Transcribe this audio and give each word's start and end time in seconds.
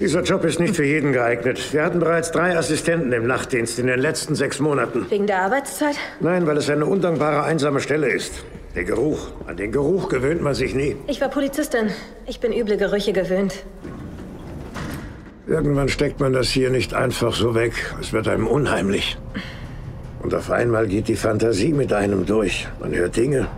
Dieser 0.00 0.22
Job 0.22 0.44
ist 0.44 0.58
nicht 0.58 0.74
für 0.74 0.84
jeden 0.84 1.12
geeignet. 1.12 1.74
Wir 1.74 1.84
hatten 1.84 2.00
bereits 2.00 2.30
drei 2.30 2.56
Assistenten 2.56 3.12
im 3.12 3.26
Nachtdienst 3.26 3.78
in 3.78 3.86
den 3.86 4.00
letzten 4.00 4.34
sechs 4.34 4.58
Monaten. 4.58 5.04
Wegen 5.10 5.26
der 5.26 5.42
Arbeitszeit? 5.42 5.96
Nein, 6.20 6.46
weil 6.46 6.56
es 6.56 6.70
eine 6.70 6.86
undankbare, 6.86 7.42
einsame 7.42 7.80
Stelle 7.80 8.08
ist. 8.08 8.42
Der 8.74 8.84
Geruch. 8.84 9.28
An 9.46 9.58
den 9.58 9.72
Geruch 9.72 10.08
gewöhnt 10.08 10.40
man 10.40 10.54
sich 10.54 10.74
nie. 10.74 10.96
Ich 11.06 11.20
war 11.20 11.28
Polizistin. 11.28 11.90
Ich 12.26 12.40
bin 12.40 12.50
üble 12.50 12.78
Gerüche 12.78 13.12
gewöhnt. 13.12 13.62
Irgendwann 15.46 15.90
steckt 15.90 16.18
man 16.18 16.32
das 16.32 16.48
hier 16.48 16.70
nicht 16.70 16.94
einfach 16.94 17.34
so 17.34 17.54
weg. 17.54 17.74
Es 18.00 18.14
wird 18.14 18.26
einem 18.26 18.46
unheimlich. 18.46 19.18
Und 20.22 20.32
auf 20.32 20.50
einmal 20.50 20.86
geht 20.86 21.08
die 21.08 21.16
Fantasie 21.16 21.74
mit 21.74 21.92
einem 21.92 22.24
durch. 22.24 22.66
Man 22.80 22.94
hört 22.94 23.16
Dinge, 23.16 23.48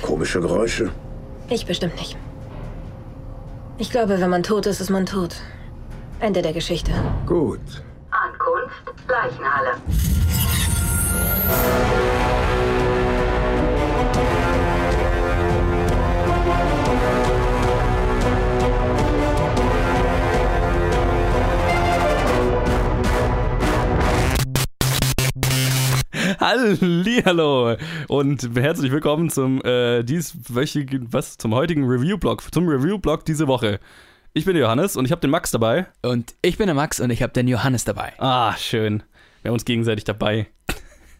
komische 0.00 0.40
Geräusche. 0.40 0.90
Ich 1.48 1.64
bestimmt 1.64 1.94
nicht. 1.94 2.16
Ich 3.78 3.90
glaube, 3.90 4.20
wenn 4.20 4.30
man 4.30 4.42
tot 4.42 4.66
ist, 4.66 4.80
ist 4.80 4.90
man 4.90 5.06
tot. 5.06 5.36
Ende 6.22 6.40
der 6.40 6.52
Geschichte. 6.52 6.92
Gut. 7.26 7.58
Ankunft 8.12 8.94
Leichenhalle. 9.08 9.72
Hallihallo 26.38 27.76
und 28.06 28.48
herzlich 28.54 28.92
willkommen 28.92 29.28
zum 29.28 29.60
äh, 29.64 30.04
dieswöchigen, 30.04 31.08
was, 31.12 31.36
zum 31.36 31.52
heutigen 31.52 31.84
Review-Blog, 31.84 32.44
zum 32.54 32.68
Review-Blog 32.68 33.24
diese 33.24 33.48
Woche. 33.48 33.80
Ich 34.34 34.46
bin 34.46 34.54
der 34.54 34.62
Johannes 34.62 34.96
und 34.96 35.04
ich 35.04 35.12
habe 35.12 35.20
den 35.20 35.30
Max 35.30 35.50
dabei. 35.50 35.86
Und 36.00 36.34
ich 36.40 36.56
bin 36.56 36.66
der 36.66 36.74
Max 36.74 37.00
und 37.00 37.10
ich 37.10 37.22
habe 37.22 37.34
den 37.34 37.48
Johannes 37.48 37.84
dabei. 37.84 38.14
Ah, 38.18 38.56
schön. 38.56 39.02
Wir 39.42 39.50
haben 39.50 39.54
uns 39.54 39.66
gegenseitig 39.66 40.04
dabei. 40.04 40.46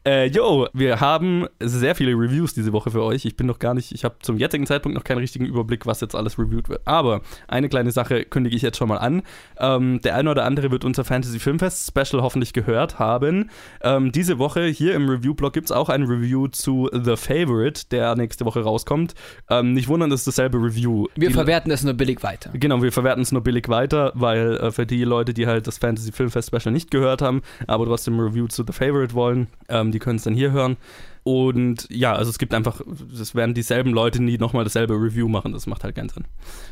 Äh, 0.04 0.26
yo, 0.26 0.66
wir 0.72 1.00
haben 1.00 1.46
sehr 1.60 1.94
viele 1.94 2.10
Reviews 2.12 2.54
diese 2.54 2.72
Woche 2.72 2.90
für 2.90 3.02
euch. 3.04 3.24
Ich 3.24 3.36
bin 3.36 3.46
noch 3.46 3.60
gar 3.60 3.72
nicht, 3.72 3.92
ich 3.92 4.02
habe 4.04 4.16
zum 4.20 4.36
jetzigen 4.36 4.66
Zeitpunkt 4.66 4.96
noch 4.98 5.04
keinen 5.04 5.18
richtigen 5.18 5.46
Überblick, 5.46 5.86
was 5.86 6.00
jetzt 6.00 6.16
alles 6.16 6.40
reviewed 6.40 6.68
wird. 6.68 6.82
Aber 6.86 7.20
eine 7.46 7.68
kleine 7.68 7.92
Sache 7.92 8.24
kündige 8.24 8.56
ich 8.56 8.62
jetzt 8.62 8.78
schon 8.78 8.88
mal 8.88 8.96
an. 8.96 9.22
Ähm, 9.60 10.00
der 10.02 10.16
eine 10.16 10.28
oder 10.30 10.44
andere 10.44 10.72
wird 10.72 10.84
unser 10.84 11.04
Fantasy 11.04 11.38
Filmfest 11.38 11.86
Special 11.86 12.20
hoffentlich 12.20 12.52
gehört 12.52 12.98
haben. 12.98 13.50
Ähm, 13.80 14.10
diese 14.10 14.38
Woche 14.40 14.64
hier 14.66 14.94
im 14.96 15.08
Review-Blog 15.08 15.52
gibt 15.52 15.66
es 15.66 15.72
auch 15.72 15.88
ein 15.88 16.02
Review 16.02 16.48
zu 16.48 16.90
The 16.92 17.14
Favorite, 17.16 17.82
der 17.92 18.16
nächste 18.16 18.44
Woche 18.44 18.60
rauskommt. 18.62 19.14
Ähm, 19.50 19.72
nicht 19.72 19.86
wundern, 19.86 20.10
das 20.10 20.22
ist 20.22 20.26
dasselbe 20.26 20.58
Review. 20.58 21.06
Wir 21.14 21.28
Die- 21.28 21.34
verwerten 21.34 21.70
das 21.70 21.84
nur 21.84 21.94
billig 21.94 22.24
weiter. 22.24 22.50
Genau, 22.54 22.82
wir 22.82 22.90
verwerten 22.90 23.22
es 23.22 23.30
nur 23.30 23.42
billig 23.42 23.68
weiter, 23.68 24.10
weil 24.16 24.56
äh, 24.56 24.72
für 24.72 24.84
die 24.84 25.04
Leute, 25.04 25.32
die 25.32 25.46
halt 25.46 25.68
das 25.68 25.78
Fantasy 25.78 26.10
Filmfest 26.10 26.48
Special 26.48 26.72
nicht 26.72 26.90
gehört 26.90 27.22
haben, 27.22 27.42
aber 27.68 27.84
trotzdem 27.86 28.16
ein 28.16 28.20
Review 28.20 28.48
zu 28.48 28.64
The 28.66 28.72
Favorite 28.72 29.14
wollen, 29.14 29.46
ähm, 29.68 29.91
die 29.92 29.98
können 30.00 30.16
es 30.16 30.24
dann 30.24 30.34
hier 30.34 30.50
hören. 30.50 30.76
Und 31.22 31.86
ja, 31.88 32.14
also 32.14 32.30
es 32.30 32.38
gibt 32.38 32.52
einfach, 32.52 32.80
es 33.12 33.34
werden 33.36 33.54
dieselben 33.54 33.92
Leute 33.92 34.20
nie 34.20 34.38
nochmal 34.38 34.64
dasselbe 34.64 34.94
Review 34.94 35.28
machen, 35.28 35.52
das 35.52 35.66
macht 35.68 35.84
halt 35.84 35.94
keinen 35.94 36.08
Sinn. 36.08 36.24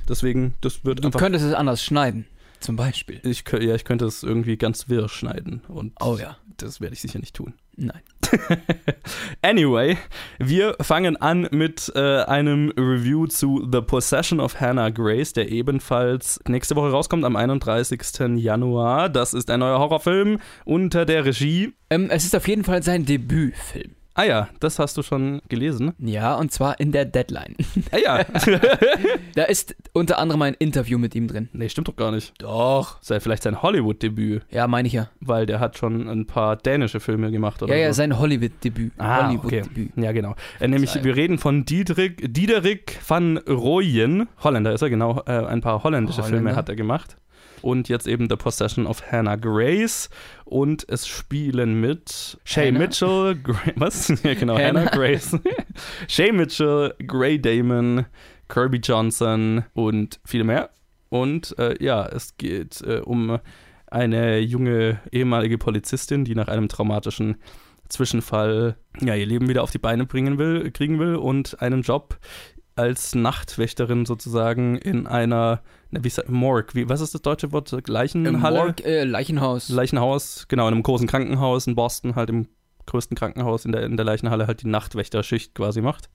Deswegen, 0.09 0.55
das 0.61 0.85
wird 0.85 1.01
Du 1.05 1.07
einfach. 1.07 1.21
könntest 1.21 1.45
es 1.45 1.55
anders 1.55 1.85
schneiden, 1.85 2.27
zum 2.59 2.75
Beispiel. 2.75 3.21
Ich, 3.23 3.45
ja, 3.53 3.75
ich 3.77 3.85
könnte 3.85 4.07
es 4.07 4.25
irgendwie 4.25 4.57
ganz 4.57 4.89
wirr 4.89 5.09
schneiden 5.09 5.63
und 5.69 5.93
Oh 6.01 6.19
ja. 6.21 6.37
das 6.57 6.81
werde 6.81 6.95
ich 6.95 7.01
sicher 7.01 7.21
nicht 7.21 7.37
tun. 7.37 7.55
Nein. 7.81 8.03
Anyway, 9.43 9.97
wir 10.39 10.77
fangen 10.83 11.17
an 11.17 11.49
mit 11.51 11.91
äh, 11.97 12.23
einem 12.25 12.71
Review 12.77 13.27
zu 13.27 13.67
The 13.71 13.81
Possession 13.81 14.39
of 14.39 14.61
Hannah 14.61 14.91
Grace, 14.91 15.33
der 15.33 15.51
ebenfalls 15.51 16.39
nächste 16.47 16.77
Woche 16.77 16.91
rauskommt, 16.91 17.25
am 17.25 17.37
31. 17.37 18.01
Januar. 18.37 19.09
Das 19.09 19.33
ist 19.33 19.51
ein 19.51 19.61
neuer 19.61 19.79
Horrorfilm 19.79 20.39
unter 20.65 21.07
der 21.07 21.25
Regie. 21.25 21.73
Ähm, 21.89 22.09
es 22.11 22.25
ist 22.25 22.37
auf 22.37 22.47
jeden 22.47 22.65
Fall 22.65 22.83
sein 22.83 23.07
Debütfilm. 23.07 23.97
Ah 24.15 24.25
ja, 24.25 24.49
das 24.59 24.79
hast 24.79 24.97
du 24.97 25.03
schon 25.03 25.41
gelesen. 25.49 25.93
Ja, 25.99 26.35
und 26.35 26.51
zwar 26.53 26.79
in 26.81 26.91
der 26.93 27.05
Deadline. 27.05 27.55
Ah 27.93 27.97
ja. 27.97 28.25
da 29.35 29.45
ist 29.45 29.77
unter 29.93 30.19
anderem 30.19 30.43
ein 30.43 30.55
Interview 30.55 30.99
mit 30.99 31.15
ihm 31.15 31.29
drin. 31.29 31.49
nee, 31.53 31.69
stimmt 31.69 31.89
doch 31.89 31.97
gar 31.97 32.11
nicht. 32.11 32.33
Doch. 32.43 32.99
Sei 33.03 33.21
vielleicht 33.21 33.45
sein 33.45 33.63
Hollywood-Debüt, 33.63 34.43
Ja, 34.51 34.67
meine 34.67 34.89
ich 34.89 34.95
ja. 34.95 35.09
weil 35.21 35.47
der 35.47 35.61
hat 35.61 35.79
schon 35.79 36.09
ein 36.09 36.27
paar 36.27 36.57
dänische 36.57 36.99
Filme 37.01 37.31
gemacht 37.31 37.63
oder 37.63 37.75
Ja, 37.75 37.83
ja, 37.83 37.93
so. 37.93 37.99
sein 37.99 38.19
Hollywood-Debüt. 38.19 38.93
Ah, 38.99 39.31
okay. 39.33 39.63
Hollywood-Debüt. 39.63 39.93
Ja, 39.97 40.13
genau. 40.13 40.35
Äh, 40.59 40.69
nämlich, 40.69 41.03
wir 41.03 41.15
reden 41.17 41.39
von 41.39 41.65
Diederik, 41.65 42.33
Diederik 42.35 42.99
van 43.07 43.39
Rooyen. 43.39 44.29
Holländer 44.43 44.73
ist 44.73 44.83
er, 44.83 44.91
genau. 44.91 45.23
Äh, 45.27 45.47
ein 45.47 45.61
paar 45.61 45.83
holländische 45.85 46.19
Holländer. 46.23 46.37
Filme 46.39 46.57
hat 46.57 46.69
er 46.69 46.77
gemacht. 46.77 47.17
Und 47.63 47.89
jetzt 47.89 48.07
eben 48.07 48.29
The 48.29 48.37
Possession 48.37 48.87
of 48.87 49.03
Hannah 49.11 49.37
Grace. 49.37 50.11
Und 50.45 50.89
es 50.89 51.07
spielen 51.07 51.81
mit 51.81 52.39
Shay 52.45 52.69
Hannah? 52.69 52.79
Mitchell, 52.79 53.37
Gra 53.43 53.59
was? 53.77 54.09
Ja, 54.23 54.35
genau, 54.35 54.55
Hannah, 54.59 54.81
Hannah. 54.81 54.91
Grace. 54.91 55.39
Shay 56.09 56.33
Mitchell, 56.33 56.95
Gray 57.07 57.41
Damon, 57.41 58.07
Kirby 58.49 58.79
Johnson 58.79 59.65
und 59.75 60.21
viele 60.25 60.45
mehr. 60.45 60.71
Und 61.09 61.59
äh, 61.59 61.83
ja, 61.83 62.07
es 62.07 62.37
geht 62.37 62.81
äh, 62.83 63.01
um 63.05 63.39
eine 63.87 64.39
junge 64.39 65.01
ehemalige 65.11 65.59
Polizistin, 65.59 66.25
die 66.25 66.35
nach 66.35 66.49
einem 66.49 66.69
traumatischen 66.69 67.37
Zwischenfall 67.89 68.77
ja, 69.01 69.15
ihr 69.15 69.27
Leben 69.27 69.49
wieder 69.49 69.63
auf 69.63 69.73
die 69.73 69.79
Beine 69.79 70.07
bringen 70.07 70.39
will, 70.39 70.71
kriegen 70.71 70.99
will 70.99 71.17
und 71.17 71.61
einen 71.61 71.83
Job 71.83 72.19
als 72.77 73.15
Nachtwächterin 73.15 74.07
sozusagen 74.07 74.77
in 74.77 75.07
einer, 75.07 75.61
na, 75.91 76.05
wie 76.05 76.09
sagt, 76.09 76.29
Morgue, 76.29 76.75
wie, 76.75 76.89
was 76.89 77.01
ist 77.01 77.15
das 77.15 77.23
deutsche 77.23 77.53
Wort? 77.53 77.75
Leichenhalle? 77.89 78.59
Morg, 78.59 78.85
äh, 78.85 79.05
Leichenhaus. 79.05 79.69
Leichenhaus, 79.69 80.47
genau, 80.49 80.69
in 80.69 80.75
einem 80.75 80.83
großen 80.83 81.07
Krankenhaus 81.07 81.67
in 81.67 81.75
Boston, 81.75 82.15
halt 82.15 82.31
im 82.31 82.47
größten 82.87 83.17
Krankenhaus 83.17 83.65
in 83.65 83.73
der, 83.73 83.83
in 83.85 83.97
der 83.97 84.05
Leichenhalle 84.05 84.47
halt 84.47 84.63
die 84.63 84.69
Nachtwächterschicht 84.69 85.55
quasi 85.55 85.81
macht. 85.81 86.11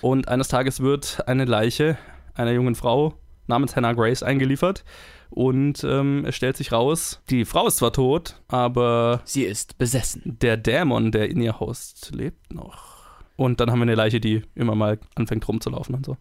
Und 0.00 0.28
eines 0.28 0.48
Tages 0.48 0.80
wird 0.80 1.26
eine 1.26 1.44
Leiche 1.44 1.98
einer 2.34 2.52
jungen 2.52 2.74
Frau 2.74 3.14
namens 3.46 3.76
Hannah 3.76 3.92
Grace 3.92 4.22
eingeliefert. 4.22 4.84
Und 5.30 5.84
ähm, 5.84 6.24
es 6.26 6.36
stellt 6.36 6.56
sich 6.56 6.72
raus, 6.72 7.20
die 7.30 7.44
Frau 7.44 7.66
ist 7.66 7.78
zwar 7.78 7.92
tot, 7.92 8.40
aber 8.48 9.22
Sie 9.24 9.42
ist 9.42 9.76
besessen. 9.78 10.22
der 10.40 10.56
Dämon, 10.56 11.10
der 11.10 11.28
in 11.28 11.40
ihr 11.40 11.58
haust, 11.58 12.14
lebt 12.14 12.52
noch. 12.52 12.96
Und 13.34 13.60
dann 13.60 13.70
haben 13.70 13.80
wir 13.80 13.82
eine 13.84 13.94
Leiche, 13.96 14.20
die 14.20 14.42
immer 14.54 14.74
mal 14.74 14.98
anfängt 15.14 15.46
rumzulaufen 15.46 15.94
und 15.94 16.06
so. 16.06 16.16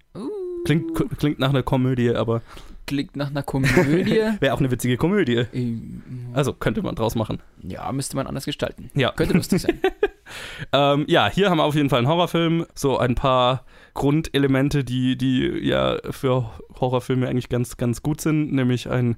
Klingt, 0.66 1.18
klingt 1.20 1.40
nach 1.40 1.50
einer 1.50 1.64
Komödie, 1.64 2.10
aber 2.10 2.42
Klingt 2.88 3.16
nach 3.16 3.30
einer 3.30 3.44
Komödie. 3.44 4.22
wäre 4.40 4.54
auch 4.54 4.60
eine 4.60 4.70
witzige 4.72 4.98
Komödie. 4.98 5.46
Ähm, 5.54 6.02
Also 6.34 6.54
könnte 6.54 6.82
man 6.82 6.96
draus 6.96 7.16
machen. 7.16 7.42
ja, 7.64 7.92
müsste 7.92 8.16
man 8.16 8.28
anders 8.28 8.46
gestalten. 8.46 8.90
Ja. 8.94 9.12
Könnte 9.12 9.34
lustig 9.36 9.62
sein. 9.62 9.80
Ähm, 10.74 11.06
ja, 11.08 11.30
hier 11.30 11.52
haben 11.52 11.58
wir 11.60 11.66
auf 11.66 11.76
jeden 11.76 11.90
Fall 11.90 12.00
einen 12.00 12.08
Horrorfilm. 12.08 12.66
So 12.74 12.98
ein 12.98 13.14
paar 13.14 13.64
Grundelemente, 13.94 14.84
die, 14.84 15.18
die 15.18 15.46
ja 15.62 15.98
für 16.10 16.50
Horrorfilme 16.80 17.28
eigentlich 17.28 17.48
ganz, 17.48 17.78
ganz 17.78 18.02
gut 18.02 18.22
sind. 18.22 18.52
Nämlich 18.52 18.90
ein 18.90 19.18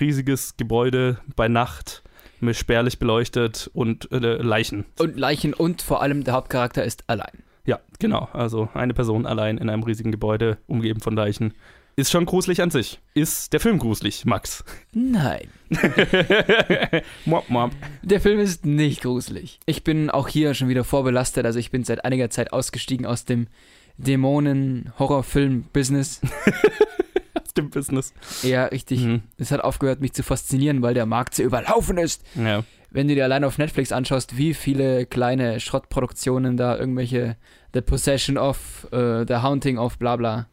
riesiges 0.00 0.56
Gebäude 0.56 1.18
bei 1.36 1.46
Nacht, 1.46 2.02
mit 2.40 2.56
spärlich 2.56 2.98
beleuchtet 2.98 3.70
und 3.72 4.10
äh, 4.10 4.18
Leichen. 4.18 4.84
Und 4.98 5.16
Leichen 5.16 5.54
und 5.54 5.80
vor 5.80 6.02
allem 6.02 6.24
der 6.24 6.34
Hauptcharakter 6.34 6.84
ist 6.84 7.04
allein. 7.08 7.44
Ja, 7.64 7.78
genau. 7.98 8.28
Also 8.32 8.68
eine 8.74 8.94
Person 8.94 9.26
allein 9.26 9.58
in 9.58 9.70
einem 9.70 9.82
riesigen 9.82 10.10
Gebäude, 10.10 10.58
umgeben 10.66 11.00
von 11.00 11.14
Leichen. 11.14 11.54
Ist 11.98 12.10
schon 12.12 12.26
gruselig 12.26 12.62
an 12.62 12.70
sich. 12.70 13.00
Ist 13.14 13.52
der 13.52 13.58
Film 13.58 13.80
gruselig, 13.80 14.24
Max? 14.24 14.62
Nein. 14.92 15.48
mop, 17.24 17.50
mop. 17.50 17.72
Der 18.04 18.20
Film 18.20 18.38
ist 18.38 18.64
nicht 18.64 19.02
gruselig. 19.02 19.58
Ich 19.66 19.82
bin 19.82 20.08
auch 20.08 20.28
hier 20.28 20.54
schon 20.54 20.68
wieder 20.68 20.84
vorbelastet. 20.84 21.44
Also 21.44 21.58
ich 21.58 21.72
bin 21.72 21.82
seit 21.82 22.04
einiger 22.04 22.30
Zeit 22.30 22.52
ausgestiegen 22.52 23.04
aus 23.04 23.24
dem 23.24 23.48
Dämonen-Horrorfilm-Business. 23.96 26.20
Aus 27.34 27.54
dem 27.56 27.70
Business. 27.70 28.14
Ja, 28.44 28.66
richtig. 28.66 29.00
Mhm. 29.00 29.22
Es 29.36 29.50
hat 29.50 29.64
aufgehört, 29.64 30.00
mich 30.00 30.12
zu 30.12 30.22
faszinieren, 30.22 30.82
weil 30.82 30.94
der 30.94 31.06
Markt 31.06 31.34
so 31.34 31.42
überlaufen 31.42 31.98
ist. 31.98 32.22
Ja. 32.36 32.62
Wenn 32.90 33.08
du 33.08 33.16
dir 33.16 33.24
allein 33.24 33.42
auf 33.42 33.58
Netflix 33.58 33.90
anschaust, 33.90 34.38
wie 34.38 34.54
viele 34.54 35.04
kleine 35.04 35.58
Schrottproduktionen 35.58 36.56
da 36.56 36.78
irgendwelche 36.78 37.36
The 37.74 37.80
Possession 37.80 38.38
of, 38.38 38.86
äh, 38.92 39.26
The 39.26 39.38
Haunting 39.38 39.78
of, 39.78 39.98
bla 39.98 40.14
bla. 40.14 40.46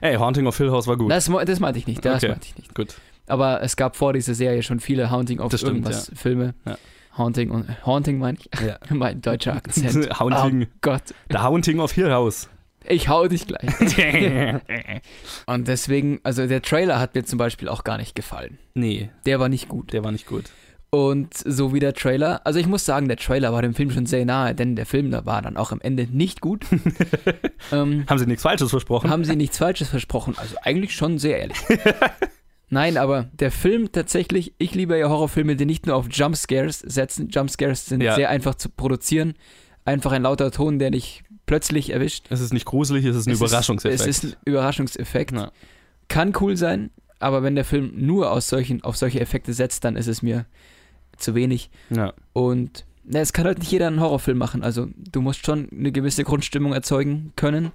Ey, 0.00 0.16
Haunting 0.16 0.46
of 0.46 0.56
Hill 0.56 0.70
House 0.70 0.86
war 0.86 0.96
gut. 0.96 1.10
Das, 1.10 1.30
das 1.46 1.60
meinte 1.60 1.78
ich 1.78 1.86
nicht, 1.86 2.04
das 2.04 2.16
Okay. 2.22 2.28
meinte 2.32 2.46
ich 2.48 2.56
nicht. 2.56 2.74
gut. 2.74 2.94
Aber 3.26 3.62
es 3.62 3.76
gab 3.76 3.96
vor 3.96 4.12
dieser 4.12 4.34
Serie 4.34 4.62
schon 4.62 4.80
viele 4.80 5.10
Haunting 5.10 5.40
of 5.40 5.50
Das 5.52 5.60
stimmt, 5.60 5.76
irgendwas 5.86 6.10
Filme. 6.14 6.54
Ja. 6.66 6.76
Haunting 7.16 7.50
und 7.50 7.86
Haunting 7.86 8.18
meine 8.18 8.38
ich. 8.38 8.48
Ja. 8.60 8.78
mein 8.90 9.20
deutscher 9.20 9.54
Akzent. 9.54 10.08
Haunting. 10.20 10.66
Oh 10.68 10.74
Gott, 10.80 11.02
The 11.30 11.38
Haunting 11.38 11.78
of 11.80 11.92
Hill 11.92 12.10
House. 12.10 12.48
ich 12.88 13.08
hau 13.08 13.28
dich 13.28 13.46
gleich. 13.46 13.68
Und 15.46 15.68
deswegen, 15.68 16.20
also 16.24 16.46
der 16.46 16.62
Trailer 16.62 16.98
hat 16.98 17.14
mir 17.14 17.24
zum 17.24 17.38
Beispiel 17.38 17.68
auch 17.68 17.84
gar 17.84 17.98
nicht 17.98 18.14
gefallen. 18.14 18.58
nee, 18.74 19.10
Der 19.26 19.38
war 19.40 19.48
nicht 19.48 19.68
gut. 19.68 19.92
der 19.92 20.02
war 20.04 20.12
nicht 20.12 20.26
gut. 20.26 20.44
Und 20.94 21.32
so 21.34 21.72
wie 21.72 21.80
der 21.80 21.94
Trailer, 21.94 22.42
also 22.46 22.58
ich 22.58 22.66
muss 22.66 22.84
sagen, 22.84 23.08
der 23.08 23.16
Trailer 23.16 23.50
war 23.54 23.62
dem 23.62 23.72
Film 23.74 23.90
schon 23.90 24.04
sehr 24.04 24.26
nahe, 24.26 24.54
denn 24.54 24.76
der 24.76 24.84
Film 24.84 25.10
da 25.10 25.24
war 25.24 25.40
dann 25.40 25.56
auch 25.56 25.72
am 25.72 25.80
Ende 25.80 26.06
nicht 26.10 26.42
gut. 26.42 26.66
ähm, 27.72 28.04
Haben 28.06 28.18
sie 28.18 28.26
nichts 28.26 28.42
Falsches 28.42 28.68
versprochen? 28.68 29.08
haben 29.08 29.24
sie 29.24 29.34
nichts 29.34 29.56
Falsches 29.56 29.88
versprochen, 29.88 30.34
also 30.36 30.54
eigentlich 30.62 30.94
schon 30.94 31.18
sehr 31.18 31.38
ehrlich. 31.40 31.56
Nein, 32.68 32.98
aber 32.98 33.30
der 33.32 33.50
Film 33.50 33.90
tatsächlich, 33.90 34.52
ich 34.58 34.74
liebe 34.74 34.98
ja 34.98 35.08
Horrorfilme, 35.08 35.56
die 35.56 35.64
nicht 35.64 35.86
nur 35.86 35.96
auf 35.96 36.08
Jumpscares 36.10 36.80
setzen. 36.80 37.30
Jumpscares 37.30 37.86
sind 37.86 38.02
Ja. 38.02 38.14
sehr 38.14 38.28
einfach 38.28 38.54
zu 38.56 38.68
produzieren. 38.68 39.32
Einfach 39.86 40.12
ein 40.12 40.22
lauter 40.22 40.50
Ton, 40.50 40.78
der 40.78 40.90
dich 40.90 41.22
plötzlich 41.46 41.88
erwischt. 41.90 42.26
Es 42.28 42.40
ist 42.40 42.52
nicht 42.52 42.66
gruselig, 42.66 43.06
es 43.06 43.16
ist 43.16 43.26
ein 43.26 43.32
Es 43.32 43.40
Überraschungseffekt. 43.40 44.00
Ist, 44.00 44.06
es 44.06 44.24
ist 44.24 44.36
ein 44.36 44.40
Überraschungseffekt. 44.44 45.32
Ja. 45.32 45.52
Kann 46.08 46.34
cool 46.40 46.54
sein, 46.58 46.90
aber 47.18 47.42
wenn 47.42 47.54
der 47.54 47.64
Film 47.64 47.92
nur 47.96 48.30
aus 48.30 48.48
solchen, 48.48 48.84
auf 48.84 48.98
solche 48.98 49.20
Effekte 49.20 49.54
setzt, 49.54 49.84
dann 49.84 49.96
ist 49.96 50.06
es 50.06 50.20
mir 50.20 50.44
zu 51.22 51.34
wenig. 51.34 51.70
Ja. 51.90 52.12
Und 52.32 52.84
na, 53.04 53.20
es 53.20 53.32
kann 53.32 53.46
halt 53.46 53.58
nicht 53.58 53.72
jeder 53.72 53.88
einen 53.88 54.00
Horrorfilm 54.00 54.38
machen. 54.38 54.62
Also 54.62 54.88
du 54.96 55.20
musst 55.20 55.44
schon 55.44 55.68
eine 55.70 55.90
gewisse 55.92 56.24
Grundstimmung 56.24 56.72
erzeugen 56.72 57.32
können, 57.36 57.72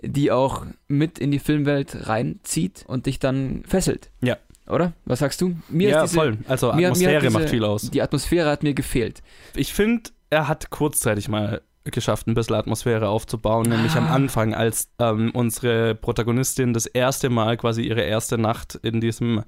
die 0.00 0.30
auch 0.30 0.64
mit 0.88 1.18
in 1.18 1.30
die 1.30 1.38
Filmwelt 1.38 2.08
reinzieht 2.08 2.84
und 2.86 3.06
dich 3.06 3.18
dann 3.18 3.62
fesselt. 3.66 4.10
Ja. 4.22 4.36
Oder? 4.68 4.92
Was 5.04 5.18
sagst 5.18 5.40
du? 5.40 5.56
Mir 5.68 5.90
ja, 5.90 6.02
ist 6.04 6.12
diese, 6.12 6.20
voll. 6.20 6.38
Also 6.48 6.68
mir- 6.68 6.76
mir 6.76 6.86
Atmosphäre 6.88 7.20
diese- 7.20 7.32
macht 7.38 7.50
viel 7.50 7.64
aus. 7.64 7.90
Die 7.90 8.00
Atmosphäre 8.02 8.48
hat 8.50 8.62
mir 8.62 8.74
gefehlt. 8.74 9.22
Ich 9.56 9.74
finde, 9.74 10.10
er 10.30 10.48
hat 10.48 10.70
kurzzeitig 10.70 11.28
mal 11.28 11.60
geschafft, 11.84 12.28
ein 12.28 12.34
bisschen 12.34 12.54
Atmosphäre 12.54 13.08
aufzubauen, 13.08 13.68
nämlich 13.68 13.92
am 13.96 14.06
Ah. 14.06 14.14
Anfang, 14.14 14.54
als 14.54 14.88
ähm, 15.00 15.32
unsere 15.34 15.96
Protagonistin 15.96 16.72
das 16.72 16.86
erste 16.86 17.28
Mal 17.28 17.56
quasi 17.56 17.82
ihre 17.82 18.02
erste 18.02 18.38
Nacht 18.38 18.76
in 18.82 19.00
diesem 19.00 19.42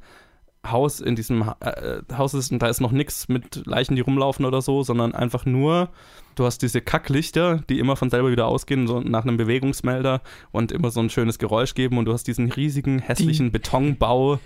Haus, 0.71 1.01
in 1.01 1.17
diesem 1.17 1.47
Ha- 1.47 1.57
äh, 1.61 2.03
Haus 2.17 2.35
ist 2.35 2.53
und 2.53 2.61
da 2.61 2.69
ist 2.69 2.81
noch 2.81 2.93
nichts 2.93 3.29
mit 3.29 3.67
Leichen, 3.67 3.97
die 3.97 4.03
rumlaufen 4.03 4.45
oder 4.45 4.63
so, 4.63 4.83
sondern 4.83 5.15
einfach 5.15 5.45
nur, 5.47 5.91
du 6.35 6.45
hast 6.45 6.63
diese 6.63 6.81
Kacklichter, 6.81 7.63
die 7.69 7.79
immer 7.79 7.97
von 7.97 8.11
selber 8.11 8.31
wieder 8.31 8.47
ausgehen, 8.47 8.87
so 8.87 9.01
nach 9.01 9.23
einem 9.23 9.37
Bewegungsmelder 9.37 10.23
und 10.53 10.73
immer 10.73 10.91
so 10.91 11.01
ein 11.01 11.11
schönes 11.11 11.39
Geräusch 11.39 11.75
geben 11.75 11.99
und 11.99 12.07
du 12.07 12.13
hast 12.13 12.27
diesen 12.27 12.51
riesigen, 12.51 12.99
hässlichen 12.99 13.53
Betonbau 13.53 14.39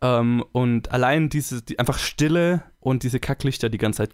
ähm, 0.00 0.44
und 0.52 0.92
allein 0.92 1.28
diese, 1.28 1.62
die, 1.62 1.78
einfach 1.78 1.98
Stille 1.98 2.62
und 2.82 3.02
diese 3.04 3.18
Kacklichter 3.20 3.68
die 3.70 3.78
ganze 3.78 3.98
Zeit, 3.98 4.10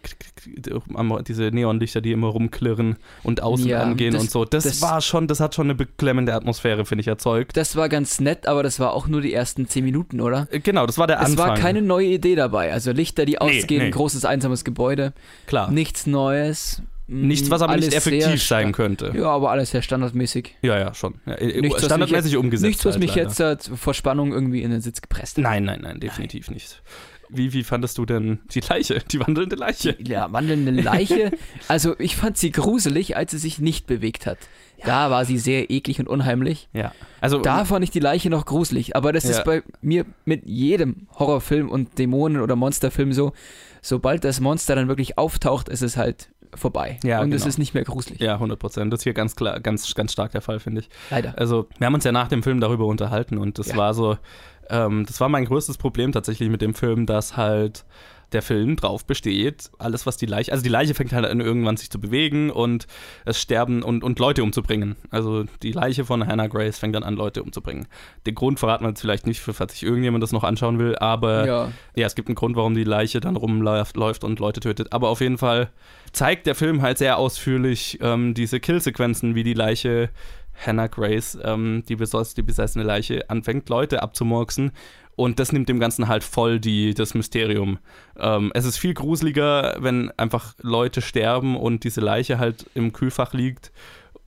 diese 1.27 1.43
Neonlichter, 1.51 2.01
die 2.01 2.11
immer 2.11 2.27
rumklirren 2.27 2.97
und 3.23 3.41
außen 3.41 3.67
Ja, 3.67 3.81
angehen 3.83 4.13
das- 4.13 4.21
und 4.23 4.31
so. 4.31 4.45
Das, 4.45 4.63
das- 4.63 4.81
war 4.81 5.01
schon, 5.01 5.27
das 5.27 5.39
hat 5.39 5.55
schon 5.55 5.65
eine 5.67 5.75
beklemmende 5.75 6.33
Atmosphäre, 6.33 6.85
finde 6.85 7.01
ich, 7.01 7.07
erzeugt. 7.07 7.57
Das 7.57 7.75
war 7.75 7.89
ganz 7.89 8.19
nett, 8.19 8.47
aber 8.47 8.63
das 8.63 8.79
war 8.79 8.93
auch 8.93 9.07
nur 9.07 9.21
die 9.21 9.33
ersten 9.33 9.67
zehn 9.67 9.83
Minuten, 9.83 10.21
oder? 10.21 10.47
Äh, 10.51 10.59
Genau, 10.59 10.85
das 10.85 10.97
war 10.97 11.07
der 11.07 11.19
Es 11.19 11.31
Anfang. 11.31 11.49
war 11.49 11.55
keine 11.57 11.81
neue 11.81 12.07
Idee 12.07 12.35
dabei. 12.35 12.71
Also 12.71 12.91
Lichter, 12.91 13.25
die 13.25 13.39
ausgehen, 13.41 13.83
nee. 13.85 13.89
großes 13.91 14.23
einsames 14.25 14.63
Gebäude, 14.63 15.13
Klar. 15.47 15.71
nichts 15.71 16.05
Neues. 16.05 16.81
Nichts, 17.11 17.49
was 17.49 17.63
aber 17.63 17.75
nicht 17.75 17.91
Alles 17.91 18.03
sehr 18.03 18.13
effektiv 18.13 18.43
sein 18.43 18.71
könnte. 18.71 19.11
Ja, 19.15 19.31
aber 19.31 19.49
alles 19.49 19.71
sehr 19.71 19.81
standardmäßig. 19.81 20.57
Ja, 20.61 20.77
ja, 20.77 20.93
schon. 20.93 21.15
Ja, 21.25 21.33
äh, 21.33 21.59
Nichts, 21.59 21.77
was 21.77 21.85
standardmäßig 21.85 22.37
umgesetzt. 22.37 22.67
Nichts, 22.67 22.85
was 22.85 22.93
halt 22.93 22.99
mich 23.03 23.15
leider. 23.15 23.29
jetzt 23.29 23.67
äh, 23.71 23.75
vor 23.77 23.95
Spannung 23.95 24.31
irgendwie 24.31 24.61
in 24.61 24.69
den 24.69 24.81
Sitz 24.81 25.01
gepresst 25.01 25.37
hat. 25.37 25.43
Nein, 25.43 25.63
nein, 25.63 25.79
nein, 25.81 25.99
definitiv 25.99 26.51
nicht. 26.51 26.83
Wie, 27.29 27.53
wie 27.53 27.63
fandest 27.63 27.97
du 27.97 28.05
denn 28.05 28.39
die 28.51 28.59
Leiche, 28.61 28.99
die 29.11 29.19
wandelnde 29.19 29.55
Leiche? 29.55 29.95
Ja, 29.99 30.31
wandelnde 30.31 30.71
Leiche. 30.71 31.31
Also 31.67 31.95
ich 31.99 32.15
fand 32.15 32.37
sie 32.37 32.51
gruselig, 32.51 33.15
als 33.15 33.31
sie 33.31 33.37
sich 33.37 33.59
nicht 33.59 33.85
bewegt 33.87 34.25
hat. 34.25 34.37
Da 34.83 35.11
war 35.11 35.25
sie 35.25 35.37
sehr 35.37 35.69
eklig 35.69 35.99
und 35.99 36.07
unheimlich. 36.07 36.69
Ja. 36.73 36.93
Also, 37.21 37.39
Da 37.39 37.65
fand 37.65 37.83
ich 37.83 37.91
die 37.91 37.99
Leiche 37.99 38.29
noch 38.29 38.45
gruselig. 38.45 38.95
Aber 38.95 39.11
das 39.11 39.25
Ja. 39.25 39.31
ist 39.31 39.43
bei 39.43 39.61
mir 39.81 40.05
mit 40.25 40.45
jedem 40.45 41.07
Horrorfilm 41.17 41.69
und 41.69 41.97
Dämonen- 41.99 42.41
oder 42.41 42.55
Monsterfilm 42.55 43.11
so. 43.13 43.33
Sobald 43.81 44.23
das 44.23 44.39
Monster 44.39 44.75
dann 44.75 44.87
wirklich 44.87 45.17
auftaucht, 45.17 45.67
ist 45.69 45.81
es 45.81 45.97
halt 45.97 46.29
vorbei. 46.55 46.97
Ja, 47.03 47.21
und 47.21 47.31
es 47.33 47.41
genau. 47.41 47.49
ist 47.49 47.57
nicht 47.59 47.73
mehr 47.73 47.83
gruselig. 47.83 48.19
ja, 48.21 48.39
100 48.39 48.57
Prozent. 48.57 48.91
Das 48.91 49.01
ist 49.01 49.03
hier 49.03 49.13
ganz 49.13 49.35
klar, 49.35 49.59
ganz, 49.59 49.93
ganz 49.93 50.13
stark 50.13 50.31
der 50.31 50.41
Fall, 50.41 50.59
finde 50.59 50.81
ich. 50.81 50.89
Leider. 51.11 51.37
Also, 51.37 51.67
wir 51.77 51.85
haben 51.85 51.93
uns 51.93 52.05
ja 52.05 52.11
nach 52.11 52.27
dem 52.29 52.41
Film 52.41 52.59
darüber 52.61 52.85
unterhalten 52.85 53.37
und 53.37 53.59
das 53.59 53.67
Ja. 53.67 53.75
war 53.77 53.93
so, 53.93 54.17
ähm, 54.69 55.05
das 55.05 55.19
war 55.19 55.29
mein 55.29 55.45
größtes 55.45 55.77
Problem 55.77 56.11
tatsächlich 56.11 56.49
mit 56.49 56.61
dem 56.61 56.73
Film, 56.73 57.05
dass 57.05 57.37
halt 57.37 57.85
der 58.31 58.41
Film 58.41 58.75
drauf 58.75 59.05
besteht, 59.05 59.71
alles 59.79 60.05
was 60.05 60.17
die 60.17 60.25
Leiche, 60.25 60.51
also 60.51 60.63
die 60.63 60.69
Leiche 60.69 60.93
fängt 60.93 61.13
halt 61.13 61.25
an 61.25 61.39
irgendwann 61.39 61.77
sich 61.77 61.89
zu 61.89 61.99
bewegen 61.99 62.51
und 62.51 62.87
es 63.25 63.41
sterben 63.41 63.81
und, 63.81 64.03
und 64.03 64.19
Leute 64.19 64.43
umzubringen. 64.43 64.95
Also 65.09 65.45
die 65.63 65.71
Leiche 65.71 66.05
von 66.05 66.25
Hannah 66.25 66.47
Grace 66.47 66.77
fängt 66.77 66.95
dann 66.95 67.03
an, 67.03 67.15
Leute 67.15 67.43
umzubringen. 67.43 67.87
Den 68.27 68.35
Grund 68.35 68.59
verraten 68.59 68.83
wir 68.83 68.89
jetzt 68.89 69.01
vielleicht 69.01 69.25
nicht, 69.25 69.39
für 69.39 69.53
falls 69.53 69.73
sich 69.73 69.83
irgendjemand 69.83 70.23
das 70.23 70.31
noch 70.31 70.43
anschauen 70.43 70.79
will, 70.79 70.95
aber 70.97 71.47
ja. 71.47 71.71
ja, 71.95 72.07
es 72.07 72.15
gibt 72.15 72.27
einen 72.27 72.35
Grund, 72.35 72.55
warum 72.55 72.75
die 72.75 72.83
Leiche 72.83 73.19
dann 73.19 73.35
rumläuft 73.35 73.97
läuft 73.97 74.23
und 74.23 74.39
Leute 74.39 74.59
tötet. 74.59 74.93
Aber 74.93 75.09
auf 75.09 75.21
jeden 75.21 75.37
Fall 75.37 75.71
zeigt 76.11 76.45
der 76.45 76.55
Film 76.55 76.81
halt 76.81 76.97
sehr 76.97 77.17
ausführlich 77.17 77.99
ähm, 78.01 78.33
diese 78.33 78.59
Killsequenzen, 78.59 79.35
wie 79.35 79.43
die 79.43 79.53
Leiche 79.53 80.09
Hannah 80.65 80.87
Grace, 80.87 81.37
ähm, 81.43 81.83
die, 81.87 81.95
besos 81.95 82.33
die 82.33 82.41
besessene 82.41 82.83
Leiche, 82.83 83.29
anfängt, 83.29 83.69
Leute 83.69 84.01
abzumurksen. 84.01 84.71
Und 85.15 85.39
das 85.39 85.51
nimmt 85.51 85.67
dem 85.67 85.79
Ganzen 85.79 86.07
halt 86.07 86.23
voll 86.23 86.59
die, 86.61 86.93
das 86.93 87.13
Mysterium. 87.13 87.79
Ähm, 88.17 88.51
es 88.53 88.63
ist 88.63 88.77
viel 88.77 88.93
gruseliger, 88.93 89.75
wenn 89.79 90.11
einfach 90.17 90.55
Leute 90.61 91.01
sterben 91.01 91.57
und 91.57 91.83
diese 91.83 91.99
Leiche 91.99 92.39
halt 92.39 92.67
im 92.73 92.93
Kühlfach 92.93 93.33
liegt 93.33 93.73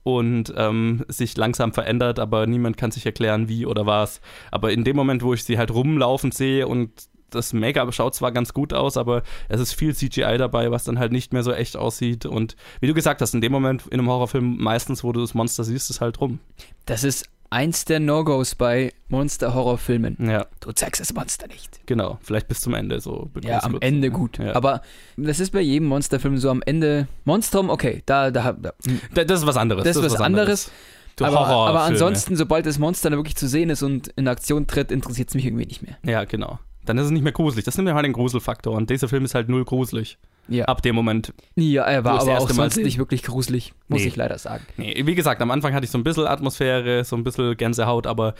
und 0.03 0.53
ähm, 0.55 1.03
sich 1.07 1.35
langsam 1.35 1.73
verändert, 1.73 2.19
aber 2.19 2.45
niemand 2.45 2.77
kann 2.77 2.91
sich 2.91 3.05
erklären, 3.05 3.47
wie 3.47 3.65
oder 3.65 3.85
was. 3.85 4.21
Aber 4.51 4.71
in 4.71 4.83
dem 4.83 4.95
Moment, 4.95 5.23
wo 5.23 5.33
ich 5.33 5.43
sie 5.45 5.57
halt 5.57 5.73
rumlaufen 5.73 6.31
sehe 6.31 6.67
und 6.67 6.91
das 7.35 7.53
Make-up 7.53 7.93
schaut 7.93 8.15
zwar 8.15 8.31
ganz 8.31 8.53
gut 8.53 8.73
aus, 8.73 8.97
aber 8.97 9.23
es 9.49 9.59
ist 9.59 9.73
viel 9.73 9.95
CGI 9.95 10.37
dabei, 10.37 10.71
was 10.71 10.83
dann 10.83 10.99
halt 10.99 11.11
nicht 11.11 11.33
mehr 11.33 11.43
so 11.43 11.51
echt 11.53 11.75
aussieht. 11.77 12.25
Und 12.25 12.55
wie 12.79 12.87
du 12.87 12.93
gesagt 12.93 13.21
hast, 13.21 13.33
in 13.33 13.41
dem 13.41 13.51
Moment 13.51 13.83
in 13.87 13.99
einem 13.99 14.09
Horrorfilm, 14.09 14.57
meistens, 14.57 15.03
wo 15.03 15.11
du 15.11 15.21
das 15.21 15.33
Monster 15.33 15.63
siehst, 15.63 15.89
ist 15.89 16.01
halt 16.01 16.19
rum. 16.21 16.39
Das 16.85 17.03
ist 17.03 17.25
eins 17.49 17.85
der 17.85 17.99
No-Gos 17.99 18.55
bei 18.55 18.91
Monster-Horrorfilmen. 19.09 20.17
Ja, 20.27 20.45
Du 20.59 20.71
zeigst 20.71 21.01
das 21.01 21.13
Monster 21.13 21.47
nicht. 21.47 21.81
genau. 21.85 22.17
Vielleicht 22.21 22.47
bis 22.47 22.61
zum 22.61 22.73
Ende 22.73 22.99
so. 22.99 23.29
Ja, 23.43 23.61
am 23.63 23.73
kurz. 23.73 23.83
Ende 23.85 24.09
gut. 24.09 24.39
Ja. 24.39 24.55
Aber 24.55 24.81
das 25.17 25.39
ist 25.39 25.51
bei 25.51 25.61
jedem 25.61 25.87
Monsterfilm 25.87 26.37
so 26.37 26.49
am 26.49 26.61
Ende. 26.65 27.07
Monstrum, 27.25 27.69
okay, 27.69 28.01
da, 28.05 28.31
da, 28.31 28.53
da 28.53 28.73
Da- 29.13 29.23
Das 29.25 29.41
ist 29.41 29.45
was 29.47 29.57
anderes. 29.57 29.83
Das 29.83 29.95
ist 29.95 30.03
was 30.03 30.19
anderes. 30.19 30.71
Du 31.15 31.25
aber, 31.25 31.45
aber 31.45 31.81
ansonsten, 31.83 32.35
sobald 32.35 32.65
das 32.65 32.79
Monster 32.79 33.11
dann 33.11 33.19
wirklich 33.19 33.35
zu 33.35 33.47
sehen 33.47 33.69
ist 33.69 33.83
und 33.83 34.07
in 34.15 34.27
Aktion 34.27 34.65
tritt, 34.65 34.91
interessiert 34.91 35.29
es 35.29 35.35
mich 35.35 35.45
irgendwie 35.45 35.67
nicht 35.67 35.83
mehr. 35.83 35.97
Ja, 36.03 36.23
genau. 36.23 36.57
Dann 36.85 36.97
ist 36.97 37.05
es 37.05 37.11
nicht 37.11 37.23
mehr 37.23 37.31
gruselig. 37.31 37.63
Das 37.65 37.77
nimmt 37.77 37.87
ja 37.89 37.95
halt 37.95 38.05
den 38.05 38.13
Gruselfaktor. 38.13 38.75
Und 38.75 38.89
dieser 38.89 39.07
Film 39.07 39.23
ist 39.25 39.35
halt 39.35 39.49
null 39.49 39.63
gruselig. 39.65 40.17
Ja, 40.49 40.65
Ab 40.65 40.81
dem 40.81 40.95
Moment. 40.95 41.33
ja 41.55 41.83
er 41.85 42.03
war 42.03 42.19
aber 42.19 42.37
auch 42.39 42.49
sonst 42.49 42.75
nicht 42.77 42.97
wirklich 42.97 43.23
gruselig, 43.23 43.73
muss 43.87 44.01
Nee. 44.01 44.07
ich 44.07 44.15
leider 44.17 44.37
sagen. 44.37 44.65
Nee, 44.75 45.01
wie 45.05 45.15
gesagt, 45.15 45.41
am 45.41 45.51
Anfang 45.51 45.73
hatte 45.73 45.85
ich 45.85 45.91
so 45.91 45.97
ein 45.97 46.03
bisschen 46.03 46.27
Atmosphäre, 46.27 47.05
so 47.05 47.15
ein 47.15 47.23
bisschen 47.23 47.55
Gänsehaut, 47.55 48.05
aber 48.07 48.35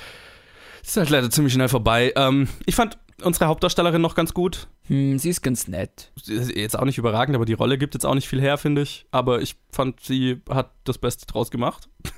es 0.84 0.90
ist 0.90 0.98
halt 0.98 1.10
leider 1.10 1.30
ziemlich 1.30 1.54
schnell 1.54 1.70
vorbei. 1.70 2.12
Ähm, 2.18 2.50
ich 2.66 2.76
fand 2.76 2.98
unsere 3.24 3.46
Hauptdarstellerin 3.46 4.02
noch 4.02 4.16
ganz 4.16 4.34
gut. 4.34 4.68
Hm, 4.88 5.18
sie 5.18 5.30
ist 5.30 5.42
ganz 5.42 5.70
nett. 5.70 6.12
Sie 6.22 6.34
ist 6.34 6.54
Jetzt 6.54 6.78
auch 6.78 6.84
nicht 6.84 6.98
überragend, 6.98 7.36
aber 7.38 7.46
die 7.46 7.54
Rolle 7.54 7.78
gibt 7.78 7.94
jetzt 7.94 8.06
auch 8.06 8.16
nicht 8.16 8.28
viel 8.28 8.42
her, 8.42 8.58
finde 8.58 8.82
ich. 8.82 9.06
Aber 9.12 9.42
ich 9.42 9.56
fand, 9.72 10.02
sie 10.02 10.42
hat 10.50 10.72
das 10.84 10.98
Beste 10.98 11.26
draus 11.26 11.52
gemacht. 11.52 11.88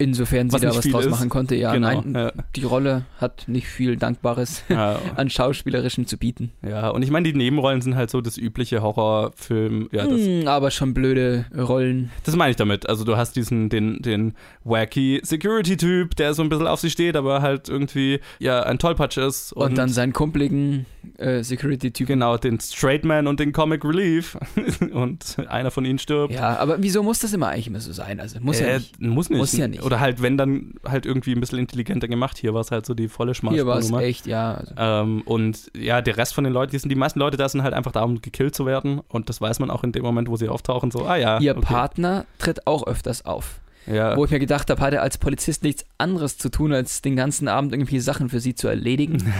Insofern 0.00 0.48
sie 0.48 0.54
Was 0.54 0.60
da 0.62 0.68
nicht 0.68 0.76
was 0.78 0.88
draus 0.92 1.04
ist. 1.06 1.10
machen 1.10 1.28
konnte, 1.28 1.56
ja. 1.56 1.72
genau. 1.72 2.00
Nein, 2.02 2.14
Ja, 2.14 2.32
die 2.54 2.62
Rolle 2.62 3.04
hat 3.20 3.44
nicht 3.48 3.66
viel 3.66 3.96
Dankbares 3.96 4.62
ja, 4.68 5.00
an 5.16 5.28
Schauspielerischem 5.28 6.06
zu 6.06 6.16
bieten. 6.18 6.52
ja, 6.62 6.88
und 6.90 7.02
ich 7.02 7.10
meine, 7.10 7.30
die 7.30 7.36
Nebenrollen 7.36 7.80
sind 7.82 7.96
halt 7.96 8.08
so 8.10 8.20
das 8.20 8.38
übliche 8.38 8.80
Horrorfilm. 8.82 9.88
Ja, 9.90 10.04
Hm, 10.06 10.46
aber 10.46 10.70
schon 10.70 10.94
blöde 10.94 11.46
Rollen. 11.56 12.10
das 12.24 12.36
meine 12.36 12.50
ich 12.52 12.56
damit. 12.56 12.88
Also 12.88 13.02
du 13.04 13.16
hast 13.16 13.34
diesen, 13.34 13.68
den, 13.70 14.00
den 14.00 14.34
wacky 14.64 15.20
Security-Typ, 15.24 16.14
der 16.14 16.32
so 16.34 16.42
ein 16.42 16.48
bisschen 16.48 16.68
auf 16.68 16.78
sie 16.80 16.90
steht, 16.90 17.16
aber 17.16 17.42
halt 17.42 17.68
irgendwie, 17.68 18.20
ja, 18.38 18.62
ein 18.62 18.78
Tollpatsch 18.78 19.18
ist. 19.18 19.52
Und, 19.52 19.76
dann 19.78 19.88
seinen 19.88 20.12
kumpeligen 20.12 20.86
äh, 21.18 21.42
Security-Typen. 21.42 22.06
Genau, 22.14 22.36
den 22.36 22.60
Straight 22.60 23.04
Man 23.04 23.26
und 23.26 23.40
den 23.40 23.52
Comic 23.52 23.84
Relief. 23.84 24.36
und 24.92 25.36
einer 25.48 25.70
von 25.72 25.84
ihnen 25.84 25.98
stirbt. 25.98 26.32
Ja, 26.32 26.56
aber 26.58 26.80
wieso 26.82 27.02
muss 27.02 27.18
das 27.18 27.32
immer 27.32 27.48
eigentlich 27.48 27.66
immer 27.66 27.80
so 27.80 27.92
sein? 27.92 28.20
Also 28.20 28.38
muss 28.40 28.60
ja 28.60 28.66
Äh, 28.68 28.74
nicht. 28.78 29.00
Muss 29.00 29.28
nicht. 29.30 29.38
Muss 29.38 29.56
ja 29.56 29.66
nicht. 29.66 29.82
Oder 29.88 30.00
halt, 30.00 30.20
wenn 30.20 30.36
dann 30.36 30.74
halt 30.86 31.06
irgendwie 31.06 31.32
ein 31.32 31.40
bisschen 31.40 31.58
intelligenter 31.58 32.08
gemacht. 32.08 32.36
Hier 32.36 32.52
war 32.52 32.60
es 32.60 32.70
halt 32.70 32.84
so 32.84 32.92
die 32.92 33.08
volle 33.08 33.32
Hier 33.32 33.66
war 33.66 33.78
es 33.78 33.90
echt, 33.90 34.26
ja. 34.26 34.54
Also, 34.54 34.74
Ähm, 34.76 35.22
und 35.22 35.70
ja, 35.74 36.02
der 36.02 36.18
Rest 36.18 36.34
von 36.34 36.44
den 36.44 36.52
Leuten, 36.52 36.72
die 36.72 36.78
sind 36.78 36.90
die 36.90 36.94
meisten 36.94 37.18
Leute 37.18 37.38
da 37.38 37.48
sind 37.48 37.62
halt 37.62 37.72
einfach 37.72 37.92
da, 37.92 38.02
um 38.02 38.20
gekillt 38.20 38.54
zu 38.54 38.66
werden. 38.66 39.00
Und 39.08 39.30
das 39.30 39.40
weiß 39.40 39.60
man 39.60 39.70
auch 39.70 39.82
in 39.84 39.92
dem 39.92 40.02
Moment, 40.02 40.28
wo 40.28 40.36
sie 40.36 40.48
auftauchen. 40.48 40.90
So, 40.90 41.06
ah 41.06 41.16
ja. 41.16 41.38
Ihr 41.40 41.56
okay. 41.56 41.64
Partner 41.64 42.26
tritt 42.38 42.66
auch 42.66 42.86
öfters 42.86 43.24
auf. 43.24 43.60
Ja. 43.86 44.16
Wo 44.16 44.24
ich 44.26 44.30
mir 44.30 44.38
gedacht 44.38 44.68
habe, 44.68 44.80
hat 44.82 44.92
er 44.92 45.00
als 45.00 45.16
Polizist 45.16 45.62
nichts 45.62 45.86
anderes 45.96 46.36
zu 46.36 46.50
tun, 46.50 46.74
als 46.74 47.00
den 47.00 47.16
ganzen 47.16 47.48
Abend 47.48 47.72
irgendwie 47.72 48.00
Sachen 48.00 48.28
für 48.28 48.40
sie 48.40 48.54
zu 48.54 48.68
erledigen. 48.68 49.18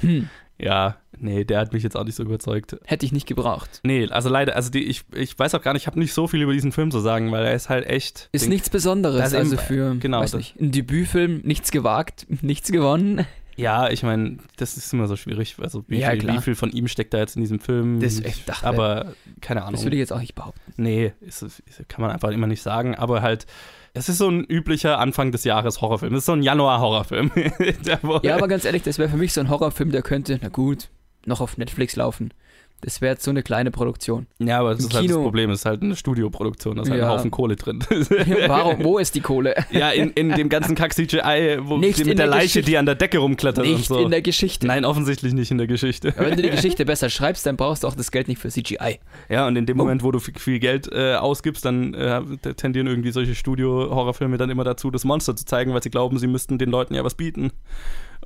Hm, 0.00 0.30
ja, 0.62 0.96
nee, 1.18 1.44
der 1.44 1.58
hat 1.60 1.72
mich 1.72 1.82
jetzt 1.82 1.96
auch 1.96 2.04
nicht 2.04 2.14
so 2.14 2.22
überzeugt. 2.22 2.76
hätte 2.84 3.06
ich 3.06 3.12
nicht 3.12 3.26
gebraucht. 3.26 3.80
Nee, 3.82 4.08
also 4.10 4.28
leider, 4.28 4.56
also 4.56 4.70
die, 4.70 4.84
ich, 4.84 5.04
ich 5.14 5.38
weiß 5.38 5.54
auch 5.54 5.62
gar 5.62 5.72
nicht, 5.72 5.82
ich 5.82 5.86
habe 5.86 5.98
nicht 5.98 6.12
so 6.12 6.26
viel 6.28 6.42
über 6.42 6.52
diesen 6.52 6.72
Film 6.72 6.90
zu 6.90 7.00
sagen, 7.00 7.30
weil 7.32 7.44
er 7.44 7.54
ist 7.54 7.68
halt 7.68 7.86
echt. 7.86 8.28
Ist 8.32 8.44
den- 8.44 8.50
nichts 8.50 8.70
Besonderes. 8.70 9.34
Also 9.34 9.56
für 9.56 9.94
genau, 9.96 10.20
weiß 10.20 10.34
nicht, 10.34 10.60
ein 10.60 10.70
Debütfilm, 10.72 11.40
nichts 11.44 11.70
gewagt, 11.70 12.26
nichts 12.42 12.70
gewonnen. 12.70 13.26
Ja, 13.56 13.90
ich 13.90 14.02
meine, 14.02 14.38
das 14.56 14.78
ist 14.78 14.90
immer 14.94 15.06
so 15.06 15.16
schwierig. 15.16 15.56
Also, 15.60 15.84
wie, 15.86 15.98
Ja, 15.98 16.12
viel, 16.12 16.26
wie 16.28 16.38
viel 16.38 16.54
von 16.54 16.70
ihm 16.70 16.88
steckt 16.88 17.12
da 17.12 17.18
jetzt 17.18 17.36
in 17.36 17.42
diesem 17.42 17.60
Film? 17.60 18.00
Das- 18.00 18.18
ich 18.20 18.44
dachte- 18.46 18.66
aber 18.66 19.12
keine 19.42 19.62
Ahnung. 19.62 19.74
Das 19.74 19.82
würde 19.84 19.96
ich 19.96 20.00
jetzt 20.00 20.12
auch 20.14 20.20
nicht 20.20 20.34
behaupten. 20.34 20.60
Nee, 20.76 21.12
ist, 21.20 21.42
ist, 21.42 21.62
kann 21.88 22.00
man 22.00 22.10
einfach 22.10 22.30
immer 22.30 22.46
nicht 22.46 22.62
sagen, 22.62 22.94
aber 22.94 23.20
halt, 23.20 23.46
es 23.94 24.08
ist 24.08 24.18
so 24.18 24.28
ein 24.28 24.44
üblicher 24.44 24.98
Anfang 24.98 25.32
des 25.32 25.44
Jahres 25.44 25.80
Horrorfilm. 25.80 26.14
Es 26.14 26.20
ist 26.20 26.26
so 26.26 26.32
ein 26.32 26.42
Januar-Horrorfilm. 26.42 27.30
Ja, 28.22 28.36
aber 28.36 28.48
ganz 28.48 28.64
ehrlich, 28.64 28.82
das 28.82 28.98
wäre 28.98 29.08
für 29.08 29.16
mich 29.16 29.32
so 29.32 29.40
ein 29.40 29.50
Horrorfilm, 29.50 29.90
der 29.90 30.02
könnte, 30.02 30.38
na 30.42 30.48
gut, 30.48 30.88
noch 31.26 31.40
auf 31.40 31.58
Netflix 31.58 31.96
laufen. 31.96 32.32
Das 32.82 33.00
wäre 33.02 33.12
jetzt 33.12 33.24
so 33.24 33.30
eine 33.30 33.42
kleine 33.42 33.70
Produktion. 33.70 34.26
ja, 34.38 34.58
aber 34.60 34.70
das 34.70 34.80
Im 34.80 34.86
ist 34.88 34.94
halt 34.94 35.04
das 35.04 35.10
Kino- 35.12 35.22
Problem, 35.22 35.50
es 35.50 35.60
ist 35.60 35.64
halt 35.66 35.82
eine 35.82 35.94
Studioproduktion, 35.96 36.76
da 36.76 36.82
ist 36.82 36.90
halt 36.90 37.00
Ja. 37.00 37.08
ein 37.08 37.12
Haufen 37.18 37.30
Kohle 37.30 37.56
drin. 37.56 37.80
Warum? 38.46 38.76
Wo 38.84 38.98
ist 38.98 39.14
die 39.14 39.20
Kohle? 39.20 39.54
ja, 39.70 39.90
in, 39.90 40.10
in 40.12 40.30
dem 40.30 40.48
ganzen 40.48 40.74
Kack-CGI, 40.74 41.58
wo 41.62 41.76
Nicht 41.76 41.98
mit 41.98 42.08
der 42.08 42.14
der 42.14 42.26
Leiche, 42.28 42.44
Geschichte. 42.44 42.70
die 42.70 42.78
an 42.78 42.86
der 42.86 42.94
Decke 42.94 43.18
rumklettert 43.18 43.66
und 43.66 43.72
Nicht 43.72 43.86
so. 43.88 43.98
in 43.98 44.10
der 44.10 44.22
Geschichte. 44.22 44.66
Nein, 44.66 44.84
offensichtlich 44.84 45.34
nicht 45.34 45.50
in 45.50 45.58
der 45.58 45.66
Geschichte. 45.66 46.14
Aber 46.16 46.26
wenn 46.30 46.36
du 46.36 46.42
die 46.42 46.50
Geschichte 46.56 46.84
besser 46.86 47.10
schreibst, 47.10 47.44
dann 47.44 47.56
brauchst 47.56 47.82
du 47.84 47.88
auch 47.88 47.94
das 47.94 48.10
Geld 48.10 48.28
nicht 48.28 48.38
für 48.40 48.48
CGI. 48.48 48.98
Ja, 49.28 49.46
und 49.46 49.56
in 49.56 49.66
dem 49.66 49.76
Moment, 49.76 50.02
wo 50.02 50.10
du 50.10 50.18
viel, 50.18 50.34
viel 50.38 50.58
Geld 50.58 50.90
äh, 50.92 51.16
ausgibst, 51.16 51.64
dann 51.64 51.92
äh, 51.94 52.22
tendieren 52.56 52.86
irgendwie 52.86 53.10
solche 53.12 53.34
Studio-Horrorfilme 53.34 54.38
dann 54.38 54.48
immer 54.50 54.64
dazu, 54.64 54.90
das 54.90 55.04
Monster 55.04 55.36
zu 55.36 55.44
zeigen, 55.44 55.74
weil 55.74 55.82
sie 55.82 55.90
glauben, 55.90 56.18
sie 56.18 56.26
müssten 56.26 56.56
den 56.58 56.70
Leuten 56.70 56.94
ja 56.94 57.04
was 57.04 57.14
bieten. 57.14 57.50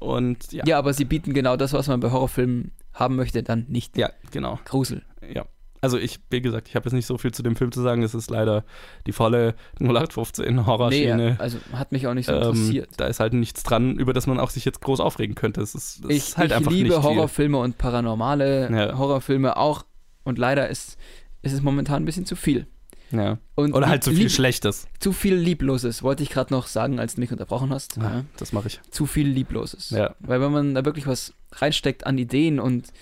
Und 0.00 0.52
ja, 0.52 0.64
Ja, 0.66 0.78
aber 0.78 0.92
sie 0.92 1.04
bieten 1.04 1.32
genau 1.34 1.56
das, 1.56 1.72
was 1.72 1.88
man 1.88 2.00
bei 2.00 2.10
Horrorfilmen 2.10 2.72
haben 2.92 3.16
möchte, 3.16 3.42
dann 3.42 3.66
nicht. 3.68 3.96
ja 3.96 4.10
genau. 4.30 4.58
Grusel. 4.64 5.02
Ja. 5.32 5.44
Also 5.80 5.98
ich, 5.98 6.18
wie 6.30 6.40
gesagt, 6.40 6.68
ich 6.68 6.76
habe 6.76 6.86
jetzt 6.86 6.94
nicht 6.94 7.04
so 7.04 7.18
viel 7.18 7.32
zu 7.32 7.42
dem 7.42 7.56
Film 7.56 7.70
zu 7.70 7.82
sagen. 7.82 8.02
Es 8.02 8.14
ist 8.14 8.30
leider 8.30 8.64
die 9.06 9.12
volle 9.12 9.54
0815 9.80 10.54
Nee, 10.56 10.62
Horrorschiene. 10.64 11.36
also 11.38 11.58
hat 11.74 11.92
mich 11.92 12.06
auch 12.06 12.14
nicht 12.14 12.24
so 12.26 12.32
ähm, 12.32 12.38
interessiert. 12.38 12.88
da 12.96 13.06
ist 13.06 13.20
halt 13.20 13.34
nichts 13.34 13.62
dran, 13.64 13.98
über 13.98 14.14
das 14.14 14.26
man 14.26 14.40
auch 14.40 14.48
sich 14.48 14.64
jetzt 14.64 14.80
groß 14.80 15.00
aufregen 15.00 15.34
könnte. 15.34 15.60
Es 15.60 15.74
ist, 15.74 16.02
es 16.04 16.10
Ich, 16.10 16.16
ist 16.16 16.36
halt 16.38 16.50
ich 16.52 16.56
einfach 16.56 16.70
liebe 16.72 16.88
nicht 16.88 16.96
viel. 16.98 17.04
Horrorfilme 17.04 17.58
und 17.58 17.76
paranormale 17.76 18.70
Ja. 18.72 18.96
Horrorfilme 18.98 19.56
auch. 19.58 19.84
Und 20.24 20.38
leider 20.38 20.68
ist, 20.70 20.96
ist 21.42 21.52
es 21.52 21.60
momentan 21.60 22.02
ein 22.02 22.06
bisschen 22.06 22.24
zu 22.24 22.34
viel. 22.36 22.66
Ja. 23.10 23.38
Und 23.54 23.74
Oder 23.74 23.88
halt 23.88 24.02
zu 24.02 24.12
viel 24.12 24.30
Schlechtes. 24.30 24.86
Zu 24.98 25.12
viel 25.12 25.34
Liebloses, 25.34 26.02
wollte 26.02 26.22
ich 26.22 26.30
gerade 26.30 26.52
noch 26.52 26.66
sagen, 26.66 26.98
als 26.98 27.14
du 27.14 27.20
mich 27.20 27.30
unterbrochen 27.30 27.70
hast. 27.70 27.96
Ja. 27.96 28.24
Das 28.36 28.52
mache 28.52 28.68
ich. 28.68 28.80
Zu 28.90 29.06
viel 29.06 29.28
Liebloses. 29.28 29.90
Ja. 29.90 30.14
Weil 30.20 30.40
wenn 30.40 30.52
man 30.52 30.74
da 30.74 30.84
wirklich 30.84 31.06
was 31.06 31.34
reinsteckt 31.52 32.06
an 32.06 32.18
Ideen 32.18 32.58
und 32.58 32.92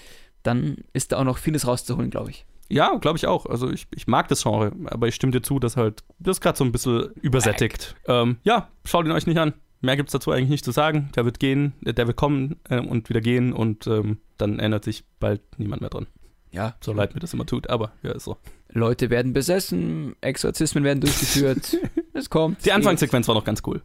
dann 0.42 0.78
ist 0.92 1.12
da 1.12 1.18
auch 1.18 1.25
noch 1.25 1.38
vieles 1.38 1.66
rauszuholen, 1.66 2.11
glaube 2.11 2.30
ich. 2.30 2.44
Ja, 2.68 2.97
glaube 2.97 3.18
ich 3.18 3.26
auch. 3.26 3.47
Also 3.47 3.71
ich, 3.71 3.87
ich 3.94 4.06
mag 4.06 4.28
das 4.28 4.42
Genre, 4.42 4.73
aber 4.87 5.06
ich 5.06 5.14
stimme 5.14 5.32
dir 5.32 5.42
zu, 5.42 5.59
dass 5.59 5.76
halt 5.76 6.02
das 6.18 6.40
gerade 6.40 6.56
so 6.56 6.64
ein 6.64 6.73
bisschen 6.73 7.11
übersättigt. 7.21 7.94
Ähm, 8.06 8.38
ja, 8.44 8.68
schaut 8.85 9.04
ihn 9.04 9.12
euch 9.12 9.26
nicht 9.26 9.38
an. 9.38 9.54
Mehr 9.82 9.97
gibt 9.97 10.09
es 10.09 10.12
dazu 10.12 10.30
eigentlich 10.30 10.49
nicht 10.49 10.64
zu 10.64 10.71
sagen. 10.71 11.11
Der 11.14 11.25
wird 11.25 11.38
gehen, 11.38 11.75
äh, 11.85 11.92
der 11.92 12.06
wird 12.06 12.16
kommen 12.16 12.56
äh, 12.71 12.80
und 12.80 13.09
wieder 13.09 13.21
gehen 13.21 13.52
und 13.52 13.87
ähm, 13.87 14.18
dann 14.38 14.59
ändert 14.59 14.85
sich 14.85 15.04
bald 15.21 15.42
niemand 15.59 15.82
mehr 15.82 15.90
dran. 15.90 16.06
Ja, 16.52 16.75
So 16.80 16.92
leid 16.92 17.14
mir 17.14 17.21
das 17.21 17.32
immer 17.32 17.47
tut, 17.47 17.68
aber 17.71 17.92
ja, 18.02 18.12
ist 18.12 18.25
so. 18.25 18.37
Leute 18.71 19.11
werden 19.11 19.32
besessen, 19.32 20.14
Exorzismen 20.21 20.85
werden 20.85 21.00
durchgeführt. 21.00 21.76
es 22.14 22.30
kommt. 22.30 22.64
Die 22.64 22.73
Anfangssequenz 22.73 23.26
war 23.28 23.35
noch 23.35 23.44
ganz 23.44 23.62
cool. 23.66 23.82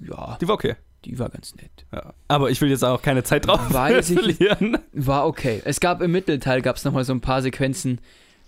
Ja, 0.00 0.36
Die 0.40 0.48
war 0.48 0.54
okay. 0.54 0.76
die 1.04 1.18
war 1.18 1.28
ganz 1.30 1.54
nett. 1.54 1.70
Ja. 1.92 2.12
Aber 2.28 2.50
ich 2.50 2.60
will 2.60 2.70
jetzt 2.70 2.84
auch 2.84 3.00
keine 3.02 3.22
Zeit 3.24 3.46
drauf 3.46 3.60
Weiß 3.72 4.10
ich 4.10 4.18
verlieren. 4.18 4.78
War 4.92 5.26
okay. 5.26 5.62
Es 5.64 5.80
gab 5.80 6.00
im 6.02 6.12
Mittelteil 6.12 6.62
gab 6.62 6.76
es 6.76 6.84
nochmal 6.84 7.04
so 7.04 7.12
ein 7.12 7.20
paar 7.20 7.42
Sequenzen, 7.42 8.00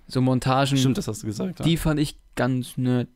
so 0.07 0.21
Montagen. 0.21 0.77
Stimmt, 0.77 0.99
das 0.99 1.09
hast 1.09 1.23
du 1.23 1.27
gesagt. 1.27 1.61
Ja. 1.61 1.65
Die 1.65 1.77
fand 1.77 2.01
ich 2.01 2.17
ganz 2.37 2.77
nett. 2.77 3.09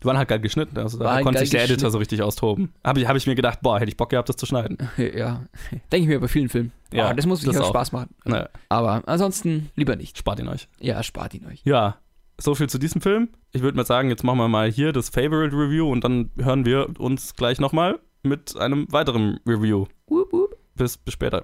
Die 0.00 0.04
waren 0.04 0.16
halt 0.16 0.28
geil 0.28 0.38
geschnitten, 0.40 0.78
also 0.78 0.98
da 0.98 1.14
halt 1.14 1.24
konnte 1.24 1.40
sich 1.40 1.50
der 1.50 1.64
Editor 1.64 1.90
so 1.90 1.98
richtig 1.98 2.22
austoben. 2.22 2.72
Habe 2.84 3.00
ich, 3.00 3.08
hab 3.08 3.16
ich 3.16 3.26
mir 3.26 3.34
gedacht, 3.34 3.60
boah, 3.62 3.80
hätte 3.80 3.88
ich 3.90 3.96
Bock 3.96 4.10
gehabt, 4.10 4.28
das 4.28 4.36
zu 4.36 4.46
schneiden. 4.46 4.78
Ja, 4.96 5.42
denke 5.90 6.02
ich 6.04 6.06
mir 6.08 6.20
bei 6.20 6.28
vielen 6.28 6.48
Filmen. 6.48 6.72
Ja, 6.92 7.08
Ja, 7.08 7.14
das 7.14 7.26
muss 7.26 7.40
das 7.40 7.46
wirklich 7.46 7.62
auch 7.62 7.66
auch. 7.66 7.70
Spaß 7.74 7.92
machen. 7.92 8.14
Naja, 8.24 8.48
Aber 8.68 9.02
ansonsten 9.06 9.70
lieber 9.74 9.96
nicht. 9.96 10.16
spart 10.18 10.38
ihn 10.40 10.48
euch. 10.48 10.68
Ja, 10.80 11.02
spart 11.02 11.34
ihn 11.34 11.46
euch. 11.46 11.60
Ja, 11.64 11.96
so 12.40 12.54
viel 12.54 12.68
zu 12.68 12.78
diesem 12.78 13.00
Film. 13.00 13.28
Ich 13.52 13.62
würde 13.62 13.76
mal 13.76 13.84
sagen, 13.86 14.08
jetzt 14.10 14.22
machen 14.22 14.38
wir 14.38 14.48
mal 14.48 14.70
hier 14.70 14.92
das 14.92 15.08
Favorite 15.08 15.56
Review 15.56 15.90
und 15.90 16.04
dann 16.04 16.30
hören 16.38 16.64
wir 16.64 16.88
uns 17.00 17.34
gleich 17.34 17.58
nochmal 17.58 17.98
mit 18.22 18.56
einem 18.56 18.86
weiteren 18.92 19.40
Review. 19.46 19.86
Wup, 20.06 20.32
wup. 20.32 20.56
Bis, 20.76 20.96
bis 20.96 21.14
später. 21.14 21.42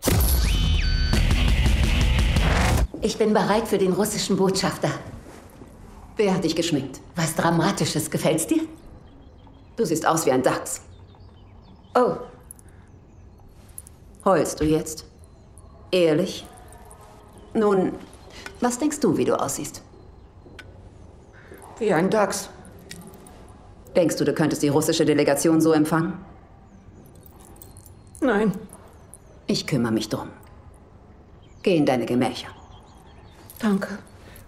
Ich 3.03 3.19
bin 3.19 3.33
bereit 3.35 3.67
für 3.69 3.79
den 3.79 3.93
russischen 3.93 4.37
Botschafter. 4.37 4.91
Wer 6.17 6.35
hat 6.35 6.45
dich 6.45 6.55
geschminkt? 6.55 7.01
Was 7.17 7.35
Dramatisches. 7.35 8.11
Gefällt's 8.11 8.47
dir? 8.47 8.63
Du 9.77 9.85
siehst 9.85 10.07
aus 10.07 10.27
wie 10.27 10.33
ein 10.33 10.43
Dachs. 10.43 10.81
Oh. 11.97 12.17
Heulst 14.25 14.61
du 14.61 14.65
jetzt? 14.65 15.05
Ehrlich? 15.91 16.47
Nun, 17.53 17.93
was 18.61 18.79
denkst 18.79 19.01
du, 19.01 19.17
wie 19.17 19.25
du 19.25 19.39
aussiehst? 19.39 19.83
Wie 21.79 21.93
ein 21.93 22.11
Dachs. 22.11 22.49
Denkst 23.97 24.17
du, 24.17 24.25
du 24.25 24.33
könntest 24.33 24.63
die 24.63 24.69
russische 24.69 25.05
Delegation 25.05 25.61
so 25.61 25.73
empfangen? 25.73 26.15
Nein. 28.21 28.53
Ich 29.47 29.67
kümmere 29.67 29.93
mich 29.93 30.09
drum. 30.09 30.31
Geh 31.63 31.77
in 31.77 31.87
deine 31.87 32.07
Gemächer. 32.07 32.49
Danke. 33.59 33.99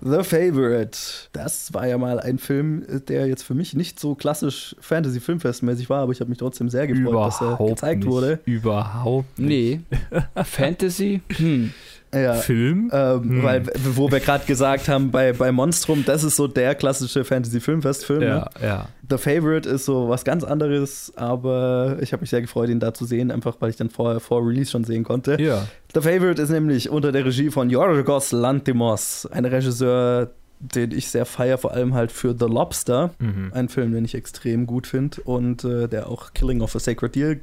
The 0.02 0.22
Favorite. 0.22 0.98
Das 1.32 1.72
war 1.72 1.86
ja 1.86 1.98
mal 1.98 2.20
ein 2.20 2.38
Film, 2.38 2.84
der 3.08 3.26
jetzt 3.26 3.42
für 3.42 3.54
mich 3.54 3.74
nicht 3.74 3.98
so 3.98 4.14
klassisch 4.14 4.76
Fantasy-Filmfestmäßig 4.80 5.88
war, 5.90 6.02
aber 6.02 6.12
ich 6.12 6.20
habe 6.20 6.28
mich 6.30 6.38
trotzdem 6.38 6.68
sehr 6.68 6.86
gefreut, 6.86 7.14
dass 7.26 7.40
er 7.40 7.46
Überhaupt 7.48 7.70
gezeigt 7.70 8.00
nicht. 8.00 8.08
wurde. 8.12 8.38
Überhaupt 8.44 9.38
nicht. 9.38 9.80
Nee. 9.90 10.20
Fantasy? 10.44 11.22
Hm. 11.36 11.72
Ja, 12.14 12.34
Film? 12.34 12.90
ähm, 12.94 13.42
weil, 13.42 13.64
wo 13.94 14.10
wir 14.10 14.20
gerade 14.20 14.44
gesagt 14.46 14.88
haben, 14.88 15.10
bei, 15.10 15.32
bei 15.32 15.52
Monstrum, 15.52 16.04
das 16.06 16.24
ist 16.24 16.36
so 16.36 16.46
der 16.46 16.74
klassische 16.74 17.24
Fantasy-Filmfest-Film. 17.24 18.22
ja, 18.22 18.34
Ne? 18.38 18.50
ja. 18.62 18.88
The 19.08 19.18
Favorite 19.18 19.68
ist 19.68 19.84
so 19.84 20.08
was 20.08 20.24
ganz 20.24 20.42
anderes, 20.44 21.12
aber 21.16 21.98
ich 22.00 22.12
habe 22.12 22.22
mich 22.22 22.30
sehr 22.30 22.40
gefreut, 22.42 22.68
ihn 22.70 22.80
da 22.80 22.92
zu 22.94 23.04
sehen, 23.04 23.30
einfach 23.30 23.56
weil 23.60 23.70
ich 23.70 23.76
dann 23.76 23.90
vorher 23.90 24.20
vor 24.20 24.46
Release 24.46 24.70
schon 24.70 24.84
sehen 24.84 25.04
konnte. 25.04 25.40
Ja. 25.40 25.66
The 25.94 26.00
Favorite 26.00 26.40
ist 26.40 26.50
nämlich 26.50 26.90
unter 26.90 27.12
der 27.12 27.24
Regie 27.24 27.50
von 27.50 27.70
Yorgos 27.70 28.32
Lanthimos, 28.32 29.26
ein 29.30 29.44
Regisseur, 29.44 30.30
den 30.58 30.92
ich 30.92 31.08
sehr 31.10 31.26
feier, 31.26 31.58
vor 31.58 31.72
allem 31.72 31.92
halt 31.94 32.10
für 32.12 32.34
The 32.38 32.46
Lobster, 32.46 33.10
Mhm. 33.18 33.50
ein 33.52 33.68
Film, 33.68 33.92
den 33.92 34.04
ich 34.06 34.14
extrem 34.14 34.66
gut 34.66 34.86
finde 34.86 35.20
und 35.22 35.64
äh, 35.64 35.86
der 35.86 36.08
auch 36.08 36.32
Killing 36.32 36.62
of 36.62 36.74
a 36.74 36.78
Sacred 36.78 37.14
Deer 37.14 37.36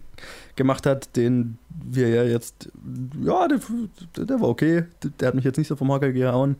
gemacht 0.56 0.86
hat, 0.86 1.16
den 1.16 1.58
wir 1.70 2.10
ja 2.10 2.24
jetzt, 2.24 2.70
ja, 3.22 3.48
der, 3.48 3.60
der 4.26 4.42
war 4.42 4.50
okay, 4.50 4.86
der 5.20 5.30
hat 5.30 5.36
mich 5.36 5.46
jetzt 5.46 5.58
nicht 5.58 5.68
so 5.68 5.76
vom 5.76 5.92
Hocker 5.92 6.12
gehauen. 6.12 6.58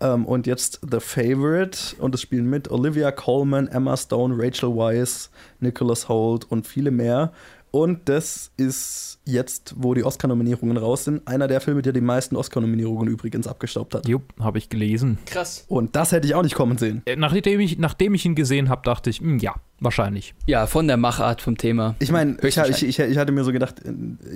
Ähm, 0.00 0.26
und 0.26 0.46
jetzt 0.46 0.80
The 0.88 1.00
Favorite 1.00 1.96
und 1.98 2.14
es 2.14 2.22
spielen 2.22 2.48
mit 2.48 2.70
Olivia 2.70 3.10
Colman, 3.10 3.66
Emma 3.68 3.96
Stone, 3.96 4.34
Rachel 4.38 4.70
Weisz, 4.76 5.30
Nicholas 5.60 6.08
Holt 6.08 6.44
und 6.50 6.66
viele 6.66 6.90
mehr. 6.90 7.32
Und 7.70 8.08
das 8.08 8.50
ist 8.56 9.18
jetzt, 9.24 9.74
wo 9.76 9.92
die 9.92 10.02
Oscar-Nominierungen 10.02 10.78
raus 10.78 11.04
sind, 11.04 11.26
einer 11.28 11.48
der 11.48 11.60
Filme, 11.60 11.82
der 11.82 11.92
die 11.92 12.00
meisten 12.00 12.34
Oscar-Nominierungen 12.34 13.08
übrigens 13.08 13.46
abgestaubt 13.46 13.94
hat. 13.94 14.08
Jupp, 14.08 14.32
habe 14.40 14.58
ich 14.58 14.70
gelesen. 14.70 15.18
Krass. 15.26 15.64
Und 15.68 15.94
das 15.94 16.12
hätte 16.12 16.26
ich 16.26 16.34
auch 16.34 16.42
nicht 16.42 16.54
kommen 16.54 16.78
sehen. 16.78 17.02
Äh, 17.04 17.16
Nachdem 17.16 17.60
ich, 17.60 17.78
nachdem 17.78 18.14
ich 18.14 18.24
ihn 18.24 18.34
gesehen 18.34 18.70
habe, 18.70 18.82
dachte 18.84 19.10
ich, 19.10 19.20
hm, 19.20 19.38
ja, 19.38 19.54
wahrscheinlich. 19.80 20.34
Ja, 20.46 20.66
von 20.66 20.86
der 20.88 20.96
Machart 20.96 21.40
vom 21.40 21.56
Thema. 21.56 21.94
Ich 21.98 22.10
meine, 22.10 22.36
ich, 22.42 22.56
ich, 22.56 22.82
ich, 22.86 22.98
ich 22.98 23.18
hatte 23.18 23.32
mir 23.32 23.44
so 23.44 23.52
gedacht, 23.52 23.76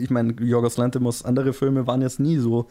ich 0.01 0.11
meine, 0.11 0.33
Jorgos 0.41 0.77
Lanthimos 0.77 1.25
andere 1.25 1.53
Filme 1.53 1.87
waren 1.87 2.03
jetzt 2.03 2.21
nie 2.21 2.39
so 2.39 2.67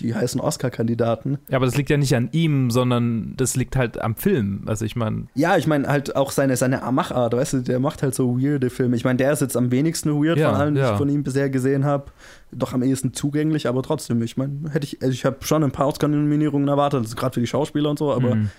die 0.00 0.14
heißen 0.14 0.40
Oscar-Kandidaten. 0.40 1.38
Ja, 1.48 1.56
aber 1.56 1.66
das 1.66 1.76
liegt 1.76 1.90
ja 1.90 1.96
nicht 1.96 2.14
an 2.14 2.28
ihm, 2.32 2.70
sondern 2.70 3.34
das 3.36 3.56
liegt 3.56 3.76
halt 3.76 4.00
am 4.00 4.16
Film. 4.16 4.62
Also 4.66 4.84
ich 4.84 4.96
meine, 4.96 5.26
Ja, 5.34 5.56
ich 5.56 5.66
meine 5.66 5.88
halt 5.88 6.16
auch 6.16 6.30
seine, 6.30 6.56
seine 6.56 6.80
Machart, 6.92 7.34
weißt 7.34 7.52
du, 7.54 7.58
der 7.60 7.78
macht 7.80 8.02
halt 8.02 8.14
so 8.14 8.38
weirde 8.38 8.70
Filme. 8.70 8.96
Ich 8.96 9.04
meine, 9.04 9.16
der 9.16 9.32
ist 9.32 9.40
jetzt 9.40 9.56
am 9.56 9.70
wenigsten 9.70 10.22
weird 10.22 10.38
Ja, 10.38 10.50
von 10.50 10.60
allen, 10.60 10.74
die 10.74 10.80
ja. 10.80 10.92
ich 10.92 10.98
von 10.98 11.08
ihm 11.08 11.22
bisher 11.22 11.50
gesehen 11.50 11.84
habe. 11.84 12.06
Doch 12.52 12.72
am 12.72 12.82
ehesten 12.82 13.12
zugänglich, 13.12 13.66
aber 13.66 13.82
trotzdem, 13.82 14.22
ich 14.22 14.36
meine, 14.36 14.70
hätte 14.70 14.86
ich, 14.86 15.02
also 15.02 15.12
ich 15.12 15.24
habe 15.24 15.38
schon 15.40 15.64
ein 15.64 15.72
paar 15.72 15.88
Oscar-Nominierungen 15.88 16.68
erwartet, 16.68 17.00
also 17.00 17.16
gerade 17.16 17.34
für 17.34 17.40
die 17.40 17.46
Schauspieler 17.46 17.90
und 17.90 17.98
so, 17.98 18.12
aber 18.12 18.32
hm, 18.32 18.50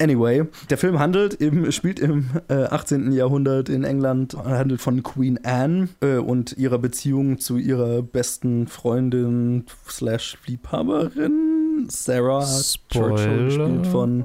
Anyway, 0.00 0.44
der 0.70 0.78
Film 0.78 0.98
handelt 0.98 1.34
im, 1.34 1.70
spielt 1.72 2.00
im 2.00 2.30
äh, 2.48 2.54
18. 2.54 3.12
Jahrhundert 3.12 3.68
in 3.68 3.84
England, 3.84 4.34
handelt 4.34 4.80
von 4.80 5.02
Queen 5.02 5.38
Anne 5.44 5.88
äh, 6.00 6.16
und 6.16 6.56
ihrer 6.56 6.78
Beziehung 6.78 7.38
zu 7.38 7.58
ihrer 7.58 8.00
besten 8.02 8.66
Freundin 8.66 9.64
slash 9.88 10.38
Liebhaberin 10.46 11.86
Sarah 11.88 12.46
Spoiler. 12.46 13.16
Churchill, 13.16 13.44
gespielt 13.46 13.86
von 13.86 14.24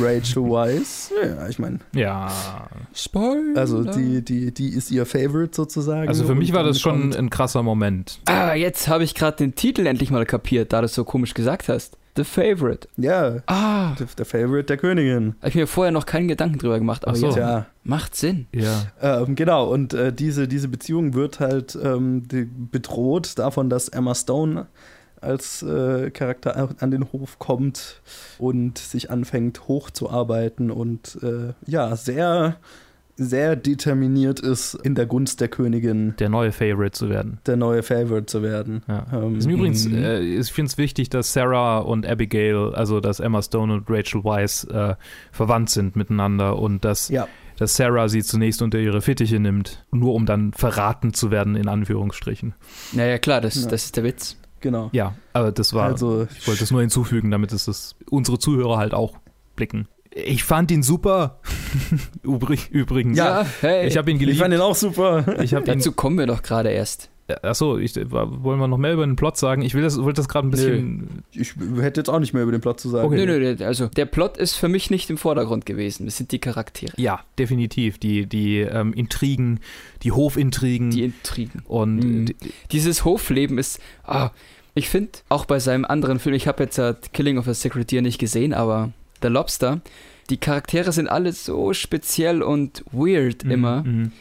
Rachel 0.00 0.42
Weisz. 0.44 1.10
Ja, 1.22 1.48
ich 1.48 1.58
meine, 1.58 1.78
ja. 1.94 2.30
Spoiler. 2.94 3.58
also 3.58 3.82
die, 3.84 4.22
die, 4.22 4.52
die 4.52 4.68
ist 4.68 4.90
ihr 4.90 5.04
Favorite 5.06 5.54
sozusagen. 5.54 6.08
Also 6.08 6.24
für 6.24 6.34
mich 6.34 6.52
war 6.52 6.64
das 6.64 6.80
schon 6.80 7.00
kommt- 7.00 7.16
ein 7.16 7.30
krasser 7.30 7.62
Moment. 7.62 8.20
Ah, 8.26 8.54
jetzt 8.54 8.88
habe 8.88 9.04
ich 9.04 9.14
gerade 9.14 9.38
den 9.38 9.54
Titel 9.54 9.86
endlich 9.86 10.10
mal 10.10 10.24
kapiert, 10.26 10.72
da 10.72 10.80
du 10.80 10.84
es 10.86 10.94
so 10.94 11.04
komisch 11.04 11.34
gesagt 11.34 11.68
hast. 11.68 11.96
The 12.16 12.24
Favorite. 12.24 12.88
Ja, 12.96 13.36
Ah, 13.46 13.94
der, 13.98 14.06
der 14.18 14.24
Favorite 14.26 14.64
der 14.66 14.76
Königin. 14.76 15.34
habe 15.40 15.48
ich 15.48 15.54
mir 15.54 15.66
vorher 15.66 15.92
noch 15.92 16.04
keinen 16.06 16.28
Gedanken 16.28 16.58
drüber 16.58 16.78
gemacht, 16.78 17.04
aber 17.06 17.12
Ach 17.16 17.20
so. 17.20 17.26
ja, 17.28 17.32
Tja, 17.32 17.66
macht 17.84 18.14
Sinn. 18.16 18.46
Ja. 18.54 18.84
ähm, 19.00 19.34
genau. 19.34 19.70
Und 19.72 19.94
äh, 19.94 20.12
diese, 20.12 20.46
diese 20.46 20.68
Beziehung 20.68 21.14
wird 21.14 21.40
halt 21.40 21.78
ähm, 21.82 22.28
die, 22.28 22.44
bedroht 22.44 23.38
davon, 23.38 23.70
dass 23.70 23.88
Emma 23.88 24.14
Stone 24.14 24.66
als 25.22 25.62
äh, 25.62 26.10
Charakter 26.10 26.74
an 26.80 26.90
den 26.90 27.12
Hof 27.12 27.38
kommt 27.38 28.02
und 28.38 28.76
sich 28.76 29.10
anfängt 29.10 29.68
hochzuarbeiten 29.68 30.70
und 30.70 31.18
äh, 31.22 31.52
ja, 31.66 31.94
sehr, 31.96 32.56
sehr 33.22 33.56
determiniert 33.56 34.40
ist, 34.40 34.74
in 34.74 34.94
der 34.94 35.06
Gunst 35.06 35.40
der 35.40 35.48
Königin 35.48 36.14
Der 36.18 36.28
neue 36.28 36.52
Favorite 36.52 36.92
zu 36.92 37.08
werden. 37.08 37.38
der 37.46 37.56
neue 37.56 37.82
Favorite 37.82 38.26
zu 38.26 38.42
werden. 38.42 38.82
Ja. 38.88 39.06
Ähm, 39.12 39.38
übrigens, 39.40 39.86
Mhm. 39.88 39.94
äh, 39.96 40.20
ich 40.20 40.52
finde 40.52 40.70
es 40.70 40.78
wichtig, 40.78 41.10
dass 41.10 41.32
Sarah 41.32 41.78
und 41.78 42.06
Abigail, 42.06 42.72
also 42.74 43.00
dass 43.00 43.20
Emma 43.20 43.42
Stone 43.42 43.72
und 43.72 43.84
Rachel 43.88 44.24
Weisz 44.24 44.64
äh, 44.64 44.94
verwandt 45.32 45.70
sind 45.70 45.96
miteinander 45.96 46.58
und 46.58 46.84
dass, 46.84 47.08
Ja. 47.08 47.26
dass 47.58 47.76
Sarah 47.76 48.08
sie 48.08 48.22
zunächst 48.22 48.62
unter 48.62 48.78
ihre 48.78 49.00
Fittiche 49.02 49.38
nimmt, 49.40 49.84
nur 49.90 50.14
um 50.14 50.26
dann 50.26 50.52
verraten 50.52 51.12
zu 51.14 51.30
werden, 51.30 51.56
in 51.56 51.68
Anführungsstrichen. 51.68 52.54
Naja, 52.92 53.18
klar, 53.18 53.40
das, 53.40 53.62
Ja. 53.62 53.68
das 53.70 53.84
ist 53.86 53.96
der 53.96 54.04
Witz. 54.04 54.36
Genau. 54.60 54.90
Ja, 54.92 55.14
aber 55.32 55.50
das 55.50 55.72
war, 55.74 55.86
Also, 55.86 56.28
ich 56.38 56.46
wollte 56.46 56.62
es 56.62 56.70
nur 56.70 56.80
hinzufügen, 56.82 57.32
damit 57.32 57.52
es 57.52 57.64
das 57.64 57.96
unsere 58.10 58.38
Zuhörer 58.38 58.76
halt 58.78 58.94
auch 58.94 59.14
blicken. 59.56 59.88
Ich 60.14 60.44
fand 60.44 60.70
ihn 60.70 60.82
super. 60.82 61.40
Übrig, 62.22 62.68
übrigens. 62.70 63.16
Ja, 63.18 63.46
hey. 63.60 63.86
Ich 63.88 63.96
habe 63.96 64.10
ihn 64.10 64.16
ich 64.16 64.20
geliebt. 64.20 64.38
fand 64.38 64.52
den 64.52 64.60
auch 64.60 64.74
super. 64.74 65.24
Ich 65.42 65.54
habe 65.54 65.64
ihn 65.66 65.78
Dazu 65.78 65.92
kommen 65.92 66.18
wir 66.18 66.26
doch 66.26 66.42
gerade 66.42 66.70
erst. 66.70 67.08
Achso, 67.40 67.78
ich, 67.78 67.94
wollen 67.96 68.58
wir 68.58 68.68
noch 68.68 68.76
mehr 68.76 68.92
über 68.92 69.06
den 69.06 69.16
Plot 69.16 69.38
sagen? 69.38 69.62
Ich 69.62 69.72
will 69.72 69.80
das, 69.80 69.96
wollte 70.02 70.20
das 70.20 70.28
gerade 70.28 70.48
ein 70.48 70.50
bisschen. 70.50 71.22
Ich 71.30 71.54
hätte 71.80 72.00
jetzt 72.00 72.10
auch 72.10 72.18
nicht 72.18 72.34
mehr 72.34 72.42
über 72.42 72.52
den 72.52 72.60
Plot 72.60 72.78
zu 72.80 72.90
sagen. 72.90 73.06
Okay. 73.06 73.24
Nö, 73.24 73.38
nö, 73.56 73.64
also 73.64 73.86
der 73.86 74.04
Plot 74.04 74.36
ist 74.36 74.54
für 74.56 74.68
mich 74.68 74.90
nicht 74.90 75.08
im 75.08 75.16
Vordergrund 75.16 75.64
gewesen. 75.64 76.04
Das 76.04 76.18
sind 76.18 76.30
die 76.32 76.40
Charaktere, 76.40 76.92
Ja, 77.00 77.20
definitiv. 77.38 77.96
Die, 77.96 78.26
die 78.26 78.58
ähm, 78.58 78.92
Intrigen, 78.92 79.60
die 80.02 80.12
Hofintrigen 80.12 80.90
die 80.90 81.04
Intrigen. 81.04 81.62
und 81.66 81.96
Mhm. 81.96 82.26
die, 82.26 82.36
Dieses 82.72 83.06
Hofleben 83.06 83.56
ist. 83.56 83.80
Ah, 84.04 84.30
ich 84.74 84.90
finde, 84.90 85.12
auch 85.30 85.46
bei 85.46 85.58
seinem 85.58 85.86
anderen 85.86 86.18
Film, 86.18 86.34
ich 86.34 86.46
habe 86.48 86.64
jetzt 86.64 86.78
Killing 87.14 87.38
of 87.38 87.48
a 87.48 87.54
Secretary 87.54 88.02
nicht 88.02 88.18
gesehen, 88.18 88.52
aber 88.52 88.90
The 89.22 89.28
Lobster, 89.28 89.80
die 90.30 90.36
Charaktere 90.36 90.92
sind 90.92 91.08
alle 91.08 91.32
so 91.32 91.72
speziell 91.72 92.42
und 92.42 92.84
weird 92.92 93.44
immer. 93.44 93.82
Mhm. 93.82 94.12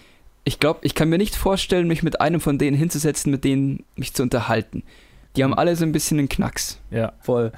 Ich 0.44 0.60
glaube, 0.60 0.80
ich 0.84 0.96
kann 0.96 1.10
mir 1.10 1.18
nicht 1.18 1.36
vorstellen, 1.36 1.88
mich 1.88 2.04
mit 2.04 2.20
einem 2.20 2.42
von 2.42 2.58
denen 2.58 2.76
hinzusetzen, 2.76 3.32
mit 3.32 3.44
denen 3.44 3.84
mich 3.96 4.14
zu 4.14 4.24
unterhalten. 4.24 4.84
Die 5.36 5.44
haben 5.44 5.54
alle 5.54 5.76
so 5.76 5.86
ein 5.86 5.92
bisschen 5.92 6.20
einen 6.20 6.30
Knacks. 6.30 6.80
Ja. 6.90 7.14
Voll. 7.22 7.52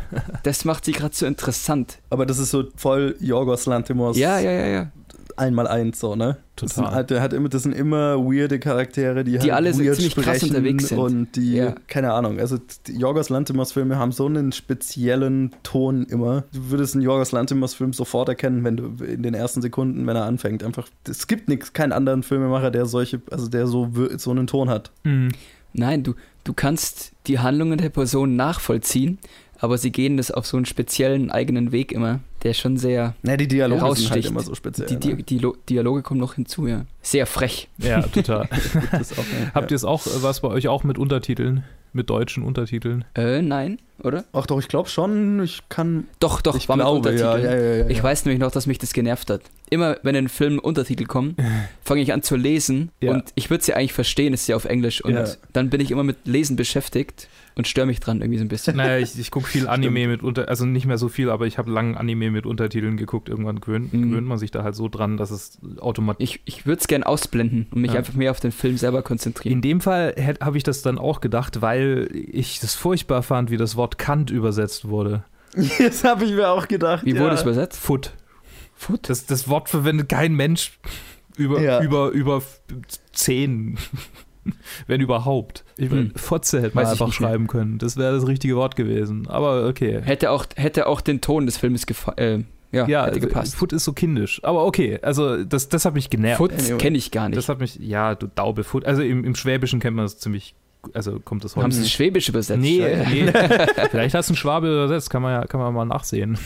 Das 0.43 0.63
macht 0.65 0.85
sie 0.85 0.91
gerade 0.91 1.15
so 1.15 1.25
interessant. 1.25 1.99
Aber 2.09 2.25
das 2.25 2.37
ist 2.37 2.51
so 2.51 2.65
voll 2.75 3.15
Jorgos 3.19 3.65
Lanthimos 3.65 4.17
Ja, 4.17 4.37
ja, 4.39 4.51
ja, 4.51 4.67
ja. 4.67 4.91
Einmal 5.37 5.67
eins 5.67 5.99
so, 5.99 6.15
ne? 6.15 6.37
Das 6.55 6.75
sind, 6.75 6.83
Total. 6.83 6.95
halt- 6.95 7.09
der 7.09 7.21
hat 7.21 7.33
immer, 7.33 7.49
das 7.49 7.63
sind 7.63 7.73
immer 7.73 8.17
weirde 8.19 8.59
Charaktere, 8.59 9.23
die, 9.23 9.31
Die 9.33 9.39
halt 9.39 9.51
alle 9.53 9.73
so 9.73 9.83
weird 9.83 9.95
ziemlich 9.95 10.15
krass 10.15 10.37
sprechen 10.37 10.49
unterwegs 10.55 10.87
sind. 10.89 10.97
Und 10.99 11.35
die, 11.35 11.53
Ja. 11.55 11.75
keine 11.87 12.13
Ahnung, 12.13 12.39
also 12.39 12.57
die 12.87 12.97
Jorgos 12.97 13.29
Lanthimos-Filme 13.29 13.97
haben 13.97 14.11
so 14.11 14.25
einen 14.27 14.51
speziellen 14.51 15.51
Ton 15.63 16.03
immer. 16.05 16.43
Du 16.53 16.69
würdest 16.69 16.93
einen 16.95 17.03
Jorgos 17.03 17.31
Lanthimos-Film 17.31 17.93
sofort 17.93 18.29
erkennen, 18.29 18.63
wenn 18.63 18.77
du 18.77 19.03
in 19.03 19.23
den 19.23 19.33
ersten 19.33 19.61
Sekunden, 19.61 20.05
wenn 20.05 20.15
er 20.15 20.25
anfängt. 20.25 20.63
Einfach, 20.63 20.87
es 21.09 21.27
gibt 21.27 21.49
nichts, 21.49 21.73
keinen 21.73 21.91
anderen 21.91 22.23
Filmemacher, 22.23 22.69
der 22.71 22.85
solche, 22.85 23.21
also 23.31 23.47
der 23.47 23.67
so, 23.67 23.89
so 24.17 24.31
einen 24.31 24.47
Ton 24.47 24.69
hat. 24.69 24.91
Mhm. 25.03 25.29
Nein, 25.73 26.03
du, 26.03 26.13
du 26.43 26.53
kannst 26.53 27.13
die 27.25 27.39
Handlungen 27.39 27.79
der 27.79 27.89
Person 27.89 28.35
nachvollziehen, 28.35 29.17
aber 29.63 29.77
sie 29.77 29.93
gehen 29.93 30.17
das 30.17 30.29
auf 30.29 30.45
so 30.45 30.57
einen 30.57 30.65
speziellen 30.65 31.31
eigenen 31.31 31.71
Weg 31.71 31.93
immer, 31.93 32.19
der 32.43 32.53
schon 32.53 32.75
sehr. 32.75 33.15
Ne, 33.23 33.37
die 33.37 33.47
Dialoge 33.47 33.79
sind 33.79 33.81
halt 33.85 33.95
Heraussticht. 34.01 34.29
immer 34.29 34.41
so 34.41 34.55
speziell. 34.55 34.87
Die, 34.89 34.97
die, 34.99 35.13
ne? 35.13 35.23
die 35.23 35.37
Lo- 35.39 35.55
Dialoge 35.69 36.01
kommen 36.01 36.19
noch 36.19 36.33
hinzu, 36.33 36.67
ja. 36.67 36.85
Sehr 37.01 37.25
frech. 37.25 37.69
ja, 37.77 38.01
total. 38.01 38.49
Auch? 38.91 39.55
Habt 39.55 39.71
ihr 39.71 39.75
es 39.75 39.85
auch, 39.85 40.05
äh, 40.05 40.09
was 40.21 40.41
bei 40.41 40.49
euch 40.49 40.67
auch 40.67 40.83
mit 40.83 40.97
Untertiteln? 40.97 41.63
Mit 41.93 42.09
deutschen 42.09 42.43
Untertiteln? 42.43 43.05
Äh, 43.15 43.41
nein, 43.41 43.77
oder? 44.03 44.25
Ach 44.33 44.45
doch, 44.45 44.59
ich 44.59 44.67
glaube 44.67 44.89
schon, 44.89 45.41
ich 45.43 45.61
kann. 45.69 46.07
Doch, 46.19 46.41
doch, 46.41 46.55
ich 46.55 46.69
war 46.69 46.75
mit 46.77 46.85
glaube, 46.85 47.13
ja, 47.15 47.31
Untertiteln. 47.31 47.43
ja, 47.59 47.67
ja, 47.67 47.75
ja, 47.83 47.89
Ich 47.89 48.03
weiß 48.03 48.25
nämlich 48.25 48.39
noch, 48.39 48.51
dass 48.51 48.67
mich 48.67 48.77
das 48.77 48.93
genervt 48.93 49.29
hat. 49.29 49.41
Immer 49.69 49.97
wenn 50.03 50.15
in 50.15 50.29
Filmen 50.29 50.59
Untertitel 50.59 51.05
kommen, 51.05 51.35
fange 51.83 52.01
ich 52.01 52.13
an 52.13 52.21
zu 52.21 52.35
lesen 52.35 52.91
Ja. 53.01 53.11
und 53.13 53.23
ich 53.35 53.49
würde 53.49 53.63
sie 53.63 53.73
eigentlich 53.73 53.93
verstehen, 53.93 54.33
ist 54.33 54.47
ja 54.47 54.55
auf 54.55 54.65
Englisch 54.65 55.03
und 55.03 55.13
Ja. 55.13 55.25
dann 55.53 55.69
bin 55.69 55.81
ich 55.81 55.91
immer 55.91 56.03
mit 56.03 56.17
Lesen 56.25 56.55
beschäftigt 56.55 57.27
und 57.55 57.67
störe 57.67 57.85
mich 57.85 57.99
dran 57.99 58.21
irgendwie 58.21 58.37
so 58.39 58.45
ein 58.45 58.47
bisschen. 58.47 58.75
Naja, 58.77 58.97
ich, 58.97 59.17
ich 59.17 59.29
gucke 59.31 59.47
viel 59.47 59.67
Anime 59.67 60.07
mit 60.07 60.21
unter, 60.23 60.47
also 60.49 60.65
nicht 60.65 60.85
mehr 60.85 60.97
so 60.97 61.07
viel, 61.07 61.29
aber 61.29 61.45
ich 61.47 61.57
habe 61.57 61.71
lange 61.71 61.97
Anime 61.99 62.29
mit 62.31 62.45
Untertiteln 62.45 62.97
geguckt. 62.97 63.29
Irgendwann 63.29 63.61
gewöhnt, 63.61 63.93
Mhm. 63.93 64.09
gewöhnt 64.09 64.27
man 64.27 64.37
sich 64.37 64.51
da 64.51 64.63
halt 64.63 64.75
so 64.75 64.87
dran, 64.89 65.17
dass 65.17 65.31
es 65.31 65.57
automatisch. 65.79 66.23
Ich, 66.23 66.41
ich 66.45 66.65
würde 66.65 66.79
es 66.81 66.87
gern 66.87 67.03
ausblenden 67.03 67.67
und 67.71 67.81
mich 67.81 67.91
Ja. 67.93 67.99
einfach 67.99 68.13
mehr 68.13 68.31
auf 68.31 68.39
den 68.39 68.51
Film 68.51 68.77
selber 68.77 69.01
konzentrieren. 69.01 69.53
In 69.53 69.61
dem 69.61 69.81
Fall 69.81 70.15
habe 70.41 70.57
ich 70.57 70.63
das 70.63 70.81
dann 70.81 70.97
auch 70.97 71.21
gedacht, 71.21 71.61
weil 71.61 72.09
ich 72.13 72.59
das 72.59 72.75
furchtbar 72.75 73.23
fand, 73.23 73.49
wie 73.51 73.57
das 73.57 73.75
Wort 73.75 73.92
Kant 73.97 74.29
übersetzt 74.31 74.87
wurde. 74.87 75.23
Das 75.79 76.03
habe 76.03 76.25
ich 76.25 76.31
mir 76.31 76.49
auch 76.49 76.67
gedacht. 76.67 77.05
Wie 77.05 77.13
ja. 77.13 77.21
wurde 77.21 77.35
es 77.35 77.43
übersetzt? 77.43 77.79
Foot. 77.79 78.11
Foot? 78.73 79.07
Das, 79.09 79.25
das 79.27 79.47
Wort 79.47 79.69
verwendet 79.69 80.09
kein 80.09 80.33
Mensch 80.33 80.79
über, 81.37 81.61
Ja. 81.61 81.81
über, 81.81 82.09
über 82.09 82.41
zehn. 83.11 83.77
Wenn 84.87 84.99
überhaupt. 84.99 85.63
Ich 85.77 85.89
meine, 85.89 86.01
Hm. 86.09 86.15
Fotze 86.15 86.61
hätte 86.61 86.75
man 86.75 86.85
einfach 86.85 87.13
schreiben 87.13 87.47
können. 87.47 87.77
Das 87.77 87.95
wäre 87.97 88.13
das 88.15 88.27
richtige 88.27 88.55
Wort 88.57 88.75
gewesen. 88.75 89.27
Aber 89.27 89.67
okay. 89.67 90.01
Hätte 90.03 90.31
auch, 90.31 90.45
hätte 90.55 90.87
auch 90.87 90.99
den 91.01 91.21
Ton 91.21 91.45
des 91.45 91.57
Filmes 91.57 91.85
gefa 91.85 92.13
äh, 92.17 92.43
ja, 92.71 92.87
Ja, 92.87 93.05
hätte 93.05 93.19
gepasst. 93.21 93.55
Foot 93.55 93.71
ist 93.71 93.83
so 93.85 93.93
kindisch. 93.93 94.41
Aber 94.43 94.65
okay, 94.65 94.99
also 95.01 95.43
das, 95.43 95.69
das 95.69 95.85
hat 95.85 95.93
mich 95.93 96.09
genervt. 96.09 96.37
Foot 96.39 96.51
Anyway. 96.53 96.77
kenne 96.79 96.97
ich 96.97 97.11
gar 97.11 97.29
nicht. 97.29 97.37
Das 97.37 97.47
hat 97.47 97.59
mich, 97.59 97.75
ja, 97.75 98.15
du 98.15 98.27
Daube 98.27 98.63
Foot. 98.63 98.85
Also 98.85 99.01
im, 99.03 99.23
im 99.23 99.35
Schwäbischen 99.35 99.79
kennt 99.79 99.95
man 99.95 100.03
das 100.05 100.17
ziemlich, 100.17 100.55
also 100.93 101.19
kommt 101.19 101.43
das 101.43 101.55
Haben 101.55 101.63
heute. 101.65 101.75
sie 101.75 101.89
Schwäbisch 101.89 102.29
übersetzt? 102.29 102.59
Nee, 102.61 102.79
Ja. 102.79 103.09
nee. 103.09 103.31
Vielleicht 103.91 104.15
hast 104.15 104.29
du 104.29 104.33
einen 104.33 104.37
Schwabe 104.37 104.67
übersetzt, 104.67 105.09
kann 105.09 105.21
man 105.21 105.31
ja, 105.31 105.45
kann 105.47 105.59
man 105.59 105.73
mal 105.73 105.85
nachsehen. 105.85 106.37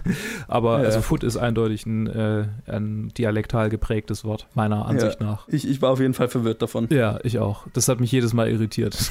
Aber 0.48 0.78
Ja. 0.80 0.84
also 0.84 1.00
Foot 1.00 1.24
ist 1.24 1.36
eindeutig 1.36 1.86
ein, 1.86 2.06
äh, 2.06 2.46
ein 2.66 3.08
dialektal 3.16 3.68
geprägtes 3.70 4.24
Wort, 4.24 4.46
meiner 4.54 4.86
Ansicht 4.86 5.20
nach. 5.20 5.48
Ich, 5.48 5.68
ich 5.68 5.80
war 5.82 5.90
auf 5.90 6.00
jeden 6.00 6.14
Fall 6.14 6.28
verwirrt 6.28 6.62
davon. 6.62 6.88
Ja, 6.90 7.18
ich 7.22 7.38
auch. 7.38 7.66
Das 7.72 7.88
hat 7.88 8.00
mich 8.00 8.12
jedes 8.12 8.32
Mal 8.32 8.48
irritiert. 8.50 8.96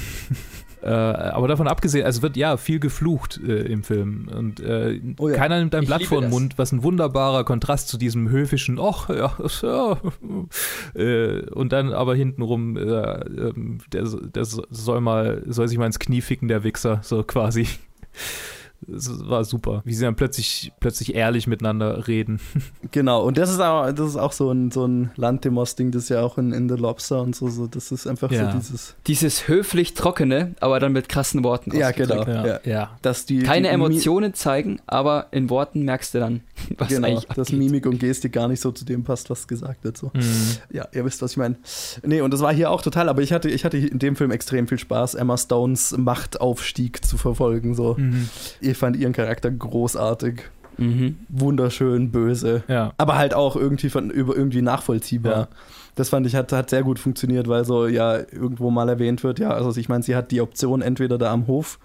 äh, 0.86 0.90
aber 0.90 1.48
davon 1.48 1.66
abgesehen, 1.66 2.06
also 2.06 2.22
wird 2.22 2.36
ja 2.36 2.56
viel 2.56 2.78
geflucht 2.78 3.40
äh, 3.44 3.62
im 3.62 3.82
Film. 3.82 4.28
Und 4.32 4.60
äh, 4.60 5.00
Oh 5.18 5.28
ja. 5.28 5.34
keiner 5.34 5.58
nimmt 5.58 5.74
ein 5.74 5.82
Ich 5.82 5.88
Blatt 5.88 6.04
vor 6.04 6.20
den. 6.20 6.30
Mund, 6.30 6.58
was 6.58 6.70
ein 6.70 6.84
wunderbarer 6.84 7.42
Kontrast 7.42 7.88
zu 7.88 7.98
diesem 7.98 8.28
höfischen, 8.28 8.78
ach 8.80 9.08
ja, 9.08 9.36
ja. 9.62 10.00
Äh, 10.94 11.40
und 11.50 11.72
dann 11.72 11.92
aber 11.92 12.14
hintenrum, 12.14 12.76
äh, 12.76 12.80
ähm, 12.82 13.78
der, 13.92 14.04
der 14.04 14.44
soll 14.44 15.00
mal, 15.00 15.42
soll 15.46 15.66
sich 15.66 15.76
mal 15.76 15.86
ins 15.86 15.98
Knie 15.98 16.20
ficken, 16.20 16.46
der 16.46 16.62
Wichser, 16.62 17.00
so 17.02 17.24
quasi. 17.24 17.66
Das 18.86 19.10
war 19.28 19.44
super, 19.44 19.80
wie 19.84 19.94
sie 19.94 20.04
dann 20.04 20.16
plötzlich, 20.16 20.72
plötzlich 20.80 21.14
ehrlich 21.14 21.46
miteinander 21.46 22.06
reden. 22.06 22.40
Genau, 22.92 23.24
und 23.24 23.36
das 23.36 23.50
ist 23.50 23.60
auch, 23.60 23.90
das 23.92 24.10
ist 24.10 24.16
auch 24.16 24.32
so 24.32 24.50
ein, 24.50 24.70
so 24.70 24.86
ein 24.86 25.10
Lantimos-Ding, 25.16 25.90
das 25.90 26.04
ist 26.04 26.08
ja 26.10 26.22
auch 26.22 26.38
in, 26.38 26.52
in 26.52 26.68
The 26.68 26.76
Lobster 26.76 27.20
und 27.20 27.34
so, 27.34 27.48
so. 27.48 27.66
Das 27.66 27.90
ist 27.90 28.06
einfach 28.06 28.30
Ja. 28.30 28.52
so 28.52 28.58
dieses. 28.58 28.94
Dieses 29.06 29.48
höflich 29.48 29.94
Trockene, 29.94 30.54
aber 30.60 30.78
dann 30.78 30.92
mit 30.92 31.08
krassen 31.08 31.42
Worten 31.42 31.76
Ja, 31.76 31.90
genau. 31.90 32.24
Ja. 32.26 32.60
ja. 32.64 32.90
Dass 33.02 33.26
die, 33.26 33.40
Keine 33.40 33.68
die 33.68 33.74
Emotionen 33.74 34.34
zeigen, 34.34 34.80
aber 34.86 35.26
in 35.32 35.50
Worten 35.50 35.82
merkst 35.82 36.14
du 36.14 36.20
dann, 36.20 36.40
was 36.78 36.88
genau, 36.88 37.08
eigentlich 37.08 37.24
dass 37.26 37.38
abgeht. 37.48 37.58
Mimik 37.58 37.86
und 37.86 37.98
Gestik 37.98 38.32
gar 38.32 38.46
nicht 38.48 38.60
so 38.60 38.70
zu 38.70 38.84
dem 38.84 39.02
passt, 39.02 39.28
was 39.30 39.48
gesagt 39.48 39.82
wird. 39.84 39.96
So. 39.98 40.10
Mhm. 40.14 40.22
Ja, 40.70 40.86
ihr 40.92 41.04
wisst, 41.04 41.22
was 41.22 41.32
ich 41.32 41.36
meine. 41.38 41.56
Nee, 42.04 42.20
und 42.20 42.32
das 42.32 42.40
war 42.40 42.54
hier 42.54 42.70
auch 42.70 42.82
total, 42.82 43.08
aber 43.08 43.20
ich 43.22 43.32
hatte, 43.32 43.48
ich 43.50 43.64
hatte 43.64 43.78
in 43.78 43.98
dem 43.98 44.16
Film 44.16 44.30
extrem 44.30 44.68
viel 44.68 44.78
Spaß, 44.78 45.14
Emma 45.16 45.36
Stones 45.36 45.96
Machtaufstieg 45.98 47.04
zu 47.04 47.18
verfolgen. 47.18 47.74
So. 47.74 47.94
Mhm. 47.98 48.28
Ich 48.70 48.76
fand 48.78 48.96
ihren 48.96 49.12
Charakter 49.12 49.50
großartig, 49.50 50.42
Mhm. 50.78 51.16
wunderschön, 51.30 52.10
böse. 52.10 52.62
Ja. 52.68 52.92
aber 52.98 53.16
halt 53.16 53.32
auch 53.32 53.56
irgendwie 53.56 53.88
von 53.88 54.10
über 54.10 54.36
irgendwie 54.36 54.60
nachvollziehbar. 54.60 55.32
Ja. 55.36 55.48
Das 55.94 56.10
fand 56.10 56.26
ich 56.26 56.34
hat, 56.34 56.52
hat 56.52 56.68
sehr 56.68 56.82
gut 56.82 56.98
funktioniert, 56.98 57.48
weil 57.48 57.64
so 57.64 57.86
ja 57.86 58.18
irgendwo 58.18 58.70
mal 58.70 58.86
erwähnt 58.88 59.24
wird, 59.24 59.38
ja, 59.38 59.50
also 59.50 59.74
ich 59.80 59.88
meine, 59.88 60.02
sie 60.02 60.14
hat 60.14 60.30
die 60.32 60.42
Option 60.42 60.82
entweder 60.82 61.16
da 61.16 61.32
am 61.32 61.46
Hof 61.46 61.78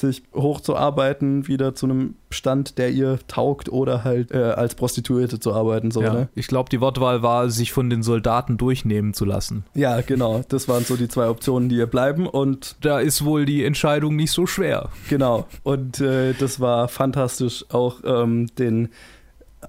sich 0.00 0.22
hochzuarbeiten, 0.34 1.48
wieder 1.48 1.74
zu 1.74 1.86
einem 1.86 2.14
Stand, 2.30 2.78
der 2.78 2.90
ihr 2.90 3.18
taugt, 3.28 3.68
oder 3.70 4.04
halt 4.04 4.30
äh, 4.32 4.38
als 4.38 4.74
Prostituierte 4.74 5.40
zu 5.40 5.54
arbeiten, 5.54 5.90
so, 5.90 6.02
ja. 6.02 6.12
ne? 6.12 6.28
Ich 6.34 6.48
glaube, 6.48 6.68
die 6.68 6.80
Wortwahl 6.80 7.22
war, 7.22 7.50
sich 7.50 7.72
von 7.72 7.88
den 7.88 8.02
Soldaten 8.02 8.56
durchnehmen 8.56 9.14
zu 9.14 9.24
lassen. 9.24 9.64
Ja, 9.74 10.00
genau. 10.00 10.42
Das 10.48 10.68
waren 10.68 10.84
so 10.84 10.96
die 10.96 11.08
zwei 11.08 11.28
Optionen, 11.28 11.68
die 11.68 11.76
ihr 11.76 11.86
bleiben 11.86 12.26
und 12.26 12.76
Da 12.80 13.00
ist 13.00 13.24
wohl 13.24 13.44
die 13.46 13.64
Entscheidung 13.64 14.16
nicht 14.16 14.32
so 14.32 14.46
schwer. 14.46 14.90
genau. 15.08 15.46
Und 15.62 16.00
äh, 16.00 16.34
das 16.34 16.60
war 16.60 16.88
fantastisch, 16.88 17.64
auch 17.70 18.00
ähm, 18.04 18.48
den 18.58 18.88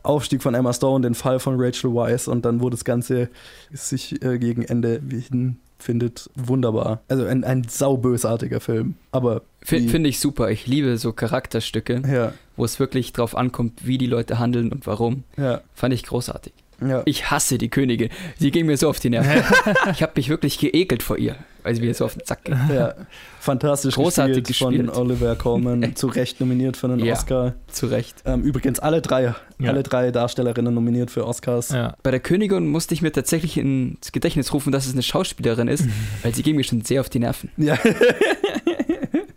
Aufstieg 0.03 0.43
von 0.43 0.53
Emma 0.53 0.73
Stone, 0.73 1.03
den 1.07 1.15
Fall 1.15 1.39
von 1.39 1.55
Rachel 1.57 1.93
Weisz 1.93 2.27
und 2.27 2.45
dann, 2.45 2.61
wo 2.61 2.69
das 2.69 2.83
Ganze 2.85 3.29
sich 3.71 4.21
äh, 4.23 4.37
gegen 4.37 4.63
Ende 4.63 5.01
hin 5.09 5.57
findet, 5.79 6.29
wunderbar. 6.35 7.01
Also 7.07 7.25
ein, 7.25 7.43
ein 7.43 7.63
saubösartiger 7.67 8.59
Film. 8.59 8.95
Aber 9.11 9.43
Finde 9.61 10.09
ich 10.09 10.19
super. 10.19 10.49
Ich 10.49 10.65
liebe 10.65 10.97
so 10.97 11.13
Charakterstücke, 11.13 12.01
ja, 12.11 12.33
wo 12.55 12.65
es 12.65 12.79
wirklich 12.79 13.13
drauf 13.13 13.35
ankommt, 13.35 13.85
wie 13.85 13.97
die 13.97 14.07
Leute 14.07 14.39
handeln 14.39 14.71
und 14.71 14.87
warum. 14.87 15.23
ja, 15.37 15.61
Fand 15.75 15.93
ich 15.93 16.03
großartig. 16.03 16.53
ja. 16.81 17.03
Ich 17.05 17.29
hasse 17.29 17.57
die 17.57 17.69
Königin. 17.69 18.09
Sie 18.39 18.51
ging 18.51 18.65
mir 18.65 18.77
so 18.77 18.89
auf 18.89 18.99
die 18.99 19.09
Nerven. 19.09 19.43
ich 19.91 20.01
habe 20.01 20.13
mich 20.15 20.29
wirklich 20.29 20.57
geekelt 20.57 21.03
vor 21.03 21.17
ihr, 21.17 21.35
weil 21.67 21.75
sie 21.75 21.81
mir 21.81 21.93
so 21.93 22.05
auf 22.05 22.13
den 22.13 22.25
Sack 22.25 22.45
ging. 22.45 22.55
ja. 22.73 22.93
Fantastisch 23.41 23.95
Großartig 23.95 24.45
gespielt, 24.45 24.71
gespielt. 24.71 24.93
von 24.95 25.03
Oliver 25.05 25.35
Colman, 25.35 25.95
zu 25.95 26.07
Recht 26.07 26.39
nominiert 26.39 26.77
für 26.77 26.87
einen 26.87 27.03
Ja. 27.03 27.13
Oscar. 27.13 27.55
Zu 27.67 27.87
Recht. 27.87 28.15
Ähm, 28.25 28.41
übrigens 28.43 28.79
alle 28.79 29.01
drei, 29.01 29.35
Ja. 29.59 29.69
alle 29.69 29.83
drei 29.83 30.11
Darstellerinnen 30.11 30.73
nominiert 30.73 31.11
für 31.11 31.27
Oscars. 31.27 31.69
Ja. 31.69 31.95
Bei 32.03 32.11
der 32.11 32.21
Königin 32.21 32.67
musste 32.67 32.93
ich 32.93 33.01
mir 33.01 33.11
tatsächlich 33.11 33.57
ins 33.57 34.13
Gedächtnis 34.13 34.53
rufen, 34.53 34.71
dass 34.71 34.85
es 34.85 34.93
eine 34.93 35.03
Schauspielerin 35.03 35.67
ist, 35.67 35.85
weil 36.23 36.33
sie 36.33 36.41
ging 36.43 36.55
mir 36.55 36.63
schon 36.63 36.81
sehr 36.85 37.01
auf 37.01 37.09
die 37.09 37.19
Nerven. 37.19 37.49
Ja. 37.57 37.77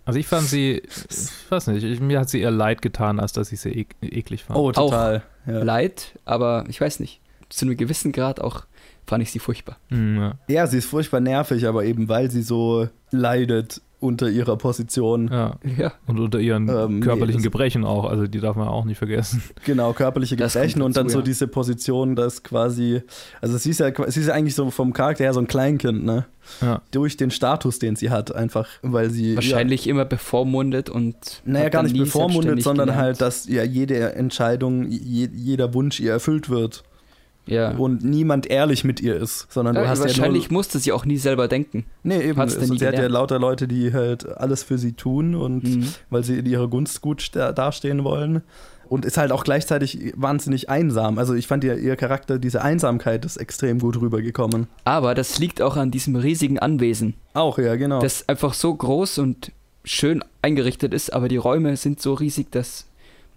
Also 0.04 0.18
ich 0.18 0.26
fand 0.26 0.46
sie, 0.46 0.82
ich 1.08 1.50
weiß 1.50 1.68
nicht, 1.68 1.84
ich, 1.84 2.00
mir 2.00 2.18
hat 2.20 2.30
sie 2.30 2.40
eher 2.40 2.50
leid 2.50 2.82
getan, 2.82 3.20
als 3.20 3.32
dass 3.32 3.52
ich 3.52 3.60
sie 3.60 3.70
ek 3.70 3.94
eklig 4.02 4.44
fand. 4.44 4.58
Oh, 4.58 4.72
total. 4.72 5.22
Ja. 5.46 5.62
Leid, 5.62 6.18
aber 6.24 6.64
ich 6.68 6.80
weiß 6.80 7.00
nicht. 7.00 7.20
Zu 7.48 7.66
einem 7.66 7.76
gewissen 7.76 8.12
Grad 8.12 8.40
auch 8.40 8.64
fand 9.10 9.22
ich 9.22 9.30
sie 9.30 9.40
furchtbar. 9.40 9.76
Hm, 9.88 10.16
ja. 10.16 10.34
ja, 10.48 10.66
sie 10.66 10.78
ist 10.78 10.86
furchtbar 10.86 11.20
nervig, 11.20 11.66
aber 11.66 11.84
eben 11.84 12.08
weil 12.08 12.30
sie 12.30 12.42
so 12.42 12.88
leidet 13.10 13.82
unter 13.98 14.30
ihrer 14.30 14.56
Position. 14.56 15.28
ja. 15.30 15.56
Ja. 15.76 15.92
Und 16.06 16.18
unter 16.18 16.38
ihren 16.38 16.70
Ähm, 16.70 16.94
nee, 16.94 17.00
körperlichen 17.04 17.40
das- 17.40 17.44
Gebrechen 17.44 17.84
auch, 17.84 18.06
also 18.06 18.26
die 18.26 18.40
darf 18.40 18.56
man 18.56 18.66
auch 18.68 18.86
nicht 18.86 18.96
vergessen. 18.96 19.42
Genau, 19.66 19.92
körperliche 19.92 20.36
Das 20.36 20.54
Gebrechen 20.54 20.78
kommt 20.80 20.86
und 20.86 20.96
dann 20.96 21.06
dazu, 21.08 21.14
so 21.14 21.18
ja. 21.18 21.24
diese 21.26 21.46
Position, 21.48 22.16
dass 22.16 22.42
quasi, 22.42 23.02
also 23.42 23.58
sie 23.58 23.68
ist 23.70 23.80
ja, 23.80 23.92
sie 24.10 24.20
ist 24.20 24.28
ja 24.28 24.32
eigentlich 24.32 24.54
so 24.54 24.70
vom 24.70 24.94
Charakter 24.94 25.24
her 25.24 25.34
so 25.34 25.40
ein 25.40 25.48
Kleinkind, 25.48 26.02
ne? 26.02 26.24
Ja. 26.62 26.80
Durch 26.92 27.18
den 27.18 27.30
Status, 27.30 27.78
den 27.78 27.94
sie 27.96 28.08
hat, 28.08 28.34
einfach, 28.34 28.66
weil 28.80 29.10
sie. 29.10 29.34
Wahrscheinlich 29.36 29.86
immer 29.86 30.06
bevormundet 30.06 30.88
und. 30.88 31.42
Ja, 31.44 31.52
naja, 31.52 31.68
gar 31.68 31.82
nicht 31.82 31.98
bevormundet, 31.98 32.62
sondern 32.62 32.86
gelernt. 32.86 33.02
halt, 33.04 33.20
dass 33.20 33.46
ja 33.48 33.64
jede 33.64 34.14
Entscheidung, 34.14 34.86
je, 34.90 35.28
jeder 35.34 35.74
Wunsch 35.74 36.00
ihr 36.00 36.12
erfüllt 36.12 36.48
wird 36.48 36.84
Ja. 37.46 37.70
und 37.72 38.04
niemand 38.04 38.46
ehrlich 38.46 38.84
mit 38.84 39.00
ihr 39.00 39.16
ist, 39.16 39.46
sondern 39.50 39.74
du 39.74 39.80
ja, 39.82 39.88
hast 39.88 40.00
wahrscheinlich 40.00 40.44
ja 40.44 40.48
nur, 40.50 40.58
musste 40.58 40.78
sie 40.78 40.92
auch 40.92 41.04
nie 41.04 41.16
selber 41.16 41.48
denken. 41.48 41.84
Nee, 42.04 42.20
eben. 42.20 42.38
hat's 42.38 42.54
denn 42.54 42.62
Also, 42.62 42.74
sie 42.76 42.86
hat 42.86 42.94
ja 42.94 43.06
lauter 43.08 43.38
Leute, 43.40 43.66
die 43.66 43.92
halt 43.92 44.28
alles 44.38 44.62
für 44.62 44.78
sie 44.78 44.92
tun 44.92 45.34
und 45.34 45.64
Mhm. 45.64 45.88
weil 46.10 46.22
sie 46.22 46.38
in 46.38 46.46
ihrer 46.46 46.68
Gunst 46.68 47.00
gut 47.00 47.30
dastehen 47.34 48.04
wollen. 48.04 48.42
Und 48.88 49.04
ist 49.04 49.16
halt 49.18 49.30
auch 49.30 49.44
gleichzeitig 49.44 50.12
wahnsinnig 50.16 50.68
einsam. 50.68 51.18
Also 51.18 51.34
ich 51.34 51.46
fand 51.46 51.62
ihr, 51.62 51.76
ihr 51.78 51.94
Charakter, 51.94 52.40
diese 52.40 52.62
Einsamkeit 52.62 53.24
ist 53.24 53.36
extrem 53.36 53.78
gut 53.78 54.00
rübergekommen. 54.00 54.66
Aber 54.82 55.14
das 55.14 55.38
liegt 55.38 55.62
auch 55.62 55.76
an 55.76 55.92
diesem 55.92 56.16
riesigen 56.16 56.58
Anwesen, 56.58 57.14
Auch, 57.32 57.58
ja, 57.58 57.76
genau. 57.76 58.00
das 58.00 58.28
einfach 58.28 58.52
so 58.52 58.74
groß 58.74 59.18
und 59.18 59.52
schön 59.84 60.24
eingerichtet 60.42 60.92
ist, 60.92 61.12
aber 61.12 61.28
die 61.28 61.36
Räume 61.36 61.76
sind 61.76 62.02
so 62.02 62.14
riesig, 62.14 62.50
dass 62.50 62.86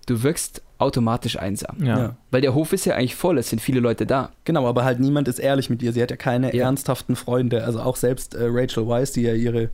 du 0.08 0.24
wirkst 0.24 0.63
automatisch 0.84 1.39
einsam. 1.39 1.78
Ja. 1.84 1.98
ja. 1.98 2.15
Weil 2.32 2.41
der 2.41 2.54
Hof 2.54 2.74
ist 2.74 2.86
ja 2.86 2.96
eigentlich 2.96 3.15
voll, 3.15 3.38
es 3.38 3.50
sind 3.50 3.60
viele 3.62 3.80
Leute 3.80 4.06
da. 4.06 4.30
Genau, 4.46 4.67
aber 4.67 4.84
halt 4.84 5.00
niemand 5.00 5.28
ist 5.28 5.39
ehrlich 5.39 5.69
mit 5.69 5.82
ihr. 5.82 5.93
Sie 5.93 6.02
hat 6.02 6.12
ja 6.12 6.17
keine 6.17 6.56
Ja. 6.56 6.65
ernsthaften 6.65 7.15
Freunde. 7.15 7.63
Also 7.63 7.80
auch 7.82 7.96
selbst 7.96 8.36
äh, 8.36 8.46
Rachel 8.50 8.88
Weisz, 8.88 9.12
die 9.13 9.22
ja 9.24 9.34
ihre 9.34 9.69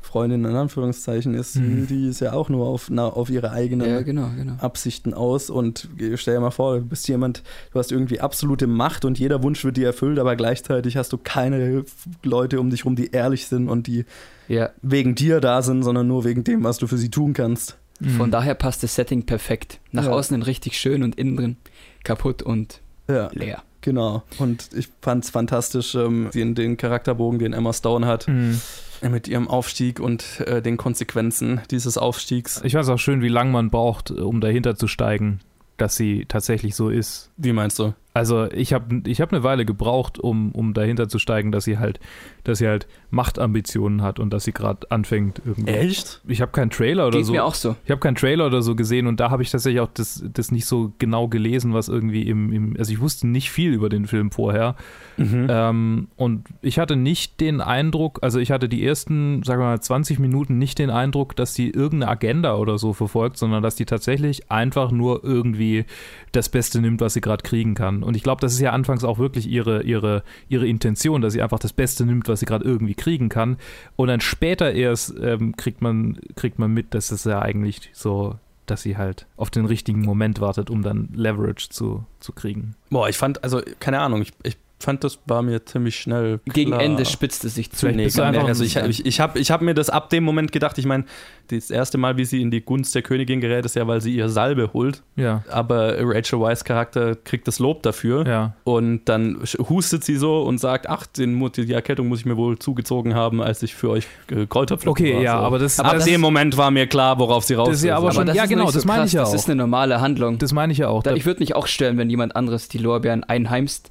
Freundin 0.00 0.44
in 0.44 0.54
Anführungszeichen 0.54 1.34
ist, 1.34 1.56
Mhm. 1.56 1.88
die 1.88 2.08
ist 2.08 2.20
ja 2.20 2.32
auch 2.32 2.48
nur 2.48 2.66
auf, 2.66 2.88
na, 2.90 3.06
auf 3.08 3.28
ihre 3.28 3.50
eigenen 3.50 3.90
Ja, 3.90 4.02
genau, 4.02 4.28
genau. 4.36 4.52
Absichten 4.60 5.12
aus. 5.12 5.50
Und 5.50 5.88
stell 6.14 6.34
dir 6.34 6.40
mal 6.40 6.52
vor, 6.52 6.76
du 6.78 6.84
bist 6.86 7.08
jemand, 7.08 7.42
du 7.72 7.78
hast 7.80 7.90
irgendwie 7.90 8.20
absolute 8.20 8.68
Macht 8.68 9.04
und 9.04 9.18
jeder 9.18 9.42
Wunsch 9.42 9.64
wird 9.64 9.76
dir 9.76 9.86
erfüllt, 9.88 10.20
aber 10.20 10.36
gleichzeitig 10.36 10.96
hast 10.96 11.12
du 11.12 11.18
keine 11.18 11.84
Leute 12.22 12.60
um 12.60 12.70
dich 12.70 12.84
rum, 12.84 12.94
die 12.94 13.10
ehrlich 13.10 13.48
sind 13.48 13.68
und 13.68 13.88
die 13.88 14.04
Ja, 14.46 14.70
wegen 14.80 15.16
dir 15.16 15.40
da 15.40 15.60
sind, 15.60 15.82
sondern 15.82 16.06
nur 16.06 16.24
wegen 16.24 16.44
dem, 16.44 16.62
was 16.62 16.78
du 16.78 16.86
für 16.86 16.98
sie 16.98 17.10
tun 17.10 17.32
kannst. 17.32 17.76
Von 18.16 18.26
Mhm. 18.28 18.30
daher 18.30 18.54
passt 18.54 18.82
das 18.82 18.94
Setting 18.94 19.24
perfekt. 19.24 19.80
Nach 19.92 20.04
Ja. 20.04 20.10
außen 20.12 20.34
hin 20.34 20.42
richtig 20.42 20.78
schön 20.78 21.02
und 21.02 21.16
innen 21.16 21.36
drin 21.36 21.56
kaputt 22.04 22.42
und 22.42 22.80
Ja. 23.08 23.30
leer. 23.32 23.62
Genau. 23.80 24.22
Und 24.38 24.70
ich 24.74 24.88
fand 25.00 25.24
es 25.24 25.30
fantastisch, 25.30 25.94
ähm, 25.94 26.30
den, 26.34 26.54
den 26.56 26.76
Charakterbogen, 26.76 27.38
den 27.38 27.52
Emma 27.52 27.72
Stone 27.72 28.04
hat, 28.06 28.26
Mhm. 28.26 28.60
äh, 29.00 29.08
mit 29.08 29.28
ihrem 29.28 29.46
Aufstieg 29.46 30.00
und 30.00 30.40
äh, 30.40 30.60
den 30.60 30.76
Konsequenzen 30.76 31.60
dieses 31.70 31.96
Aufstiegs. 31.96 32.60
Ich 32.64 32.74
weiß 32.74 32.88
auch 32.88 32.98
schön, 32.98 33.22
wie 33.22 33.28
lange 33.28 33.52
man 33.52 33.70
braucht, 33.70 34.10
um 34.10 34.40
dahinter 34.40 34.74
zu 34.76 34.88
steigen, 34.88 35.38
dass 35.76 35.94
sie 35.96 36.24
tatsächlich 36.26 36.74
so 36.74 36.88
ist. 36.90 37.30
Wie 37.36 37.52
meinst 37.52 37.78
du? 37.78 37.94
Also 38.16 38.50
ich 38.50 38.72
habe 38.72 39.02
ich 39.04 39.20
hab 39.20 39.30
eine 39.30 39.42
Weile 39.42 39.66
gebraucht, 39.66 40.18
um, 40.18 40.50
um 40.52 40.72
dahinter 40.72 41.06
zu 41.06 41.18
steigen, 41.18 41.52
dass 41.52 41.64
sie 41.64 41.76
halt, 41.76 42.00
dass 42.44 42.58
sie 42.58 42.66
halt 42.66 42.86
Machtambitionen 43.10 44.00
hat 44.00 44.18
und 44.18 44.32
dass 44.32 44.44
sie 44.44 44.52
gerade 44.52 44.90
anfängt 44.90 45.42
irgendwie. 45.44 45.70
Echt? 45.70 46.22
Ich 46.26 46.40
habe 46.40 46.50
keinen 46.50 46.70
Trailer 46.70 47.08
oder 47.08 47.18
Geht 47.18 47.26
so. 47.26 47.32
mir 47.32 47.44
auch 47.44 47.52
so. 47.52 47.76
Ich 47.84 47.90
habe 47.90 48.00
keinen 48.00 48.14
Trailer 48.14 48.46
oder 48.46 48.62
so 48.62 48.74
gesehen 48.74 49.06
und 49.06 49.20
da 49.20 49.28
habe 49.30 49.42
ich 49.42 49.50
tatsächlich 49.50 49.82
auch 49.82 49.90
das, 49.92 50.24
das 50.32 50.50
nicht 50.50 50.64
so 50.64 50.94
genau 50.96 51.28
gelesen, 51.28 51.74
was 51.74 51.88
irgendwie 51.88 52.22
im, 52.22 52.52
im, 52.52 52.76
also 52.78 52.90
ich 52.90 53.00
wusste 53.00 53.26
nicht 53.26 53.50
viel 53.50 53.74
über 53.74 53.90
den 53.90 54.06
Film 54.06 54.30
vorher. 54.30 54.76
Mhm. 55.18 55.46
Ähm, 55.50 56.08
und 56.16 56.46
ich 56.62 56.78
hatte 56.78 56.96
nicht 56.96 57.38
den 57.42 57.60
Eindruck, 57.60 58.20
also 58.22 58.38
ich 58.38 58.50
hatte 58.50 58.70
die 58.70 58.82
ersten, 58.82 59.42
sagen 59.42 59.60
wir 59.60 59.66
mal, 59.66 59.80
20 59.80 60.18
Minuten 60.20 60.56
nicht 60.56 60.78
den 60.78 60.88
Eindruck, 60.88 61.36
dass 61.36 61.52
die 61.52 61.68
irgendeine 61.68 62.12
Agenda 62.12 62.56
oder 62.56 62.78
so 62.78 62.94
verfolgt, 62.94 63.36
sondern 63.36 63.62
dass 63.62 63.76
die 63.76 63.84
tatsächlich 63.84 64.50
einfach 64.50 64.90
nur 64.90 65.22
irgendwie 65.22 65.84
das 66.32 66.48
Beste 66.48 66.80
nimmt, 66.80 67.02
was 67.02 67.12
sie 67.12 67.20
gerade 67.20 67.42
kriegen 67.42 67.74
kann. 67.74 68.05
Und 68.06 68.16
ich 68.16 68.22
glaube, 68.22 68.40
das 68.40 68.52
ist 68.52 68.60
ja 68.60 68.70
anfangs 68.70 69.02
auch 69.02 69.18
wirklich 69.18 69.48
ihre, 69.48 69.82
ihre, 69.82 70.22
ihre 70.48 70.66
Intention, 70.66 71.22
dass 71.22 71.32
sie 71.32 71.42
einfach 71.42 71.58
das 71.58 71.72
Beste 71.72 72.06
nimmt, 72.06 72.28
was 72.28 72.38
sie 72.38 72.46
gerade 72.46 72.64
irgendwie 72.64 72.94
kriegen 72.94 73.28
kann. 73.28 73.56
Und 73.96 74.06
dann 74.06 74.20
später 74.20 74.72
erst 74.72 75.12
ähm, 75.20 75.56
kriegt, 75.56 75.82
man, 75.82 76.18
kriegt 76.36 76.60
man 76.60 76.72
mit, 76.72 76.94
dass 76.94 77.10
es 77.10 77.24
ja 77.24 77.42
eigentlich 77.42 77.90
so, 77.92 78.36
dass 78.66 78.82
sie 78.82 78.96
halt 78.96 79.26
auf 79.36 79.50
den 79.50 79.66
richtigen 79.66 80.02
Moment 80.02 80.40
wartet, 80.40 80.70
um 80.70 80.82
dann 80.82 81.08
Leverage 81.14 81.68
zu, 81.70 82.04
zu 82.20 82.32
kriegen. 82.32 82.76
Boah, 82.90 83.08
ich 83.08 83.16
fand, 83.16 83.42
also, 83.42 83.60
keine 83.80 83.98
Ahnung, 83.98 84.22
ich, 84.22 84.32
ich 84.44 84.56
fand, 84.78 85.04
das 85.04 85.18
war 85.26 85.42
mir 85.42 85.64
ziemlich 85.64 85.96
schnell. 85.98 86.40
Gegen 86.52 86.72
klar. 86.72 86.82
Ende 86.82 87.04
spitzt 87.06 87.44
es 87.44 87.54
sich 87.54 87.70
zu. 87.72 87.86
Nee, 87.88 88.04
einfach 88.04 88.44
also 88.46 88.62
ich, 88.62 88.76
ich, 88.76 89.06
ich 89.06 89.20
habe 89.20 89.38
ich 89.38 89.50
hab 89.50 89.62
mir 89.62 89.74
das 89.74 89.88
ab 89.90 90.10
dem 90.10 90.22
Moment 90.24 90.52
gedacht, 90.52 90.76
ich 90.78 90.84
meine, 90.86 91.04
das 91.48 91.70
erste 91.70 91.96
Mal, 91.96 92.16
wie 92.18 92.24
sie 92.24 92.42
in 92.42 92.50
die 92.50 92.60
Gunst 92.60 92.94
der 92.94 93.02
Königin 93.02 93.40
gerät, 93.40 93.64
ist 93.64 93.74
ja, 93.76 93.86
weil 93.86 94.00
sie 94.00 94.14
ihr 94.14 94.28
Salbe 94.28 94.72
holt. 94.74 95.02
Ja, 95.16 95.42
Aber 95.48 95.94
Rachel 96.00 96.40
Weisz 96.40 96.64
Charakter 96.64 97.14
kriegt 97.14 97.48
das 97.48 97.58
Lob 97.58 97.82
dafür. 97.82 98.26
ja. 98.26 98.54
Und 98.64 99.04
dann 99.06 99.38
hustet 99.68 100.04
sie 100.04 100.16
so 100.16 100.42
und 100.42 100.58
sagt, 100.58 100.88
ach, 100.88 101.06
den, 101.06 101.50
die 101.52 101.72
Erkältung 101.72 102.08
muss 102.08 102.20
ich 102.20 102.26
mir 102.26 102.36
wohl 102.36 102.58
zugezogen 102.58 103.14
haben, 103.14 103.40
als 103.40 103.62
ich 103.62 103.74
für 103.74 103.90
euch 103.90 104.06
äh, 104.30 104.46
Kräuter 104.46 104.76
pflückte. 104.76 105.02
Okay, 105.04 105.14
war. 105.14 105.22
ja, 105.22 105.38
so. 105.38 105.44
aber 105.44 105.58
das- 105.58 105.80
ab 105.80 105.92
das- 105.94 106.04
dem 106.04 106.20
Moment 106.20 106.56
war 106.56 106.70
mir 106.70 106.86
klar, 106.86 107.18
worauf 107.18 107.44
sie 107.44 107.54
raus 107.54 107.68
Das 107.68 107.78
ist 107.78 107.84
ja 107.84 107.96
aber 107.96 108.06
Aber 108.08 108.14
schon- 108.14 108.26
das 108.26 108.36
ja, 108.36 108.46
genau, 108.46 108.64
nicht 108.64 108.74
das 108.76 108.82
so 108.82 108.88
meine 108.88 109.00
krass. 109.02 109.08
ich 109.10 109.14
ja 109.14 109.20
Das 109.20 109.30
auch. 109.30 109.34
ist 109.34 109.46
eine 109.48 109.56
normale 109.56 110.00
Handlung. 110.00 110.38
Das 110.38 110.52
meine 110.52 110.72
ich 110.72 110.78
ja 110.78 110.88
auch. 110.88 111.02
Da, 111.02 111.14
ich 111.14 111.24
würde 111.24 111.40
mich 111.40 111.54
auch 111.54 111.66
stören, 111.66 111.96
wenn 111.96 112.10
jemand 112.10 112.34
anderes 112.36 112.68
die 112.68 112.78
Lorbeeren 112.78 113.24
einheimst. 113.24 113.90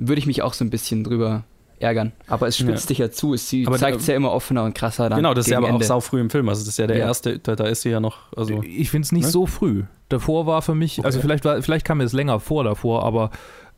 Würde 0.00 0.18
ich 0.18 0.26
mich 0.26 0.42
auch 0.42 0.54
so 0.54 0.64
ein 0.64 0.70
bisschen 0.70 1.04
drüber 1.04 1.44
ärgern. 1.78 2.12
Aber 2.26 2.46
es 2.46 2.56
spitzt 2.58 2.84
Ja. 2.84 2.88
dich 2.88 2.98
ja 2.98 3.10
zu. 3.10 3.34
Es, 3.34 3.48
sie 3.48 3.66
Aber 3.66 3.78
zeigt 3.78 4.00
es 4.00 4.06
ja 4.06 4.14
immer 4.14 4.32
offener 4.32 4.64
und 4.64 4.74
krasser 4.74 5.08
dann. 5.08 5.16
Genau, 5.18 5.32
das 5.34 5.46
ist 5.46 5.50
ja 5.52 5.58
aber 5.58 5.68
auch 5.68 5.74
Ende. 5.74 5.84
sau 5.86 6.00
früh 6.00 6.20
im 6.20 6.28
Film. 6.30 6.48
Also 6.48 6.60
das 6.62 6.68
ist 6.68 6.78
ja 6.78 6.86
der 6.86 6.98
Ja. 6.98 7.06
erste, 7.06 7.38
da, 7.38 7.56
da 7.56 7.64
ist 7.64 7.82
sie 7.82 7.90
ja 7.90 8.00
noch, 8.00 8.18
also 8.36 8.62
ich 8.62 8.90
finde 8.90 9.06
es 9.06 9.12
nicht 9.12 9.24
Ne? 9.24 9.30
so 9.30 9.46
früh. 9.46 9.84
Davor 10.10 10.46
war 10.46 10.60
für 10.62 10.74
mich, 10.74 11.04
also 11.04 11.18
Okay. 11.18 11.26
vielleicht, 11.26 11.44
war, 11.44 11.62
vielleicht 11.62 11.86
kam 11.86 11.98
mir 11.98 12.04
es 12.04 12.12
länger 12.12 12.38
vor 12.40 12.64
davor, 12.64 13.04
aber 13.04 13.30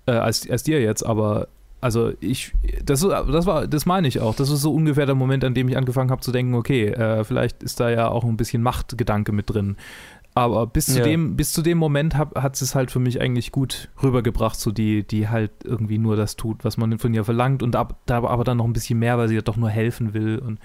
äh, 0.06 0.12
als, 0.12 0.48
als 0.50 0.62
dir 0.64 0.80
jetzt, 0.80 1.04
aber 1.04 1.46
also 1.80 2.12
ich, 2.20 2.52
das, 2.84 3.00
das 3.00 3.46
war, 3.46 3.66
das 3.66 3.86
meine 3.86 4.06
ich 4.08 4.20
auch. 4.20 4.34
Das 4.36 4.50
ist 4.50 4.60
so 4.62 4.72
ungefähr 4.72 5.04
der 5.06 5.14
Moment, 5.16 5.44
an 5.44 5.52
dem 5.54 5.68
ich 5.68 5.76
angefangen 5.76 6.10
habe 6.10 6.22
zu 6.22 6.30
denken, 6.32 6.54
okay, 6.54 6.86
äh, 6.88 7.24
vielleicht 7.24 7.62
ist 7.62 7.80
da 7.80 7.90
ja 7.90 8.08
auch 8.08 8.24
ein 8.24 8.36
bisschen 8.36 8.62
Machtgedanke 8.62 9.32
mit 9.32 9.50
drin. 9.50 9.76
Aber 10.34 10.66
bis 10.66 10.86
zu 10.86 10.98
Ja. 10.98 11.04
dem, 11.04 11.36
bis 11.36 11.52
zu 11.52 11.60
dem 11.60 11.76
Moment 11.76 12.16
hab, 12.16 12.40
hat 12.40 12.60
es 12.60 12.74
halt 12.74 12.90
für 12.90 13.00
mich 13.00 13.20
eigentlich 13.20 13.52
gut 13.52 13.90
rübergebracht, 14.02 14.58
so 14.58 14.70
die, 14.70 15.06
die 15.06 15.28
halt 15.28 15.50
irgendwie 15.64 15.98
nur 15.98 16.16
das 16.16 16.36
tut, 16.36 16.64
was 16.64 16.76
man 16.78 16.98
von 16.98 17.12
ihr 17.12 17.24
verlangt 17.24 17.62
und 17.62 17.76
ab, 17.76 17.98
da 18.06 18.22
aber 18.24 18.42
dann 18.44 18.56
noch 18.56 18.64
ein 18.64 18.72
bisschen 18.72 18.98
mehr, 18.98 19.18
weil 19.18 19.28
sie 19.28 19.34
ja 19.34 19.42
doch 19.42 19.56
nur 19.58 19.68
helfen 19.68 20.14
will 20.14 20.38
und 20.38 20.58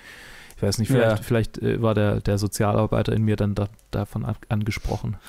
ich 0.55 0.63
weiß 0.63 0.77
nicht, 0.79 0.87
vielleicht, 0.89 1.17
Ja. 1.17 1.23
vielleicht 1.23 1.57
äh, 1.59 1.81
war 1.81 1.93
der, 1.93 2.21
der 2.21 2.37
Sozialarbeiter 2.37 3.11
in 3.13 3.23
mir 3.23 3.35
dann 3.35 3.55
da, 3.55 3.67
davon 3.91 4.25
angesprochen. 4.49 5.17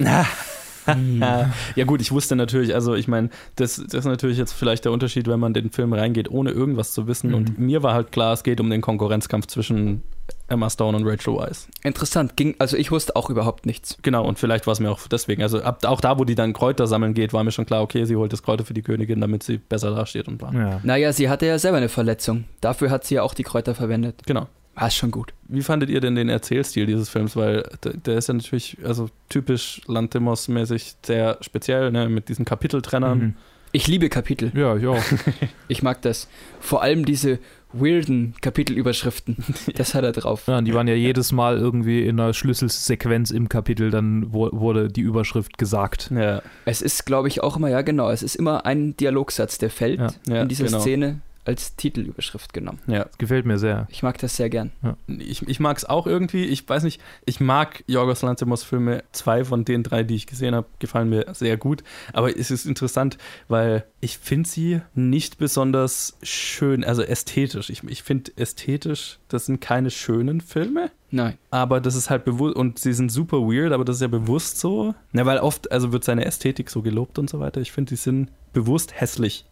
ja 1.76 1.84
gut, 1.84 2.00
ich 2.00 2.12
wusste 2.12 2.34
natürlich, 2.36 2.74
also 2.74 2.94
ich 2.94 3.08
meine, 3.08 3.28
das, 3.56 3.76
das 3.76 3.92
ist 3.94 4.04
natürlich 4.06 4.38
jetzt 4.38 4.52
vielleicht 4.52 4.84
der 4.84 4.92
Unterschied, 4.92 5.26
wenn 5.28 5.40
man 5.40 5.52
den 5.52 5.70
Film 5.70 5.92
reingeht, 5.92 6.30
ohne 6.30 6.50
irgendwas 6.50 6.92
zu 6.92 7.06
wissen. 7.06 7.28
Mhm. 7.30 7.34
Und 7.34 7.58
mir 7.58 7.82
war 7.82 7.92
halt 7.94 8.12
klar, 8.12 8.32
es 8.32 8.42
geht 8.42 8.60
um 8.60 8.70
den 8.70 8.80
Konkurrenzkampf 8.80 9.46
zwischen 9.48 10.02
Emma 10.48 10.70
Stone 10.70 10.96
und 10.96 11.06
Rachel 11.06 11.34
Weisz. 11.34 11.68
Interessant. 11.82 12.36
Ging, 12.36 12.56
also 12.58 12.76
ich 12.76 12.90
wusste 12.90 13.14
auch 13.16 13.30
überhaupt 13.30 13.66
nichts. 13.66 13.98
Genau, 14.02 14.26
und 14.26 14.38
vielleicht 14.38 14.66
war 14.66 14.72
es 14.72 14.80
mir 14.80 14.90
auch 14.90 15.06
deswegen. 15.06 15.42
Also 15.42 15.62
ab, 15.62 15.84
auch 15.84 16.00
da, 16.00 16.18
wo 16.18 16.24
die 16.24 16.34
dann 16.34 16.54
Kräuter 16.54 16.86
sammeln 16.86 17.14
geht, 17.14 17.32
war 17.32 17.44
mir 17.44 17.52
schon 17.52 17.66
klar, 17.66 17.82
okay, 17.82 18.04
sie 18.04 18.16
holt 18.16 18.32
das 18.32 18.42
Kräuter 18.42 18.64
für 18.64 18.74
die 18.74 18.82
Königin, 18.82 19.20
damit 19.20 19.42
sie 19.42 19.58
besser 19.58 19.94
dasteht 19.94 20.26
und 20.26 20.38
bla. 20.38 20.52
Ja. 20.52 20.80
Naja, 20.82 21.12
sie 21.12 21.28
hatte 21.28 21.46
ja 21.46 21.58
selber 21.58 21.76
eine 21.76 21.90
Verletzung. 21.90 22.44
Dafür 22.60 22.90
hat 22.90 23.04
sie 23.04 23.16
ja 23.16 23.22
auch 23.22 23.34
die 23.34 23.44
Kräuter 23.44 23.74
verwendet. 23.74 24.22
Genau. 24.26 24.48
War 24.74 24.88
es 24.88 24.94
schon 24.94 25.10
gut. 25.10 25.34
Wie 25.48 25.62
fandet 25.62 25.90
ihr 25.90 26.00
denn 26.00 26.14
den 26.14 26.28
Erzählstil 26.28 26.86
dieses 26.86 27.08
Films? 27.08 27.34
Weil 27.34 27.68
der, 27.82 27.94
der 27.94 28.16
ist 28.16 28.28
ja 28.28 28.34
natürlich, 28.34 28.78
also 28.84 29.10
typisch 29.28 29.82
Lantimos-mäßig 29.86 30.94
sehr 31.04 31.38
speziell, 31.40 31.90
ne? 31.90 32.08
mit 32.08 32.28
diesen 32.28 32.44
Kapiteltrennern. 32.44 33.18
Mhm. 33.18 33.34
Ich 33.72 33.86
liebe 33.86 34.08
Kapitel. 34.08 34.52
Ja, 34.54 34.76
ja. 34.76 34.94
Ich 35.68 35.82
mag 35.82 36.00
das. 36.02 36.28
Vor 36.60 36.80
allem 36.80 37.04
diese 37.04 37.38
weirden 37.72 38.34
Kapitelüberschriften. 38.40 39.36
Das 39.74 39.94
hat 39.94 40.04
er 40.04 40.12
drauf. 40.12 40.46
ja. 40.46 40.58
und 40.58 40.64
Die 40.64 40.74
waren 40.74 40.88
ja 40.88 40.94
jedes 40.94 41.32
Mal 41.32 41.58
irgendwie 41.58 42.06
in 42.06 42.18
einer 42.18 42.32
Schlüsselsequenz 42.32 43.30
im 43.30 43.48
Kapitel, 43.48 43.90
dann 43.90 44.32
wurde 44.32 44.88
die 44.88 45.02
Überschrift 45.02 45.58
gesagt. 45.58 46.10
Ja, 46.14 46.42
Es 46.64 46.82
ist, 46.82 47.06
glaube 47.06 47.28
ich, 47.28 47.42
auch 47.42 47.56
immer, 47.56 47.68
ja 47.68 47.82
genau, 47.82 48.10
es 48.10 48.22
ist 48.22 48.34
immer 48.34 48.66
ein 48.66 48.96
Dialogsatz, 48.96 49.58
der 49.58 49.70
fällt 49.70 50.00
Ja. 50.00 50.10
ja, 50.28 50.42
in 50.42 50.48
dieser 50.48 50.66
genau. 50.66 50.80
Szene 50.80 51.20
als 51.48 51.76
Titelüberschrift 51.76 52.52
genommen. 52.52 52.78
Ja, 52.86 53.04
Das 53.04 53.16
gefällt 53.16 53.46
mir 53.46 53.58
sehr. 53.58 53.86
Ich 53.90 54.02
mag 54.02 54.18
das 54.18 54.36
sehr 54.36 54.50
gern. 54.50 54.70
ich, 55.06 55.40
ich 55.48 55.60
mag 55.60 55.78
es 55.78 55.86
auch 55.86 56.06
irgendwie. 56.06 56.44
Ich 56.44 56.68
weiß 56.68 56.82
nicht, 56.82 57.00
ich 57.24 57.40
mag 57.40 57.82
Jorgos 57.86 58.20
Lanthimos 58.20 58.64
Filme. 58.64 59.02
Zwei 59.12 59.46
von 59.46 59.64
den 59.64 59.82
drei, 59.82 60.02
die 60.02 60.14
ich 60.14 60.26
gesehen 60.26 60.54
habe, 60.54 60.66
gefallen 60.78 61.08
mir 61.08 61.24
sehr 61.32 61.56
gut. 61.56 61.82
Aber 62.12 62.36
es 62.36 62.50
ist 62.50 62.66
interessant, 62.66 63.16
weil 63.48 63.84
ich 64.00 64.18
finde 64.18 64.46
sie 64.46 64.82
nicht 64.94 65.38
besonders 65.38 66.18
schön, 66.22 66.84
also 66.84 67.02
ästhetisch. 67.02 67.70
Ich, 67.70 67.82
ich 67.82 68.02
finde 68.02 68.30
ästhetisch, 68.36 69.18
das 69.28 69.46
sind 69.46 69.62
keine 69.62 69.90
schönen 69.90 70.42
Filme. 70.42 70.90
Nein. 71.10 71.38
Aber 71.50 71.80
das 71.80 71.94
ist 71.94 72.10
halt 72.10 72.26
bewusst, 72.26 72.56
und 72.56 72.78
sie 72.78 72.92
sind 72.92 73.10
super 73.10 73.38
weird, 73.38 73.72
aber 73.72 73.86
das 73.86 73.96
ist 73.96 74.02
ja 74.02 74.08
bewusst 74.08 74.60
so. 74.60 74.94
Ja, 75.14 75.24
weil 75.24 75.38
oft, 75.38 75.72
also 75.72 75.92
wird 75.92 76.04
seine 76.04 76.26
Ästhetik 76.26 76.68
so 76.68 76.82
gelobt 76.82 77.18
und 77.18 77.30
so 77.30 77.40
weiter. 77.40 77.62
Ich 77.62 77.72
finde, 77.72 77.88
die 77.88 77.96
sind 77.96 78.28
bewusst 78.52 79.00
hässlich. 79.00 79.46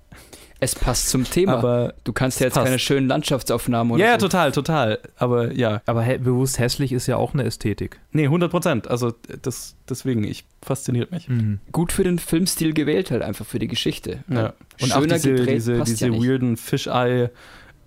Es 0.59 0.75
passt 0.75 1.11
zum 1.11 1.25
Thema. 1.25 1.59
Aber 1.59 1.95
du 2.05 2.13
kannst 2.13 2.41
ja 2.41 2.47
jetzt 2.47 2.55
passt. 2.55 2.67
keine 2.67 2.79
schönen 2.79 3.09
Landschaftsaufnahmen 3.09 3.93
oder 3.93 4.03
ja, 4.03 4.13
ja, 4.13 4.21
so. 4.21 4.27
total, 4.27 4.53
total. 4.53 4.99
Aber 5.17 5.53
ja, 5.53 5.83
Aber 5.87 6.03
hä 6.03 6.19
bewusst 6.19 6.59
hässlich 6.59 6.93
ist 6.93 7.07
ja 7.07 7.17
auch 7.17 7.35
eine 7.35 7.45
Ästhetik. 7.45 8.01
nee, 8.13 8.25
100 8.25 8.51
Prozent. 8.51 8.89
Also 8.89 9.13
das, 9.43 9.77
deswegen, 9.89 10.25
ich 10.25 10.45
fasziniert 10.63 11.11
mich. 11.13 11.29
Mhm. 11.29 11.61
Gut 11.73 11.93
für 11.93 12.05
den 12.05 12.19
Filmstil 12.19 12.73
gewählt 12.73 13.11
halt 13.11 13.23
einfach 13.23 13.45
für 13.45 13.59
die 13.59 13.69
Geschichte. 13.69 14.25
Ja. 14.29 14.55
Und 14.81 14.89
Schöner 14.89 14.97
auch 14.97 15.07
diese, 15.07 15.33
gedreht 15.35 15.57
diese, 15.57 15.79
passt 15.79 15.91
diese 15.91 16.07
ja 16.07 16.13
nicht. 16.13 16.23
weirden 16.25 16.57
Fisheye 16.57 17.31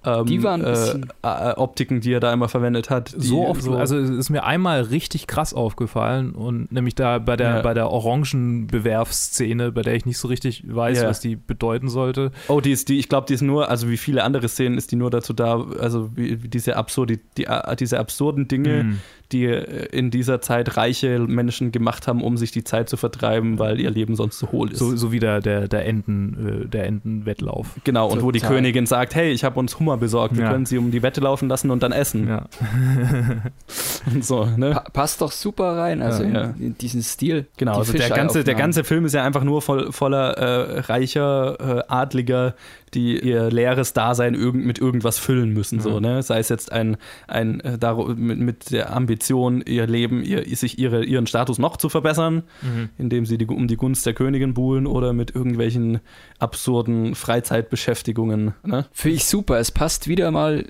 ähm, 0.06 0.26
Die 0.26 0.42
waren 0.44 0.62
ein 0.62 0.68
äh, 0.68 0.72
bisschen- 0.72 1.10
äh, 1.24 1.52
Optiken, 1.58 2.00
die 2.02 2.14
er 2.14 2.20
da 2.20 2.32
immer 2.32 2.48
verwendet 2.48 2.90
hat. 2.90 3.14
So 3.18 3.48
oft, 3.48 3.68
also 3.68 3.98
es 3.98 4.10
ist 4.10 4.30
mir 4.30 4.44
einmal 4.46 4.82
richtig 4.82 5.28
krass 5.28 5.54
aufgefallen 5.54 6.32
und 6.32 6.72
nämlich 6.72 6.96
da 6.96 7.20
bei 7.20 7.36
der, 7.36 7.56
Ja. 7.58 7.62
bei 7.62 7.74
der 7.74 7.90
Orangenbewerfsszene, 7.92 9.72
bei 9.72 9.82
der 9.82 9.96
ich 9.96 10.06
nicht 10.06 10.18
so 10.18 10.28
richtig 10.28 10.64
weiß, 10.68 11.02
Ja. 11.02 11.10
was 11.10 11.20
die 11.20 11.36
bedeuten 11.36 11.90
sollte. 11.90 12.32
Oh, 12.48 12.62
die 12.62 12.72
ist, 12.72 12.90
die, 12.90 13.00
ich 13.00 13.10
glaube, 13.10 13.28
die 13.28 13.34
ist 13.34 13.42
nur, 13.42 13.70
also 13.70 13.90
wie 13.90 13.98
viele 13.98 14.24
andere 14.24 14.48
Szenen 14.48 14.78
ist 14.78 14.92
die 14.92 14.96
nur 14.96 15.10
dazu 15.10 15.34
da, 15.34 15.62
also 15.80 16.10
wie, 16.16 16.44
wie 16.44 16.48
diese, 16.48 16.76
absurdi, 16.78 17.20
die, 17.38 17.46
äh, 17.46 17.76
diese 17.76 18.00
absurden 18.00 18.48
Dinge, 18.48 18.84
Mhm. 18.84 19.00
Die 19.32 19.46
äh, 19.46 19.86
in 19.96 20.12
dieser 20.12 20.42
Zeit 20.42 20.76
reiche 20.78 21.20
Menschen 21.20 21.72
gemacht 21.72 22.08
haben, 22.08 22.24
um 22.24 22.36
sich 22.38 22.52
die 22.52 22.63
Zeit 22.63 22.89
zu 22.89 22.98
vertreiben, 22.98 23.60
weil 23.60 23.80
ihr 23.80 23.92
Leben 23.92 24.15
sonst 24.15 24.39
so 24.39 24.52
hohl 24.52 24.72
ist. 24.72 24.80
So, 24.80 24.96
so 24.96 25.12
wie 25.12 25.20
der, 25.20 25.39
der, 25.42 25.68
der, 25.68 25.86
Enten, 25.86 26.63
äh, 26.63 26.68
der 26.68 26.86
Entenwettlauf. 26.88 27.68
genau, 27.84 28.10
und 28.10 28.22
wo 28.24 28.32
die. 28.32 28.39
Königin 28.39 28.86
sagt, 28.88 29.13
hey, 29.15 29.32
ich 29.32 29.44
habe 29.44 29.60
uns 29.60 29.80
Hummer 29.80 29.98
besorgt, 29.98 30.36
wir 30.38 30.46
Ja. 30.46 30.52
können 30.52 30.65
sie 30.65 30.78
um 30.78 30.92
die 30.92 31.04
Wette 31.04 31.22
laufen 31.22 31.48
lassen 31.50 31.70
und 31.72 31.84
dann 31.84 31.92
essen. 31.92 32.28
Ja. 32.28 32.46
Und 34.13 34.24
so, 34.26 34.46
ne? 34.46 34.72
Pa 34.72 34.80
passt 34.94 35.22
doch 35.22 35.32
super 35.32 35.78
rein, 35.78 36.02
also 36.02 36.24
Ja, 36.24 36.30
in, 36.30 36.36
ja. 36.36 36.54
in 36.60 36.78
diesen 36.78 37.04
Stil. 37.04 37.48
Genau, 37.58 37.74
Die 37.74 37.80
also 37.80 37.94
der 37.94 38.10
ganze, 38.10 38.44
der 38.44 38.56
ganze 38.56 38.84
Film 38.84 39.06
ist 39.06 39.13
ja 39.13 39.24
einfach 39.24 39.44
nur 39.44 39.62
voll, 39.62 39.92
voller 39.92 40.32
äh, 40.38 40.80
reicher 40.82 41.80
äh, 41.80 41.84
Adliger, 41.88 42.56
die 42.93 43.19
ihr 43.19 43.49
leeres 43.52 43.93
Dasein 43.93 44.34
irgend, 44.36 44.65
mit 44.65 44.80
irgendwas 44.80 45.19
füllen 45.19 45.54
müssen, 45.54 45.80
so, 45.80 45.95
Mhm. 45.97 46.02
ne? 46.02 46.23
Sei 46.23 46.39
es 46.39 46.49
jetzt 46.49 46.71
ein, 46.71 46.97
ein 47.28 47.60
äh, 47.62 47.78
mit, 48.15 48.39
mit 48.39 48.71
der 48.71 48.95
Ambition, 48.95 49.62
ihr 49.65 49.88
Leben, 49.88 50.23
ihr, 50.23 50.43
sich 50.56 50.80
ihre, 50.80 51.04
ihren 51.06 51.28
Status 51.28 51.60
noch 51.60 51.78
zu 51.78 51.89
verbessern, 51.89 52.43
Mhm. 52.62 52.89
indem 52.97 53.25
sie 53.25 53.38
die, 53.38 53.45
um 53.45 53.67
die 53.67 53.78
Gunst 53.78 54.06
der 54.06 54.13
Königin 54.13 54.54
buhlen 54.54 54.88
oder 54.88 55.13
mit 55.13 55.34
irgendwelchen 55.36 55.99
absurden 56.39 57.15
Freizeitbeschäftigungen, 57.15 58.54
ne? 58.65 58.86
Finde 58.91 59.15
ich 59.17 59.25
super. 59.25 59.60
Es 59.60 59.71
passt 59.71 60.08
wieder 60.08 60.32
mal 60.32 60.65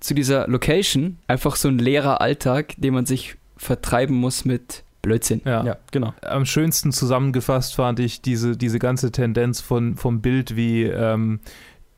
zu 0.00 0.14
dieser 0.14 0.48
Location. 0.48 1.18
Einfach 1.28 1.56
so 1.56 1.68
ein 1.68 1.78
leerer 1.78 2.20
Alltag, 2.20 2.74
den 2.76 2.94
man 2.94 3.06
sich 3.06 3.36
vertreiben 3.56 4.16
muss 4.16 4.44
mit 4.44 4.82
Blödsinn. 5.02 5.42
Ja. 5.44 5.64
Ja, 5.64 5.76
genau. 5.90 6.14
Am 6.22 6.46
schönsten 6.46 6.92
zusammengefasst 6.92 7.74
fand 7.74 7.98
ich 8.00 8.22
diese, 8.22 8.56
diese 8.56 8.78
ganze 8.78 9.10
Tendenz 9.10 9.60
von, 9.60 9.96
vom 9.96 10.22
Bild, 10.22 10.56
wie 10.56 10.84
ähm, 10.84 11.40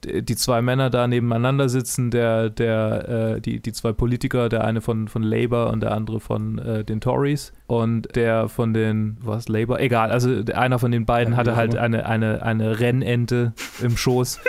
die 0.05 0.37
zwei 0.37 0.63
Männer 0.63 0.91
da 0.91 1.07
nebeneinander 1.07 1.69
sitzen, 1.69 2.11
der, 2.11 2.51
der, 2.51 3.37
äh, 3.37 3.41
die, 3.41 3.61
die 3.61 3.73
zwei 3.73 3.93
Politiker, 3.93 4.49
der 4.49 4.65
eine 4.65 4.81
von, 4.81 5.09
von 5.09 5.23
Labour 5.23 5.71
und 5.71 5.81
der 5.81 5.93
andere 5.93 6.21
von 6.21 6.59
äh, 6.59 6.85
den 6.85 7.01
Tories 7.01 7.53
und 7.67 8.15
der 8.15 8.49
von 8.49 8.75
den, 8.75 9.17
was, 9.21 9.49
Labour? 9.49 9.81
Egal, 9.81 10.11
also 10.11 10.43
einer 10.55 10.79
von 10.79 10.91
den 10.91 11.07
beiden 11.07 11.35
Ja, 11.35 11.39
hatte 11.39 11.57
halt 11.57 11.77
eine, 11.77 12.07
eine, 12.07 12.43
eine 12.43 12.81
Rennente 12.81 13.53
im 13.83 13.97
Schoß 13.97 14.41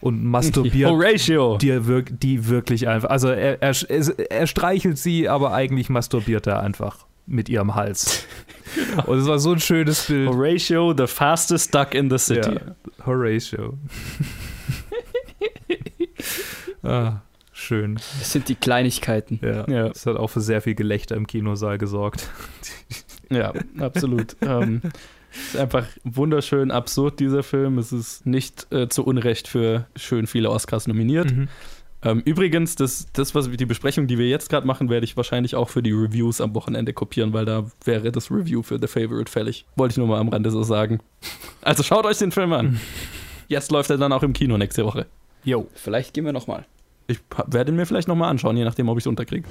und 0.00 0.24
masturbiert 0.24 0.90
Horatio! 0.90 1.58
die, 1.58 1.86
wirk 1.86 2.18
die 2.20 2.48
wirklich 2.48 2.88
einfach, 2.88 3.10
also 3.10 3.28
er, 3.28 3.62
er, 3.62 3.74
er 4.30 4.46
streichelt 4.46 4.98
sie, 4.98 5.28
aber 5.28 5.52
eigentlich 5.52 5.88
masturbiert 5.90 6.46
er 6.46 6.60
einfach 6.60 7.06
mit 7.26 7.48
ihrem 7.48 7.74
Hals. 7.74 8.26
Und 9.06 9.18
es 9.18 9.26
war 9.26 9.38
so 9.38 9.52
ein 9.52 9.60
schönes 9.60 10.06
Bild. 10.06 10.28
Horatio, 10.28 10.94
the 10.96 11.06
fastest 11.06 11.74
duck 11.74 11.94
in 11.94 12.10
the 12.10 12.18
city. 12.18 12.54
Ja. 12.54 13.06
Horatio. 13.06 13.78
ah, 16.82 17.20
schön. 17.52 17.94
Das 17.94 18.32
sind 18.32 18.48
die 18.48 18.54
Kleinigkeiten. 18.54 19.40
Ja. 19.42 19.68
Ja. 19.68 19.88
Das 19.88 20.06
hat 20.06 20.16
auch 20.16 20.28
für 20.28 20.40
sehr 20.40 20.60
viel 20.60 20.74
Gelächter 20.74 21.16
im 21.16 21.26
Kinosaal 21.26 21.78
gesorgt. 21.78 22.28
Ja, 23.30 23.54
absolut. 23.78 24.36
ähm, 24.42 24.82
ist 25.32 25.56
einfach 25.56 25.86
wunderschön 26.04 26.70
absurd, 26.70 27.20
dieser 27.20 27.42
Film. 27.42 27.78
Es 27.78 27.90
ist 27.90 28.26
nicht 28.26 28.70
äh, 28.70 28.88
zu 28.88 29.02
Unrecht 29.04 29.48
für 29.48 29.86
schön 29.96 30.26
viele 30.26 30.50
Oscars 30.50 30.86
nominiert. 30.86 31.34
Mhm. 31.34 31.48
Ähm, 32.04 32.20
übrigens, 32.24 32.76
das, 32.76 33.06
das, 33.14 33.34
was 33.34 33.48
die 33.50 33.66
Besprechung, 33.66 34.06
die 34.06 34.18
wir 34.18 34.28
jetzt 34.28 34.50
gerade 34.50 34.66
machen, 34.66 34.90
werde 34.90 35.04
ich 35.04 35.16
wahrscheinlich 35.16 35.56
auch 35.56 35.70
für 35.70 35.82
die 35.82 35.92
Reviews 35.92 36.40
am 36.40 36.54
Wochenende 36.54 36.92
kopieren, 36.92 37.32
weil 37.32 37.46
da 37.46 37.66
wäre 37.84 38.12
das 38.12 38.30
Review 38.30 38.62
für 38.62 38.78
The 38.78 38.86
Favorite 38.86 39.30
fällig. 39.30 39.64
Wollte 39.76 39.92
ich 39.92 39.96
nur 39.96 40.06
mal 40.06 40.20
am 40.20 40.28
Rande 40.28 40.50
so 40.50 40.62
sagen. 40.62 41.00
Also 41.62 41.82
schaut 41.82 42.04
euch 42.04 42.18
den 42.18 42.30
Film 42.30 42.52
an. 42.52 42.78
Jetzt 43.48 43.70
läuft 43.70 43.90
er 43.90 43.96
dann 43.96 44.12
auch 44.12 44.22
im 44.22 44.34
Kino 44.34 44.58
nächste 44.58 44.84
Woche. 44.84 45.06
Jo. 45.44 45.66
Vielleicht 45.74 46.12
gehen 46.14 46.24
wir 46.26 46.32
nochmal. 46.32 46.66
Ich 47.06 47.20
werde 47.46 47.72
ihn 47.72 47.76
mir 47.76 47.86
vielleicht 47.86 48.08
nochmal 48.08 48.30
anschauen, 48.30 48.56
je 48.56 48.64
nachdem, 48.64 48.88
ob 48.88 48.98
ich 48.98 49.02
es 49.02 49.06
unterkriege. 49.06 49.46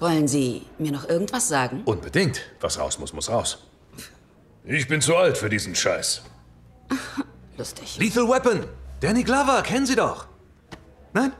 Wollen 0.00 0.28
Sie 0.28 0.62
mir 0.78 0.92
noch 0.92 1.08
irgendwas 1.08 1.48
sagen? 1.48 1.82
Unbedingt. 1.84 2.42
Was 2.60 2.78
raus 2.78 2.98
muss, 2.98 3.12
muss 3.12 3.30
raus. 3.30 3.64
Ich 4.64 4.88
bin 4.88 5.00
zu 5.00 5.16
alt 5.16 5.38
für 5.38 5.48
diesen 5.48 5.74
Scheiß. 5.74 6.22
Lustig. 7.56 7.96
Lethal 7.98 8.28
Weapon. 8.28 8.64
Danny 9.04 9.22
Glover, 9.22 9.60
kennen 9.62 9.84
Sie 9.84 9.96
doch. 9.96 10.28
Nein? 11.12 11.30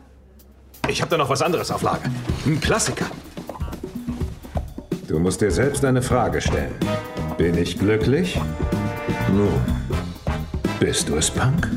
Ich 0.87 1.00
habe 1.00 1.11
da 1.11 1.16
noch 1.16 1.31
was 1.31 1.40
anderes 1.40 1.70
auf 1.70 1.81
Lager. 1.81 2.11
Ein 2.44 2.61
Klassiker. 2.61 3.07
Du 5.09 5.18
musst 5.18 5.40
dir 5.40 5.50
selbst 5.50 5.83
eine 5.83 6.03
Frage 6.03 6.42
stellen. 6.42 6.74
Bin 7.38 7.57
ich 7.57 7.79
glücklich? 7.79 8.38
Nun, 9.33 9.64
bist 10.79 11.09
du 11.09 11.16
es, 11.16 11.31
Punk? 11.31 11.70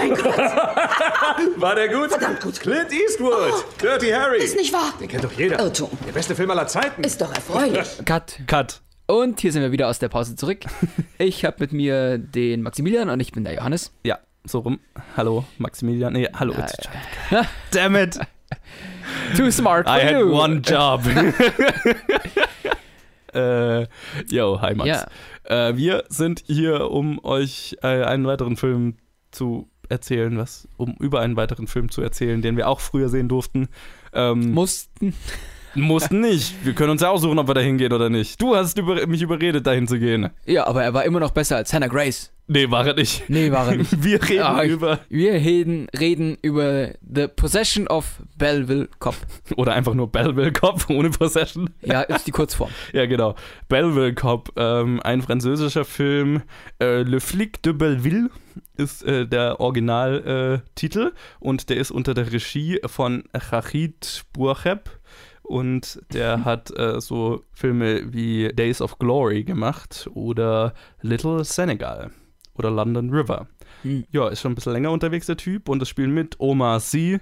War 1.56 1.76
der 1.76 1.88
gut? 1.88 2.10
Verdammt 2.10 2.40
gut. 2.40 2.58
Clint 2.58 2.90
Eastwood. 2.92 3.64
Dirty 3.80 4.10
Harry. 4.10 4.42
Ist 4.42 4.56
nicht 4.56 4.72
wahr. 4.72 4.92
Den 5.00 5.06
kennt 5.06 5.22
doch 5.22 5.30
jeder. 5.32 5.60
Irrtum. 5.60 5.90
Der 6.04 6.12
beste 6.12 6.34
Film 6.34 6.50
aller 6.50 6.66
Zeiten. 6.66 7.04
Ist 7.04 7.20
doch 7.20 7.32
erfreulich. 7.32 8.04
Cut. 8.04 8.40
Cut. 8.48 8.82
Und 9.10 9.40
hier 9.40 9.50
sind 9.50 9.62
wir 9.62 9.72
wieder 9.72 9.88
aus 9.88 9.98
der 9.98 10.08
Pause 10.08 10.36
zurück. 10.36 10.60
Ich 11.18 11.44
habe 11.44 11.56
mit 11.58 11.72
mir 11.72 12.16
den 12.16 12.62
Maximilian 12.62 13.10
und 13.10 13.20
ich 13.20 13.32
bin 13.32 13.44
der 13.44 13.54
Johannes. 13.54 13.92
Ja, 14.04 14.20
so 14.44 14.60
rum. 14.60 14.80
Hallo, 15.18 15.44
Maximilian. 15.58 16.14
Nee, 16.14 16.28
hallo. 16.32 16.54
Damn 17.72 17.96
it. 17.96 18.18
Too 19.36 19.50
smart 19.50 19.86
for 19.86 19.94
I 19.94 20.00
had 20.00 20.18
you. 20.18 20.32
one 20.32 20.62
job. 20.64 21.02
äh, 23.34 23.86
yo, 24.30 24.62
hi 24.62 24.74
Max. 24.74 24.88
Ja. 24.88 25.06
Äh, 25.68 25.76
wir 25.76 26.04
sind 26.08 26.42
hier, 26.46 26.90
um 26.90 27.22
euch 27.22 27.76
äh, 27.82 28.02
einen 28.04 28.26
weiteren 28.26 28.56
Film 28.56 28.96
zu 29.30 29.68
erzählen, 29.90 30.38
was, 30.38 30.68
um 30.78 30.94
über 31.00 31.20
einen 31.20 31.36
weiteren 31.36 31.66
Film 31.66 31.90
zu 31.90 32.00
erzählen, 32.00 32.40
den 32.40 32.56
wir 32.56 32.66
auch 32.66 32.80
früher 32.80 33.10
sehen 33.10 33.28
durften. 33.28 33.68
Ähm, 34.14 34.52
Mussten. 34.52 35.14
Mussten 35.74 36.20
nicht. 36.20 36.64
Wir 36.64 36.72
können 36.74 36.90
uns 36.90 37.02
ja 37.02 37.10
aussuchen, 37.10 37.38
ob 37.38 37.48
wir 37.48 37.54
da 37.54 37.60
hingehen 37.60 37.92
oder 37.92 38.10
nicht. 38.10 38.40
Du 38.40 38.54
hast 38.56 38.78
über, 38.78 39.06
mich 39.06 39.22
überredet, 39.22 39.66
dahin 39.66 39.86
zu 39.86 39.98
gehen. 39.98 40.30
Ja, 40.46 40.66
aber 40.66 40.82
er 40.82 40.94
war 40.94 41.04
immer 41.04 41.20
noch 41.20 41.30
besser 41.30 41.56
als 41.56 41.72
Hannah 41.72 41.86
Grace. 41.88 42.32
Nee, 42.52 42.68
war 42.68 42.84
er 42.84 42.94
nicht. 42.94 43.22
Nee, 43.30 43.52
war 43.52 43.68
er 43.70 43.76
nicht. 43.76 44.02
Wir 44.02 44.20
reden 44.28 44.42
Ah, 44.42 44.64
über. 44.64 44.98
Wir 45.08 45.34
reden, 45.34 45.86
reden 45.96 46.36
über 46.42 46.88
The 47.08 47.28
Possession 47.28 47.86
of 47.86 48.20
Belleville 48.36 48.88
Cop. 48.98 49.14
Oder 49.54 49.74
einfach 49.74 49.94
nur 49.94 50.10
Belleville 50.10 50.50
Cop 50.52 50.84
ohne 50.90 51.10
Possession. 51.10 51.70
Ja, 51.82 52.00
ist 52.00 52.26
die 52.26 52.32
Kurzform. 52.32 52.70
Ja, 52.92 53.06
genau. 53.06 53.36
Belleville 53.68 54.14
Cop, 54.14 54.50
ähm, 54.56 55.00
ein 55.04 55.22
französischer 55.22 55.84
Film. 55.84 56.42
Äh, 56.82 57.02
Le 57.02 57.20
Flic 57.20 57.62
de 57.62 57.72
Belleville 57.72 58.30
ist 58.76 59.04
äh, 59.04 59.28
der 59.28 59.60
Originaltitel 59.60 61.06
äh, 61.06 61.10
und 61.38 61.68
der 61.70 61.76
ist 61.76 61.92
unter 61.92 62.14
der 62.14 62.32
Regie 62.32 62.80
von 62.86 63.22
Rachid 63.32 64.24
Bourheb. 64.32 64.90
Und 65.50 66.00
der 66.12 66.44
hat 66.44 66.70
äh, 66.78 67.00
so 67.00 67.42
Filme 67.52 68.12
wie 68.14 68.50
Days 68.52 68.80
of 68.80 69.00
Glory 69.00 69.42
gemacht 69.42 70.08
oder 70.14 70.74
Little 71.02 71.42
Senegal 71.42 72.12
oder 72.54 72.70
London 72.70 73.10
River. 73.10 73.48
Hm. 73.82 74.04
Ja, 74.12 74.28
ist 74.28 74.42
schon 74.42 74.52
ein 74.52 74.54
bisschen 74.54 74.74
länger 74.74 74.92
unterwegs, 74.92 75.26
der 75.26 75.36
Typ. 75.36 75.68
Und 75.68 75.80
das 75.80 75.88
spielen 75.88 76.14
mit 76.14 76.38
Omar 76.38 76.78
Sy, 76.78 77.18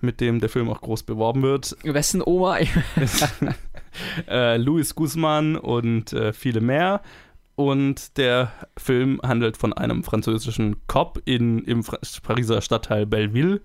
mit 0.00 0.20
dem 0.20 0.38
der 0.38 0.48
Film 0.48 0.70
auch 0.70 0.80
groß 0.80 1.02
beworben 1.02 1.42
wird. 1.42 1.76
Wessen 1.82 2.22
Oma? 2.24 2.58
äh, 4.28 4.58
Luis 4.58 4.94
Guzman 4.94 5.56
und 5.56 6.12
äh, 6.12 6.32
viele 6.32 6.60
mehr. 6.60 7.02
Und 7.70 8.16
der 8.18 8.52
Film 8.76 9.20
handelt 9.22 9.56
von 9.56 9.72
einem 9.72 10.02
französischen 10.02 10.86
Cop 10.86 11.20
in, 11.24 11.64
im 11.64 11.84
Pariser 12.22 12.60
Stadtteil 12.60 13.06
Belleville, 13.06 13.60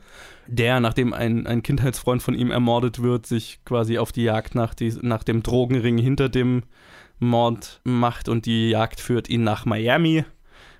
der, 0.47 0.79
nachdem 0.79 1.13
ein, 1.13 1.47
ein 1.47 1.63
Kindheitsfreund 1.63 2.21
von 2.21 2.33
ihm 2.33 2.51
ermordet 2.51 3.01
wird, 3.01 3.25
sich 3.25 3.59
quasi 3.65 3.97
auf 3.97 4.11
die 4.11 4.23
Jagd 4.23 4.55
nach, 4.55 4.73
die, 4.73 4.93
nach 5.01 5.23
dem 5.23 5.43
Drogenring 5.43 5.97
hinter 5.97 6.29
dem 6.29 6.63
Mord 7.19 7.81
macht 7.83 8.29
und 8.29 8.45
die 8.45 8.69
Jagd 8.69 8.99
führt 8.99 9.29
ihn 9.29 9.43
nach 9.43 9.65
Miami, 9.65 10.25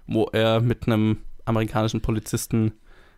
wo 0.06 0.26
er 0.26 0.62
mit 0.62 0.88
einem 0.88 1.18
amerikanischen 1.46 2.02
Polizisten 2.02 2.74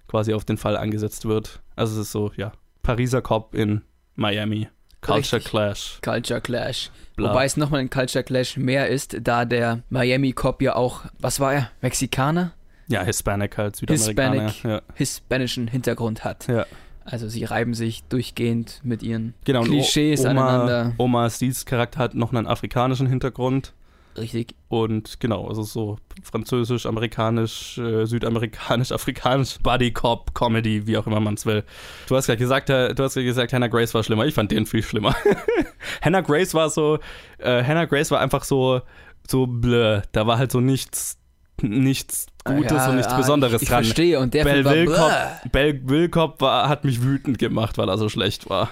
quasi 0.08 0.34
auf 0.34 0.46
den 0.46 0.58
Fall 0.58 0.78
angesetzt 0.78 1.26
wird. 1.26 1.62
Also 1.76 1.94
es 2.00 2.08
ist 2.08 2.12
so, 2.12 2.32
ja, 2.36 2.52
Pariser 2.82 3.22
Cop 3.22 3.54
in 3.54 3.82
Miami. 4.16 4.70
Culture 5.02 5.38
Richtig. 5.38 5.46
Clash. 5.46 6.00
Culture 6.04 6.42
Clash. 6.42 6.92
Bla. 7.16 7.30
Wobei 7.32 7.46
es 7.46 7.58
nochmal 7.58 7.82
ein 7.82 7.90
Culture 7.90 8.24
Clash 8.24 8.58
mehr 8.58 8.88
ist, 8.88 9.18
da 9.22 9.46
der 9.46 9.82
Miami 9.90 10.32
Cop 10.34 10.62
ja 10.62 10.76
auch, 10.76 11.02
was 11.20 11.40
war 11.40 11.54
er? 11.54 11.72
Mexikaner? 11.82 12.52
Ja, 12.88 13.04
Hispanic 13.04 13.58
halt, 13.58 13.76
Südamerikaner. 13.76 14.48
Hispanic, 14.48 14.64
Ja. 14.64 14.82
hispanischen 14.96 15.68
Hintergrund 15.68 16.24
hat. 16.24 16.48
Ja. 16.48 16.66
Also 17.06 17.28
sie 17.28 17.44
reiben 17.44 17.74
sich 17.74 18.04
durchgehend 18.04 18.82
mit 18.84 19.02
ihren 19.04 19.34
Genau, 19.46 19.64
Klischees 19.64 20.22
Oma, 20.22 20.30
aneinander. 20.30 20.94
Oma 20.98 21.30
Seeds 21.30 21.66
Charakter 21.66 22.00
hat 22.00 22.14
noch 22.16 22.32
einen 22.34 22.46
afrikanischen 22.48 23.08
Hintergrund. 23.08 23.74
Richtig. 24.18 24.56
Und 24.68 25.20
genau, 25.20 25.48
also 25.48 25.64
so 25.64 25.98
französisch, 26.24 26.86
amerikanisch, 26.86 27.78
äh, 27.78 28.06
südamerikanisch, 28.06 28.92
afrikanisch, 28.94 29.58
Buddy 29.64 29.92
Cop, 29.92 30.34
Comedy, 30.34 30.88
wie 30.88 30.98
auch 30.98 31.08
immer 31.08 31.20
man 31.20 31.36
es 31.36 31.46
will. 31.46 31.64
Du 32.08 32.16
hast 32.16 32.26
gerade 32.28 32.38
gesagt, 32.38 32.70
äh, 32.70 32.94
du 32.94 33.04
hast 33.04 33.14
gerade 33.14 33.26
gesagt, 33.26 33.54
Hannah 33.54 33.68
Grace 33.68 33.94
war 33.94 34.04
schlimmer. 34.04 34.26
Ich 34.26 34.34
fand 34.34 34.52
den 34.52 34.66
viel 34.66 34.84
schlimmer. 34.84 35.16
Hannah 36.02 36.22
Grace 36.22 36.54
war 36.54 36.70
so, 36.70 37.00
äh, 37.38 37.64
Hannah 37.64 37.86
Grace 37.86 38.12
war 38.12 38.20
einfach 38.20 38.44
so, 38.44 38.82
so 39.28 39.48
blö. 39.48 40.02
Da 40.12 40.28
war 40.28 40.38
halt 40.38 40.52
so 40.52 40.60
nichts, 40.60 41.18
nichts 41.62 42.28
Gutes 42.46 42.72
Ja, 42.72 42.90
und 42.90 42.96
nichts 42.96 43.12
ah, 43.12 43.18
Besonderes 43.18 43.56
ich, 43.56 43.64
ich 43.64 43.70
dran. 43.70 43.84
verstehe. 43.84 44.20
Und 44.20 44.34
der 44.34 44.46
Film 44.46 44.66
war 44.66 44.74
Belleville 44.74 44.96
Cop, 44.96 45.12
bläh. 45.42 45.50
Belleville 45.52 46.10
Cop 46.10 46.42
war, 46.42 46.70
hat 46.70 46.86
mich 46.86 47.04
wütend 47.04 47.38
gemacht, 47.38 47.78
weil 47.78 47.90
er 47.90 47.98
so 47.98 48.10
schlecht 48.10 48.50
war. 48.50 48.70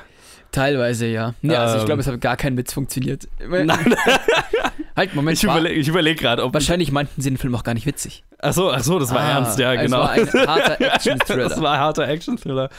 Teilweise, 0.51 1.05
ja. 1.07 1.33
Ja, 1.41 1.59
also 1.63 1.75
ich 1.75 1.81
Ähm. 1.81 1.85
glaube, 1.87 2.01
es 2.01 2.07
hat 2.07 2.19
gar 2.21 2.37
kein 2.37 2.57
Witz 2.57 2.73
funktioniert. 2.73 3.27
Nein, 3.47 3.95
Halt, 4.95 5.13
Moment. 5.13 5.37
ich 5.37 5.43
überlege 5.43 5.79
überleg 5.89 6.17
gerade, 6.19 6.43
ob. 6.43 6.53
Wahrscheinlich 6.53 6.91
meinten 6.91 7.21
sie 7.21 7.29
den 7.29 7.37
Film 7.37 7.53
auch 7.53 7.63
gar 7.63 7.73
nicht 7.75 7.85
witzig. 7.85 8.23
Achso, 8.39 8.71
achso, 8.71 8.97
das 8.97 9.11
war 9.11 9.19
Ah, 9.21 9.29
ernst, 9.31 9.59
ja, 9.59 9.73
es 9.73 9.81
genau. 9.83 9.99
war 9.99 10.11
ein 10.11 10.27
harter 10.27 10.81
Action-Thriller. 10.93 11.49
das 11.49 11.61
war 11.61 11.73
ein 11.73 11.79
harter 11.79 12.07
Action-Thriller. 12.07 12.69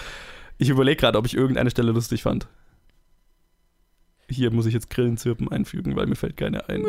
Ich 0.57 0.69
überlege 0.71 0.97
gerade, 0.97 1.17
ob 1.19 1.27
ich 1.27 1.35
irgendeine 1.37 1.71
Stelle 1.71 1.93
lustig 1.93 2.23
fand. 2.23 2.49
Hier 4.31 4.51
muss 4.53 4.67
ich 4.67 4.75
jetzt 4.75 4.91
Grillenzirpen 4.91 5.51
einfügen, 5.51 5.95
weil 5.97 6.07
mir 6.07 6.17
fällt 6.17 6.37
keine 6.37 6.69
ein. 6.69 6.85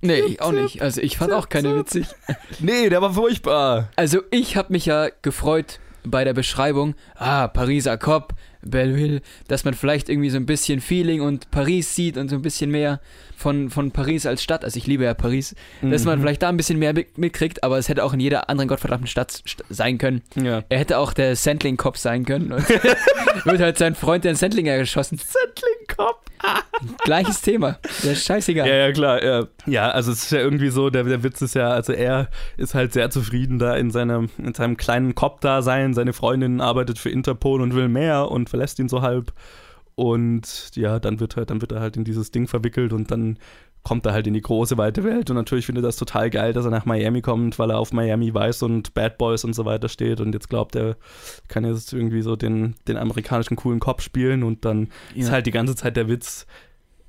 Nee, 0.00 0.20
ich 0.20 0.40
auch 0.40 0.52
nicht. 0.52 0.80
Also 0.80 1.00
ich 1.00 1.18
fand 1.18 1.32
auch 1.32 1.48
keine 1.48 1.76
witzig. 1.76 2.06
Nee, 2.60 2.88
der 2.88 3.02
war 3.02 3.12
furchtbar. 3.12 3.90
Also 3.96 4.22
ich 4.30 4.56
habe 4.56 4.72
mich 4.72 4.86
ja 4.86 5.08
gefreut 5.22 5.80
bei 6.04 6.24
der 6.24 6.32
Beschreibung, 6.34 6.94
ah, 7.16 7.48
Pariser 7.48 7.98
Cop, 7.98 8.32
Belleville, 8.70 9.20
dass 9.48 9.64
man 9.64 9.74
vielleicht 9.74 10.08
irgendwie 10.08 10.30
so 10.30 10.36
ein 10.36 10.46
bisschen 10.46 10.80
Feeling 10.80 11.20
und 11.20 11.50
Paris 11.50 11.94
sieht 11.94 12.16
und 12.16 12.28
so 12.28 12.36
ein 12.36 12.42
bisschen 12.42 12.70
mehr 12.70 13.00
von, 13.36 13.70
von 13.70 13.92
Paris 13.92 14.26
als 14.26 14.42
Stadt. 14.42 14.64
Also 14.64 14.76
ich 14.78 14.86
liebe 14.86 15.04
ja 15.04 15.14
Paris. 15.14 15.54
Dass 15.82 16.04
man 16.04 16.18
Mhm. 16.18 16.22
vielleicht 16.22 16.42
da 16.42 16.48
ein 16.48 16.56
bisschen 16.56 16.78
mehr 16.78 16.92
mit- 16.92 17.18
mitkriegt, 17.18 17.62
aber 17.62 17.78
es 17.78 17.88
hätte 17.88 18.02
auch 18.04 18.12
in 18.12 18.20
jeder 18.20 18.50
anderen 18.50 18.68
gottverdammten 18.68 19.06
Stadt 19.06 19.30
st 19.30 19.62
sein 19.68 19.98
können. 19.98 20.22
Ja. 20.34 20.62
Er 20.68 20.78
hätte 20.78 20.98
auch 20.98 21.12
der 21.12 21.36
Sandling-Cop 21.36 21.96
sein 21.96 22.24
können. 22.24 22.50
Wird 23.44 23.60
halt 23.60 23.78
sein 23.78 23.94
Freund 23.94 24.24
den 24.24 24.34
Sandlinger 24.34 24.76
geschossen. 24.78 25.18
Sandling-Cop. 25.18 26.24
Gleiches 27.04 27.40
Thema. 27.40 27.78
Der 28.04 28.12
ist 28.12 28.24
scheißegal. 28.24 28.68
Ja, 28.68 28.74
ja, 28.74 28.92
klar. 28.92 29.24
Ja. 29.24 29.46
ja, 29.66 29.90
also 29.90 30.12
es 30.12 30.24
ist 30.24 30.30
ja 30.30 30.38
irgendwie 30.38 30.68
so, 30.68 30.88
der, 30.88 31.02
der 31.02 31.22
Witz 31.24 31.42
ist 31.42 31.54
ja, 31.56 31.70
also 31.70 31.92
er 31.92 32.28
ist 32.56 32.74
halt 32.74 32.92
sehr 32.92 33.10
zufrieden 33.10 33.58
da 33.58 33.74
in 33.74 33.90
seinem, 33.90 34.28
in 34.38 34.54
seinem 34.54 34.76
kleinen 34.76 35.14
Cop-Dasein. 35.16 35.94
Seine 35.94 36.12
Freundin 36.12 36.60
arbeitet 36.60 36.98
für 36.98 37.10
Interpol 37.10 37.60
und 37.60 37.74
will 37.74 37.88
mehr 37.88 38.30
und 38.30 38.48
verlässt 38.58 38.78
ihn 38.80 38.88
so 38.88 39.02
halb. 39.02 39.32
Und 39.94 40.70
ja, 40.76 40.98
dann 41.00 41.18
wird 41.20 41.36
halt, 41.36 41.50
dann 41.50 41.60
wird 41.60 41.72
er 41.72 41.80
halt 41.80 41.96
in 41.96 42.04
dieses 42.04 42.30
Ding 42.30 42.46
verwickelt 42.46 42.92
und 42.92 43.10
dann 43.10 43.38
kommt 43.84 44.04
er 44.06 44.12
halt 44.12 44.26
in 44.26 44.34
die 44.34 44.40
große, 44.40 44.76
weite 44.76 45.02
Welt. 45.02 45.30
Und 45.30 45.36
natürlich 45.36 45.66
findet 45.66 45.84
er 45.84 45.88
das 45.88 45.96
total 45.96 46.30
geil, 46.30 46.52
dass 46.52 46.64
er 46.64 46.70
nach 46.70 46.84
Miami 46.84 47.20
kommt, 47.22 47.58
weil 47.58 47.70
er 47.70 47.78
auf 47.78 47.92
Miami 47.92 48.34
Vice 48.34 48.62
und 48.64 48.92
Bad 48.94 49.18
Boys 49.18 49.44
und 49.44 49.54
so 49.54 49.64
weiter 49.64 49.88
steht. 49.88 50.20
Und 50.20 50.32
jetzt 50.34 50.48
glaubt 50.48 50.76
er, 50.76 50.96
kann 51.48 51.64
jetzt 51.64 51.92
irgendwie 51.92 52.22
so 52.22 52.36
den, 52.36 52.74
den 52.86 52.96
amerikanischen 52.96 53.56
coolen 53.56 53.80
Cop 53.80 54.02
spielen. 54.02 54.42
Und 54.42 54.64
dann 54.64 54.88
ist 55.14 55.28
Ja. 55.28 55.34
halt 55.34 55.46
die 55.46 55.52
ganze 55.52 55.74
Zeit 55.74 55.96
der 55.96 56.08
Witz, 56.08 56.46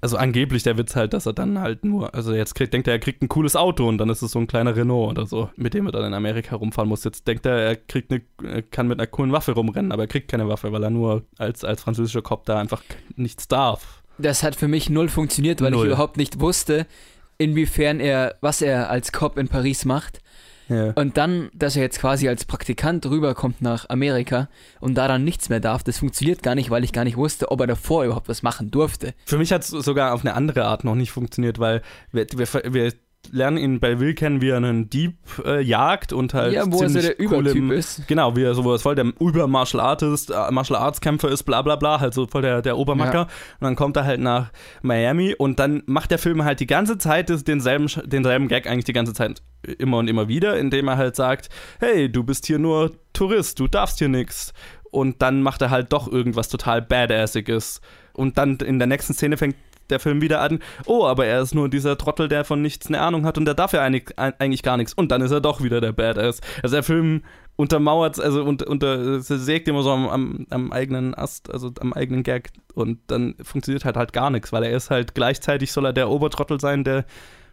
also 0.01 0.17
angeblich 0.17 0.63
der 0.63 0.77
Witz 0.77 0.95
halt, 0.95 1.13
dass 1.13 1.25
er 1.25 1.33
dann 1.33 1.59
halt 1.59 1.83
nur, 1.83 2.13
also 2.15 2.33
jetzt 2.33 2.55
kriegt, 2.55 2.73
denkt 2.73 2.87
er, 2.87 2.93
er 2.93 2.99
kriegt 2.99 3.21
ein 3.21 3.27
cooles 3.27 3.55
Auto 3.55 3.87
und 3.87 3.97
dann 3.97 4.09
ist 4.09 4.21
es 4.21 4.31
so 4.31 4.39
ein 4.39 4.47
kleiner 4.47 4.75
Renault 4.75 5.11
oder 5.11 5.25
so, 5.25 5.49
mit 5.55 5.73
dem 5.73 5.85
er 5.87 5.91
dann 5.91 6.05
in 6.05 6.13
Amerika 6.13 6.55
rumfahren 6.55 6.87
muss. 6.87 7.03
Jetzt 7.03 7.27
denkt 7.27 7.45
er, 7.45 7.57
er 7.57 7.75
kriegt 7.75 8.11
eine, 8.11 8.21
er 8.43 8.61
kann 8.61 8.87
mit 8.87 8.99
einer 8.99 9.07
coolen 9.07 9.31
Waffe 9.31 9.51
rumrennen, 9.51 9.91
aber 9.91 10.03
er 10.03 10.07
kriegt 10.07 10.29
keine 10.29 10.47
Waffe, 10.47 10.71
weil 10.71 10.83
er 10.83 10.89
nur 10.89 11.23
als, 11.37 11.63
als 11.63 11.81
französischer 11.81 12.21
Cop 12.21 12.45
da 12.45 12.59
einfach 12.59 12.81
nichts 13.15 13.47
darf. 13.47 14.01
Das 14.17 14.43
hat 14.43 14.55
für 14.55 14.67
mich 14.67 14.89
null 14.89 15.09
funktioniert, 15.09 15.61
weil 15.61 15.71
Null. 15.71 15.85
ich 15.85 15.93
überhaupt 15.93 16.17
nicht 16.17 16.39
wusste, 16.39 16.87
inwiefern 17.37 17.99
er, 17.99 18.35
was 18.41 18.61
er 18.61 18.89
als 18.89 19.11
Cop 19.11 19.37
in 19.37 19.47
Paris 19.47 19.85
macht. 19.85 20.21
Ja. 20.69 20.91
Und 20.91 21.17
dann, 21.17 21.49
dass 21.53 21.75
er 21.75 21.81
jetzt 21.81 21.99
quasi 21.99 22.29
als 22.29 22.45
Praktikant 22.45 23.05
rüberkommt 23.05 23.61
nach 23.61 23.89
Amerika 23.89 24.47
und 24.79 24.95
da 24.95 25.07
dann 25.07 25.23
nichts 25.23 25.49
mehr 25.49 25.59
darf, 25.59 25.83
das 25.83 25.97
funktioniert 25.97 26.43
gar 26.43 26.55
nicht, 26.55 26.69
weil 26.69 26.83
ich 26.83 26.93
gar 26.93 27.03
nicht 27.03 27.17
wusste, 27.17 27.51
ob 27.51 27.59
er 27.61 27.67
davor 27.67 28.05
überhaupt 28.05 28.29
was 28.29 28.43
machen 28.43 28.71
durfte. 28.71 29.13
Für 29.25 29.37
mich 29.37 29.51
hat 29.51 29.63
es 29.63 29.69
sogar 29.69 30.13
auf 30.13 30.21
eine 30.21 30.35
andere 30.35 30.65
Art 30.65 30.83
noch 30.83 30.95
nicht 30.95 31.11
funktioniert, 31.11 31.59
weil 31.59 31.81
wir, 32.11 32.27
wir, 32.35 32.73
wir 32.73 32.93
lernen 33.31 33.57
ihn 33.57 33.79
bei 33.79 33.99
Will 33.99 34.13
kennen, 34.13 34.41
wie 34.41 34.49
er 34.49 34.57
einen 34.57 34.89
Dieb 34.89 35.15
äh, 35.45 35.61
jagt 35.61 36.13
und 36.13 36.33
halt 36.33 36.53
ja, 36.53 36.63
wo 36.65 36.81
er 36.81 36.89
so 36.89 36.99
ziemlich 36.99 37.05
der 37.05 37.19
Übertyp 37.19 37.53
coole- 37.53 37.75
ist. 37.75 38.07
Genau, 38.07 38.35
wie 38.35 38.43
er 38.43 38.53
so 38.55 38.77
voll 38.77 38.95
der 38.95 39.05
Über-Martial 39.19 39.81
Artist, 39.81 40.31
äh, 40.31 40.51
Martial 40.51 40.79
Arts 40.79 41.01
Kämpfer 41.01 41.29
ist, 41.29 41.43
bla 41.43 41.61
bla 41.61 41.75
bla, 41.75 41.99
halt 41.99 42.13
so 42.13 42.27
voll 42.27 42.41
der, 42.41 42.61
der 42.61 42.77
Obermacker. 42.77 43.13
Ja. 43.13 43.23
Und 43.23 43.61
dann 43.61 43.75
kommt 43.75 43.97
er 43.97 44.05
halt 44.05 44.19
nach 44.19 44.51
Miami 44.81 45.35
und 45.37 45.59
dann 45.59 45.83
macht 45.85 46.11
der 46.11 46.19
Film 46.19 46.43
halt 46.43 46.59
die 46.59 46.67
ganze 46.67 46.97
Zeit 46.97 47.29
denselben, 47.47 47.87
denselben 48.05 48.47
Gag 48.47 48.67
eigentlich 48.67 48.85
die 48.85 48.93
ganze 48.93 49.13
Zeit 49.13 49.41
immer 49.77 49.97
und 49.97 50.07
immer 50.07 50.27
wieder, 50.27 50.57
indem 50.57 50.87
er 50.87 50.97
halt 50.97 51.15
sagt, 51.15 51.49
hey, 51.79 52.11
du 52.11 52.23
bist 52.23 52.45
hier 52.45 52.59
nur 52.59 52.91
Tourist, 53.13 53.59
du 53.59 53.67
darfst 53.67 53.99
hier 53.99 54.09
nichts. 54.09 54.53
Und 54.91 55.21
dann 55.21 55.43
macht 55.43 55.61
er 55.61 55.69
halt 55.69 55.93
doch 55.93 56.11
irgendwas 56.11 56.49
total 56.49 56.81
Badassiges. 56.81 57.79
Und 58.13 58.37
dann 58.37 58.57
in 58.57 58.79
der 58.79 58.87
nächsten 58.87 59.13
Szene 59.13 59.37
fängt 59.37 59.55
der 59.89 59.99
Film 59.99 60.21
wieder 60.21 60.41
an, 60.41 60.59
oh, 60.85 61.05
aber 61.05 61.25
er 61.25 61.41
ist 61.41 61.53
nur 61.55 61.69
dieser 61.69 61.97
Trottel, 61.97 62.27
der 62.27 62.43
von 62.45 62.61
nichts 62.61 62.87
eine 62.87 63.01
Ahnung 63.01 63.25
hat 63.25 63.37
und 63.37 63.45
der 63.45 63.53
darf 63.53 63.73
ja 63.73 63.81
einig, 63.81 64.13
ein- 64.17 64.33
eigentlich 64.39 64.63
gar 64.63 64.77
nichts. 64.77 64.93
Und 64.93 65.11
dann 65.11 65.21
ist 65.21 65.31
er 65.31 65.41
doch 65.41 65.61
wieder 65.63 65.81
der 65.81 65.91
Badass. 65.91 66.41
Also 66.63 66.75
der 66.75 66.83
Film 66.83 67.23
untermauert, 67.55 68.19
also 68.19 68.43
unter, 68.43 68.67
unter 68.67 69.19
sägt 69.21 69.67
immer 69.67 69.83
so 69.83 69.91
am, 69.91 70.07
am, 70.07 70.45
am 70.49 70.71
eigenen 70.71 71.13
Ast, 71.13 71.51
also 71.51 71.71
am 71.81 71.91
eigenen 71.93 72.23
Gag. 72.23 72.51
Und 72.73 72.99
dann 73.07 73.35
funktioniert 73.41 73.83
halt 73.83 73.97
halt 73.97 74.13
gar 74.13 74.29
nichts, 74.29 74.51
weil 74.53 74.63
er 74.63 74.71
ist 74.71 74.89
halt 74.89 75.13
gleichzeitig 75.15 75.71
soll 75.71 75.85
er 75.85 75.93
der 75.93 76.09
Obertrottel 76.09 76.59
sein, 76.61 76.83
der 76.83 77.05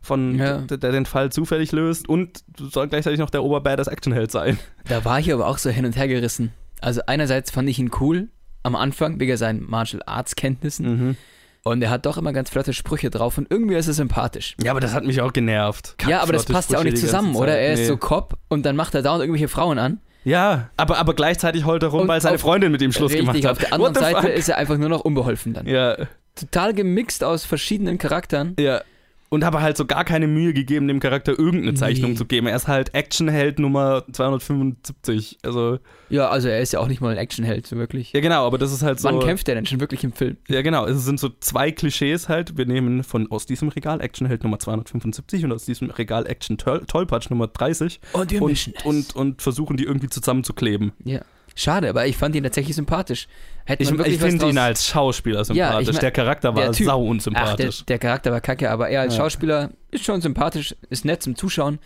von 0.03 0.39
Ja. 0.39 0.59
der, 0.59 0.77
der 0.77 0.93
den 0.93 1.07
Fall 1.07 1.33
zufällig 1.33 1.73
löst 1.73 2.09
und 2.09 2.45
soll 2.61 2.87
gleichzeitig 2.87 3.19
noch 3.19 3.31
der 3.31 3.43
Oberbadass 3.43 3.89
Actionheld 3.89 4.31
sein. 4.31 4.59
Da 4.89 5.05
war 5.05 5.19
ich 5.19 5.33
aber 5.33 5.49
auch 5.49 5.59
so 5.59 5.71
hin 5.71 5.85
und 5.85 5.97
her 5.97 6.07
gerissen. 6.07 6.53
Also 6.81 7.01
einerseits 7.09 7.51
fand 7.51 7.69
ich 7.69 7.81
ihn 7.81 7.91
cool 8.01 8.29
am 8.63 8.77
Anfang, 8.77 9.19
wegen 9.19 9.37
seinen 9.37 9.69
Martial 9.69 10.03
Arts 10.07 10.37
Kenntnissen. 10.37 10.87
Mhm. 11.09 11.17
Und 11.67 11.83
er 11.83 11.91
hat 11.91 12.07
doch 12.07 12.17
immer 12.17 12.33
ganz 12.33 12.49
flotte 12.51 12.73
Sprüche 12.73 13.11
drauf 13.11 13.39
und 13.39 13.49
irgendwie 13.51 13.75
ist 13.75 13.89
er 13.89 13.93
sympathisch. 13.95 14.55
Ja, 14.63 14.71
aber 14.71 14.79
das 14.81 14.95
hat 14.95 15.05
mich 15.05 15.21
auch 15.21 15.33
genervt. 15.33 15.97
ja, 16.07 16.21
aber 16.23 16.33
das 16.33 16.45
passt 16.45 16.71
ja 16.71 16.79
auch 16.79 16.85
nicht 16.85 16.97
zusammen, 16.99 17.35
oder? 17.35 17.59
Er 17.59 17.73
ist 17.73 17.81
Nee. 17.81 17.87
so 17.87 17.97
Cop 17.97 18.35
und 18.49 18.65
dann 18.65 18.77
macht 18.77 18.95
er 18.95 19.03
dauernd 19.03 19.21
irgendwelche 19.23 19.49
Frauen 19.49 19.79
an. 19.81 19.99
Ja, 20.23 20.71
aber, 20.77 20.99
aber 20.99 21.15
gleichzeitig 21.15 21.65
heult 21.67 21.83
er 21.83 21.89
rum, 21.89 22.03
Und 22.03 22.09
weil 22.09 22.21
seine 22.21 22.37
auf- 22.37 22.41
Freundin 22.41 22.71
mit 22.71 22.83
ihm 22.83 22.93
Schluss 22.93 23.11
Richtig, 23.13 23.27
gemacht 23.27 23.45
hat. 23.45 23.51
auf 23.53 23.59
der 23.59 23.73
anderen 23.73 23.95
Seite 23.95 24.21
fuck? 24.23 24.31
ist 24.31 24.49
er 24.49 24.59
einfach 24.59 24.77
nur 24.79 24.89
noch 24.89 25.01
unbeholfen 25.01 25.55
dann. 25.55 25.67
Ja, 25.67 25.97
Total 26.37 26.73
gemixt 26.73 27.25
aus 27.25 27.45
verschiedenen 27.45 27.99
Charakteren. 27.99 28.55
ja. 28.61 28.81
Und 29.29 29.45
habe 29.45 29.61
halt 29.61 29.77
so 29.77 29.87
gar 29.87 30.05
keine 30.05 30.29
Mühe 30.29 30.53
gegeben, 30.53 30.87
dem 30.87 31.01
Charakter 31.01 31.37
irgendeine 31.37 31.75
Zeichnung 31.75 32.13
Nee. 32.13 32.17
zu 32.17 32.27
geben. 32.27 32.47
Er 32.47 32.55
ist 32.57 32.69
halt 32.69 32.95
Actionheld 32.95 33.59
Nummer 33.59 34.05
275. 34.13 35.39
Also, 35.43 35.79
Ja, 36.09 36.29
also 36.29 36.49
er 36.49 36.61
ist 36.61 36.73
ja 36.73 36.81
auch 36.81 36.87
nicht 36.89 37.01
mal 37.01 37.11
ein 37.11 37.19
Actionheld, 37.19 37.67
so 37.67 37.77
wirklich. 37.77 38.13
ja 38.13 38.21
genau, 38.21 38.47
aber 38.47 38.59
das 38.59 38.73
ist 38.73 38.83
halt 38.83 39.01
so. 39.01 39.09
Wann 39.09 39.21
kämpft 39.21 39.49
er 39.49 39.55
denn 39.57 39.67
schon 39.67 39.81
wirklich 39.81 40.05
im 40.05 40.13
Film? 40.13 40.37
Ja, 40.49 40.63
genau. 40.63 40.87
Es 40.87 41.05
sind 41.05 41.19
so 41.19 41.29
zwei 41.41 41.73
Klischees 41.73 42.29
halt. 42.29 42.57
Wir 42.57 42.67
nehmen 42.67 43.03
von 43.03 43.31
aus 43.31 43.47
diesem 43.47 43.69
Regal 43.69 44.01
Actionheld 44.01 44.45
Nummer 44.45 44.59
275 44.59 45.45
und 45.45 45.53
aus 45.53 45.65
diesem 45.65 45.91
Regal 45.91 46.27
Action 46.27 46.59
Toll 46.59 46.85
Tollpatsch 46.87 47.31
Nummer 47.31 47.49
30 47.49 48.01
Und 48.13 48.31
wir 48.31 48.43
und, 48.43 48.75
und, 48.85 49.17
und 49.17 49.43
versuchen 49.43 49.77
die 49.77 49.85
irgendwie 49.85 50.09
zusammenzukleben. 50.09 50.93
Ja. 51.05 51.21
Schade, 51.59 51.89
aber 51.89 52.07
ich 52.07 52.17
fand 52.19 52.37
ihn 52.37 52.43
tatsächlich 52.45 52.77
sympathisch. 52.77 53.27
Hätte 53.65 53.83
Ich, 53.83 53.91
ich 53.91 54.19
finde 54.21 54.49
ihn 54.49 54.59
als 54.59 54.87
Schauspieler 54.87 55.39
Ja, 55.39 55.45
sympathisch. 55.45 55.89
ich 55.89 55.93
mein- 55.95 56.01
der 56.03 56.11
Charakter 56.13 56.55
war 56.55 56.63
der 56.65 56.73
Typ. 56.73 56.87
sau 56.87 56.93
Ach, 56.93 57.03
der, 57.03 57.11
unsympathisch. 57.11 57.85
der 57.87 57.99
Charakter 57.99 58.31
war 58.31 58.41
kacke, 58.43 58.71
aber 58.71 58.89
er 58.91 59.01
als 59.01 59.17
Ja. 59.17 59.23
Schauspieler 59.25 59.71
ist 59.91 60.05
schon 60.05 60.21
sympathisch, 60.21 60.77
ist 60.91 61.05
nett 61.07 61.23
zum 61.23 61.35
Zuschauen. 61.35 61.79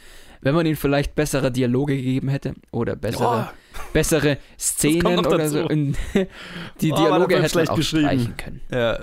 Wenn 0.43 0.55
man 0.55 0.67
ihm 0.67 0.75
vielleicht 0.77 1.15
bessere 1.15 1.53
Dialoge 1.53 1.97
gegeben 1.97 2.29
hätte 2.29 2.55
oder 2.73 2.97
bessere, 2.97 3.51
bessere 3.93 4.39
Szenen 4.59 5.19
oder 5.19 5.39
dazu. 5.39 5.51
so. 5.63 5.69
In, 5.69 5.95
die 6.81 6.93
Oh, 6.93 6.97
Dialoge 6.97 7.35
Film 7.35 7.43
hätte 7.43 7.59
man 7.59 7.69
auch 7.69 7.81
streichen 7.83 8.37
können. 8.37 8.61
ja, 8.73 8.99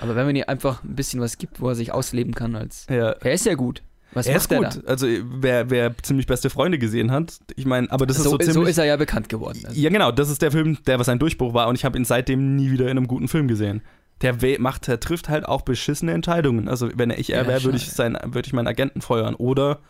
Aber 0.00 0.14
wenn 0.14 0.26
man 0.26 0.36
ihm 0.36 0.44
einfach 0.46 0.84
ein 0.84 0.94
bisschen 0.94 1.20
was 1.20 1.38
gibt, 1.38 1.60
wo 1.60 1.68
er 1.70 1.74
sich 1.74 1.90
ausleben 1.92 2.34
kann, 2.34 2.54
als 2.54 2.86
ja. 2.90 3.10
er 3.12 3.32
ist 3.32 3.46
ja 3.46 3.54
gut. 3.54 3.82
Was 4.14 4.26
er 4.26 4.36
ist 4.36 4.50
er 4.50 4.58
gut. 4.58 4.86
Also 4.86 5.06
wer, 5.22 5.70
wer 5.70 5.94
ziemlich 6.02 6.26
beste 6.26 6.48
Freunde 6.50 6.78
gesehen 6.78 7.10
hat, 7.10 7.38
ich 7.56 7.66
meine, 7.66 7.90
aber 7.90 8.06
das 8.06 8.16
da? 8.16 8.20
ist 8.22 8.24
so, 8.24 8.30
So, 8.32 8.38
ziemlich. 8.38 8.54
so 8.54 8.62
ist 8.64 8.78
er 8.78 8.84
ja 8.84 8.96
bekannt 8.96 9.28
geworden. 9.28 9.60
Also. 9.66 9.78
ja, 9.80 9.90
genau, 9.90 10.10
das 10.12 10.30
ist 10.30 10.40
der 10.42 10.50
Film, 10.52 10.78
der 10.86 10.98
was 10.98 11.06
sein 11.06 11.18
Durchbruch 11.18 11.52
war 11.54 11.68
und 11.68 11.74
ich 11.76 11.84
habe 11.84 11.98
ihn 11.98 12.04
seitdem 12.04 12.56
nie 12.56 12.70
wieder 12.70 12.84
in 12.84 12.92
einem 12.96 13.06
guten 13.08 13.28
Film 13.28 13.48
gesehen. 13.48 13.82
Der 14.22 14.36
macht, 14.60 14.86
der 14.86 15.00
trifft 15.00 15.28
halt 15.28 15.44
auch 15.46 15.62
beschissene 15.62 16.12
Entscheidungen. 16.12 16.68
Also 16.68 16.88
wenn 16.94 17.10
ich 17.10 17.30
er 17.32 17.42
Ja, 17.42 17.48
wäre, 17.48 17.64
würde 17.64 17.76
ich 17.76 17.90
sein, 17.90 18.16
würde 18.24 18.46
ich 18.46 18.52
meinen 18.52 18.68
Agenten 18.68 19.00
feuern 19.02 19.34
oder 19.34 19.80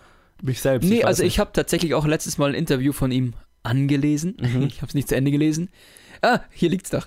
mich 0.42 0.60
selbst. 0.60 0.88
Nee, 0.88 0.98
weiß 1.00 1.04
also 1.04 1.22
nicht. 1.22 1.34
ich 1.34 1.38
habe 1.38 1.50
tatsächlich 1.52 1.94
auch 1.94 2.06
letztes 2.06 2.38
Mal 2.38 2.48
ein 2.50 2.54
Interview 2.54 2.92
von 2.92 3.12
ihm 3.12 3.34
angelesen. 3.62 4.36
Mhm. 4.40 4.62
Ich 4.68 4.78
habe 4.78 4.88
es 4.88 4.94
nicht 4.94 5.08
zu 5.08 5.14
Ende 5.16 5.30
gelesen. 5.30 5.68
Ah, 6.22 6.40
hier 6.50 6.70
liegt's 6.70 6.90
doch. 6.90 7.06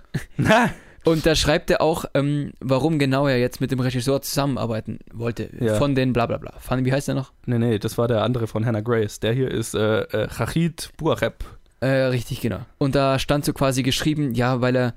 Und 1.08 1.26
da 1.26 1.36
schreibt 1.36 1.70
er 1.72 1.82
auch, 1.82 2.06
ähm, 2.14 2.52
warum 2.60 3.00
genau 3.00 3.28
er 3.28 3.40
jetzt 3.40 3.62
mit 3.62 3.72
dem 3.72 3.80
Regisseur 3.80 4.22
zusammenarbeiten 4.22 5.00
wollte. 5.14 5.50
Ja. 5.60 5.76
Von 5.76 5.96
den 5.96 6.14
Blablabla. 6.14 6.54
Fand- 6.60 6.86
Wie 6.86 6.92
heißt 6.92 7.08
er 7.10 7.16
noch? 7.16 7.32
nee, 7.46 7.58
nee, 7.58 7.80
das 7.80 7.98
war 7.98 8.08
der 8.08 8.24
andere 8.24 8.48
von 8.48 8.66
Hannah 8.66 8.82
Grace. 8.82 9.20
Der 9.20 9.34
hier 9.34 9.50
ist 9.50 9.74
äh, 9.74 10.02
äh, 10.02 10.28
Chachid 10.28 10.92
Buareb. 10.98 11.44
Äh, 11.80 11.88
richtig, 11.88 12.42
genau. 12.42 12.60
Und 12.78 12.96
da 12.96 13.20
stand 13.20 13.46
so 13.46 13.54
quasi 13.54 13.84
geschrieben, 13.84 14.34
ja, 14.34 14.62
weil 14.62 14.76
er, 14.76 14.94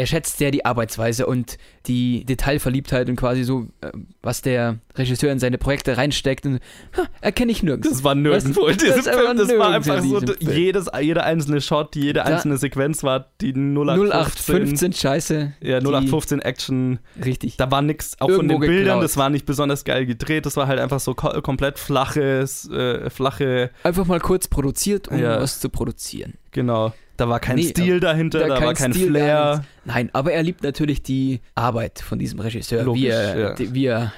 er 0.00 0.06
schätzt 0.06 0.38
sehr 0.38 0.50
die 0.50 0.64
Arbeitsweise 0.64 1.26
und 1.26 1.58
die 1.86 2.24
Detailverliebtheit 2.24 3.08
und 3.10 3.16
quasi 3.16 3.44
so, 3.44 3.66
äh, 3.82 3.90
was 4.22 4.40
der 4.42 4.78
Regisseur 4.96 5.30
in 5.30 5.38
seine 5.38 5.58
Projekte 5.58 5.96
reinsteckt. 5.96 6.46
Und 6.46 6.60
ha, 6.96 7.04
erkenne 7.20 7.52
ich 7.52 7.62
nirgends. 7.62 7.88
Das 7.88 8.02
war 8.04 8.14
nirgendwo 8.14 8.66
in 8.66 8.76
Das 8.78 8.84
diesem 8.84 8.98
einfach 9.12 9.12
Film. 9.24 9.36
Das 9.38 9.58
war 9.58 9.70
einfach 9.70 10.02
so, 10.02 10.20
jedes, 10.40 10.88
jeder 11.00 11.24
einzelne 11.24 11.60
Shot, 11.60 11.96
jede 11.96 12.24
einzelne 12.24 12.56
Sequenz 12.56 13.02
war 13.02 13.26
die 13.40 13.52
0815. 13.52 14.54
0815 14.56 14.92
Scheiße. 14.94 15.52
Ja, 15.60 15.80
die- 15.80 15.86
0815 15.86 16.40
Action. 16.40 16.98
Richtig. 17.24 17.56
Da 17.56 17.70
war 17.70 17.82
nix, 17.82 18.16
auch 18.20 18.28
Irgendwo 18.28 18.54
von 18.54 18.60
den 18.62 18.68
Bildern, 18.68 18.84
geklaut. 18.84 19.04
das 19.04 19.16
war 19.16 19.30
nicht 19.30 19.46
besonders 19.46 19.84
geil 19.84 20.06
gedreht. 20.06 20.46
Das 20.46 20.56
war 20.56 20.66
halt 20.66 20.80
einfach 20.80 21.00
so 21.00 21.14
ko 21.14 21.40
komplett 21.42 21.78
flaches, 21.78 22.68
äh, 22.70 23.10
flache, 23.10 23.70
Einfach 23.82 24.06
mal 24.06 24.20
kurz 24.20 24.48
produziert, 24.48 25.08
um 25.08 25.18
Ja. 25.18 25.40
was 25.40 25.60
zu 25.60 25.68
produzieren. 25.68 26.34
genau. 26.52 26.92
Da 27.20 27.28
war 27.28 27.38
kein 27.38 27.56
Nee, 27.56 27.64
Stil 27.64 28.00
dahinter, 28.00 28.48
da, 28.48 28.62
war 28.62 28.72
kein 28.72 28.94
Stil, 28.94 29.08
Flair. 29.08 29.62
Nein, 29.84 30.08
aber 30.14 30.32
er 30.32 30.42
liebt 30.42 30.62
natürlich 30.62 31.02
die 31.02 31.40
Arbeit 31.54 32.00
von 32.00 32.18
diesem 32.18 32.40
Regisseur, 32.40 32.82
Logisch, 32.82 33.02
wie, 33.02 33.06
er, 33.08 33.38
ja. 33.38 33.54
die, 33.54 33.74
wie 33.74 33.84
er 33.84 34.14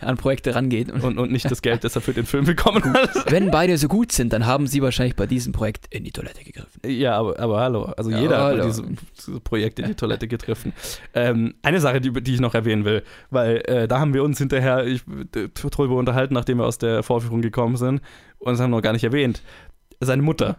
an 0.00 0.16
Projekte 0.16 0.54
rangeht. 0.54 0.92
Und 0.92 1.18
Und, 1.18 1.32
nicht 1.32 1.50
das 1.50 1.62
Geld, 1.62 1.82
das 1.82 1.96
er 1.96 2.00
für 2.00 2.12
den 2.12 2.26
Film 2.26 2.44
bekommen 2.44 2.84
hat. 2.94 3.32
wenn 3.32 3.50
beide 3.50 3.76
so 3.76 3.88
gut 3.88 4.12
sind, 4.12 4.32
dann 4.32 4.46
haben 4.46 4.68
sie 4.68 4.82
wahrscheinlich 4.82 5.16
bei 5.16 5.26
diesem 5.26 5.52
Projekt 5.52 5.92
in 5.92 6.04
die 6.04 6.12
Toilette 6.12 6.44
gegriffen. 6.44 6.80
Ja, 6.86 7.16
aber, 7.16 7.40
aber 7.40 7.58
hallo. 7.58 7.84
Also 7.96 8.10
Ja, 8.10 8.20
jeder 8.20 8.36
hat 8.36 8.44
hallo. 8.44 8.58
bei 8.60 8.66
diesem 8.66 8.96
Projekt 9.42 9.80
in 9.80 9.86
die 9.86 9.94
Toilette 9.96 10.28
getroffen. 10.28 10.72
Ähm, 11.12 11.54
eine 11.62 11.80
Sache, 11.80 12.00
die, 12.00 12.12
die 12.12 12.34
ich 12.34 12.40
noch 12.40 12.54
erwähnen 12.54 12.84
will, 12.84 13.02
weil 13.30 13.62
äh, 13.66 13.88
da 13.88 13.98
haben 13.98 14.14
wir 14.14 14.22
uns 14.22 14.38
hinterher 14.38 14.86
ich, 14.86 15.02
drüber 15.54 15.96
unterhalten, 15.96 16.34
nachdem 16.34 16.58
wir 16.58 16.66
aus 16.66 16.78
der 16.78 17.02
Vorführung 17.02 17.42
gekommen 17.42 17.76
sind 17.76 18.00
und 18.38 18.52
das 18.52 18.60
haben 18.60 18.70
wir 18.70 18.76
noch 18.76 18.82
gar 18.82 18.92
nicht 18.92 19.04
erwähnt. 19.04 19.42
Seine 20.00 20.22
Mutter. 20.22 20.56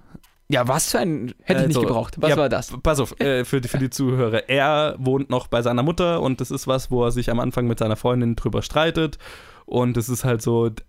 Ja, 0.48 0.68
was 0.68 0.92
für 0.92 1.00
ein. 1.00 1.34
Hätte 1.44 1.62
ich 1.62 1.68
nicht 1.70 1.78
Also, 1.78 1.82
gebraucht. 1.88 2.16
Was 2.20 2.30
ja, 2.30 2.38
war 2.38 2.50
das? 2.50 2.72
Pass 2.84 3.00
auf, 3.00 3.20
äh, 3.20 3.46
für, 3.46 3.62
die, 3.62 3.68
für 3.68 3.80
die 3.80 3.90
Zuhörer. 3.90 4.48
Er 4.48 4.96
wohnt 5.00 5.30
noch 5.30 5.48
bei 5.48 5.62
seiner 5.62 5.82
Mutter 5.82 6.22
und 6.22 6.40
das 6.40 6.52
ist 6.52 6.68
was, 6.68 6.92
wo 6.92 7.04
er 7.04 7.12
sich 7.12 7.32
am 7.32 7.40
Anfang 7.40 7.66
mit 7.68 7.80
seiner 7.80 7.96
Freundin 7.96 8.36
drüber 8.36 8.62
streitet. 8.62 9.18
Und 9.66 9.98
es 9.98 10.10
ist 10.10 10.24
halt 10.26 10.42
so, 10.44 10.70
d- 10.70 10.84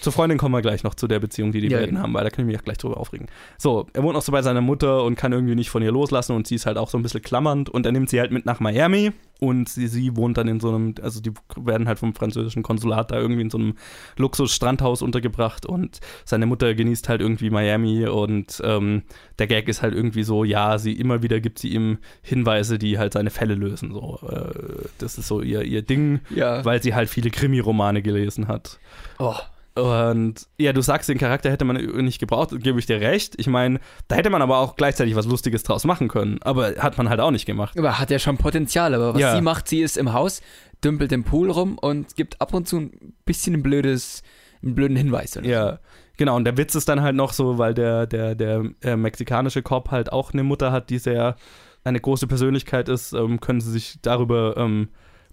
zur 0.00 0.12
Freundin 0.12 0.38
kommen 0.38 0.54
wir 0.54 0.62
gleich 0.62 0.82
noch 0.82 0.94
zu 0.94 1.06
der 1.06 1.18
Beziehung, 1.20 1.52
die 1.52 1.60
die 1.60 1.68
Ja, 1.68 1.78
beiden 1.78 1.90
genau. 1.96 2.02
haben, 2.02 2.14
weil 2.14 2.24
da 2.24 2.30
kann 2.30 2.44
ich 2.44 2.46
mich 2.52 2.58
auch 2.58 2.64
gleich 2.64 2.78
drüber 2.78 2.96
aufregen. 2.98 3.26
So, 3.58 3.86
er 3.92 4.02
wohnt 4.02 4.14
noch 4.14 4.22
so 4.22 4.32
bei 4.32 4.42
seiner 4.42 4.60
Mutter 4.62 5.02
und 5.04 5.14
kann 5.16 5.32
irgendwie 5.32 5.54
nicht 5.54 5.70
von 5.70 5.82
ihr 5.82 5.92
loslassen 5.92 6.32
und 6.34 6.46
sie 6.46 6.54
ist 6.54 6.66
halt 6.66 6.78
auch 6.78 6.88
so 6.88 6.98
ein 6.98 7.02
bisschen 7.02 7.22
klammernd 7.22 7.68
und 7.70 7.84
er 7.86 7.92
nimmt 7.92 8.08
sie 8.10 8.18
halt 8.20 8.32
mit 8.32 8.44
nach 8.46 8.60
Miami 8.60 9.12
und 9.40 9.68
sie, 9.68 9.86
sie 9.88 10.16
wohnt 10.16 10.38
dann 10.38 10.48
in 10.48 10.60
so 10.60 10.70
einem, 10.70 10.94
also 11.02 11.20
die 11.20 11.32
werden 11.56 11.86
halt 11.88 11.98
vom 11.98 12.14
französischen 12.14 12.62
Konsulat 12.62 13.10
da 13.10 13.18
irgendwie 13.18 13.42
in 13.42 13.50
so 13.50 13.58
einem 13.58 13.74
Luxus-Strandhaus 14.16 15.02
untergebracht 15.02 15.66
und 15.66 16.00
seine 16.24 16.46
Mutter 16.46 16.74
genießt 16.74 17.08
halt 17.08 17.20
irgendwie 17.20 17.50
Miami 17.50 18.06
und 18.06 18.60
ähm, 18.64 19.02
der 19.38 19.46
Gag 19.46 19.68
ist 19.68 19.82
halt 19.82 19.94
irgendwie 19.94 20.22
so, 20.22 20.44
ja, 20.44 20.78
sie 20.78 20.92
immer 20.92 21.22
wieder 21.22 21.40
gibt 21.40 21.58
sie 21.58 21.68
ihm 21.68 21.98
Hinweise, 22.22 22.78
die 22.78 22.98
halt 22.98 23.12
seine 23.12 23.30
Fälle 23.30 23.54
lösen. 23.54 23.92
So, 23.92 24.18
äh, 24.28 24.86
das 24.98 25.18
ist 25.18 25.28
so 25.28 25.42
ihr, 25.42 25.62
ihr 25.62 25.82
Ding, 25.82 26.20
Ja. 26.34 26.64
weil 26.64 26.82
sie 26.82 26.94
halt 26.94 27.08
viele 27.10 27.30
Krimi-Romane 27.66 28.02
gelesen 28.02 28.48
hat. 28.48 28.78
Oh. 29.18 29.34
Und 29.74 30.46
ja, 30.56 30.72
du 30.72 30.80
sagst, 30.80 31.08
den 31.10 31.18
Charakter 31.18 31.50
hätte 31.50 31.66
man 31.66 31.76
nicht 31.76 32.18
gebraucht, 32.18 32.50
gebe 32.62 32.78
ich 32.78 32.86
dir 32.86 32.98
recht. 32.98 33.34
Ich 33.36 33.46
meine, 33.46 33.78
da 34.08 34.16
hätte 34.16 34.30
man 34.30 34.40
aber 34.40 34.58
auch 34.58 34.76
gleichzeitig 34.76 35.14
was 35.16 35.26
Lustiges 35.26 35.64
draus 35.64 35.84
machen 35.84 36.08
können. 36.08 36.38
Aber 36.42 36.76
hat 36.78 36.96
man 36.96 37.10
halt 37.10 37.20
auch 37.20 37.30
nicht 37.30 37.44
gemacht. 37.44 37.78
Aber 37.78 37.98
hat 37.98 38.10
ja 38.10 38.18
schon 38.18 38.38
Potenzial. 38.38 38.94
Aber 38.94 39.12
was 39.12 39.20
Ja. 39.20 39.34
sie 39.34 39.42
macht, 39.42 39.68
sie 39.68 39.82
ist 39.82 39.98
im 39.98 40.14
Haus, 40.14 40.40
dümpelt 40.82 41.12
im 41.12 41.24
Pool 41.24 41.50
rum 41.50 41.76
und 41.76 42.16
gibt 42.16 42.40
ab 42.40 42.54
und 42.54 42.66
zu 42.66 42.78
ein 42.78 43.14
bisschen 43.26 43.52
ein 43.54 43.62
blödes, 43.62 44.22
einen 44.62 44.74
blöden 44.74 44.96
Hinweis. 44.96 45.36
Oder 45.36 45.46
Ja, 45.46 45.78
genau. 46.16 46.36
Und 46.36 46.44
der 46.44 46.56
Witz 46.56 46.74
ist 46.74 46.88
dann 46.88 47.02
halt 47.02 47.14
noch 47.16 47.34
so, 47.34 47.58
weil 47.58 47.74
der, 47.74 48.06
der, 48.06 48.34
der 48.34 48.64
äh, 48.82 48.96
mexikanische 48.96 49.60
Cop 49.60 49.90
halt 49.90 50.10
auch 50.10 50.32
eine 50.32 50.42
Mutter 50.42 50.72
hat, 50.72 50.88
die 50.88 50.98
sehr 50.98 51.36
eine 51.84 52.00
große 52.00 52.26
Persönlichkeit 52.26 52.88
ist, 52.88 53.12
ähm, 53.12 53.40
können 53.40 53.60
sie 53.60 53.70
sich 53.70 53.98
darüber 54.00 54.56
ähm, 54.56 54.88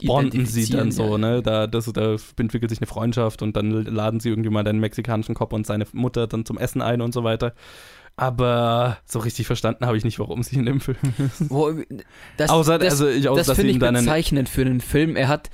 bonden 0.08 0.45
sie 0.45 0.70
dann 0.70 0.91
so, 0.91 1.12
ja. 1.14 1.18
ne? 1.18 1.41
Da, 1.41 1.68
das, 1.68 1.86
da 1.93 2.16
entwickelt 2.38 2.70
sich 2.70 2.80
eine 2.80 2.88
Freundschaft 2.88 3.41
und 3.41 3.56
dann 3.56 3.72
laden 3.86 4.20
sie 4.20 4.30
irgendwie 4.30 4.49
mal 4.49 4.64
den 4.64 4.80
mexikanischen 4.80 5.36
Cop 5.36 5.54
und 5.54 5.66
seine 5.68 5.86
Mutter 5.93 6.28
dann 6.28 6.45
zum 6.45 6.58
Essen 6.58 6.82
ein 6.82 7.01
und 7.01 7.14
so 7.14 7.24
weiter. 7.24 7.54
Aber 8.16 8.97
so 9.06 9.20
richtig 9.20 9.47
verstanden 9.47 9.86
habe 9.88 9.97
ich 9.97 10.04
nicht, 10.04 10.20
warum 10.20 10.43
sie 10.43 10.58
in 10.58 10.66
dem 10.66 10.80
Film 10.80 10.97
ist. 11.18 11.49
Wo, 11.49 11.72
das 12.38 12.49
Außer- 12.51 12.78
das, 12.78 12.91
also 13.01 13.08
ich- 13.08 13.24
das 13.26 13.51
finde 13.54 13.72
ich 13.72 13.80
bezeichnend 13.80 14.49
für 14.49 14.62
einen 14.62 14.82
Film. 14.82 15.16
Er 15.16 15.28
hat 15.30 15.49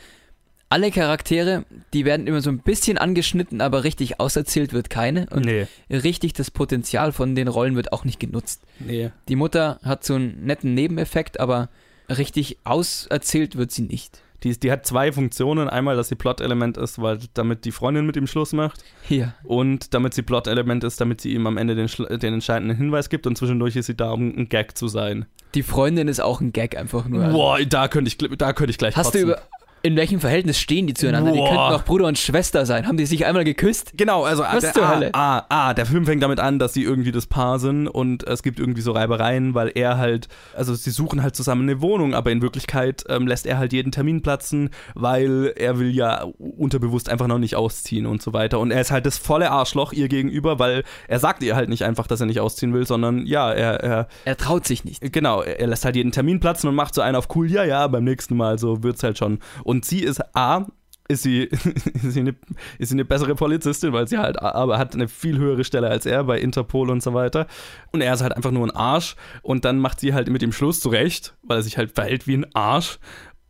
alle 0.71 0.91
Charaktere, 0.91 1.63
die 1.93 2.05
werden 2.05 2.27
immer 2.27 2.41
so 2.41 2.49
ein 2.51 2.59
bisschen 2.59 2.97
angeschnitten, 2.99 3.61
aber 3.61 3.83
richtig 3.85 4.19
auserzählt 4.19 4.71
wird 4.73 4.89
keine. 4.89 5.25
Und 5.31 5.45
Nee, 5.45 5.67
richtig 5.89 6.33
das 6.33 6.51
Potenzial 6.51 7.11
von 7.11 7.33
den 7.33 7.47
Rollen 7.47 7.75
wird 7.75 7.91
auch 7.93 8.03
nicht 8.03 8.19
genutzt. 8.19 8.61
nee. 8.79 9.09
Die 9.29 9.35
Mutter 9.35 9.79
hat 9.83 10.03
so 10.03 10.15
einen 10.15 10.45
netten 10.45 10.73
Nebeneffekt, 10.75 11.39
aber 11.39 11.69
richtig 12.09 12.57
auserzählt 12.65 13.55
wird 13.55 13.71
sie 13.71 13.83
nicht. 13.83 14.21
Die, 14.43 14.57
die 14.57 14.71
hat 14.71 14.85
zwei 14.85 15.11
Funktionen. 15.11 15.69
Einmal, 15.69 15.95
dass 15.95 16.07
sie 16.09 16.15
Plot-Element 16.15 16.77
ist, 16.77 17.01
weil 17.01 17.19
damit 17.33 17.65
die 17.65 17.71
Freundin 17.71 18.05
mit 18.05 18.15
ihm 18.15 18.27
Schluss 18.27 18.53
macht. 18.53 18.83
Hier. 19.01 19.33
Und 19.43 19.93
damit 19.93 20.13
sie 20.13 20.21
Plot-Element 20.21 20.83
ist, 20.83 21.01
damit 21.01 21.21
sie 21.21 21.33
ihm 21.33 21.47
am 21.47 21.57
Ende 21.57 21.75
den, 21.75 21.89
den 22.19 22.33
entscheidenden 22.33 22.77
Hinweis 22.77 23.09
gibt 23.09 23.27
und 23.27 23.37
zwischendurch 23.37 23.75
ist 23.75 23.87
sie 23.87 23.95
da, 23.95 24.11
um 24.11 24.29
ein 24.29 24.49
Gag 24.49 24.77
zu 24.77 24.87
sein. 24.87 25.25
Die 25.55 25.63
Freundin 25.63 26.07
ist 26.07 26.21
auch 26.21 26.41
ein 26.41 26.53
Gag 26.53 26.77
einfach 26.77 27.07
nur. 27.07 27.23
Also, 27.23 27.37
Boah, 27.37 27.59
da 27.65 27.87
könnte 27.87 28.09
ich, 28.09 28.17
da 28.37 28.53
könnte 28.53 28.71
ich 28.71 28.77
gleich 28.77 28.95
Hast 28.95 29.15
du 29.15 29.19
über. 29.19 29.41
In 29.81 29.95
welchem 29.95 30.19
Verhältnis 30.19 30.59
stehen 30.59 30.87
die 30.87 30.93
zueinander? 30.93 31.31
Die 31.31 31.37
Boah. 31.37 31.47
könnten 31.47 31.61
auch 31.61 31.85
Bruder 31.85 32.07
und 32.07 32.17
Schwester 32.17 32.65
sein. 32.65 32.87
Haben 32.87 32.97
die 32.97 33.05
sich 33.05 33.25
einmal 33.25 33.43
geküsst? 33.43 33.93
Genau, 33.95 34.23
also 34.23 34.43
Was 34.43 34.61
der, 34.61 34.73
zur 34.73 34.83
ah, 34.83 34.95
Hölle? 34.95 35.09
Ah, 35.13 35.45
ah, 35.49 35.73
der 35.73 35.85
Film 35.85 36.05
fängt 36.05 36.23
damit 36.23 36.39
an, 36.39 36.59
dass 36.59 36.73
sie 36.73 36.83
irgendwie 36.83 37.11
das 37.11 37.27
Paar 37.27 37.59
sind 37.59 37.87
und 37.87 38.27
es 38.27 38.43
gibt 38.43 38.59
irgendwie 38.59 38.81
so 38.81 38.91
Reibereien, 38.91 39.53
weil 39.53 39.71
er 39.75 39.97
halt, 39.97 40.27
also 40.55 40.73
sie 40.73 40.89
suchen 40.89 41.21
halt 41.23 41.35
zusammen 41.35 41.69
eine 41.69 41.81
Wohnung, 41.81 42.13
aber 42.13 42.31
in 42.31 42.41
Wirklichkeit 42.41 43.03
ähm, 43.07 43.27
lässt 43.27 43.45
er 43.45 43.57
halt 43.57 43.71
jeden 43.71 43.91
Termin 43.91 44.21
platzen, 44.21 44.71
weil 44.95 45.53
er 45.55 45.79
will 45.79 45.95
ja 45.95 46.25
unterbewusst 46.37 47.09
einfach 47.09 47.27
noch 47.27 47.39
nicht 47.39 47.55
ausziehen 47.55 48.05
und 48.05 48.21
so 48.21 48.33
weiter. 48.33 48.59
Und 48.59 48.71
er 48.71 48.81
ist 48.81 48.91
halt 48.91 49.05
das 49.05 49.17
volle 49.17 49.51
Arschloch 49.51 49.93
ihr 49.93 50.07
gegenüber, 50.07 50.59
weil 50.59 50.83
er 51.07 51.19
sagt 51.19 51.43
ihr 51.43 51.55
halt 51.55 51.69
nicht 51.69 51.83
einfach, 51.85 52.07
dass 52.07 52.19
er 52.19 52.25
nicht 52.25 52.39
ausziehen 52.39 52.73
will, 52.73 52.85
sondern 52.85 53.25
ja, 53.25 53.51
er, 53.51 53.83
er 53.83 54.07
Er 54.25 54.35
traut 54.35 54.65
sich 54.65 54.83
nicht. 54.83 55.13
Genau, 55.13 55.41
er 55.41 55.59
er 55.59 55.67
lässt 55.67 55.85
halt 55.85 55.95
jeden 55.95 56.11
Termin 56.11 56.39
platzen 56.39 56.69
und 56.69 56.75
macht 56.75 56.95
so 56.95 57.01
einen 57.01 57.15
auf 57.15 57.27
cool, 57.35 57.49
ja, 57.49 57.63
ja, 57.63 57.87
beim 57.87 58.03
nächsten 58.03 58.35
Mal, 58.35 58.57
so 58.57 58.83
wird's 58.83 59.03
halt 59.03 59.17
schon. 59.17 59.39
Und 59.69 59.85
sie 59.85 59.99
ist 59.99 60.19
A, 60.35 60.65
ist 61.07 61.21
sie, 61.21 61.43
ist 61.43 62.13
sie, 62.13 62.21
eine, 62.21 62.35
ist 62.79 62.89
sie 62.89 62.95
eine 62.95 63.05
bessere 63.05 63.35
Polizistin, 63.35 63.93
weil 63.93 64.07
sie 64.07 64.17
halt 64.17 64.41
aber 64.41 64.79
hat 64.79 64.95
eine 64.95 65.07
viel 65.07 65.37
höhere 65.37 65.63
Stelle 65.63 65.89
als 65.89 66.07
er 66.07 66.23
bei 66.23 66.39
Interpol 66.39 66.89
und 66.89 67.03
so 67.03 67.13
weiter. 67.13 67.45
Und 67.91 68.01
er 68.01 68.11
ist 68.15 68.23
halt 68.23 68.35
einfach 68.35 68.49
nur 68.49 68.65
ein 68.65 68.75
Arsch. 68.75 69.15
Und 69.43 69.65
dann 69.65 69.77
macht 69.77 69.99
sie 69.99 70.15
halt 70.15 70.27
mit 70.31 70.41
ihm 70.41 70.53
Schluss 70.53 70.79
zurecht, 70.79 71.35
weil 71.43 71.57
er 71.57 71.61
sich 71.61 71.77
halt 71.77 71.91
verhält 71.91 72.25
wie 72.25 72.37
ein 72.37 72.55
Arsch. 72.55 72.97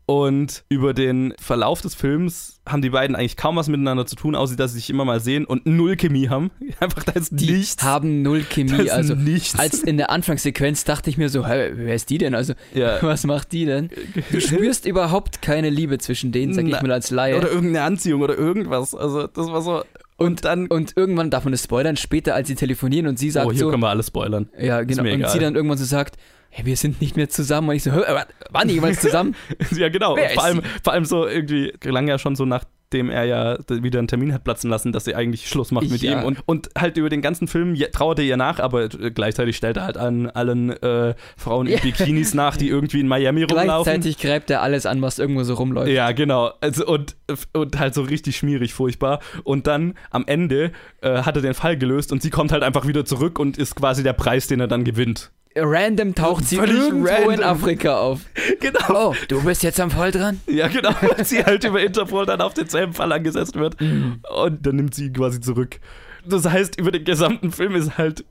Und 0.07 0.65
über 0.67 0.93
den 0.93 1.34
Verlauf 1.39 1.80
des 1.80 1.95
Films 1.95 2.59
haben 2.72 2.82
die 2.82 2.89
beiden 2.91 3.15
eigentlich 3.15 3.36
kaum 3.38 3.55
was 3.55 3.67
miteinander 3.67 4.05
zu 4.05 4.15
tun, 4.15 4.36
außer 4.36 4.55
dass 4.55 4.72
sie 4.74 4.80
sich 4.80 4.89
immer 4.89 5.05
mal 5.05 5.20
sehen 5.20 5.45
und 5.45 5.65
null 5.65 5.95
Chemie 5.95 6.30
haben. 6.30 6.51
Einfach 6.80 7.03
da 7.03 7.13
ist 7.13 7.32
Die 7.32 7.51
nichts. 7.51 7.84
haben 7.84 8.22
null 8.22 8.43
Chemie. 8.43 8.89
Also 8.89 9.15
nichts. 9.15 9.57
als 9.57 9.82
in 9.84 9.97
der 9.97 10.11
Anfangssequenz 10.11 10.84
dachte 10.84 11.09
ich 11.09 11.17
mir 11.17 11.30
so, 11.30 11.47
hä, 11.47 11.72
wer 11.74 11.95
ist 11.95 12.09
die 12.09 12.17
denn? 12.17 12.36
Also 12.36 12.53
Ja. 12.74 12.97
was 13.01 13.26
macht 13.26 13.51
die 13.51 13.65
denn? 13.65 13.89
Du 14.32 14.39
spürst 14.41 14.86
überhaupt 14.86 15.41
keine 15.41 15.70
Liebe 15.70 15.97
zwischen 15.97 16.32
denen, 16.32 16.53
sag 16.53 16.65
ich 16.65 16.72
Na, 16.72 16.82
mal 16.82 16.91
als 16.91 17.09
Laie. 17.11 17.38
Oder 17.38 17.49
irgendeine 17.49 17.82
Anziehung 17.86 18.22
oder 18.22 18.38
irgendwas. 18.38 18.93
Also 18.95 19.28
das 19.28 19.47
war 19.47 19.61
so. 19.61 19.84
Und 20.17 20.45
dann. 20.45 20.67
und 20.67 20.93
irgendwann 20.95 21.30
darf 21.30 21.45
man 21.45 21.53
das 21.53 21.63
spoilern, 21.63 21.95
später 21.97 22.36
als 22.36 22.47
sie 22.49 22.55
telefonieren 22.55 23.07
und 23.07 23.17
sie 23.17 23.32
sagt 23.32 23.47
oh, 23.47 23.51
hier 23.51 23.59
so, 23.61 23.70
können 23.70 23.82
wir 23.82 23.89
alles 23.89 24.07
spoilern. 24.07 24.49
ja 24.59 24.82
genau, 24.84 25.03
und 25.03 25.30
sie 25.30 25.39
dann 25.39 25.55
irgendwann 25.55 25.78
so 25.78 25.86
sagt, 25.86 26.17
hey, 26.50 26.66
wir 26.66 26.76
sind 26.78 27.00
nicht 27.02 27.16
mehr 27.16 27.30
zusammen. 27.30 27.70
Und 27.70 27.76
ich 27.76 27.84
so, 27.84 27.91
waren 27.91 28.68
die 28.68 28.74
jemals 28.76 29.02
zusammen? 29.02 29.36
ja, 29.76 29.89
genau. 29.89 30.16
Vor, 30.34 30.43
allem, 30.43 30.62
vor 30.84 30.93
allem 30.93 31.06
so 31.06 31.28
irgendwie 31.28 31.74
gelang 31.80 32.08
ja 32.08 32.18
schon 32.18 32.36
so 32.36 32.45
nachdem 32.45 33.12
er 33.12 33.24
ja 33.26 33.58
wieder 33.70 34.00
einen 34.00 34.08
Termin 34.08 34.34
hat 34.34 34.43
platzen 34.43 34.68
lassen, 34.68 34.91
dass 34.91 35.06
sie 35.06 35.14
eigentlich 35.14 35.47
Schluss 35.47 35.70
macht 35.72 35.88
mit 35.91 36.02
Ja. 36.02 36.20
ihm. 36.20 36.26
Und, 36.26 36.39
und 36.47 36.70
halt 36.76 36.97
über 36.97 37.10
den 37.10 37.22
ganzen 37.22 37.47
Film 37.47 37.76
je- 37.76 37.89
trauert 37.91 38.18
er 38.18 38.26
ihr 38.26 38.36
nach, 38.36 38.58
aber 38.60 38.86
äh, 38.86 39.12
gleichzeitig 39.12 39.58
stellt 39.58 39.78
er 39.78 39.84
halt 39.84 39.97
an 39.97 40.28
allen 40.32 40.72
äh, 40.82 41.14
Frauen 41.38 41.68
in. 41.68 41.80
Bikinis 41.82 42.34
nach, 42.34 42.58
die 42.58 42.68
irgendwie 42.68 43.00
in 43.02 43.08
Miami 43.08 43.43
rumlaufen. 43.43 43.84
Gleichzeitig 43.84 44.18
greift 44.18 44.50
er 44.50 44.64
alles 44.64 44.88
an, 44.88 45.04
was 45.04 45.20
irgendwo 45.20 45.43
so 45.43 45.54
rumläuft. 45.54 45.91
Ja, 45.91 46.12
genau. 46.14 46.52
Also 46.62 46.88
und, 46.88 47.16
und 47.54 47.78
halt 47.78 47.93
so 47.93 48.02
richtig 48.02 48.38
schmierig, 48.38 48.74
furchtbar. 48.74 49.20
Und 49.43 49.68
dann 49.68 49.93
am 50.10 50.24
Ende 50.26 50.72
äh, 51.02 51.22
hat 51.22 51.36
er 51.36 51.43
den 51.43 51.54
Fall 51.54 51.78
gelöst 51.78 52.12
und 52.12 52.24
sie 52.24 52.32
kommt 52.32 52.52
halt 52.52 52.64
einfach 52.64 52.88
wieder 52.88 53.06
zurück 53.06 53.38
und 53.38 53.60
ist 53.60 53.76
quasi 53.76 54.02
der 54.02 54.14
Preis, 54.14 54.47
den 54.47 54.60
er 54.62 54.68
dann 54.68 54.84
gewinnt. 54.84 55.30
Random 55.56 56.14
taucht 56.16 56.45
sie 56.45 56.58
Völlig 56.58 56.76
irgendwo 56.78 57.08
in 57.08 57.39
random. 57.39 57.43
Afrika 57.43 57.97
auf. 57.97 58.22
Genau. 58.60 59.10
Oh, 59.10 59.16
du 59.28 59.43
bist 59.43 59.64
jetzt 59.64 59.80
am 59.80 59.89
Fall 59.91 60.12
dran? 60.12 60.39
Ja, 60.47 60.68
genau. 60.68 60.91
Weil 61.02 61.26
sie 61.26 61.43
halt 61.43 61.64
über 61.64 61.82
Interpol 61.82 62.26
dann 62.26 62.41
auf 62.41 62.54
denselben 62.54 62.93
Fall 62.93 63.12
angesetzt 63.12 63.56
wird. 63.56 63.80
Mhm. 63.82 64.22
Und 64.43 64.66
dann 64.66 64.76
nimmt 64.76 64.93
sie 64.93 65.08
ihn 65.08 65.14
quasi 65.14 65.41
zurück. 65.41 65.80
Das 66.26 66.45
heißt, 66.47 66.80
über 66.80 66.91
den 66.91 67.04
gesamten 67.04 67.52
Film 67.52 67.76
ist 67.76 67.97
halt, 67.97 68.24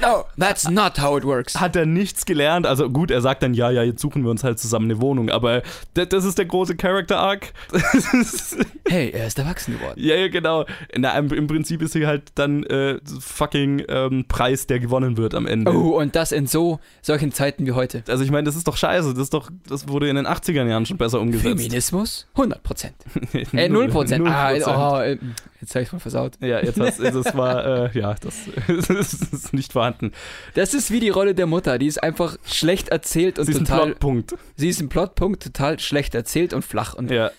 No, 0.00 0.24
that's 0.38 0.68
not 0.68 1.00
how 1.00 1.16
it 1.16 1.24
works. 1.24 1.60
hat 1.60 1.76
er 1.76 1.86
nichts 1.86 2.26
gelernt. 2.26 2.66
Also 2.66 2.90
gut, 2.90 3.10
er 3.10 3.20
sagt 3.20 3.42
dann, 3.42 3.54
ja, 3.54 3.70
ja, 3.70 3.82
jetzt 3.82 4.00
suchen 4.00 4.24
wir 4.24 4.30
uns 4.30 4.44
halt 4.44 4.58
zusammen 4.58 4.90
eine 4.90 5.00
Wohnung. 5.00 5.30
Aber 5.30 5.62
das, 5.94 6.24
ist 6.24 6.38
der 6.38 6.46
große 6.46 6.76
Character 6.76 7.18
Arc. 7.18 7.52
Das 7.70 7.84
ist, 8.14 8.56
Hey, 8.88 9.10
er 9.10 9.26
ist 9.26 9.38
erwachsen 9.38 9.78
geworden. 9.78 9.94
Ja, 9.96 10.14
ja, 10.14 10.28
genau. 10.28 10.66
Na, 10.96 11.16
im, 11.16 11.32
Im 11.32 11.46
Prinzip 11.46 11.82
ist 11.82 11.92
sie 11.92 12.06
halt 12.06 12.32
dann 12.34 12.64
äh, 12.64 12.98
fucking 13.20 13.84
ähm, 13.88 14.24
Preis, 14.28 14.66
der 14.66 14.80
gewonnen 14.80 15.16
wird 15.16 15.34
am 15.34 15.46
Ende. 15.46 15.72
Oh, 15.74 15.98
und 16.00 16.14
das 16.16 16.32
in 16.32 16.46
so 16.46 16.80
solchen 17.00 17.32
Zeiten 17.32 17.66
wie 17.66 17.72
heute. 17.72 18.02
Also 18.08 18.24
ich 18.24 18.30
meine, 18.30 18.44
das 18.44 18.56
ist 18.56 18.68
doch 18.68 18.76
scheiße. 18.76 19.14
Das 19.14 19.22
ist 19.22 19.34
doch, 19.34 19.50
das 19.68 19.88
wurde 19.88 20.08
in 20.08 20.16
den 20.16 20.26
80er 20.26 20.66
Jahren 20.66 20.86
schon 20.86 20.98
besser 20.98 21.20
umgesetzt. 21.20 21.48
Feminismus? 21.48 22.26
100 22.34 22.62
Prozent. 22.62 22.94
Äh, 23.52 23.68
0 23.68 23.88
Prozent. 23.88 24.26
Ah, 24.26 24.50
oh, 24.50 25.00
äh, 25.00 25.18
jetzt 25.60 25.74
habe 25.74 25.82
ich 25.82 25.92
mal 25.92 25.98
versaut. 25.98 26.32
Ja, 26.40 26.60
jetzt 26.60 26.78
hast 26.80 27.00
das 27.00 27.36
war, 27.36 27.94
äh, 27.94 27.98
ja, 27.98 28.14
das, 28.20 28.48
das 28.66 28.90
ist 29.32 29.52
nicht 29.52 29.74
vorhanden. 29.92 30.12
Das 30.54 30.74
ist 30.74 30.90
wie 30.90 31.00
die 31.00 31.08
Rolle 31.10 31.34
der 31.34 31.46
Mutter. 31.46 31.78
Die 31.78 31.86
ist 31.86 32.02
einfach 32.02 32.36
schlecht 32.44 32.88
erzählt 32.88 33.38
und 33.38 33.46
Sie 33.46 33.52
ist 33.52 33.58
ein 33.58 33.64
total. 33.64 33.86
Plotpunkt. 33.86 34.34
Sie 34.56 34.68
ist 34.68 34.80
ein 34.80 34.88
Plotpunkt, 34.88 35.42
total 35.42 35.78
schlecht 35.78 36.14
erzählt 36.14 36.52
und 36.52 36.62
flach 36.62 36.94
und 36.94 37.10
Ja, 37.10 37.30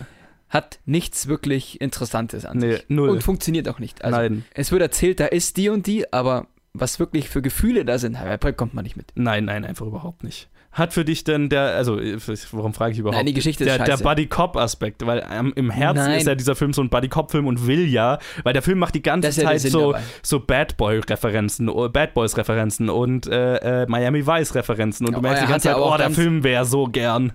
hat 0.48 0.78
nichts 0.84 1.26
wirklich 1.26 1.80
Interessantes 1.80 2.44
an 2.44 2.58
nee, 2.58 2.72
sich. 2.76 2.84
null. 2.88 3.08
Und 3.10 3.22
funktioniert 3.22 3.68
auch 3.68 3.78
nicht. 3.78 4.04
Also, 4.04 4.18
Nein. 4.18 4.44
Es 4.54 4.70
wird 4.72 4.82
erzählt, 4.82 5.20
da 5.20 5.26
ist 5.26 5.56
die 5.56 5.68
und 5.68 5.86
die, 5.86 6.12
aber 6.12 6.46
was 6.72 6.98
wirklich 6.98 7.28
für 7.28 7.42
Gefühle 7.42 7.84
da 7.84 7.98
sind, 7.98 8.18
kommt 8.56 8.74
man 8.74 8.84
nicht 8.84 8.96
mit. 8.96 9.12
Nein, 9.14 9.46
nein, 9.46 9.64
einfach 9.64 9.86
überhaupt 9.86 10.22
nicht. 10.22 10.48
Hat 10.76 10.92
für 10.92 11.06
dich 11.06 11.24
denn 11.24 11.48
der, 11.48 11.74
also 11.74 11.98
äh, 11.98 12.18
warum 12.52 12.74
frage 12.74 12.92
ich 12.92 12.98
überhaupt? 12.98 13.16
Nein, 13.16 13.24
die 13.24 13.32
Geschichte 13.32 13.64
ist 13.64 13.70
der, 13.70 13.78
der 13.78 13.92
scheiße. 13.92 14.04
Buddy-Cop-Aspekt, 14.04 15.06
weil 15.06 15.26
ähm, 15.32 15.54
im 15.56 15.70
Herzen 15.70 16.04
Nein. 16.04 16.18
ist 16.18 16.26
ja 16.26 16.34
dieser 16.34 16.54
Film 16.54 16.74
so 16.74 16.82
ein 16.82 16.90
Buddy-Cop-Film 16.90 17.46
und 17.46 17.66
will 17.66 17.88
ja, 17.88 18.18
weil 18.44 18.52
der 18.52 18.60
Film 18.60 18.78
macht 18.78 18.94
die 18.94 19.00
ganze 19.00 19.28
Das 19.28 19.36
ja 19.36 19.44
Zeit 19.44 19.60
Sinn 19.62 19.70
so, 19.70 19.92
dabei. 19.92 20.04
so 20.22 20.38
Bad 20.38 20.76
Boy-Referenzen, 20.76 21.70
oh, 21.70 21.88
Bad 21.88 22.12
Boys-Referenzen 22.12 22.90
und 22.90 23.26
äh, 23.26 23.84
äh, 23.84 23.86
Miami 23.88 24.26
Vice-Referenzen 24.26 25.06
und 25.06 25.12
Ja, 25.12 25.16
du 25.18 25.22
merkst 25.22 25.42
er 25.42 25.46
die 25.46 25.52
ganze 25.52 25.68
ja 25.68 25.74
Zeit, 25.76 25.82
oh, 25.82 25.96
der 25.96 26.10
Film 26.10 26.44
wäre 26.44 26.66
so 26.66 26.84
gern. 26.84 27.32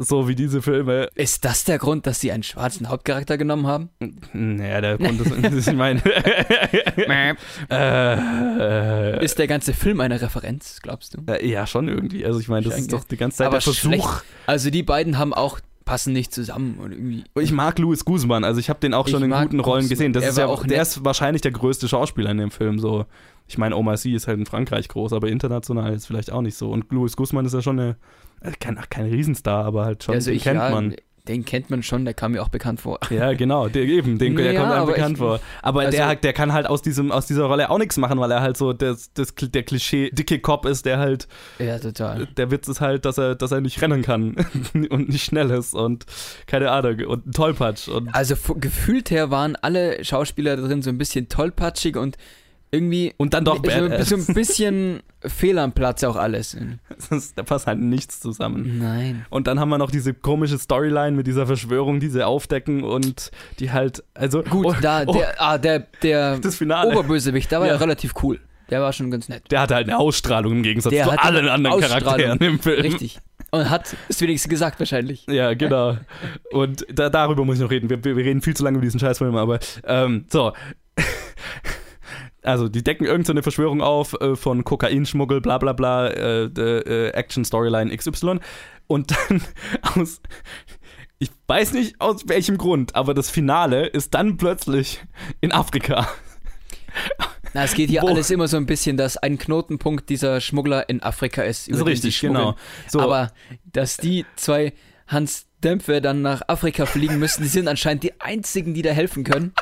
So 0.00 0.28
wie 0.28 0.36
diese 0.36 0.62
Filme. 0.62 1.08
Ist 1.16 1.44
das 1.44 1.64
der 1.64 1.78
Grund, 1.78 2.06
dass 2.06 2.20
sie 2.20 2.30
einen 2.30 2.44
schwarzen 2.44 2.88
Hauptcharakter 2.88 3.36
genommen 3.36 3.66
haben? 3.66 3.90
Naja, 4.32 4.80
der 4.80 4.98
Grund 4.98 5.20
ist, 5.20 5.66
ich 5.68 5.74
meine. 5.74 6.00
äh, 7.70 9.24
Ist 9.24 9.38
der 9.40 9.48
ganze 9.48 9.72
Film 9.72 10.00
eine 10.00 10.20
Referenz, 10.20 10.78
glaubst 10.82 11.14
du? 11.14 11.32
äh, 11.32 11.44
ja, 11.44 11.66
schon 11.66 11.88
irgendwie. 11.88 12.24
Also 12.24 12.38
ich 12.38 12.46
meine, 12.46 12.67
das 12.68 12.80
ist 12.80 12.92
doch 12.92 13.04
die 13.04 13.16
ganze 13.16 13.38
Zeit 13.38 13.46
Aber 13.48 13.56
der 13.56 13.62
Versuch. 13.62 13.80
schlecht. 13.80 14.24
Also 14.46 14.70
die 14.70 14.82
beiden 14.82 15.18
haben 15.18 15.34
auch 15.34 15.60
passen 15.84 16.12
nicht 16.12 16.34
zusammen 16.34 16.78
und 16.78 16.92
irgendwie. 16.92 17.24
Ich 17.40 17.50
mag 17.50 17.78
Louis 17.78 18.04
Guzman, 18.04 18.44
also 18.44 18.60
ich 18.60 18.68
habe 18.68 18.78
den 18.78 18.92
auch 18.92 19.08
schon 19.08 19.22
in 19.22 19.30
guten 19.30 19.60
Rollen 19.60 19.82
Guzman. 19.82 19.88
gesehen. 19.88 20.12
Das 20.12 20.22
Er 20.22 20.30
ist 20.30 20.38
ja 20.38 20.46
auch 20.46 20.66
der 20.66 20.82
ist 20.82 21.02
wahrscheinlich 21.04 21.40
der 21.40 21.52
größte 21.52 21.88
Schauspieler 21.88 22.30
in 22.30 22.36
dem 22.38 22.50
Film. 22.50 22.78
So, 22.78 23.06
ich 23.46 23.56
meine, 23.56 23.74
Omar 23.74 23.96
Sy 23.96 24.12
ist 24.12 24.28
halt 24.28 24.38
in 24.38 24.44
Frankreich 24.44 24.88
groß, 24.88 25.14
aber 25.14 25.28
international 25.28 25.94
ist 25.94 26.06
vielleicht 26.06 26.30
auch 26.30 26.42
nicht 26.42 26.56
so. 26.58 26.70
Und 26.70 26.92
Louis 26.92 27.16
Guzman 27.16 27.46
ist 27.46 27.54
ja 27.54 27.62
schon 27.62 27.80
eine, 27.80 27.96
äh, 28.42 28.52
kein, 28.60 28.76
ach, 28.78 28.90
kein 28.90 29.06
Riesenstar, 29.06 29.64
aber 29.64 29.86
halt 29.86 30.04
schon, 30.04 30.14
also 30.14 30.30
den 30.30 30.36
ich, 30.36 30.42
kennt 30.42 30.60
ja, 30.60 30.68
man. 30.70 30.94
Den 31.28 31.44
kennt 31.44 31.68
man 31.70 31.82
schon, 31.82 32.04
der 32.04 32.14
kam 32.14 32.32
mir 32.32 32.42
auch 32.42 32.48
bekannt 32.48 32.80
vor. 32.80 32.98
Ja, 33.10 33.34
genau, 33.34 33.68
der, 33.68 33.82
eben, 33.84 34.18
den, 34.18 34.34
der 34.34 34.52
Ja, 34.52 34.60
kommt 34.60 34.72
einem 34.72 34.86
bekannt 34.86 35.12
ich- 35.12 35.18
vor. 35.18 35.40
Aber 35.62 35.80
also- 35.82 35.92
der, 35.96 36.14
der 36.16 36.32
kann 36.32 36.52
halt 36.52 36.66
aus, 36.66 36.82
diesem, 36.82 37.12
aus 37.12 37.26
dieser 37.26 37.44
Rolle 37.44 37.68
auch 37.70 37.78
nichts 37.78 37.96
machen, 37.98 38.18
weil 38.18 38.30
er 38.30 38.40
halt 38.40 38.56
so 38.56 38.72
das, 38.72 39.12
das, 39.12 39.34
der 39.36 39.62
Klischee 39.62 40.10
dicke 40.10 40.38
Cop 40.40 40.64
ist, 40.66 40.86
der 40.86 40.98
halt 40.98 41.28
Ja, 41.58 41.78
total. 41.78 42.26
der 42.36 42.50
Witz 42.50 42.66
ist 42.68 42.80
halt, 42.80 43.04
dass 43.04 43.18
er, 43.18 43.34
dass 43.34 43.52
er 43.52 43.60
nicht 43.60 43.80
rennen 43.82 44.02
kann 44.02 44.36
und 44.90 45.08
nicht 45.10 45.24
schnell 45.24 45.50
ist 45.50 45.74
und 45.74 46.06
keine 46.46 46.70
Ahnung 46.70 47.00
und 47.06 47.26
ein 47.26 47.32
Tollpatsch 47.32 47.88
und 47.88 48.14
Also 48.14 48.34
gefühlt 48.56 49.10
her 49.10 49.30
waren 49.30 49.54
alle 49.56 50.02
Schauspieler 50.04 50.56
drin 50.56 50.82
so 50.82 50.90
ein 50.90 50.98
bisschen 50.98 51.28
tollpatschig 51.28 51.96
und 51.96 52.16
irgendwie 52.70 53.14
Und 53.16 53.34
dann 53.34 53.44
doch 53.44 53.56
so, 53.56 53.62
badass. 53.62 54.08
so 54.08 54.16
ein 54.16 54.26
bisschen 54.34 55.00
fehl 55.20 55.58
am 55.58 55.72
Platz 55.72 56.04
auch 56.04 56.16
alles. 56.16 56.56
da 57.36 57.42
passt 57.42 57.66
halt 57.66 57.78
nichts 57.78 58.20
zusammen. 58.20 58.78
Nein. 58.78 59.26
Und 59.30 59.46
dann 59.46 59.58
haben 59.58 59.68
wir 59.70 59.78
noch 59.78 59.90
diese 59.90 60.14
komische 60.14 60.58
Storyline 60.58 61.16
mit 61.16 61.26
dieser 61.26 61.46
Verschwörung, 61.46 62.00
die 62.00 62.08
sie 62.08 62.26
aufdecken 62.26 62.84
und 62.84 63.30
die 63.58 63.72
halt, 63.72 64.04
also 64.14 64.42
Gut, 64.42 64.66
oh, 64.66 64.74
da, 64.80 65.04
oh, 65.06 65.12
der, 65.12 65.40
ah, 65.40 65.58
der, 65.58 65.86
der 66.02 66.38
das 66.40 66.56
Finale. 66.56 66.92
Oberbösewicht, 66.92 67.50
der 67.50 67.60
war 67.60 67.66
ja. 67.66 67.74
Ja. 67.74 67.78
relativ 67.78 68.14
cool. 68.22 68.40
Der 68.70 68.82
war 68.82 68.92
schon 68.92 69.10
ganz 69.10 69.28
nett. 69.30 69.50
der 69.50 69.62
hatte 69.62 69.74
halt 69.74 69.88
eine 69.88 69.98
Ausstrahlung 69.98 70.52
im 70.52 70.62
Gegensatz 70.62 70.92
Der 70.92 71.04
zu 71.04 71.18
allen 71.18 71.48
anderen. 71.48 71.80
Charakteren 71.80 72.38
im 72.38 72.58
Film. 72.58 72.82
Richtig. 72.82 73.18
Und 73.50 73.70
hat 73.70 73.96
es 74.08 74.20
wenigstens 74.20 74.50
gesagt 74.50 74.78
wahrscheinlich. 74.78 75.24
Ja, 75.26 75.54
genau. 75.54 75.96
Und 76.52 76.84
da, 76.92 77.08
darüber 77.08 77.46
muss 77.46 77.56
ich 77.56 77.62
noch 77.62 77.70
reden. 77.70 77.88
Wir, 77.88 78.04
wir 78.04 78.14
wir 78.14 78.24
reden 78.24 78.42
viel 78.42 78.54
zu 78.54 78.62
lange 78.62 78.76
über 78.76 78.84
diesen 78.84 79.00
Scheißfilm, 79.00 79.36
aber 79.36 79.58
ähm, 79.86 80.26
so. 80.30 80.52
Also, 82.48 82.68
die 82.68 82.82
decken 82.82 83.04
irgendeine 83.04 83.40
so 83.40 83.42
Verschwörung 83.42 83.82
auf 83.82 84.14
äh, 84.20 84.34
von 84.34 84.64
Kokainschmuggel, 84.64 85.42
bla 85.42 85.58
bla 85.58 85.74
bla, 85.74 86.08
äh, 86.08 86.44
äh, 86.44 87.10
Action-Storyline 87.10 87.94
XY. 87.94 88.40
Und 88.86 89.10
dann 89.10 89.42
aus. 89.82 90.22
Ich 91.18 91.30
weiß 91.46 91.72
nicht 91.72 92.00
aus 92.00 92.28
welchem 92.28 92.56
Grund, 92.56 92.94
aber 92.94 93.12
das 93.12 93.28
Finale 93.28 93.86
ist 93.86 94.14
dann 94.14 94.36
plötzlich 94.38 95.04
in 95.40 95.52
Afrika. 95.52 96.08
Na, 97.54 97.64
es 97.64 97.74
geht 97.74 97.90
hier 97.90 98.02
Wo- 98.02 98.08
alles 98.08 98.30
immer 98.30 98.48
so 98.48 98.56
ein 98.56 98.66
bisschen, 98.66 98.96
dass 98.96 99.16
ein 99.16 99.36
Knotenpunkt 99.36 100.08
dieser 100.08 100.40
Schmuggler 100.40 100.88
in 100.88 101.02
Afrika 101.02 101.42
ist. 101.42 101.68
Ist 101.68 101.76
über 101.80 101.84
sie 101.86 101.90
richtig, 101.90 102.20
genau. 102.20 102.54
So. 102.88 103.00
Aber 103.00 103.32
dass 103.64 103.96
die 103.98 104.24
zwei 104.36 104.72
Hans 105.06 105.46
Dämpfe 105.62 106.00
dann 106.00 106.22
nach 106.22 106.42
Afrika 106.46 106.86
fliegen 106.86 107.18
müssen, 107.18 107.42
die 107.42 107.48
sind 107.48 107.68
anscheinend 107.68 108.04
die 108.04 108.20
einzigen, 108.20 108.72
die 108.74 108.82
da 108.82 108.90
helfen 108.90 109.24
können. 109.24 109.52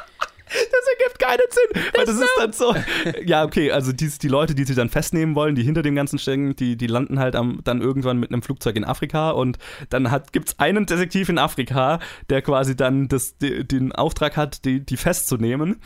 Ergibt 1.16 1.18
keinen 1.18 1.82
Sinn, 1.84 1.92
weil 1.94 2.06
das 2.06 2.16
ist 2.16 2.30
dann 2.38 2.52
so. 2.52 2.74
Ja, 3.24 3.44
okay, 3.44 3.70
also 3.70 3.92
die, 3.92 4.08
die 4.08 4.28
Leute, 4.28 4.54
die 4.54 4.64
sie 4.64 4.74
dann 4.74 4.88
festnehmen 4.88 5.34
wollen, 5.34 5.54
die 5.54 5.62
hinter 5.62 5.82
dem 5.82 5.94
Ganzen 5.94 6.18
stecken, 6.18 6.56
die, 6.56 6.76
die 6.76 6.86
landen 6.86 7.18
halt 7.18 7.36
am, 7.36 7.60
dann 7.64 7.80
irgendwann 7.80 8.18
mit 8.18 8.30
einem 8.30 8.42
Flugzeug 8.42 8.76
in 8.76 8.84
Afrika 8.84 9.30
und 9.30 9.58
dann 9.90 10.08
gibt 10.32 10.48
es 10.48 10.58
einen 10.58 10.86
Detektiv 10.86 11.28
in 11.28 11.38
Afrika, 11.38 11.98
der 12.30 12.42
quasi 12.42 12.76
dann 12.76 13.08
das, 13.08 13.38
die, 13.38 13.66
den 13.66 13.92
Auftrag 13.92 14.36
hat, 14.36 14.64
die, 14.64 14.84
die 14.84 14.96
festzunehmen. 14.96 15.76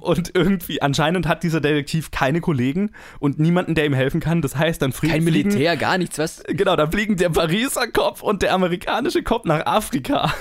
Und 0.00 0.30
irgendwie, 0.34 0.82
anscheinend 0.82 1.26
hat 1.26 1.42
dieser 1.42 1.60
Detektiv 1.60 2.10
keine 2.10 2.40
Kollegen 2.40 2.90
und 3.18 3.38
niemanden, 3.38 3.74
der 3.74 3.86
ihm 3.86 3.94
helfen 3.94 4.20
kann. 4.20 4.42
Das 4.42 4.56
heißt, 4.56 4.82
dann 4.82 4.92
fliegen. 4.92 5.14
Kein 5.14 5.24
Militär, 5.24 5.76
gar 5.76 5.98
nichts, 5.98 6.18
was? 6.18 6.42
Genau, 6.46 6.76
da 6.76 6.86
fliegen 6.86 7.16
der 7.16 7.30
Pariser 7.30 7.88
Kopf 7.88 8.22
und 8.22 8.42
der 8.42 8.54
amerikanische 8.54 9.22
Kopf 9.22 9.44
nach 9.44 9.66
Afrika. 9.66 10.32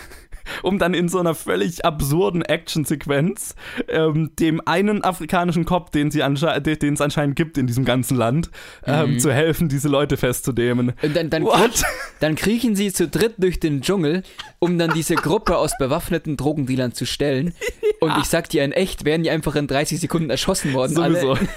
Um 0.63 0.79
dann 0.79 0.93
in 0.93 1.09
so 1.09 1.19
einer 1.19 1.35
völlig 1.35 1.85
absurden 1.85 2.41
Actionsequenz 2.41 3.55
ähm, 3.87 4.31
dem 4.39 4.61
einen 4.65 5.03
afrikanischen 5.03 5.65
Kopf, 5.65 5.89
den 5.91 6.11
sie 6.11 6.23
ansche- 6.23 6.47
es 6.57 7.01
anscheinend 7.01 7.35
gibt 7.35 7.57
in 7.57 7.67
diesem 7.67 7.85
ganzen 7.85 8.17
Land, 8.17 8.49
ähm, 8.85 9.19
zu 9.19 9.31
helfen, 9.31 9.69
diese 9.69 9.87
Leute 9.89 10.17
festzunehmen. 10.17 10.93
Und 11.01 11.15
dann, 11.15 11.29
dann, 11.29 11.43
What? 11.43 11.83
dann 12.19 12.35
kriechen 12.35 12.75
sie 12.75 12.91
zu 12.91 13.07
dritt 13.07 13.35
durch 13.37 13.59
den 13.59 13.81
Dschungel, 13.81 14.23
um 14.59 14.77
dann 14.77 14.93
diese 14.93 15.15
Gruppe 15.15 15.57
aus 15.57 15.77
bewaffneten 15.77 16.37
Drogendealern 16.37 16.93
zu 16.93 17.05
stellen. 17.05 17.53
Und 17.99 18.13
ich 18.19 18.25
sag 18.25 18.49
dir, 18.49 18.63
in 18.63 18.71
echt 18.73 19.05
wären 19.05 19.23
die 19.23 19.31
einfach 19.31 19.55
in 19.55 19.65
30 19.67 19.99
Sekunden 19.99 20.29
erschossen 20.29 20.73
worden. 20.73 20.93
Sowieso. 20.95 21.35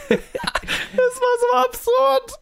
Das 1.33 1.41
so 1.41 1.57
absurd. 1.91 2.33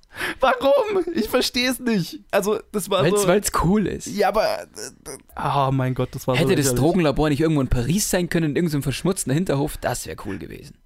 Warum? 0.40 1.04
Ich 1.14 1.28
verstehe 1.28 1.70
es 1.70 1.78
nicht. 1.78 2.20
Also, 2.30 2.58
das 2.72 2.90
war 2.90 3.02
Weil's, 3.04 3.22
so. 3.22 3.28
weil's 3.28 3.52
cool 3.62 3.86
ist. 3.86 4.06
ja, 4.06 4.28
aber. 4.28 4.66
Oh 5.36 5.70
mein 5.72 5.94
Gott, 5.94 6.08
das 6.12 6.26
war 6.26 6.34
so. 6.34 6.40
Hätte 6.40 6.56
das 6.56 6.66
lächerlich. 6.66 6.80
Drogenlabor 6.80 7.28
nicht 7.28 7.40
irgendwo 7.40 7.60
in 7.60 7.68
Paris 7.68 8.10
sein 8.10 8.28
können, 8.28 8.50
in 8.50 8.56
irgendeinem 8.56 8.82
verschmutzten 8.82 9.32
Hinterhof, 9.32 9.76
das 9.76 10.06
wäre 10.06 10.16
cool 10.26 10.38
gewesen. 10.38 10.76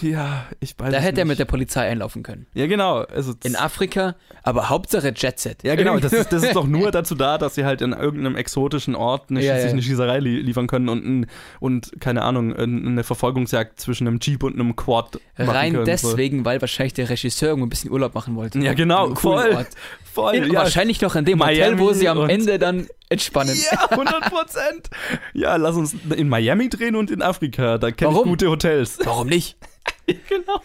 Ja, 0.00 0.46
ich 0.60 0.74
weiß 0.78 0.92
Da 0.92 0.98
hätte 0.98 1.20
er 1.20 1.24
nicht. 1.24 1.30
mit 1.32 1.38
der 1.38 1.44
Polizei 1.44 1.88
einlaufen 1.88 2.22
können. 2.22 2.46
Ja, 2.54 2.66
genau. 2.66 2.98
Also, 2.98 3.34
In 3.44 3.56
Afrika, 3.56 4.14
aber 4.42 4.68
Hauptsache 4.68 5.12
Jet 5.16 5.38
Set. 5.38 5.62
Ja, 5.62 5.74
genau. 5.74 5.98
Das 5.98 6.12
ist, 6.12 6.32
das 6.32 6.42
ist 6.42 6.54
doch 6.56 6.66
nur 6.66 6.90
dazu 6.92 7.14
da, 7.14 7.38
dass 7.38 7.54
sie 7.54 7.64
halt 7.64 7.80
in 7.82 7.92
irgendeinem 7.92 8.36
exotischen 8.36 8.94
Ort 8.94 9.30
eine, 9.30 9.42
Ja, 9.42 9.56
sich 9.56 9.64
ja. 9.66 9.70
eine 9.70 9.82
Schießerei 9.82 10.18
li 10.18 10.40
liefern 10.40 10.66
können 10.66 10.88
und, 10.88 11.04
ein, 11.04 11.26
und 11.60 11.92
keine 12.00 12.22
Ahnung, 12.22 12.54
ein- 12.56 12.86
eine 12.86 13.04
Verfolgungsjagd 13.04 13.80
zwischen 13.80 14.06
einem 14.06 14.18
Jeep 14.20 14.42
und 14.42 14.54
einem 14.54 14.76
Quad 14.76 15.20
Rein 15.38 15.72
können. 15.72 15.84
deswegen, 15.84 16.44
weil 16.44 16.60
wahrscheinlich 16.60 16.94
der 16.94 17.08
Regisseur 17.10 17.48
irgendwo 17.50 17.66
ein 17.66 17.70
bisschen 17.70 17.90
Urlaub 17.90 18.14
machen 18.14 18.36
wollte. 18.36 18.58
So. 18.60 18.64
Ja, 18.64 18.74
genau. 18.74 19.14
Voll. 19.14 19.52
Ort. 19.54 19.68
Voll. 20.12 20.34
In, 20.34 20.52
ja. 20.52 20.60
Wahrscheinlich 20.60 21.00
noch 21.00 21.14
in 21.16 21.24
dem 21.24 21.40
Hotel, 21.40 21.78
wo 21.78 21.84
Miami 21.84 21.98
sie 21.98 22.08
am 22.08 22.28
Ende 22.28 22.58
dann 22.58 22.86
entspannen. 23.08 23.56
Ja, 23.72 23.86
100 23.90 24.20
Prozent. 24.30 24.90
Ja, 25.34 25.56
lass 25.56 25.76
uns 25.76 25.94
in 26.16 26.28
Miami 26.28 26.68
drehen 26.68 26.96
und 26.96 27.10
in 27.10 27.22
Afrika. 27.22 27.78
Da 27.78 27.90
kenne 27.90 28.16
ich 28.16 28.22
gute 28.22 28.48
Hotels. 28.50 28.98
Warum 29.04 29.28
nicht? 29.28 29.56
genau. 30.28 30.60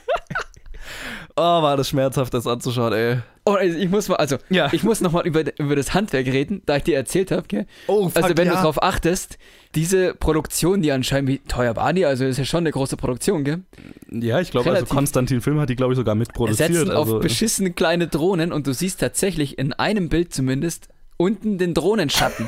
Oh, 1.35 1.41
war 1.41 1.75
das 1.75 1.89
schmerzhaft, 1.89 2.33
das 2.33 2.47
anzuschauen, 2.47 2.93
ey. 2.93 3.17
Oh, 3.45 3.53
also 3.53 3.77
ich 3.77 3.89
muss 3.89 4.07
mal, 4.07 4.15
also 4.15 4.37
Ja. 4.49 4.69
ich 4.71 4.83
muss 4.83 5.01
nochmal 5.01 5.27
über, 5.27 5.43
über 5.59 5.75
das 5.75 5.93
Handwerk 5.93 6.25
reden, 6.27 6.61
da 6.65 6.77
ich 6.77 6.83
dir 6.83 6.95
erzählt 6.95 7.31
habe, 7.31 7.43
gell? 7.47 7.67
Oh, 7.87 8.09
fuck, 8.09 8.23
Also 8.23 8.37
wenn 8.37 8.47
ja. 8.47 8.55
du 8.55 8.61
drauf 8.61 8.81
achtest, 8.81 9.37
diese 9.75 10.13
Produktion, 10.15 10.81
die 10.81 10.91
anscheinend, 10.91 11.29
wie 11.29 11.39
teuer 11.39 11.75
war 11.75 11.91
die? 11.93 12.05
Also 12.05 12.25
ist 12.25 12.37
ja 12.37 12.45
schon 12.45 12.59
eine 12.59 12.71
große 12.71 12.97
Produktion, 12.97 13.43
gell? 13.43 13.63
Ja, 14.09 14.39
ich 14.39 14.51
glaube, 14.51 14.71
also 14.71 14.85
Konstantin 14.85 15.41
Film 15.41 15.59
hat 15.59 15.69
die, 15.69 15.75
glaube 15.75 15.93
ich, 15.93 15.97
sogar 15.97 16.15
mitproduziert. 16.15 16.73
Setzen 16.73 16.89
also, 16.89 17.17
auf 17.17 17.21
beschissene 17.21 17.71
kleine 17.71 18.07
Drohnen 18.07 18.53
und 18.53 18.65
du 18.65 18.73
siehst 18.73 18.99
tatsächlich 18.99 19.57
in 19.59 19.73
einem 19.73 20.09
Bild 20.09 20.33
zumindest 20.33 20.87
unten 21.17 21.57
den 21.57 21.73
Drohnenschatten. 21.73 22.47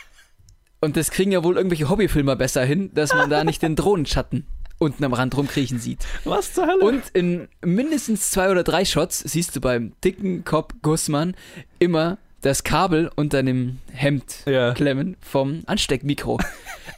und 0.80 0.96
das 0.96 1.10
kriegen 1.10 1.32
ja 1.32 1.42
wohl 1.42 1.56
irgendwelche 1.56 1.90
Hobbyfilmer 1.90 2.36
besser 2.36 2.64
hin, 2.64 2.90
dass 2.94 3.12
man 3.12 3.28
da 3.28 3.42
nicht 3.42 3.62
den 3.62 3.74
Drohnenschatten 3.74 4.46
unten 4.78 5.04
am 5.04 5.12
Rand 5.12 5.36
rumkriechen 5.36 5.78
sieht. 5.78 6.00
was 6.24 6.52
zur 6.52 6.66
Hölle? 6.66 6.80
Und 6.84 7.02
in 7.14 7.48
mindestens 7.64 8.30
zwei 8.30 8.50
oder 8.50 8.62
drei 8.62 8.84
Shots 8.84 9.20
siehst 9.20 9.54
du 9.56 9.60
beim 9.60 9.92
dicken 10.04 10.44
Cop 10.44 10.74
Gussmann 10.82 11.34
immer 11.78 12.18
das 12.42 12.62
Kabel 12.62 13.10
unter 13.16 13.42
dem 13.42 13.78
Hemd 13.92 14.42
Ja. 14.46 14.72
klemmen 14.74 15.16
vom 15.20 15.62
Ansteckmikro. 15.66 16.38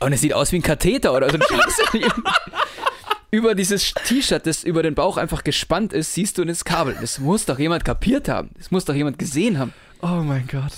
Und 0.00 0.12
es 0.12 0.20
sieht 0.20 0.34
aus 0.34 0.52
wie 0.52 0.56
ein 0.56 0.62
Katheter 0.62 1.14
oder 1.14 1.30
so 1.30 1.36
ein 1.36 1.42
Scheiß. 1.42 2.02
über 3.30 3.54
dieses 3.54 3.92
T-Shirt, 3.94 4.46
das 4.46 4.64
über 4.64 4.82
den 4.82 4.94
Bauch 4.94 5.16
einfach 5.16 5.44
gespannt 5.44 5.92
ist, 5.92 6.14
siehst 6.14 6.38
du 6.38 6.44
das 6.44 6.64
Kabel. 6.64 6.96
Das 7.00 7.18
muss 7.18 7.44
doch 7.46 7.58
jemand 7.58 7.84
kapiert 7.84 8.28
haben. 8.28 8.50
Das 8.58 8.70
muss 8.70 8.84
doch 8.84 8.94
jemand 8.94 9.18
gesehen 9.18 9.58
haben. 9.58 9.72
oh 10.02 10.22
mein 10.22 10.46
Gott. 10.50 10.72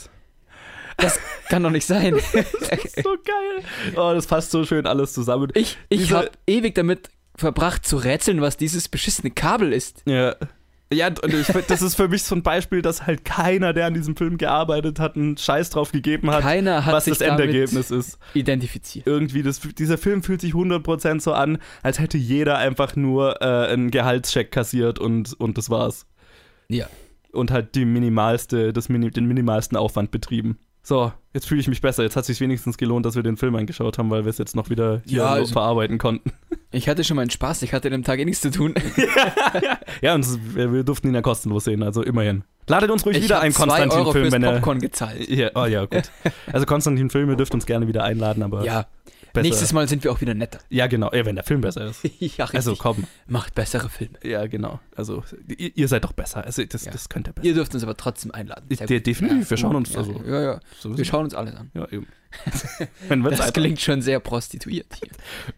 Das 1.01 1.18
kann 1.48 1.62
doch 1.62 1.70
nicht 1.70 1.86
sein. 1.86 2.14
So 3.03 3.16
geil. 3.24 3.64
Oh, 3.96 4.12
das 4.14 4.26
passt 4.26 4.51
so 4.51 4.64
schön 4.64 4.86
alles 4.86 5.12
zusammen. 5.12 5.51
Ich, 5.55 5.78
ich 5.88 6.12
habe 6.12 6.30
ewig 6.46 6.74
damit 6.74 7.11
verbracht 7.36 7.86
zu 7.86 7.96
rätseln, 7.96 8.40
was 8.40 8.57
dieses 8.57 8.88
beschissene 8.88 9.30
Kabel 9.30 9.72
ist. 9.72 10.03
Ja. 10.07 10.36
Ja, 10.92 11.07
und 11.07 11.32
ich, 11.32 11.46
das 11.46 11.82
ist 11.82 11.94
für 11.94 12.09
mich 12.09 12.24
so 12.24 12.34
ein 12.34 12.42
Beispiel, 12.42 12.82
dass 12.82 13.07
halt 13.07 13.24
keiner, 13.24 13.72
der 13.72 13.86
an 13.86 13.94
diesem 13.94 14.16
Film 14.16 14.38
gearbeitet 14.38 14.98
hat, 14.98 15.14
einen 15.14 15.36
Scheiß 15.36 15.70
drauf 15.70 15.92
gegeben 15.92 16.32
hat, 16.32 16.42
Keiner 16.42 16.84
hat 16.84 16.92
was 16.92 17.05
sich 17.05 17.16
das 17.16 17.28
Endergebnis 17.28 17.92
ist. 17.92 18.18
identifiziert. 18.34 19.07
Irgendwie, 19.07 19.44
das, 19.44 19.61
dieser 19.61 19.98
Film 19.98 20.24
fühlt 20.24 20.40
sich 20.40 20.53
100% 20.53 21.20
so 21.20 21.32
an, 21.32 21.59
als 21.84 22.01
hätte 22.01 22.18
jeder 22.18 22.59
einfach 22.59 22.96
nur 22.96 23.40
äh, 23.40 23.68
einen 23.72 23.92
Gehaltscheck 23.92 24.51
kassiert 24.51 24.98
und, 24.98 25.38
und 25.38 25.59
das 25.59 25.70
war's. 25.70 26.07
Ja. 26.68 26.88
Und 27.30 27.53
halt 27.53 27.76
die 27.76 27.84
minimalste, 27.84 28.72
das 28.72 28.88
den 28.88 29.26
minimalsten 29.26 29.78
Aufwand 29.78 30.11
betrieben. 30.11 30.59
So, 30.91 31.12
jetzt 31.34 31.47
fühle 31.47 31.61
ich 31.61 31.68
mich 31.68 31.80
besser. 31.80 32.03
Jetzt 32.03 32.16
hat 32.16 32.22
es 32.22 32.26
sich 32.26 32.41
wenigstens 32.41 32.76
gelohnt, 32.76 33.07
dass 33.07 33.14
wir 33.14 33.22
den 33.22 33.36
Film 33.36 33.55
angeschaut 33.55 33.97
haben, 33.97 34.11
weil 34.11 34.24
wir 34.24 34.30
es 34.30 34.38
jetzt 34.38 34.57
noch 34.57 34.70
wieder 34.70 35.03
hier 35.07 35.18
Ja, 35.18 35.28
so 35.28 35.34
also- 35.34 35.53
verarbeiten 35.53 35.99
konnten. 35.99 36.32
Ich 36.72 36.88
hatte 36.88 37.03
schon 37.03 37.16
meinen 37.16 37.30
Spaß, 37.30 37.62
ich 37.62 37.72
hatte 37.72 37.88
an 37.88 37.93
dem 37.93 38.05
Tag 38.05 38.18
eh 38.20 38.24
nichts 38.24 38.41
zu 38.43 38.51
tun. 38.51 38.74
Ja, 40.03 40.14
und 40.14 40.20
es, 40.24 40.38
wir, 40.55 40.82
durften 40.84 41.09
ihn 41.09 41.14
ja 41.14 41.22
kostenlos 41.22 41.64
sehen, 41.64 41.82
also 41.84 42.03
immerhin. 42.03 42.43
Ladet 42.68 42.91
uns 42.91 43.05
ruhig 43.07 43.18
Ich 43.18 43.24
wieder 43.24 43.41
ein 43.41 43.53
Konstantin-Film, 43.53 44.32
wenn 44.32 44.43
er. 44.43 44.53
Popcorn 44.55 44.80
gezahlt. 44.80 45.28
Ja, 45.28 45.51
oh 45.55 45.66
ja, 45.66 45.84
gut. 45.86 46.11
Also 46.53 46.66
Konstantin-Film, 46.66 47.30
ihr 47.30 47.36
dürft 47.36 47.55
uns 47.55 47.66
gerne 47.66 47.86
wieder 47.88 48.03
einladen, 48.05 48.43
aber 48.43 48.64
Ja, 48.64 48.86
besser. 49.33 49.43
nächstes 49.43 49.72
Mal 49.72 49.89
sind 49.89 50.05
wir 50.05 50.12
auch 50.12 50.20
wieder 50.20 50.35
netter. 50.35 50.59
Ja, 50.68 50.87
genau. 50.87 51.11
Ja, 51.12 51.24
wenn 51.24 51.35
der 51.37 51.45
Film 51.45 51.61
besser 51.61 51.87
ist. 51.87 52.01
ja. 52.18 52.47
Also 52.53 52.76
komm. 52.76 53.05
Macht 53.26 53.55
bessere 53.55 53.89
Filme. 53.89 54.18
Ja, 54.22 54.47
genau. 54.47 54.81
Also 54.97 55.22
ihr, 55.49 55.76
ihr 55.76 55.89
seid 55.89 56.05
doch 56.05 56.12
besser. 56.12 56.45
Also 56.45 56.64
das, 56.64 56.85
Ja. 56.85 56.93
das 56.93 57.09
könnt 57.09 57.28
ihr 57.28 57.33
besser. 57.33 57.47
Ihr 57.47 57.55
dürft 57.55 57.74
uns 57.74 57.83
aber 57.83 57.97
trotzdem 57.97 58.31
einladen. 58.33 58.66
Sehr 58.70 58.87
De 58.87 59.01
definitiv. 59.01 59.51
Wir 59.51 59.57
schauen 59.57 59.76
uns 59.76 59.93
ja, 59.93 59.99
also. 59.99 60.22
Ja, 60.26 60.41
ja. 60.43 60.61
sowieso- 60.78 60.99
Wir 60.99 61.05
schauen 61.05 61.24
uns 61.24 61.35
alles 61.35 61.55
an. 61.55 61.70
Ja, 61.74 61.87
eben. 61.91 62.07
Das 63.09 63.39
Zeit 63.39 63.55
klingt 63.55 63.81
schon 63.81 64.03
sehr 64.03 64.20
prostituiert 64.20 64.87
hier. 65.03 65.11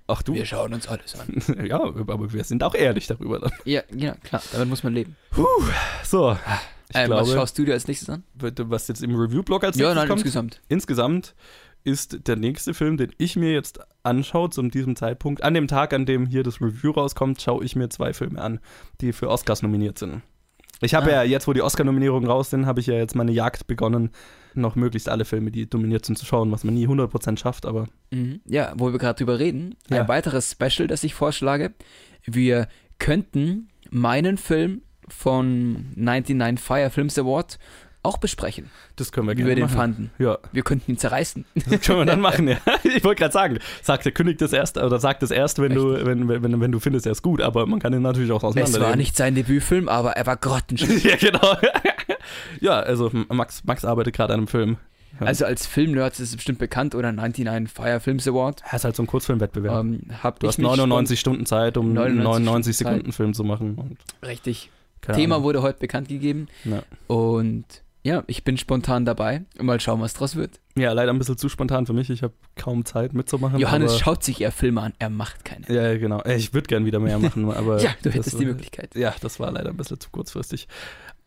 Ach 0.06 0.22
du. 0.22 0.34
Wir 0.34 0.46
schauen 0.46 0.72
uns 0.72 0.88
alles 0.88 1.14
an. 1.18 1.66
Ja, 1.66 1.80
aber 1.82 2.32
wir 2.32 2.44
sind 2.44 2.62
auch 2.62 2.74
ehrlich 2.74 3.06
darüber 3.06 3.38
dann. 3.40 3.52
Ja, 3.64 3.82
ja, 3.94 4.14
klar. 4.22 4.42
Damit 4.52 4.68
muss 4.68 4.82
man 4.82 4.94
leben. 4.94 5.16
So. 6.04 6.36
Ich 6.88 6.96
Ähm, 6.98 7.06
glaube, 7.06 7.22
was 7.22 7.32
schaust 7.32 7.58
du 7.58 7.64
dir 7.64 7.72
als 7.72 7.88
nächstes 7.88 8.08
an? 8.10 8.22
was 8.38 8.88
jetzt 8.88 9.02
im 9.02 9.14
Review-Blog 9.14 9.64
als 9.64 9.76
Ja, 9.76 9.86
nächstes 9.86 9.96
nein, 9.96 10.08
kommt, 10.08 10.20
insgesamt. 10.20 10.60
insgesamt 10.68 11.34
ist 11.84 12.26
der 12.28 12.36
nächste 12.36 12.74
Film, 12.74 12.96
den 12.96 13.12
ich 13.18 13.36
mir 13.36 13.52
jetzt 13.52 13.80
anschaue, 14.02 14.50
zu 14.50 14.62
diesem 14.62 14.96
Zeitpunkt, 14.96 15.42
an 15.42 15.54
dem 15.54 15.66
Tag, 15.68 15.92
an 15.92 16.06
dem 16.06 16.26
hier 16.26 16.42
das 16.42 16.60
Review 16.60 16.90
rauskommt, 16.92 17.40
schaue 17.42 17.64
ich 17.64 17.76
mir 17.76 17.88
zwei 17.90 18.12
Filme 18.12 18.40
an, 18.40 18.60
die 19.00 19.12
für 19.12 19.28
Oscars 19.28 19.62
nominiert 19.62 19.98
sind. 19.98 20.22
Ich 20.80 20.94
habe 20.94 21.10
Ah. 21.10 21.22
ja 21.22 21.22
jetzt, 21.22 21.46
wo 21.46 21.52
die 21.52 21.62
Oscar-Nominierungen 21.62 22.28
raus 22.28 22.50
sind, 22.50 22.66
habe 22.66 22.80
ich 22.80 22.86
ja 22.86 22.94
jetzt 22.94 23.14
meine 23.14 23.30
Jagd 23.32 23.66
begonnen, 23.68 24.10
noch 24.54 24.74
möglichst 24.74 25.08
alle 25.08 25.24
Filme, 25.24 25.50
die 25.52 25.68
dominiert 25.70 26.04
sind, 26.04 26.18
zu 26.18 26.26
schauen, 26.26 26.50
was 26.50 26.64
man 26.64 26.74
nie 26.74 26.86
100% 26.88 27.38
schafft, 27.38 27.66
aber 27.66 27.86
Mhm. 28.10 28.40
Ja, 28.46 28.72
wo 28.76 28.90
wir 28.92 28.98
gerade 28.98 29.18
drüber 29.18 29.38
reden. 29.38 29.76
Ein 29.90 29.96
Ja. 29.96 30.08
weiteres 30.08 30.50
Special, 30.50 30.88
das 30.88 31.04
ich 31.04 31.14
vorschlage. 31.14 31.72
Wir 32.24 32.66
könnten 32.98 33.68
meinen 33.90 34.36
Film 34.38 34.82
von 35.08 35.86
99 35.94 36.58
Fire 36.64 36.90
Films 36.90 37.18
Award 37.18 37.58
auch 38.04 38.18
besprechen, 38.18 38.70
das 38.96 39.12
können 39.12 39.28
wir 39.28 39.32
wie 39.32 39.36
gerne 39.38 39.50
wir 39.50 39.54
den 39.56 39.64
machen. 39.64 39.76
fanden. 39.76 40.10
Ja, 40.18 40.38
Wir 40.52 40.62
könnten 40.62 40.90
ihn 40.90 40.98
zerreißen. 40.98 41.44
das 41.54 41.80
können 41.82 42.00
wir 42.00 42.04
dann 42.04 42.20
machen, 42.20 42.48
ja. 42.48 42.56
Ich 42.84 43.04
wollte 43.04 43.20
gerade 43.20 43.32
sagen, 43.32 43.58
sagt 43.82 44.04
der 44.04 44.12
kündigt 44.12 44.40
das 44.40 44.52
erst 44.52 44.76
oder 44.76 44.98
sagt 44.98 45.22
das 45.22 45.30
erst, 45.30 45.60
wenn 45.60 45.74
du, 45.74 46.04
wenn, 46.04 46.28
wenn, 46.28 46.60
wenn 46.60 46.72
du 46.72 46.80
findest, 46.80 47.06
er 47.06 47.12
ist 47.12 47.22
gut, 47.22 47.40
aber 47.40 47.66
man 47.66 47.78
kann 47.78 47.92
ihn 47.92 48.02
natürlich 48.02 48.32
auch 48.32 48.38
Es 48.38 48.44
auseinandernehmen. 48.44 48.88
war 48.88 48.96
nicht 48.96 49.16
sein 49.16 49.34
Debütfilm, 49.34 49.88
aber 49.88 50.12
er 50.12 50.26
war 50.26 50.36
grottenschön. 50.36 50.98
ja, 51.02 51.16
genau. 51.16 51.56
ja, 52.60 52.80
also 52.80 53.10
Max, 53.28 53.62
Max 53.64 53.84
arbeitet 53.84 54.14
gerade 54.14 54.32
an 54.34 54.40
einem 54.40 54.48
Film. 54.48 54.76
Also 55.20 55.44
als 55.44 55.66
Filmnerd 55.66 56.14
ist 56.14 56.20
es 56.30 56.36
bestimmt 56.36 56.58
bekannt 56.58 56.94
oder 56.94 57.12
99 57.12 57.70
Fire 57.72 58.00
Films 58.00 58.26
Award. 58.26 58.62
Er 58.68 58.76
ist 58.76 58.84
halt 58.84 58.96
so 58.96 59.02
ein 59.02 59.06
Kurzfilmwettbewerb. 59.06 59.80
Ähm, 59.80 60.00
du 60.40 60.48
hast 60.48 60.58
mich 60.58 60.66
99 60.66 61.20
Stunden 61.20 61.46
Zeit, 61.46 61.76
um 61.76 61.92
99 61.92 62.16
einen 62.16 62.44
99 62.44 62.74
Stunden 62.74 62.94
Sekunden 62.96 63.12
Film 63.12 63.34
zu 63.34 63.44
machen. 63.44 63.98
Richtig. 64.24 64.70
Thema 65.02 65.34
Ahnung. 65.36 65.44
wurde 65.44 65.62
heute 65.62 65.80
bekannt 65.80 66.08
gegeben. 66.08 66.48
Ja. 66.64 66.82
Und 67.08 67.81
ja, 68.04 68.24
ich 68.26 68.42
bin 68.44 68.56
spontan 68.56 69.04
dabei. 69.04 69.44
Mal 69.60 69.78
schauen, 69.80 70.00
was 70.00 70.14
draus 70.14 70.34
wird. 70.36 70.58
ja, 70.76 70.92
leider 70.92 71.12
ein 71.12 71.18
bisschen 71.18 71.36
zu 71.38 71.48
spontan 71.48 71.86
für 71.86 71.92
mich. 71.92 72.10
Ich 72.10 72.22
habe 72.22 72.34
kaum 72.56 72.84
Zeit 72.84 73.12
mitzumachen. 73.12 73.58
Johannes 73.60 73.98
schaut 73.98 74.24
sich 74.24 74.40
eher 74.40 74.50
Filme 74.52 74.80
an, 74.82 74.92
er 74.98 75.08
macht 75.10 75.44
keine. 75.44 75.66
Ja, 75.68 75.92
ja, 75.92 75.98
genau. 75.98 76.20
Äh, 76.22 76.36
Ich 76.36 76.52
würde 76.52 76.66
gern 76.66 76.84
wieder 76.84 76.98
mehr 76.98 77.18
machen, 77.18 77.50
aber. 77.52 77.78
Ja, 77.82 77.90
du 78.02 78.10
hättest 78.10 78.34
war- 78.34 78.40
die 78.40 78.46
Möglichkeit. 78.46 78.94
Ja, 78.96 79.14
das 79.20 79.38
war 79.38 79.50
leider 79.52 79.70
ein 79.70 79.76
bisschen 79.76 80.00
zu 80.00 80.10
kurzfristig. 80.10 80.66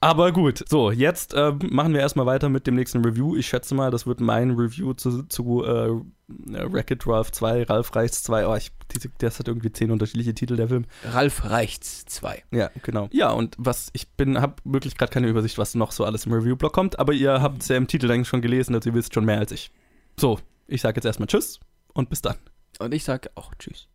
Aber 0.05 0.31
gut, 0.31 0.63
so, 0.69 0.91
jetzt 0.91 1.33
äh, 1.33 1.51
machen 1.71 1.95
wir 1.95 1.99
erstmal 1.99 2.27
weiter 2.27 2.47
mit 2.47 2.67
dem 2.67 2.75
nächsten 2.75 3.03
Review. 3.03 3.35
Ich 3.35 3.47
schätze 3.47 3.73
mal, 3.73 3.89
das 3.89 4.05
wird 4.05 4.19
mein 4.19 4.51
Review 4.51 4.93
zu, 4.93 5.23
zu 5.23 5.63
äh, 5.63 5.99
Wreck-It 6.27 7.07
Ralph 7.07 7.31
2, 7.31 7.63
Ralph 7.63 7.95
Reichts 7.95 8.21
2. 8.21 8.45
Oh, 8.45 8.53
ich, 8.55 8.71
das 9.17 9.39
hat 9.39 9.47
irgendwie 9.47 9.71
zehn 9.71 9.89
unterschiedliche 9.89 10.35
Titel, 10.35 10.57
der 10.57 10.67
Film. 10.67 10.85
Ralf 11.05 11.45
Reichts 11.45 12.05
2. 12.05 12.43
Ja, 12.51 12.69
genau. 12.83 13.09
Ja, 13.13 13.31
und 13.31 13.55
was 13.57 13.89
ich 13.93 14.07
bin, 14.11 14.39
habe 14.39 14.57
wirklich 14.63 14.95
gerade 14.95 15.11
keine 15.11 15.27
Übersicht, 15.27 15.57
was 15.57 15.73
noch 15.73 15.91
so 15.91 16.05
alles 16.05 16.27
im 16.27 16.33
Review-Blog 16.33 16.71
kommt, 16.71 16.99
aber 16.99 17.13
ihr 17.13 17.41
habt 17.41 17.63
es 17.63 17.69
ja 17.69 17.75
im 17.75 17.87
Titel 17.87 18.11
eigentlich 18.11 18.27
schon 18.27 18.43
gelesen, 18.43 18.75
also 18.75 18.91
ihr 18.91 18.93
wisst 18.93 19.11
schon 19.11 19.25
mehr 19.25 19.39
als 19.39 19.51
ich. 19.51 19.71
So, 20.19 20.37
ich 20.67 20.81
sage 20.81 20.97
jetzt 20.97 21.05
erstmal 21.05 21.25
Tschüss 21.25 21.59
und 21.95 22.11
bis 22.11 22.21
dann. 22.21 22.35
Und 22.77 22.93
ich 22.93 23.03
sage 23.03 23.31
auch 23.33 23.55
Tschüss. 23.57 23.87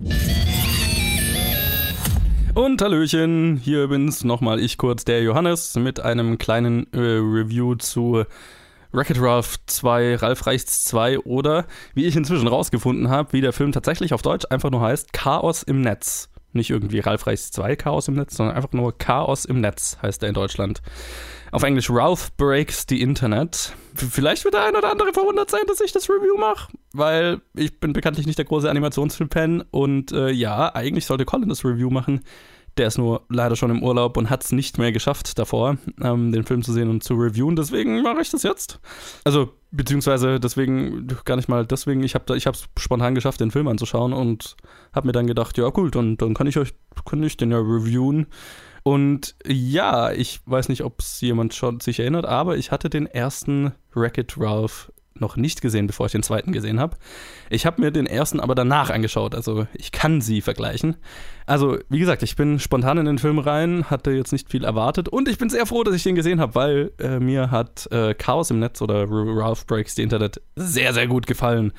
Und 2.61 2.83
Hallöchen, 2.83 3.57
hier 3.57 3.89
bin's 3.89 4.23
nochmal 4.23 4.61
ich 4.61 4.77
kurz, 4.77 5.07
der 5.07 5.23
Johannes, 5.23 5.77
mit 5.77 5.99
einem 6.01 6.37
kleinen 6.37 6.93
äh, 6.93 6.99
Review 6.99 7.75
zu 7.77 8.25
Wreck-It 8.93 9.19
Ralph 9.19 9.57
2, 9.65 10.17
Ralf 10.17 10.47
Reichts 10.47 10.85
2 10.85 11.21
oder, 11.21 11.65
wie 11.95 12.05
ich 12.05 12.17
inzwischen 12.17 12.49
rausgefunden 12.49 13.09
habe, 13.09 13.33
wie 13.33 13.41
der 13.41 13.55
Film 13.55 13.73
tatsächlich 13.73 14.13
auf 14.13 14.21
Deutsch 14.21 14.45
einfach 14.51 14.71
nur 14.71 14.83
heißt, 14.83 15.15
Chaos 15.15 15.63
im 15.63 15.81
Netz. 15.81 16.30
Nicht 16.53 16.71
irgendwie 16.71 16.99
Ralf 16.99 17.27
Reichts 17.27 17.51
2, 17.53 17.77
Chaos 17.77 18.09
im 18.09 18.15
Netz, 18.15 18.37
sondern 18.37 18.57
einfach 18.57 18.73
nur 18.73 18.97
Chaos 18.97 19.45
im 19.45 19.61
Netz 19.61 19.99
heißt 20.03 20.23
er 20.23 20.29
in 20.29 20.35
Deutschland. 20.35 20.83
Auf 21.53 21.63
Englisch 21.63 21.91
Ralph 21.91 22.33
Breaks 22.37 22.87
the 22.89 23.01
Internet. 23.01 23.75
Vielleicht 23.95 24.45
wird 24.45 24.55
der 24.55 24.65
ein 24.65 24.77
oder 24.77 24.91
andere 24.91 25.13
verwundert 25.13 25.51
sein, 25.51 25.63
dass 25.67 25.81
ich 25.81 25.93
das 25.93 26.09
Review 26.09 26.39
mache, 26.39 26.73
weil 26.93 27.41
ich 27.55 27.79
bin 27.81 27.93
bekanntlich 27.93 28.27
nicht 28.27 28.39
der 28.39 28.45
große 28.45 28.71
Animationsfilm-Fan 28.71 29.65
und 29.71 30.13
äh, 30.13 30.31
ja, 30.31 30.75
eigentlich 30.75 31.07
sollte 31.07 31.25
Colin 31.25 31.49
das 31.49 31.65
Review 31.65 31.91
machen, 31.91 32.21
Der 32.81 32.87
ist 32.87 32.97
nur 32.97 33.27
leider 33.29 33.57
schon 33.57 33.71
im 33.71 33.83
Urlaub 33.83 34.17
und 34.17 34.31
hat 34.31 34.43
es 34.43 34.53
nicht 34.53 34.79
mehr 34.79 34.91
geschafft 34.91 35.39
davor, 35.39 35.77
ähm, 36.01 36.33
den 36.33 36.45
Film 36.45 36.63
zu 36.63 36.73
sehen 36.73 36.89
und 36.89 37.05
zu 37.05 37.13
reviewen. 37.13 37.55
Deswegen 37.55 38.01
mache 38.01 38.23
ich 38.23 38.31
das 38.31 38.43
jetzt. 38.43 38.81
Also, 39.23 39.51
beziehungsweise 39.71 40.41
deswegen, 40.41 41.07
gar 41.27 41.37
nicht 41.37 41.51
mal 41.51 41.67
deswegen, 41.67 42.03
ich 42.03 42.15
habe 42.15 42.33
es 42.33 42.69
spontan 42.79 43.15
geschafft, 43.15 43.43
den 43.43 43.51
Film 43.51 43.69
anzuschauen 43.69 44.15
und 44.15 44.57
habe 44.95 45.09
mir 45.09 45.13
dann 45.13 45.27
gedacht, 45.27 45.59
ja 45.59 45.69
gut, 45.69 45.95
dann, 45.95 46.17
dann 46.17 46.33
kann 46.33 46.47
ich 46.47 46.57
euch, 46.57 46.73
kann 47.05 47.23
ich 47.23 47.37
den 47.37 47.51
ja 47.51 47.59
reviewen. 47.59 48.29
Und 48.83 49.35
ja, 49.47 50.11
ich 50.11 50.41
weiß 50.47 50.71
nicht, 50.71 50.83
ob 50.83 51.01
es 51.01 51.21
jemand 51.21 51.53
schon 51.53 51.81
sich 51.81 52.01
erinnert, 52.01 52.25
aber 52.25 52.57
ich 52.57 52.71
hatte 52.71 52.89
den 52.89 53.05
ersten 53.05 53.73
Wreck-It 53.93 54.37
Ralph 54.39 54.91
noch 55.21 55.37
nicht 55.37 55.61
gesehen, 55.61 55.87
bevor 55.87 56.07
ich 56.07 56.13
den 56.13 56.23
zweiten 56.23 56.53
gesehen 56.53 56.81
habe. 56.81 56.97
Ich 57.49 57.67
habe 57.67 57.81
mir 57.81 57.91
den 57.91 58.07
ersten 58.07 58.41
aber 58.41 58.55
danach 58.55 58.91
angeschaut, 58.91 59.35
also 59.35 59.67
ich 59.75 59.93
kann 59.93 60.21
sie 60.21 60.41
vergleichen. 60.41 60.97
Also, 61.47 61.79
wie 61.89 61.99
gesagt, 61.99 62.23
ich 62.23 62.37
bin 62.37 62.59
spontan 62.59 62.99
in 62.99 63.07
den 63.07 63.19
Film 63.19 63.39
rein, 63.39 63.91
hatte 63.91 64.13
jetzt 64.13 64.33
nicht 64.33 64.51
viel 64.51 64.65
erwartet 64.65 65.09
und 65.09 65.29
ich 65.29 65.39
bin 65.39 65.51
sehr 65.51 65.67
froh, 65.67 65.83
dass 65.83 65.95
ich 65.95 66.03
den 66.03 66.15
gesehen 66.15 66.41
habe, 66.41 66.55
weil 66.55 66.93
äh, 66.99 67.19
mir 67.19 67.51
hat 67.51 67.91
äh, 67.91 68.15
Chaos 68.15 68.51
im 68.51 68.61
Netz 68.61 68.81
oder 68.83 69.07
Ralph 69.09 69.67
Breaks 69.67 69.95
the 69.95 70.03
Internet 70.03 70.41
sehr, 70.57 70.95
sehr 70.95 71.07
gut 71.07 71.27
gefallen. 71.27 71.73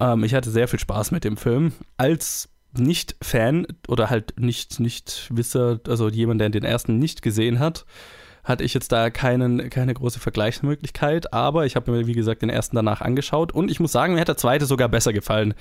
Ähm, 0.00 0.24
ich 0.24 0.34
hatte 0.34 0.50
sehr 0.50 0.68
viel 0.68 0.80
Spaß 0.80 1.10
mit 1.10 1.24
dem 1.24 1.36
Film. 1.36 1.72
Als 1.96 2.48
nicht-Fan 2.78 3.66
oder 3.88 4.10
halt 4.10 4.38
nicht, 4.38 4.80
nicht 4.80 5.28
Wisser, 5.30 5.80
also 5.88 6.08
jemand, 6.08 6.40
der 6.40 6.50
den 6.50 6.64
ersten 6.64 6.98
nicht 6.98 7.22
gesehen 7.22 7.58
hat, 7.58 7.86
hatte 8.46 8.62
ich 8.62 8.72
jetzt 8.72 8.92
da 8.92 9.10
keinen, 9.10 9.68
keine 9.70 9.92
große 9.92 10.20
Vergleichsmöglichkeit, 10.20 11.32
aber 11.32 11.66
ich 11.66 11.74
habe 11.74 11.90
mir, 11.90 12.06
wie 12.06 12.14
gesagt, 12.14 12.42
den 12.42 12.48
ersten 12.48 12.76
danach 12.76 13.00
angeschaut 13.00 13.52
und 13.52 13.70
ich 13.70 13.80
muss 13.80 13.92
sagen, 13.92 14.14
mir 14.14 14.20
hat 14.20 14.28
der 14.28 14.36
zweite 14.36 14.66
sogar 14.66 14.88
besser 14.88 15.12
gefallen. 15.12 15.54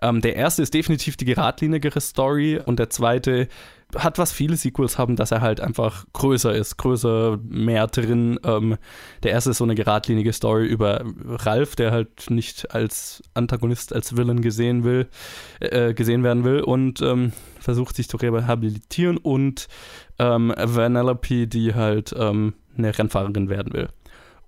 Ähm, 0.00 0.20
der 0.20 0.36
erste 0.36 0.62
ist 0.62 0.72
definitiv 0.72 1.16
die 1.16 1.24
geradlinigere 1.24 2.00
Story 2.00 2.60
und 2.64 2.78
der 2.78 2.90
zweite 2.90 3.48
hat, 3.96 4.18
was 4.18 4.32
viele 4.32 4.56
Sequels 4.56 4.98
haben, 4.98 5.16
dass 5.16 5.30
er 5.30 5.40
halt 5.40 5.60
einfach 5.60 6.04
größer 6.12 6.54
ist, 6.54 6.76
größer, 6.76 7.38
mehr 7.42 7.86
drin. 7.86 8.38
Ähm, 8.44 8.76
der 9.22 9.32
erste 9.32 9.50
ist 9.50 9.58
so 9.58 9.64
eine 9.64 9.74
geradlinige 9.74 10.32
Story 10.32 10.66
über 10.66 11.04
Ralph, 11.24 11.74
der 11.76 11.90
halt 11.90 12.30
nicht 12.30 12.74
als 12.74 13.22
Antagonist, 13.34 13.94
als 13.94 14.16
Villain 14.16 14.42
gesehen 14.42 14.84
will, 14.84 15.08
äh, 15.60 15.94
gesehen 15.94 16.22
werden 16.22 16.44
will 16.44 16.60
und 16.60 17.00
ähm, 17.00 17.32
versucht 17.60 17.96
sich 17.96 18.08
zu 18.08 18.18
rehabilitieren 18.18 19.16
und 19.16 19.68
ähm, 20.18 20.52
Vanellope, 20.56 21.46
die 21.46 21.74
halt 21.74 22.14
ähm, 22.16 22.54
eine 22.76 22.96
Rennfahrerin 22.96 23.48
werden 23.48 23.72
will. 23.72 23.88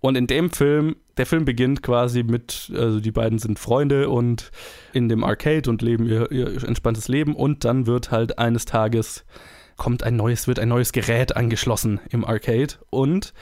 Und 0.00 0.16
in 0.16 0.26
dem 0.26 0.50
Film, 0.50 0.96
der 1.18 1.26
Film 1.26 1.44
beginnt 1.44 1.82
quasi 1.82 2.22
mit, 2.22 2.72
also 2.74 3.00
die 3.00 3.10
beiden 3.10 3.38
sind 3.38 3.58
Freunde 3.58 4.08
und 4.08 4.50
in 4.92 5.08
dem 5.08 5.22
Arcade 5.24 5.68
und 5.68 5.82
leben 5.82 6.06
ihr, 6.06 6.32
ihr 6.32 6.64
entspanntes 6.64 7.08
Leben 7.08 7.36
und 7.36 7.64
dann 7.64 7.86
wird 7.86 8.10
halt 8.10 8.38
eines 8.38 8.64
Tages 8.64 9.24
kommt 9.76 10.02
ein 10.02 10.16
neues, 10.16 10.46
wird 10.46 10.58
ein 10.58 10.68
neues 10.68 10.92
Gerät 10.92 11.36
angeschlossen 11.36 12.00
im 12.10 12.24
Arcade 12.24 12.74
und 12.90 13.32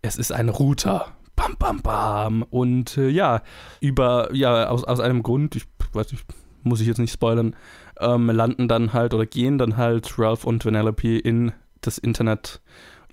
es 0.00 0.16
ist 0.16 0.32
ein 0.32 0.48
Router. 0.48 1.12
Bam, 1.36 1.56
bam, 1.58 1.82
bam. 1.82 2.42
Und 2.42 2.96
äh, 2.96 3.08
ja, 3.08 3.42
über, 3.80 4.32
ja, 4.32 4.68
aus, 4.68 4.84
aus 4.84 5.00
einem 5.00 5.22
Grund, 5.22 5.56
ich 5.56 5.64
weiß 5.92 6.12
nicht, 6.12 6.24
muss 6.62 6.80
ich 6.80 6.86
jetzt 6.86 6.98
nicht 6.98 7.12
spoilern, 7.12 7.54
ähm, 8.00 8.30
landen 8.30 8.68
dann 8.68 8.92
halt 8.92 9.12
oder 9.12 9.26
gehen 9.26 9.58
dann 9.58 9.76
halt 9.76 10.18
Ralph 10.18 10.44
und 10.44 10.64
Vanellope 10.64 11.18
in 11.18 11.52
das 11.80 11.98
Internet 11.98 12.62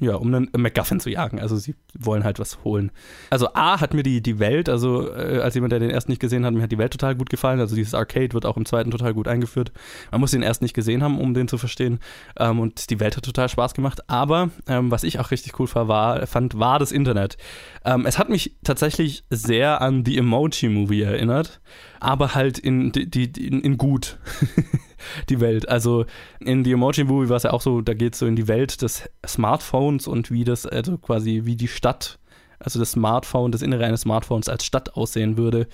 ja, 0.02 0.16
um 0.16 0.34
einen 0.34 0.50
MacGuffin 0.58 1.00
zu 1.00 1.12
jagen. 1.12 1.40
Also 1.40 1.56
sie 1.58 1.76
wollen 1.98 2.24
halt 2.24 2.40
was 2.40 2.64
holen. 2.64 2.92
Also 3.30 3.50
A 3.54 3.80
hat 3.80 3.94
mir 3.94 4.02
die, 4.02 4.22
die 4.22 4.40
Welt, 4.40 4.68
also 4.68 5.14
äh, 5.16 5.40
als 5.42 5.54
jemand, 5.54 5.72
der 5.72 5.80
den 5.80 5.92
ersten 5.92 6.12
nicht 6.12 6.20
gesehen 6.20 6.44
hat, 6.44 6.54
mir 6.56 6.64
hat 6.64 6.72
die 6.72 6.80
Welt 6.80 6.92
total 6.92 7.16
gut 7.16 7.30
gefallen. 7.30 7.60
Also 7.60 7.76
dieses 7.76 7.94
Arcade 7.94 8.34
wird 8.34 8.48
auch 8.48 8.58
im 8.58 8.66
zweiten 8.66 8.90
total 8.90 9.14
gut 9.14 9.28
eingeführt. 9.28 9.72
Man 10.10 10.20
muss 10.20 10.32
den 10.32 10.42
erst 10.42 10.64
nicht 10.64 10.74
gesehen 10.74 11.04
haben, 11.04 11.22
um 11.22 11.36
den 11.36 11.48
zu 11.48 11.60
verstehen. 11.60 12.00
Ähm, 12.40 12.60
und 12.60 12.90
die 12.90 13.00
Welt 13.00 13.16
hat 13.16 13.24
total 13.24 13.48
Spaß 13.48 13.76
gemacht. 13.76 14.10
Aber 14.10 14.50
ähm, 14.68 14.90
was 14.90 15.04
ich 15.04 15.20
auch 15.20 15.30
richtig 15.30 15.60
cool 15.60 15.68
war, 15.72 16.26
fand, 16.26 16.58
war 16.58 16.80
das 16.80 16.92
Internet. 16.92 17.38
Ähm, 17.86 18.08
es 18.08 18.18
hat 18.18 18.30
mich 18.30 18.56
tatsächlich 18.64 19.24
sehr 19.30 19.82
an 19.82 20.04
die 20.04 20.18
Emoji 20.18 20.70
Movie 20.70 21.04
erinnert, 21.04 21.62
aber 22.00 22.34
halt 22.34 22.58
in, 22.58 22.92
die, 22.92 23.10
die, 23.10 23.26
in, 23.48 23.62
in 23.62 23.78
gut. 23.78 24.18
die 25.30 25.40
Welt. 25.40 25.68
Also 25.70 26.06
in 26.40 26.64
The 26.64 26.74
Emoji 26.74 27.04
Movie 27.04 27.30
war 27.30 27.38
es 27.38 27.44
ja 27.44 27.52
auch 27.52 27.62
so, 27.62 27.82
da 27.82 27.94
geht 27.94 28.14
es 28.14 28.20
so 28.20 28.26
in 28.26 28.36
die 28.36 28.48
Welt 28.48 28.82
des 28.82 29.10
Smartphones 29.26 30.08
und 30.08 30.32
wie 30.32 30.44
das, 30.44 30.66
also 30.66 30.98
quasi 30.98 31.42
wie 31.46 31.56
die 31.56 31.68
Stadt 31.68 32.20
also 32.64 32.80
das 32.80 32.92
Smartphone, 32.92 33.52
das 33.52 33.62
Innere 33.62 33.86
eines 33.86 34.02
Smartphones 34.02 34.50
als 34.50 34.66
Stadt 34.66 34.96
aussehen 34.96 35.38
würde 35.38 35.68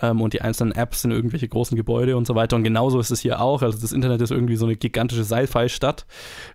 ähm, 0.00 0.20
und 0.20 0.32
die 0.32 0.42
einzelnen 0.42 0.72
Apps 0.72 1.02
sind 1.02 1.10
irgendwelche 1.10 1.48
großen 1.48 1.76
Gebäude 1.76 2.16
und 2.16 2.26
so 2.26 2.34
weiter. 2.34 2.56
Und 2.56 2.64
genauso 2.64 2.98
ist 3.00 3.10
es 3.10 3.20
hier 3.20 3.40
auch. 3.40 3.62
Also 3.62 3.78
das 3.80 3.92
Internet 3.92 4.20
ist 4.20 4.30
irgendwie 4.30 4.56
so 4.56 4.66
eine 4.66 4.76
gigantische 4.76 5.24
Sci-Fi-Stadt 5.24 6.06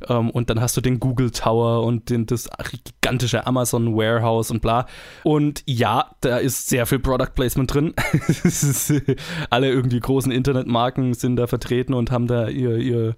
ähm, 0.08 0.30
und 0.30 0.50
dann 0.50 0.62
hast 0.62 0.76
du 0.78 0.82
den 0.82 1.00
Google 1.00 1.32
Tower 1.32 1.84
und 1.84 2.10
den, 2.10 2.26
das 2.26 2.50
gigantische 2.86 3.48
Amazon 3.48 3.96
Warehouse 3.96 4.52
und 4.52 4.62
bla. 4.62 4.86
Und 5.24 5.64
ja, 5.66 6.12
da 6.22 6.38
ist 6.38 6.68
sehr 6.68 6.86
viel 6.86 7.00
Product 7.00 7.34
Placement 7.36 7.74
drin. 7.74 7.94
alle 9.50 9.70
irgendwie 9.70 10.00
großen 10.00 10.32
Internetmarken 10.32 11.14
sind 11.14 11.36
da 11.36 11.48
vertreten 11.48 11.94
und 11.94 12.12
haben 12.12 12.28
da 12.28 12.48
ihr, 12.48 12.78
ihr 12.78 13.16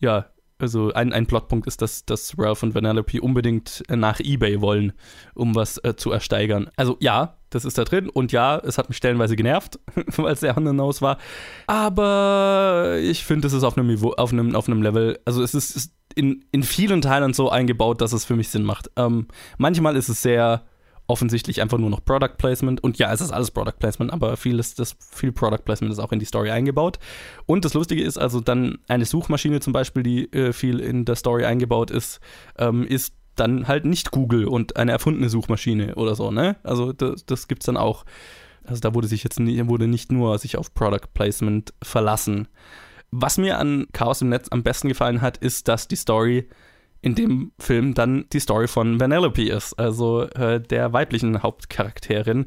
ja, 0.00 0.26
also 0.62 0.92
ein, 0.92 1.12
ein 1.12 1.26
Plotpunkt 1.26 1.66
ist, 1.66 1.82
dass, 1.82 2.06
dass 2.06 2.38
Ralph 2.38 2.62
und 2.62 2.74
Vanellope 2.74 3.20
unbedingt 3.20 3.82
nach 3.88 4.20
Ebay 4.20 4.60
wollen, 4.60 4.92
um 5.34 5.54
was 5.54 5.78
äh, 5.78 5.96
zu 5.96 6.12
ersteigern. 6.12 6.70
Also 6.76 6.96
ja, 7.00 7.36
das 7.50 7.64
ist 7.64 7.76
da 7.78 7.84
drin 7.84 8.08
und 8.08 8.32
ja, 8.32 8.58
es 8.58 8.78
hat 8.78 8.88
mich 8.88 8.96
stellenweise 8.96 9.36
genervt, 9.36 9.80
weil 10.16 10.32
es 10.32 10.40
sehr 10.40 10.56
on 10.56 10.64
the 10.64 10.72
war. 10.72 11.18
Aber 11.66 12.96
ich 13.00 13.24
finde, 13.24 13.48
es 13.48 13.52
ist 13.52 13.64
auf 13.64 13.76
einem 13.76 13.88
Niveau, 13.88 14.12
auf 14.12 14.32
einem, 14.32 14.54
auf 14.54 14.68
einem 14.68 14.82
Level, 14.82 15.18
also 15.24 15.42
es 15.42 15.52
ist, 15.52 15.74
ist 15.74 15.92
in, 16.14 16.44
in 16.52 16.62
vielen 16.62 17.02
Teilen 17.02 17.34
so 17.34 17.50
eingebaut, 17.50 18.00
dass 18.00 18.12
es 18.12 18.24
für 18.24 18.36
mich 18.36 18.48
Sinn 18.48 18.62
macht. 18.62 18.90
Ähm, 18.96 19.26
manchmal 19.58 19.96
ist 19.96 20.08
es 20.08 20.22
sehr 20.22 20.62
offensichtlich 21.12 21.60
einfach 21.60 21.78
nur 21.78 21.90
noch 21.90 22.04
Product 22.04 22.36
Placement. 22.38 22.82
Und 22.82 22.98
ja, 22.98 23.12
es 23.12 23.20
ist 23.20 23.30
alles 23.30 23.50
Product 23.50 23.78
Placement, 23.78 24.12
aber 24.12 24.38
viel, 24.38 24.58
ist 24.58 24.78
das, 24.78 24.96
viel 25.10 25.30
Product 25.30 25.62
Placement 25.64 25.92
ist 25.92 25.98
auch 25.98 26.10
in 26.10 26.18
die 26.18 26.24
Story 26.24 26.50
eingebaut. 26.50 26.98
Und 27.46 27.66
das 27.66 27.74
Lustige 27.74 28.02
ist 28.02 28.16
also 28.16 28.40
dann 28.40 28.78
eine 28.88 29.04
Suchmaschine 29.04 29.60
zum 29.60 29.74
Beispiel, 29.74 30.02
die 30.02 30.32
äh, 30.32 30.52
viel 30.54 30.80
in 30.80 31.04
der 31.04 31.16
Story 31.16 31.44
eingebaut 31.44 31.90
ist, 31.90 32.20
ähm, 32.58 32.86
ist 32.86 33.12
dann 33.36 33.68
halt 33.68 33.84
nicht 33.84 34.10
Google 34.10 34.46
und 34.46 34.76
eine 34.76 34.92
erfundene 34.92 35.28
Suchmaschine 35.28 35.94
oder 35.96 36.14
so, 36.14 36.30
ne? 36.30 36.56
Also 36.62 36.92
das, 36.92 37.24
das 37.26 37.46
es 37.48 37.66
dann 37.66 37.76
auch. 37.76 38.04
Also 38.64 38.80
da 38.80 38.94
wurde 38.94 39.08
sich 39.08 39.24
jetzt 39.24 39.40
nie, 39.40 39.66
wurde 39.66 39.88
nicht 39.88 40.12
nur 40.12 40.38
sich 40.38 40.56
auf 40.56 40.72
Product 40.72 41.08
Placement 41.14 41.74
verlassen. 41.82 42.48
Was 43.10 43.36
mir 43.36 43.58
an 43.58 43.86
Chaos 43.92 44.22
im 44.22 44.30
Netz 44.30 44.48
am 44.50 44.62
besten 44.62 44.88
gefallen 44.88 45.20
hat, 45.20 45.36
ist, 45.36 45.68
dass 45.68 45.88
die 45.88 45.96
Story 45.96 46.48
in 47.02 47.16
dem 47.16 47.52
Film 47.58 47.94
dann 47.94 48.26
die 48.32 48.40
Story 48.40 48.68
von 48.68 49.00
Vanellope 49.00 49.42
ist, 49.42 49.74
also 49.74 50.22
äh, 50.22 50.60
der 50.60 50.92
weiblichen 50.92 51.42
Hauptcharakterin. 51.42 52.46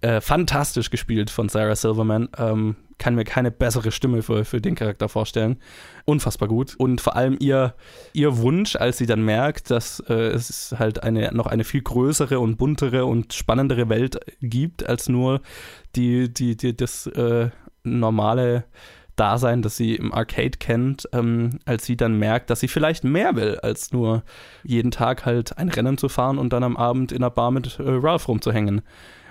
Äh, 0.00 0.20
fantastisch 0.20 0.90
gespielt 0.90 1.30
von 1.30 1.48
Sarah 1.48 1.76
Silverman. 1.76 2.28
Ähm, 2.36 2.76
kann 2.98 3.14
mir 3.14 3.24
keine 3.24 3.52
bessere 3.52 3.92
Stimme 3.92 4.22
für, 4.22 4.44
für 4.44 4.60
den 4.60 4.74
Charakter 4.74 5.08
vorstellen. 5.08 5.58
Unfassbar 6.04 6.48
gut. 6.48 6.74
Und 6.76 7.00
vor 7.00 7.14
allem 7.14 7.36
ihr, 7.38 7.74
ihr 8.12 8.38
Wunsch, 8.38 8.74
als 8.74 8.98
sie 8.98 9.06
dann 9.06 9.24
merkt, 9.24 9.70
dass 9.70 10.00
äh, 10.08 10.14
es 10.30 10.74
halt 10.76 11.04
eine, 11.04 11.32
noch 11.32 11.46
eine 11.46 11.62
viel 11.62 11.82
größere 11.82 12.40
und 12.40 12.56
buntere 12.56 13.04
und 13.04 13.32
spannendere 13.32 13.88
Welt 13.88 14.18
gibt, 14.40 14.88
als 14.88 15.08
nur 15.08 15.40
die, 15.94 16.32
die, 16.32 16.56
die 16.56 16.76
das 16.76 17.06
äh, 17.06 17.50
normale 17.84 18.64
Dasein, 19.16 19.62
das 19.62 19.76
sie 19.76 19.94
im 19.94 20.12
Arcade 20.12 20.58
kennt, 20.58 21.08
ähm, 21.12 21.58
als 21.64 21.84
sie 21.84 21.96
dann 21.96 22.18
merkt, 22.18 22.50
dass 22.50 22.60
sie 22.60 22.68
vielleicht 22.68 23.04
mehr 23.04 23.36
will, 23.36 23.58
als 23.62 23.92
nur 23.92 24.22
jeden 24.64 24.90
Tag 24.90 25.26
halt 25.26 25.58
ein 25.58 25.68
Rennen 25.68 25.98
zu 25.98 26.08
fahren 26.08 26.38
und 26.38 26.52
dann 26.52 26.62
am 26.62 26.76
Abend 26.76 27.12
in 27.12 27.20
der 27.20 27.30
Bar 27.30 27.50
mit 27.50 27.78
äh, 27.78 27.82
Ralph 27.86 28.28
rumzuhängen. 28.28 28.82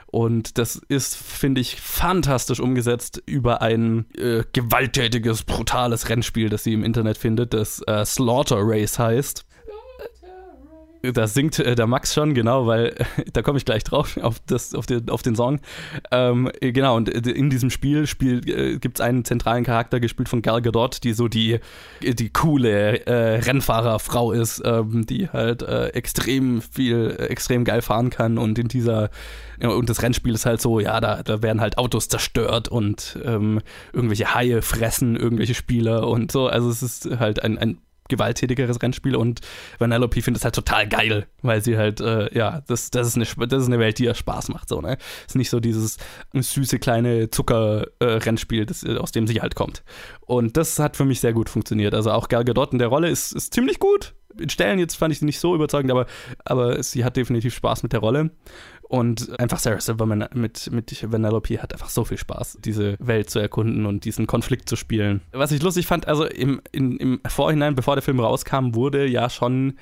Und 0.07 0.57
das 0.57 0.75
ist, 0.75 1.15
finde 1.15 1.61
ich, 1.61 1.79
fantastisch 1.79 2.59
umgesetzt 2.59 3.23
über 3.25 3.61
ein 3.61 4.05
äh, 4.17 4.43
gewalttätiges, 4.51 5.43
brutales 5.43 6.09
Rennspiel, 6.09 6.49
das 6.49 6.65
sie 6.65 6.73
im 6.73 6.83
Internet 6.83 7.17
findet, 7.17 7.53
das 7.53 7.81
äh, 7.87 8.03
Slaughter 8.03 8.57
Race 8.59 8.99
heißt 8.99 9.45
da 11.01 11.27
singt 11.27 11.59
äh, 11.59 11.75
der 11.75 11.87
Max 11.87 12.13
schon, 12.13 12.33
genau, 12.33 12.67
weil 12.67 12.95
da 13.33 13.41
komme 13.41 13.57
ich 13.57 13.65
gleich 13.65 13.83
drauf, 13.83 14.17
auf, 14.21 14.37
das, 14.45 14.75
auf, 14.75 14.85
den, 14.85 15.09
auf 15.09 15.21
den 15.21 15.35
Song. 15.35 15.59
Ähm, 16.11 16.49
genau, 16.59 16.95
und 16.95 17.09
äh, 17.09 17.31
in 17.31 17.49
diesem 17.49 17.69
Spiel, 17.69 18.07
Spiel 18.07 18.47
äh, 18.47 18.77
gibt 18.77 18.99
es 18.99 19.01
einen 19.01 19.25
zentralen 19.25 19.63
Charakter, 19.63 19.99
gespielt 19.99 20.29
von 20.29 20.41
Gal 20.41 20.61
Gadot, 20.61 21.03
die 21.03 21.13
so 21.13 21.27
die, 21.27 21.59
die 22.01 22.29
coole 22.29 23.05
äh, 23.05 23.39
Rennfahrerfrau 23.39 24.31
ist, 24.31 24.61
ähm, 24.65 25.05
die 25.05 25.29
halt 25.29 25.63
äh, 25.63 25.87
extrem 25.89 26.61
viel, 26.61 27.15
äh, 27.19 27.25
extrem 27.25 27.63
geil 27.63 27.81
fahren 27.81 28.09
kann 28.09 28.37
und 28.37 28.59
in 28.59 28.67
dieser, 28.67 29.09
ja, 29.59 29.69
und 29.69 29.89
das 29.89 30.01
Rennspiel 30.01 30.33
ist 30.33 30.45
halt 30.45 30.61
so, 30.61 30.79
ja, 30.79 30.99
da, 30.99 31.23
da 31.23 31.41
werden 31.41 31.61
halt 31.61 31.77
Autos 31.77 32.09
zerstört 32.09 32.67
und 32.67 33.17
ähm, 33.23 33.61
irgendwelche 33.93 34.33
Haie 34.33 34.61
fressen 34.61 35.15
irgendwelche 35.15 35.55
Spieler 35.55 36.07
und 36.07 36.31
so, 36.31 36.47
also 36.47 36.69
es 36.69 36.83
ist 36.83 37.19
halt 37.19 37.43
ein, 37.43 37.57
ein 37.57 37.77
gewalttätigeres 38.11 38.81
Rennspiel 38.81 39.15
und 39.15 39.41
Vanellope 39.79 40.21
findet 40.21 40.41
es 40.41 40.43
halt 40.45 40.53
total 40.53 40.87
geil, 40.87 41.27
weil 41.41 41.63
sie 41.63 41.77
halt, 41.77 41.99
äh, 41.99 42.31
ja, 42.37 42.61
das, 42.67 42.91
das, 42.91 43.07
ist 43.07 43.15
eine, 43.15 43.47
das 43.47 43.63
ist 43.63 43.67
eine 43.67 43.79
Welt, 43.79 43.97
die 43.97 44.03
ihr 44.03 44.13
Spaß 44.13 44.49
macht, 44.49 44.69
so, 44.69 44.81
ne? 44.81 44.97
Ist 45.25 45.35
nicht 45.35 45.49
so 45.49 45.59
dieses 45.59 45.97
süße 46.33 46.77
kleine 46.77 47.31
Zucker-Rennspiel, 47.31 48.67
äh, 48.85 48.97
aus 48.97 49.11
dem 49.11 49.25
sie 49.25 49.41
halt 49.41 49.55
kommt. 49.55 49.83
Und 50.21 50.57
das 50.57 50.77
hat 50.77 50.95
für 50.95 51.05
mich 51.05 51.19
sehr 51.19 51.33
gut 51.33 51.49
funktioniert. 51.49 51.95
Also 51.95 52.11
auch 52.11 52.27
Gal 52.27 52.45
Gadot 52.45 52.73
in 52.73 52.79
der 52.79 52.89
Rolle 52.89 53.09
ist, 53.09 53.31
ist 53.31 53.53
ziemlich 53.53 53.79
gut. 53.79 54.13
In 54.39 54.49
Stellen 54.49 54.79
jetzt 54.79 54.95
fand 54.95 55.11
ich 55.11 55.19
sie 55.19 55.25
nicht 55.25 55.39
so 55.39 55.55
überzeugend, 55.55 55.91
aber, 55.91 56.05
aber 56.45 56.81
sie 56.83 57.03
hat 57.03 57.17
definitiv 57.17 57.53
Spaß 57.53 57.83
mit 57.83 57.93
der 57.93 57.99
Rolle. 57.99 58.31
Und 58.91 59.39
einfach 59.39 59.59
Sarah 59.59 59.79
Silverman 59.79 60.27
mit, 60.33 60.69
mit 60.69 61.09
Vanellope 61.09 61.61
hat 61.61 61.71
einfach 61.71 61.87
so 61.87 62.03
viel 62.03 62.17
Spaß, 62.17 62.57
diese 62.59 62.97
Welt 62.99 63.29
zu 63.29 63.39
erkunden 63.39 63.85
und 63.85 64.03
diesen 64.03 64.27
Konflikt 64.27 64.67
zu 64.67 64.75
spielen. 64.75 65.21
Was 65.31 65.53
ich 65.53 65.61
lustig 65.61 65.87
fand, 65.87 66.09
also 66.09 66.25
im, 66.25 66.59
in, 66.73 66.97
im 66.97 67.21
Vorhinein, 67.25 67.73
bevor 67.73 67.95
der 67.95 68.01
Film 68.01 68.19
rauskam, 68.19 68.75
wurde 68.75 69.07
ja 69.07 69.29
schon 69.29 69.75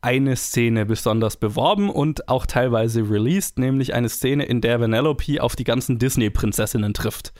eine 0.00 0.34
Szene 0.34 0.84
besonders 0.84 1.36
beworben 1.36 1.90
und 1.90 2.28
auch 2.28 2.44
teilweise 2.44 3.08
released, 3.08 3.56
nämlich 3.56 3.94
eine 3.94 4.08
Szene, 4.08 4.44
in 4.46 4.60
der 4.60 4.80
Vanellope 4.80 5.40
auf 5.40 5.54
die 5.54 5.62
ganzen 5.62 6.00
Disney-Prinzessinnen 6.00 6.92
trifft. 6.92 7.34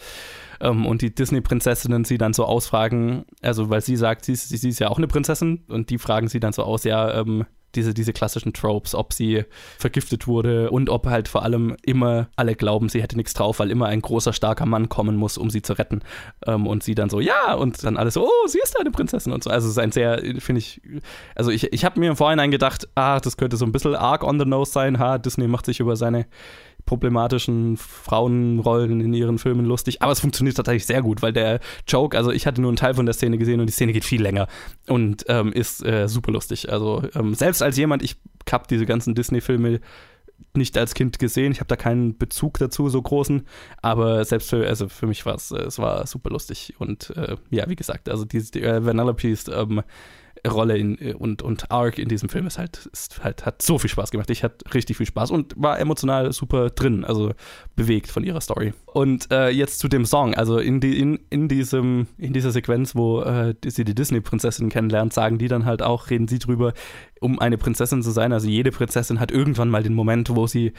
Ähm, 0.60 0.86
und 0.86 1.02
die 1.02 1.12
Disney-Prinzessinnen 1.12 2.04
sie 2.04 2.18
dann 2.18 2.34
so 2.34 2.44
ausfragen, 2.44 3.24
also 3.42 3.68
weil 3.68 3.80
sie 3.80 3.96
sagt, 3.96 4.24
sie, 4.24 4.36
sie, 4.36 4.56
sie, 4.56 4.68
ist 4.68 4.78
ja 4.78 4.90
auch 4.90 4.98
eine 4.98 5.08
Prinzessin 5.08 5.64
und 5.66 5.90
die 5.90 5.98
fragen 5.98 6.28
sie 6.28 6.38
dann 6.38 6.52
so 6.52 6.62
aus, 6.62 6.84
ja, 6.84 7.20
ähm, 7.20 7.46
diese, 7.76 7.94
diese 7.94 8.12
klassischen 8.12 8.52
Tropes, 8.52 8.94
ob 8.94 9.12
sie 9.12 9.44
vergiftet 9.78 10.26
wurde 10.26 10.70
und 10.70 10.90
ob 10.90 11.06
halt 11.06 11.28
vor 11.28 11.42
allem 11.42 11.76
immer 11.82 12.28
alle 12.36 12.54
glauben, 12.54 12.88
sie 12.88 13.02
hätte 13.02 13.16
nichts 13.16 13.34
drauf, 13.34 13.58
weil 13.58 13.70
immer 13.70 13.86
ein 13.86 14.02
großer, 14.02 14.32
starker 14.32 14.66
Mann 14.66 14.88
kommen 14.88 15.16
muss, 15.16 15.38
um 15.38 15.50
sie 15.50 15.62
zu 15.62 15.74
retten. 15.74 16.00
Ähm, 16.46 16.66
und 16.66 16.82
sie 16.82 16.94
dann 16.94 17.10
so, 17.10 17.20
ja, 17.20 17.54
und 17.54 17.84
dann 17.84 17.96
alles 17.96 18.14
so, 18.14 18.26
oh, 18.26 18.46
sie 18.46 18.58
ist 18.62 18.78
eine 18.78 18.90
Prinzessin 18.90 19.32
und 19.32 19.44
so. 19.44 19.50
Also 19.50 19.66
es 19.66 19.72
ist 19.72 19.78
ein 19.78 19.92
sehr, 19.92 20.18
finde 20.38 20.58
ich, 20.58 20.80
also 21.34 21.50
ich, 21.50 21.72
ich 21.72 21.84
habe 21.84 22.00
mir 22.00 22.10
im 22.10 22.16
Vorhinein 22.16 22.50
gedacht, 22.50 22.88
ah, 22.94 23.20
das 23.20 23.36
könnte 23.36 23.56
so 23.56 23.64
ein 23.64 23.72
bisschen 23.72 23.94
arg 23.94 24.24
on 24.24 24.38
the 24.38 24.46
nose 24.46 24.72
sein, 24.72 24.98
ha, 24.98 25.18
Disney 25.18 25.46
macht 25.48 25.66
sich 25.66 25.80
über 25.80 25.96
seine 25.96 26.26
problematischen 26.86 27.76
Frauenrollen 27.76 29.00
in 29.00 29.12
ihren 29.12 29.38
Filmen 29.38 29.66
lustig. 29.66 30.02
Aber 30.02 30.12
es 30.12 30.20
funktioniert 30.20 30.56
tatsächlich 30.56 30.86
sehr 30.86 31.02
gut, 31.02 31.20
weil 31.20 31.32
der 31.32 31.60
Joke, 31.86 32.16
also 32.16 32.30
ich 32.30 32.46
hatte 32.46 32.60
nur 32.60 32.70
einen 32.70 32.76
Teil 32.76 32.94
von 32.94 33.06
der 33.06 33.12
Szene 33.12 33.36
gesehen 33.36 33.60
und 33.60 33.66
die 33.66 33.72
Szene 33.72 33.92
geht 33.92 34.04
viel 34.04 34.22
länger 34.22 34.48
und 34.86 35.24
ähm, 35.28 35.52
ist 35.52 35.84
äh, 35.84 36.08
super 36.08 36.32
lustig. 36.32 36.72
Also 36.72 37.02
ähm, 37.14 37.34
selbst 37.34 37.62
als 37.62 37.76
jemand, 37.76 38.02
ich 38.02 38.16
habe 38.50 38.64
diese 38.70 38.86
ganzen 38.86 39.14
Disney-Filme 39.14 39.80
nicht 40.54 40.76
als 40.78 40.94
Kind 40.94 41.18
gesehen. 41.18 41.52
Ich 41.52 41.60
habe 41.60 41.68
da 41.68 41.76
keinen 41.76 42.16
Bezug 42.16 42.58
dazu, 42.58 42.88
so 42.88 43.00
großen. 43.00 43.46
Aber 43.82 44.24
selbst 44.24 44.50
für, 44.50 44.66
also 44.66 44.88
für 44.88 45.06
mich 45.06 45.26
war 45.26 45.34
es, 45.34 45.50
äh, 45.50 45.62
es 45.62 45.78
war 45.78 46.06
super 46.06 46.30
lustig. 46.30 46.74
Und 46.78 47.10
äh, 47.16 47.36
ja, 47.50 47.68
wie 47.68 47.76
gesagt, 47.76 48.08
also 48.08 48.24
diese 48.24 48.52
die, 48.52 48.62
äh, 48.62 48.84
Vanellope 48.84 49.28
ist 49.28 49.48
ähm, 49.48 49.82
Rolle 50.50 50.76
in, 50.76 50.96
und, 51.14 51.42
und 51.42 51.70
Arc 51.70 51.98
in 51.98 52.08
diesem 52.08 52.28
Film 52.28 52.46
ist 52.46 52.58
halt, 52.58 52.88
ist 52.92 53.22
halt, 53.22 53.46
hat 53.46 53.62
so 53.62 53.78
viel 53.78 53.90
Spaß 53.90 54.10
gemacht. 54.10 54.30
Ich 54.30 54.42
hatte 54.42 54.72
richtig 54.74 54.96
viel 54.96 55.06
Spaß 55.06 55.30
und 55.30 55.54
war 55.56 55.78
emotional 55.78 56.32
super 56.32 56.70
drin, 56.70 57.04
also 57.04 57.32
bewegt 57.74 58.10
von 58.10 58.24
ihrer 58.24 58.40
Story. 58.40 58.72
Und 58.86 59.30
äh, 59.30 59.50
jetzt 59.50 59.78
zu 59.78 59.88
dem 59.88 60.06
Song, 60.06 60.34
also 60.34 60.58
in, 60.58 60.80
die, 60.80 60.98
in, 60.98 61.20
in, 61.30 61.48
diesem, 61.48 62.06
in 62.18 62.32
dieser 62.32 62.50
Sequenz, 62.50 62.94
wo 62.94 63.22
äh, 63.22 63.54
sie 63.66 63.84
die 63.84 63.94
Disney-Prinzessin 63.94 64.68
kennenlernt, 64.68 65.12
sagen 65.12 65.38
die 65.38 65.48
dann 65.48 65.64
halt 65.64 65.82
auch, 65.82 66.10
reden 66.10 66.28
sie 66.28 66.38
drüber, 66.38 66.72
um 67.20 67.38
eine 67.38 67.58
Prinzessin 67.58 68.02
zu 68.02 68.10
sein. 68.10 68.32
Also 68.32 68.48
jede 68.48 68.70
Prinzessin 68.70 69.20
hat 69.20 69.30
irgendwann 69.30 69.68
mal 69.68 69.82
den 69.82 69.94
Moment, 69.94 70.34
wo 70.34 70.46
sie 70.46 70.72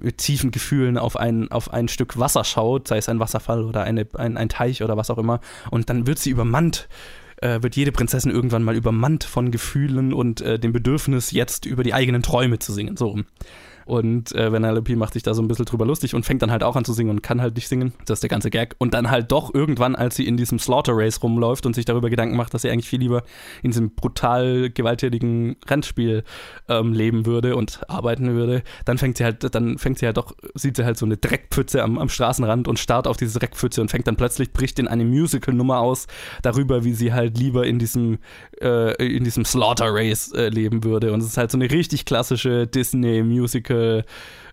mit 0.00 0.18
tiefen 0.18 0.50
Gefühlen 0.50 0.98
auf 0.98 1.16
ein, 1.16 1.50
auf 1.50 1.72
ein 1.72 1.88
Stück 1.88 2.18
Wasser 2.18 2.44
schaut, 2.44 2.88
sei 2.88 2.98
es 2.98 3.08
ein 3.08 3.20
Wasserfall 3.20 3.64
oder 3.64 3.82
eine, 3.82 4.06
ein, 4.14 4.36
ein 4.36 4.48
Teich 4.48 4.82
oder 4.82 4.96
was 4.96 5.10
auch 5.10 5.18
immer, 5.18 5.40
und 5.70 5.90
dann 5.90 6.06
wird 6.06 6.18
sie 6.18 6.30
übermannt 6.30 6.88
äh, 7.36 7.62
wird 7.62 7.76
jede 7.76 7.92
Prinzessin 7.92 8.30
irgendwann 8.30 8.62
mal 8.62 8.76
übermannt 8.76 9.24
von 9.24 9.50
Gefühlen 9.50 10.12
und 10.12 10.40
äh, 10.40 10.58
dem 10.58 10.72
Bedürfnis, 10.72 11.30
jetzt 11.30 11.66
über 11.66 11.82
die 11.82 11.94
eigenen 11.94 12.22
Träume 12.22 12.58
zu 12.58 12.72
singen. 12.72 12.96
So 12.96 13.08
rum. 13.08 13.24
Und 13.86 14.34
äh, 14.34 14.50
Vanellope 14.50 14.96
macht 14.96 15.12
sich 15.12 15.22
da 15.22 15.32
so 15.32 15.40
ein 15.40 15.46
bisschen 15.46 15.64
drüber 15.64 15.86
lustig 15.86 16.12
und 16.16 16.26
fängt 16.26 16.42
dann 16.42 16.50
halt 16.50 16.64
auch 16.64 16.74
an 16.74 16.84
zu 16.84 16.92
singen 16.92 17.10
und 17.10 17.22
kann 17.22 17.40
halt 17.40 17.54
nicht 17.54 17.68
singen. 17.68 17.92
Das 18.04 18.16
ist 18.16 18.22
der 18.24 18.28
ganze 18.28 18.50
Gag. 18.50 18.74
Und 18.78 18.94
dann 18.94 19.12
halt 19.12 19.30
doch 19.30 19.54
irgendwann, 19.54 19.94
als 19.94 20.16
sie 20.16 20.26
in 20.26 20.36
diesem 20.36 20.58
Slaughter 20.58 20.92
Race 20.96 21.22
rumläuft 21.22 21.66
und 21.66 21.74
sich 21.76 21.84
darüber 21.84 22.10
Gedanken 22.10 22.36
macht, 22.36 22.52
dass 22.52 22.62
sie 22.62 22.70
eigentlich 22.70 22.88
viel 22.88 22.98
lieber 22.98 23.22
in 23.62 23.70
diesem 23.70 23.94
brutal 23.94 24.70
gewalttätigen 24.70 25.54
Rennspiel 25.68 26.24
ähm, 26.68 26.94
leben 26.94 27.26
würde 27.26 27.54
und 27.54 27.88
arbeiten 27.88 28.34
würde, 28.34 28.64
dann 28.84 28.98
fängt 28.98 29.18
sie 29.18 29.24
halt, 29.24 29.54
dann 29.54 29.78
fängt 29.78 30.00
sie 30.00 30.06
halt 30.06 30.16
doch, 30.16 30.34
sieht 30.54 30.76
sie 30.76 30.84
halt 30.84 30.98
so 30.98 31.06
eine 31.06 31.16
Dreckpfütze 31.16 31.80
am, 31.84 31.98
am 31.98 32.08
Straßenrand 32.08 32.66
und 32.66 32.80
starrt 32.80 33.06
auf 33.06 33.16
diese 33.16 33.38
Dreckpfütze 33.38 33.80
und 33.80 33.92
fängt 33.92 34.08
dann 34.08 34.16
plötzlich, 34.16 34.52
bricht 34.52 34.80
in 34.80 34.88
eine 34.88 35.04
Musical-Nummer 35.04 35.78
aus 35.78 36.08
darüber, 36.42 36.82
wie 36.82 36.92
sie 36.92 37.12
halt 37.12 37.38
lieber 37.38 37.64
in 37.64 37.78
diesem, 37.78 38.18
äh, 38.60 38.96
in 39.06 39.22
diesem 39.22 39.44
Slaughter 39.44 39.94
Race 39.94 40.32
äh, 40.32 40.48
leben 40.48 40.82
würde. 40.82 41.12
Und 41.12 41.20
es 41.20 41.28
ist 41.28 41.36
halt 41.36 41.52
so 41.52 41.56
eine 41.56 41.70
richtig 41.70 42.04
klassische 42.04 42.66
Disney-Musical- 42.66 43.75
äh, 43.76 44.02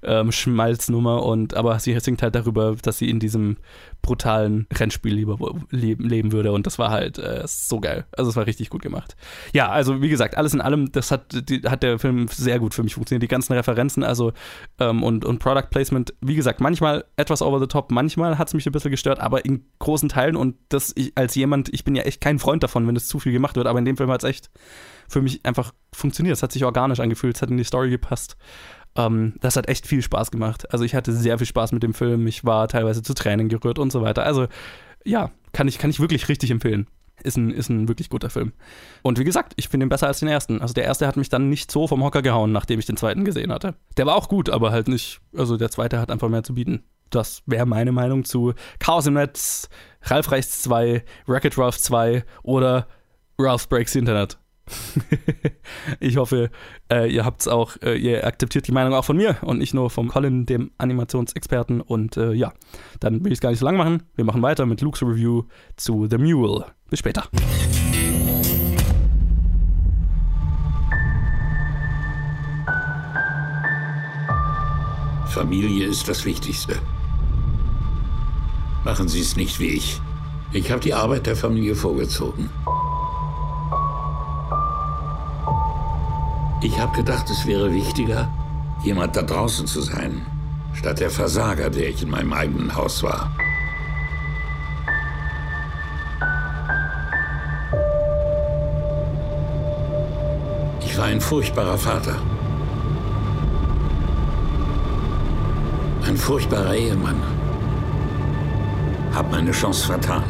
ähm, 0.03 0.31
Schmalznummer 0.31 1.23
und 1.23 1.55
aber 1.55 1.79
sie 1.79 1.97
singt 1.99 2.21
halt 2.21 2.35
darüber, 2.35 2.75
dass 2.81 2.97
sie 2.97 3.09
in 3.09 3.19
diesem 3.19 3.57
brutalen 4.01 4.67
Rennspiel 4.73 5.13
lieber 5.13 5.37
leben, 5.69 6.03
leben 6.03 6.31
würde 6.31 6.51
und 6.51 6.67
das 6.67 6.77
war 6.77 6.91
halt 6.91 7.17
äh, 7.17 7.43
so 7.45 7.79
geil. 7.79 8.05
Also 8.15 8.29
es 8.29 8.35
war 8.35 8.45
richtig 8.45 8.69
gut 8.69 8.81
gemacht. 8.81 9.15
Ja, 9.53 9.69
also 9.69 10.01
wie 10.01 10.09
gesagt, 10.09 10.37
alles 10.37 10.53
in 10.53 10.61
allem, 10.61 10.91
das 10.91 11.11
hat, 11.11 11.49
die, 11.49 11.61
hat 11.61 11.83
der 11.83 11.99
Film 11.99 12.27
sehr 12.27 12.59
gut 12.59 12.73
für 12.73 12.83
mich 12.83 12.95
funktioniert. 12.95 13.23
Die 13.23 13.27
ganzen 13.27 13.53
Referenzen, 13.53 14.03
also 14.03 14.33
ähm, 14.79 15.03
und, 15.03 15.23
und 15.23 15.39
Product 15.39 15.69
Placement, 15.69 16.13
wie 16.21 16.35
gesagt, 16.35 16.59
manchmal 16.59 17.05
etwas 17.15 17.41
over 17.41 17.59
the 17.59 17.67
top, 17.67 17.91
manchmal 17.91 18.37
hat 18.37 18.49
es 18.49 18.53
mich 18.53 18.65
ein 18.65 18.73
bisschen 18.73 18.91
gestört, 18.91 19.19
aber 19.19 19.45
in 19.45 19.65
großen 19.79 20.09
Teilen 20.09 20.35
und 20.35 20.55
das 20.69 20.91
ich, 20.95 21.13
als 21.15 21.35
jemand, 21.35 21.73
ich 21.73 21.85
bin 21.85 21.95
ja 21.95 22.03
echt 22.03 22.19
kein 22.19 22.39
Freund 22.39 22.63
davon, 22.63 22.87
wenn 22.87 22.95
es 22.95 23.07
zu 23.07 23.19
viel 23.19 23.31
gemacht 23.31 23.55
wird, 23.55 23.67
aber 23.67 23.79
in 23.79 23.85
dem 23.85 23.95
Film 23.95 24.11
hat 24.11 24.23
es 24.23 24.29
echt 24.29 24.49
für 25.07 25.21
mich 25.21 25.45
einfach 25.45 25.73
funktioniert. 25.93 26.35
Es 26.35 26.43
hat 26.43 26.51
sich 26.51 26.65
organisch 26.65 26.99
angefühlt, 26.99 27.35
es 27.35 27.41
hat 27.41 27.49
in 27.49 27.57
die 27.57 27.63
Story 27.63 27.89
gepasst. 27.89 28.35
Ähm, 28.95 29.33
das 29.39 29.55
hat 29.55 29.67
echt 29.67 29.87
viel 29.87 30.01
Spaß 30.01 30.31
gemacht. 30.31 30.71
Also 30.71 30.85
ich 30.85 30.95
hatte 30.95 31.13
sehr 31.13 31.37
viel 31.37 31.47
Spaß 31.47 31.71
mit 31.71 31.83
dem 31.83 31.93
Film. 31.93 32.27
Ich 32.27 32.43
war 32.43 32.67
teilweise 32.67 33.01
zu 33.01 33.13
Tränen 33.13 33.49
gerührt 33.49 33.79
und 33.79 33.91
so 33.91 34.01
weiter. 34.01 34.23
Also 34.23 34.47
ja, 35.03 35.31
kann 35.51 35.67
ich, 35.67 35.77
kann 35.77 35.89
ich 35.89 35.99
wirklich 35.99 36.29
richtig 36.29 36.51
empfehlen. 36.51 36.87
Ist 37.21 37.37
ein, 37.37 37.51
ist 37.51 37.69
ein 37.69 37.87
wirklich 37.87 38.09
guter 38.09 38.29
Film. 38.29 38.53
Und 39.01 39.19
wie 39.19 39.23
gesagt, 39.23 39.53
ich 39.55 39.69
finde 39.69 39.85
ihn 39.85 39.89
besser 39.89 40.07
als 40.07 40.19
den 40.19 40.27
ersten. 40.27 40.61
Also 40.61 40.73
der 40.73 40.83
erste 40.83 41.07
hat 41.07 41.15
mich 41.15 41.29
dann 41.29 41.49
nicht 41.49 41.71
so 41.71 41.87
vom 41.87 42.03
Hocker 42.03 42.21
gehauen, 42.21 42.51
nachdem 42.51 42.79
ich 42.79 42.85
den 42.85 42.97
zweiten 42.97 43.23
gesehen 43.23 43.51
hatte. 43.51 43.75
Der 43.97 44.05
war 44.05 44.15
auch 44.15 44.29
gut, 44.29 44.49
aber 44.49 44.71
halt 44.71 44.87
nicht, 44.87 45.21
also 45.35 45.55
der 45.55 45.69
zweite 45.69 45.99
hat 45.99 46.11
einfach 46.11 46.29
mehr 46.29 46.43
zu 46.43 46.55
bieten. 46.55 46.83
Das 47.09 47.43
wäre 47.45 47.67
meine 47.67 47.91
Meinung 47.91 48.25
zu 48.25 48.53
Chaos 48.79 49.05
im 49.05 49.13
Netz, 49.13 49.69
Ralf 50.01 50.31
Reichs 50.31 50.63
2, 50.63 51.03
Wreck-It 51.27 51.57
Ralph 51.57 51.77
2 51.77 52.23
oder 52.41 52.87
Ralph 53.37 53.69
Breaks 53.69 53.95
Internet. 53.95 54.39
ich 55.99 56.17
hoffe, 56.17 56.49
äh, 56.91 57.11
ihr 57.11 57.25
habt's 57.25 57.47
auch, 57.47 57.75
äh, 57.81 57.95
ihr 57.95 58.25
akzeptiert 58.25 58.67
die 58.67 58.71
Meinung 58.71 58.93
auch 58.93 59.05
von 59.05 59.17
mir 59.17 59.37
und 59.41 59.59
nicht 59.59 59.73
nur 59.73 59.89
vom 59.89 60.09
Colin, 60.09 60.45
dem 60.45 60.71
Animationsexperten. 60.77 61.81
Und 61.81 62.17
äh, 62.17 62.33
ja, 62.33 62.53
dann 62.99 63.23
will 63.23 63.31
ich 63.31 63.37
es 63.37 63.41
gar 63.41 63.49
nicht 63.49 63.59
so 63.59 63.65
lang 63.65 63.77
machen. 63.77 64.03
Wir 64.15 64.25
machen 64.25 64.41
weiter 64.41 64.65
mit 64.65 64.81
Luke's 64.81 65.01
Review 65.01 65.43
zu 65.75 66.07
The 66.09 66.17
Mule. 66.17 66.65
Bis 66.89 66.99
später. 66.99 67.23
Familie 75.27 75.87
ist 75.87 76.07
das 76.07 76.25
Wichtigste. 76.25 76.75
Machen 78.85 79.07
Sie 79.07 79.21
es 79.21 79.35
nicht 79.35 79.59
wie 79.59 79.69
ich. 79.69 79.99
Ich 80.51 80.69
habe 80.69 80.81
die 80.81 80.93
Arbeit 80.93 81.25
der 81.25 81.35
Familie 81.35 81.75
vorgezogen. 81.75 82.49
Ich 86.63 86.79
habe 86.79 86.95
gedacht, 86.95 87.29
es 87.29 87.45
wäre 87.45 87.73
wichtiger, 87.73 88.31
jemand 88.85 89.17
da 89.17 89.21
draußen 89.21 89.67
zu 89.67 89.81
sein, 89.81 90.25
statt 90.73 91.01
der 91.01 91.09
Versager, 91.09 91.69
der 91.69 91.89
ich 91.89 92.01
in 92.01 92.09
meinem 92.09 92.31
eigenen 92.31 92.73
Haus 92.73 93.03
war. 93.03 93.35
Ich 100.79 100.97
war 100.97 101.05
ein 101.05 101.19
furchtbarer 101.19 101.77
Vater. 101.77 102.15
Ein 106.07 106.15
furchtbarer 106.15 106.75
Ehemann. 106.75 107.21
Hab 109.13 109.29
meine 109.29 109.51
Chance 109.51 109.87
vertan. 109.87 110.23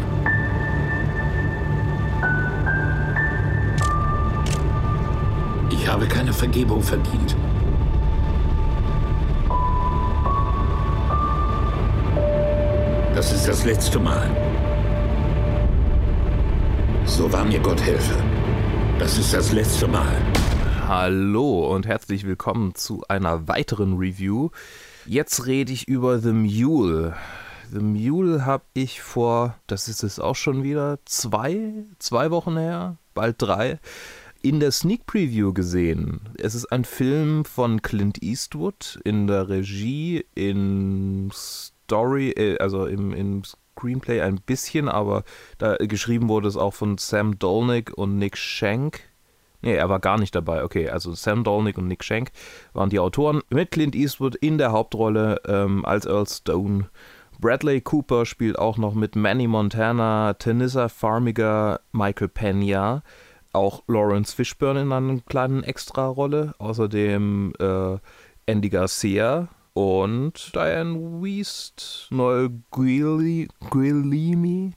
Ich 5.84 5.90
habe 5.90 6.08
keine 6.08 6.32
Vergebung 6.32 6.82
verdient. 6.82 7.36
Das 13.14 13.34
ist 13.34 13.46
das 13.50 13.66
letzte 13.66 14.00
Mal. 14.00 14.30
So 17.04 17.30
wahr 17.34 17.44
mir 17.44 17.60
Gott 17.60 17.82
helfe. 17.82 18.16
Das 18.98 19.18
ist 19.18 19.34
das 19.34 19.52
letzte 19.52 19.90
Mal. 19.90 20.16
Hallo 20.88 21.68
und 21.76 21.86
herzlich 21.86 22.26
willkommen 22.26 22.76
zu 22.76 23.04
einer 23.10 23.50
weiteren 23.50 23.98
Review. 23.98 24.52
Jetzt 25.06 25.48
rede 25.48 25.74
ich 25.74 25.90
über 25.90 26.20
The 26.20 26.32
Mule. 26.32 27.14
The 27.74 27.82
Mule 27.82 28.46
habe 28.46 28.64
ich 28.74 29.02
vor, 29.02 29.56
das 29.68 29.90
ist 29.90 30.04
es 30.04 30.18
auch 30.18 30.38
schon 30.38 30.64
wieder, 30.64 31.00
zwei, 31.04 31.84
zwei 32.00 32.32
Wochen 32.32 32.56
her, 32.56 32.96
bald 33.14 33.42
drei, 33.42 33.80
in 34.44 34.60
der 34.60 34.72
Sneak 34.72 35.06
Preview 35.06 35.54
gesehen. 35.54 36.20
Es 36.38 36.54
ist 36.54 36.66
ein 36.66 36.84
Film 36.84 37.46
von 37.46 37.82
Clint 37.82 38.22
Eastwood 38.22 39.00
in 39.06 39.26
der 39.26 39.48
Regie, 39.48 40.26
in 40.36 41.32
Story, 41.34 42.32
äh, 42.32 42.58
also 42.60 42.86
im, 42.86 43.14
im 43.14 43.44
Screenplay 43.46 44.22
ein 44.22 44.41
bisschen, 44.46 44.89
aber 44.89 45.24
da 45.58 45.78
geschrieben 45.78 46.28
wurde 46.28 46.50
es 46.50 46.58
auch 46.58 46.74
von 46.74 46.98
Sam 46.98 47.39
Dolnick 47.39 47.98
und 47.98 48.18
Nick 48.18 48.38
Schenk. 48.38 49.00
Nee, 49.62 49.76
er 49.76 49.88
war 49.88 50.02
gar 50.02 50.20
nicht 50.20 50.36
dabei. 50.36 50.66
Okay, 50.66 50.89
also 50.89 51.14
Sam 51.14 51.46
Dolnick 51.46 51.78
und 51.78 51.88
Nick 51.88 52.04
Schenk 52.04 52.32
waren 52.74 52.89
die 52.89 53.00
Autoren. 53.00 53.41
Mit 53.50 53.72
Clint 53.72 53.96
Eastwood 53.96 54.36
in 54.36 54.58
der 54.58 54.74
Hauptrolle 54.74 55.39
ähm, 55.48 55.86
als 55.86 56.06
Earl 56.06 56.28
Stone. 56.28 56.89
Bradley 57.39 57.80
Cooper 57.80 58.26
spielt 58.26 58.60
auch 58.60 58.78
noch 58.78 58.94
mit 58.94 59.16
Manny 59.16 59.48
Montana, 59.48 60.34
Tanissa 60.34 60.89
Farmiga, 60.89 61.80
Michael 61.94 62.28
Pena, 62.28 63.04
auch 63.54 63.84
Lawrence 63.88 64.36
Fishburne 64.36 64.82
in 64.82 64.91
einer 64.91 65.22
kleinen 65.22 65.64
Extra-Rolle. 65.64 66.56
Außerdem 66.58 67.54
äh, 67.60 67.97
Andy 68.45 68.70
Garcia 68.70 69.47
und 69.74 70.51
Diane 70.54 71.22
Wiest, 71.22 72.08
Noel 72.12 72.49
Guilimi. 72.72 74.74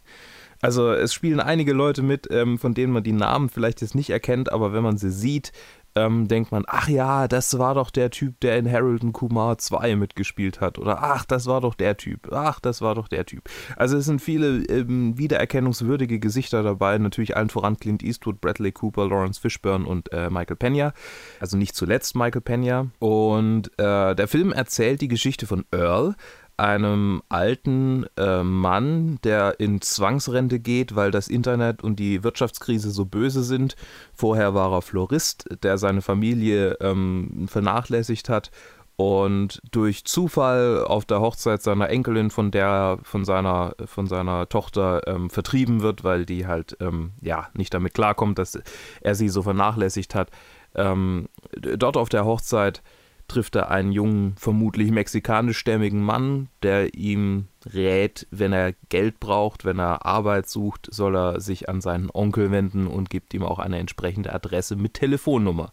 Also 0.63 0.93
es 0.93 1.13
spielen 1.13 1.41
einige 1.41 1.73
Leute 1.73 2.03
mit, 2.03 2.29
ähm, 2.31 2.59
von 2.59 2.75
denen 2.75 2.93
man 2.93 3.05
die 3.05 3.13
Namen 3.13 3.49
vielleicht 3.49 3.83
jetzt 3.83 3.95
nicht 3.95 4.11
erkennt, 4.11 4.51
aber 4.51 4.73
wenn 4.73 4.83
man 4.83 4.97
sie 4.97 5.11
sieht, 5.11 5.53
ähm, 5.97 6.29
denkt 6.29 6.53
man, 6.53 6.65
ach 6.67 6.89
ja, 6.89 7.27
das 7.27 7.59
war 7.59 7.75
doch 7.75 7.91
der 7.91 8.11
Typ, 8.11 8.39
der 8.41 8.59
in 8.59 8.71
Harold 8.71 9.03
und 9.03 9.13
Kumar 9.13 9.59
2 9.59 9.97
mitgespielt 9.97 10.61
hat. 10.61 10.79
Oder 10.79 11.03
ach, 11.03 11.25
das 11.25 11.47
war 11.47 11.61
doch 11.61 11.75
der 11.75 11.97
Typ. 11.97 12.33
Ach, 12.33 12.61
das 12.61 12.83
war 12.83 12.95
doch 12.95 13.09
der 13.09 13.25
Typ. 13.25 13.49
Also 13.77 13.97
es 13.97 14.05
sind 14.05 14.21
viele 14.21 14.65
ähm, 14.67 15.19
wiedererkennungswürdige 15.19 16.19
Gesichter 16.19 16.63
dabei. 16.63 16.99
Natürlich 16.99 17.37
allen 17.37 17.49
voran 17.49 17.79
Clint 17.79 18.03
Eastwood, 18.03 18.41
Bradley 18.41 18.73
Cooper, 18.73 19.09
Lawrence 19.09 19.41
Fishburne 19.41 19.87
und 19.87 20.13
äh, 20.13 20.31
Michael 20.31 20.57
Pena. 20.57 20.93
Also 21.41 21.57
nicht 21.57 21.75
zuletzt 21.75 22.15
Michael 22.15 22.43
Pena. 22.43 22.89
Und 22.99 23.69
äh, 23.79 24.15
der 24.15 24.29
Film 24.29 24.53
erzählt 24.53 25.01
die 25.01 25.09
Geschichte 25.09 25.47
von 25.47 25.65
Earl, 25.73 26.15
einem 26.57 27.23
alten 27.29 28.07
äh, 28.17 28.43
Mann, 28.43 29.19
der 29.25 29.61
in 29.61 29.81
Zwangsrente 29.81 30.59
geht, 30.59 30.97
weil 30.97 31.11
das 31.11 31.29
Internet 31.29 31.83
und 31.83 31.97
die 31.97 32.25
Wirtschaftskrise 32.25 32.91
so 32.91 33.05
böse 33.05 33.43
sind. 33.43 33.77
Vorher 34.15 34.55
war 34.55 34.73
er 34.73 34.83
Florist, 34.83 35.45
der 35.63 35.79
seine 35.79 36.03
Familie 36.03 36.77
ähm, 36.81 37.47
vernachlässigt 37.49 38.29
hat 38.29 38.51
und 38.97 39.61
durch 39.71 40.07
Zufall 40.07 40.83
auf 40.85 41.05
der 41.05 41.21
Hochzeit 41.21 41.63
seiner 41.63 41.91
Enkelin 41.91 42.31
von 42.31 42.51
der 42.51 42.99
von 43.03 43.27
seiner 43.27 43.75
von 43.85 44.07
seiner 44.07 44.49
Tochter 44.49 45.03
ähm, 45.07 45.29
vertrieben 45.29 45.83
wird, 45.83 46.03
weil 46.03 46.25
die 46.25 46.47
halt 46.47 46.79
ähm, 46.81 47.13
ja 47.21 47.49
nicht 47.53 47.75
damit 47.75 47.93
klarkommt, 47.93 48.39
dass 48.39 48.59
er 49.03 49.15
sie 49.15 49.29
so 49.29 49.43
vernachlässigt 49.43 50.15
hat. 50.15 50.31
Ähm, 50.75 51.29
dort 51.53 51.99
auf 51.99 52.09
der 52.09 52.25
Hochzeit 52.25 52.83
trifft 53.29 53.57
er 53.57 53.71
einen 53.71 53.93
jungen, 53.93 54.35
vermutlich 54.39 54.91
mexikanischstämmigen 54.91 56.03
Mann, 56.03 56.49
der 56.63 56.95
ihm 56.95 57.49
rät, 57.73 58.27
wenn 58.31 58.53
er 58.53 58.75
Geld 58.89 59.21
braucht, 59.21 59.65
wenn 59.65 59.79
er 59.79 60.07
Arbeit 60.07 60.49
sucht, 60.49 60.89
soll 60.91 61.17
er 61.17 61.41
sich 61.41 61.69
an 61.69 61.81
seinen 61.81 62.11
Onkel 62.13 62.51
wenden 62.51 62.87
und 62.87 63.11
gibt 63.11 63.35
ihm 63.35 63.43
auch 63.43 63.59
eine 63.59 63.79
entsprechende 63.79 64.33
Adresse 64.33 64.77
mit 64.77 64.95
Telefonnummer. 64.95 65.73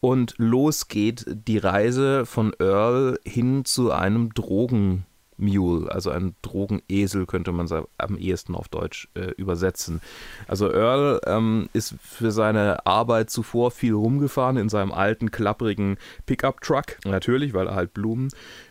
Und 0.00 0.34
los 0.38 0.88
geht 0.88 1.24
die 1.28 1.58
Reise 1.58 2.24
von 2.24 2.52
Earl 2.60 3.18
hin 3.24 3.64
zu 3.64 3.90
einem 3.90 4.32
Drogen 4.32 5.06
Mule, 5.38 5.90
also 5.90 6.10
ein 6.10 6.34
Drogenesel 6.42 7.26
könnte 7.26 7.52
man 7.52 7.68
am 7.96 8.16
ehesten 8.16 8.54
auf 8.54 8.68
Deutsch 8.68 9.08
äh, 9.14 9.30
übersetzen. 9.36 10.00
Also 10.46 10.70
Earl 10.72 11.20
ähm, 11.26 11.68
ist 11.72 11.94
für 12.02 12.30
seine 12.32 12.84
Arbeit 12.86 13.30
zuvor 13.30 13.70
viel 13.70 13.94
rumgefahren 13.94 14.56
in 14.56 14.68
seinem 14.68 14.92
alten, 14.92 15.30
klapprigen 15.30 15.96
Pickup-Truck. 16.26 16.98
Natürlich, 17.04 17.54
weil 17.54 17.68
er 17.68 17.74
halt 17.74 17.94
Blumen 17.94 18.28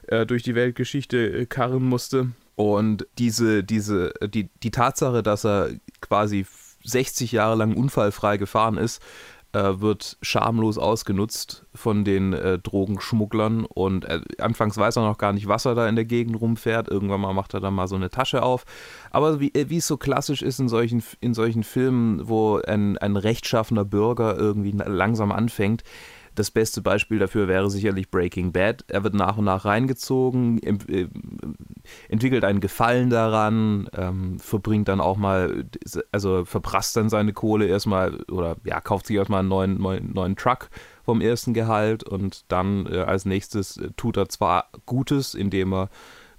äh, 0.07 0.25
durch 0.25 0.43
die 0.43 0.55
Weltgeschichte 0.55 1.17
äh, 1.17 1.45
karren 1.45 1.83
musste. 1.83 2.31
Und 2.55 3.07
diese, 3.17 3.63
diese, 3.63 4.13
die, 4.33 4.49
die 4.63 4.71
Tatsache, 4.71 5.21
dass 5.23 5.45
er 5.45 5.69
quasi 6.01 6.45
60 6.83 7.31
Jahre 7.31 7.55
lang 7.55 7.75
unfallfrei 7.75 8.37
gefahren 8.37 8.77
ist, 8.77 9.01
äh, 9.57 9.81
wird 9.81 10.17
schamlos 10.21 10.77
ausgenutzt 10.77 11.65
von 11.73 12.03
den 12.03 12.33
äh, 12.33 12.59
Drogenschmugglern 12.59 13.65
und 13.65 14.05
äh, 14.05 14.21
anfangs 14.39 14.77
weiß 14.77 14.97
er 14.97 15.03
noch 15.03 15.17
gar 15.17 15.33
nicht, 15.33 15.47
was 15.47 15.65
er 15.65 15.73
da 15.73 15.87
in 15.87 15.95
der 15.95 16.05
Gegend 16.05 16.39
rumfährt. 16.39 16.87
Irgendwann 16.87 17.21
mal 17.21 17.33
macht 17.33 17.53
er 17.53 17.59
dann 17.59 17.73
mal 17.73 17.87
so 17.87 17.95
eine 17.95 18.09
Tasche 18.09 18.43
auf. 18.43 18.65
Aber 19.11 19.39
wie, 19.39 19.53
äh, 19.53 19.69
wie 19.69 19.77
es 19.77 19.87
so 19.87 19.97
klassisch 19.97 20.41
ist 20.41 20.59
in 20.59 20.69
solchen, 20.69 21.03
in 21.21 21.33
solchen 21.33 21.63
Filmen, 21.63 22.27
wo 22.27 22.57
ein, 22.57 22.97
ein 22.97 23.15
rechtschaffener 23.15 23.85
Bürger 23.85 24.37
irgendwie 24.37 24.71
langsam 24.71 25.31
anfängt, 25.31 25.83
das 26.37 26.51
beste 26.51 26.81
Beispiel 26.81 27.19
dafür 27.19 27.47
wäre 27.47 27.69
sicherlich 27.69 28.11
Breaking 28.11 28.51
Bad. 28.51 28.85
Er 28.87 29.03
wird 29.03 29.15
nach 29.15 29.37
und 29.37 29.45
nach 29.45 29.65
reingezogen, 29.65 30.61
äh, 30.61 31.07
entwickelt 32.09 32.43
einen 32.43 32.59
Gefallen 32.59 33.09
daran, 33.09 33.89
ähm, 33.95 34.39
verbringt 34.39 34.87
dann 34.87 35.01
auch 35.01 35.17
mal, 35.17 35.65
also 36.11 36.45
verprasst 36.45 36.95
dann 36.95 37.09
seine 37.09 37.33
Kohle 37.33 37.65
erstmal 37.65 38.21
oder 38.25 38.57
ja, 38.65 38.79
kauft 38.79 39.07
sich 39.07 39.15
erstmal 39.15 39.39
einen 39.39 39.49
neuen, 39.49 39.81
neuen, 39.81 40.13
neuen 40.13 40.35
Truck 40.35 40.69
vom 41.03 41.21
ersten 41.21 41.53
Gehalt 41.53 42.03
und 42.03 42.45
dann 42.49 42.85
äh, 42.85 42.99
als 42.99 43.25
nächstes 43.25 43.77
äh, 43.77 43.89
tut 43.97 44.17
er 44.17 44.29
zwar 44.29 44.69
Gutes, 44.85 45.33
indem 45.33 45.73
er 45.73 45.89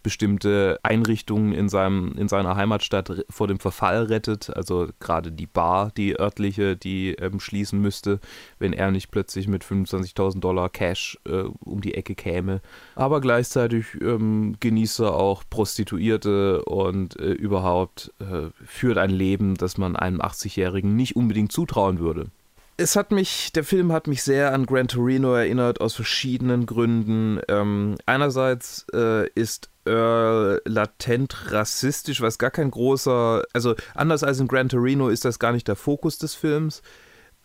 bestimmte 0.03 0.79
Einrichtungen 0.83 1.53
in, 1.53 1.69
seinem, 1.69 2.15
in 2.17 2.29
seiner 2.29 2.57
Heimatstadt 2.57 3.25
vor 3.29 3.49
dem 3.49 3.59
Verfall 3.59 4.05
rettet. 4.05 4.55
Also 4.55 4.89
gerade 5.01 5.33
die 5.33 5.47
Bar, 5.47 5.91
die 5.97 6.19
örtliche, 6.19 6.77
die 6.77 7.15
ähm, 7.15 7.41
schließen 7.41 7.81
müsste, 7.81 8.21
wenn 8.59 8.73
er 8.73 8.91
nicht 8.91 9.11
plötzlich 9.11 9.49
mit 9.49 9.65
25.000 9.65 10.41
Dollar 10.41 10.69
Cash 10.69 11.19
äh, 11.27 11.45
um 11.61 11.81
die 11.81 11.95
Ecke 11.95 12.15
käme. 12.15 12.61
Aber 12.95 13.21
gleichzeitig 13.21 13.87
ähm, 14.01 14.57
genießt 14.61 15.01
er 15.01 15.15
auch 15.15 15.45
Prostituierte 15.49 16.65
und 16.65 17.19
äh, 17.19 17.33
überhaupt 17.33 18.13
äh, 18.21 18.51
führt 18.65 18.99
ein 18.99 19.11
Leben, 19.11 19.57
das 19.57 19.79
man 19.79 19.97
einem 19.97 20.21
80-Jährigen 20.21 20.97
nicht 20.97 21.17
unbedingt 21.17 21.53
zutrauen 21.53 21.99
würde 21.99 22.31
es 22.79 22.95
hat 22.95 23.11
mich, 23.11 23.53
der 23.53 23.65
Film 23.65 23.93
hat 23.93 24.07
mich 24.07 24.23
sehr 24.23 24.55
an 24.55 24.65
Gran 24.65 24.87
Torino 24.87 25.35
erinnert, 25.35 25.81
aus 25.81 25.95
verschiedenen 25.95 26.65
Gründen. 26.65 27.41
Ähm, 27.49 27.97
einerseits 28.07 28.87
äh, 28.95 29.29
ist 29.31 29.69
Earl 29.89 30.63
latent 30.65 31.53
rassistisch, 31.53 32.21
was 32.21 32.39
gar 32.39 32.51
kein 32.51 32.71
großer, 32.71 33.43
also 33.53 33.75
anders 33.95 34.23
als 34.23 34.41
in 34.41 34.49
Gran 34.49 34.69
Torino 34.69 35.09
ist 35.09 35.25
das 35.25 35.39
gar 35.39 35.53
nicht 35.53 35.67
der 35.67 35.77
Fokus 35.77 36.19
des 36.19 36.35
Films, 36.35 36.83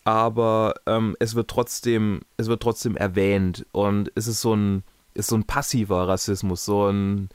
aber 0.03 0.75
ähm, 0.85 1.15
es 1.19 1.35
wird 1.35 1.49
trotzdem, 1.49 2.21
es 2.37 2.47
wird 2.47 2.61
trotzdem 2.61 2.97
erwähnt 2.97 3.65
und 3.71 4.11
es 4.15 4.27
ist 4.27 4.41
so 4.41 4.55
ein, 4.55 4.83
ist 5.13 5.29
so 5.29 5.35
ein 5.35 5.45
passiver 5.45 6.07
Rassismus, 6.07 6.65
so 6.65 6.87
ein 6.87 7.29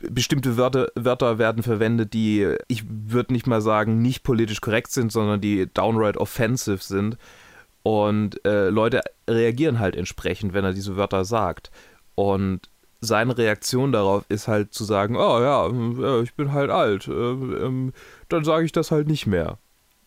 bestimmte 0.00 0.56
Wörter, 0.56 0.88
Wörter 0.94 1.38
werden 1.38 1.62
verwendet, 1.62 2.12
die, 2.12 2.54
ich 2.68 2.84
würde 2.88 3.32
nicht 3.32 3.46
mal 3.46 3.60
sagen, 3.60 4.02
nicht 4.02 4.22
politisch 4.22 4.60
korrekt 4.60 4.90
sind, 4.92 5.12
sondern 5.12 5.40
die 5.40 5.66
downright 5.72 6.16
offensive 6.16 6.82
sind. 6.82 7.16
Und 7.82 8.44
äh, 8.44 8.68
Leute 8.68 9.02
reagieren 9.28 9.78
halt 9.78 9.96
entsprechend, 9.96 10.54
wenn 10.54 10.64
er 10.64 10.72
diese 10.72 10.96
Wörter 10.96 11.24
sagt. 11.24 11.70
Und 12.14 12.68
seine 13.06 13.36
Reaktion 13.38 13.92
darauf 13.92 14.24
ist 14.28 14.48
halt 14.48 14.74
zu 14.74 14.84
sagen, 14.84 15.16
oh 15.16 15.40
ja, 15.40 15.66
äh, 15.68 16.22
ich 16.22 16.34
bin 16.34 16.52
halt 16.52 16.70
alt, 16.70 17.08
äh, 17.08 17.12
ähm, 17.12 17.92
dann 18.28 18.44
sage 18.44 18.64
ich 18.64 18.72
das 18.72 18.90
halt 18.90 19.08
nicht 19.08 19.26
mehr. 19.26 19.58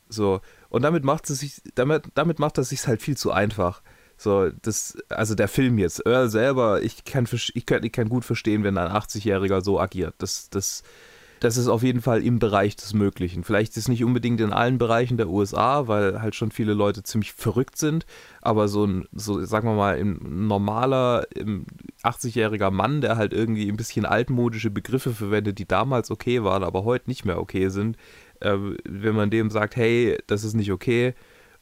So. 0.09 0.41
Und 0.69 0.81
damit 0.83 1.03
macht 1.03 1.29
es 1.29 1.39
sich, 1.39 1.61
damit, 1.75 2.05
damit 2.15 2.39
macht 2.39 2.57
es 2.57 2.69
sich 2.69 2.85
halt 2.87 3.01
viel 3.01 3.17
zu 3.17 3.31
einfach. 3.31 3.81
So, 4.17 4.49
das, 4.61 4.97
also 5.07 5.33
der 5.33 5.47
Film 5.47 5.77
jetzt, 5.77 6.05
Earl 6.05 6.29
selber, 6.29 6.81
ich 6.81 7.05
kann, 7.05 7.25
ich 7.53 7.65
kann, 7.65 7.83
ich 7.83 7.91
kann 7.91 8.09
gut 8.09 8.25
verstehen, 8.25 8.63
wenn 8.63 8.77
ein 8.77 8.91
80-Jähriger 8.91 9.61
so 9.61 9.79
agiert. 9.79 10.15
Das, 10.17 10.49
das, 10.49 10.83
das 11.39 11.55
ist 11.55 11.69
auf 11.69 11.83
jeden 11.83 12.01
Fall 12.01 12.21
im 12.21 12.37
Bereich 12.37 12.75
des 12.75 12.93
Möglichen. 12.93 13.45
Vielleicht 13.45 13.77
ist 13.77 13.87
nicht 13.87 14.03
unbedingt 14.03 14.41
in 14.41 14.51
allen 14.51 14.77
Bereichen 14.77 15.15
der 15.15 15.29
USA, 15.29 15.87
weil 15.87 16.21
halt 16.21 16.35
schon 16.35 16.51
viele 16.51 16.73
Leute 16.73 17.03
ziemlich 17.03 17.31
verrückt 17.31 17.77
sind, 17.77 18.05
aber 18.41 18.67
so 18.67 18.85
ein, 18.85 19.07
so 19.13 19.43
sagen 19.45 19.69
wir 19.69 19.75
mal, 19.75 19.97
ein 19.97 20.47
normaler 20.47 21.25
80-jähriger 22.03 22.71
Mann, 22.71 23.01
der 23.01 23.17
halt 23.17 23.33
irgendwie 23.33 23.69
ein 23.69 23.77
bisschen 23.77 24.05
altmodische 24.05 24.69
Begriffe 24.69 25.13
verwendet, 25.13 25.59
die 25.59 25.67
damals 25.67 26.11
okay 26.11 26.43
waren, 26.43 26.63
aber 26.63 26.83
heute 26.83 27.09
nicht 27.09 27.25
mehr 27.25 27.39
okay 27.39 27.69
sind, 27.69 27.97
äh, 28.39 28.57
wenn 28.83 29.15
man 29.15 29.29
dem 29.29 29.49
sagt, 29.49 29.75
hey, 29.75 30.17
das 30.27 30.43
ist 30.43 30.53
nicht 30.53 30.71
okay, 30.71 31.13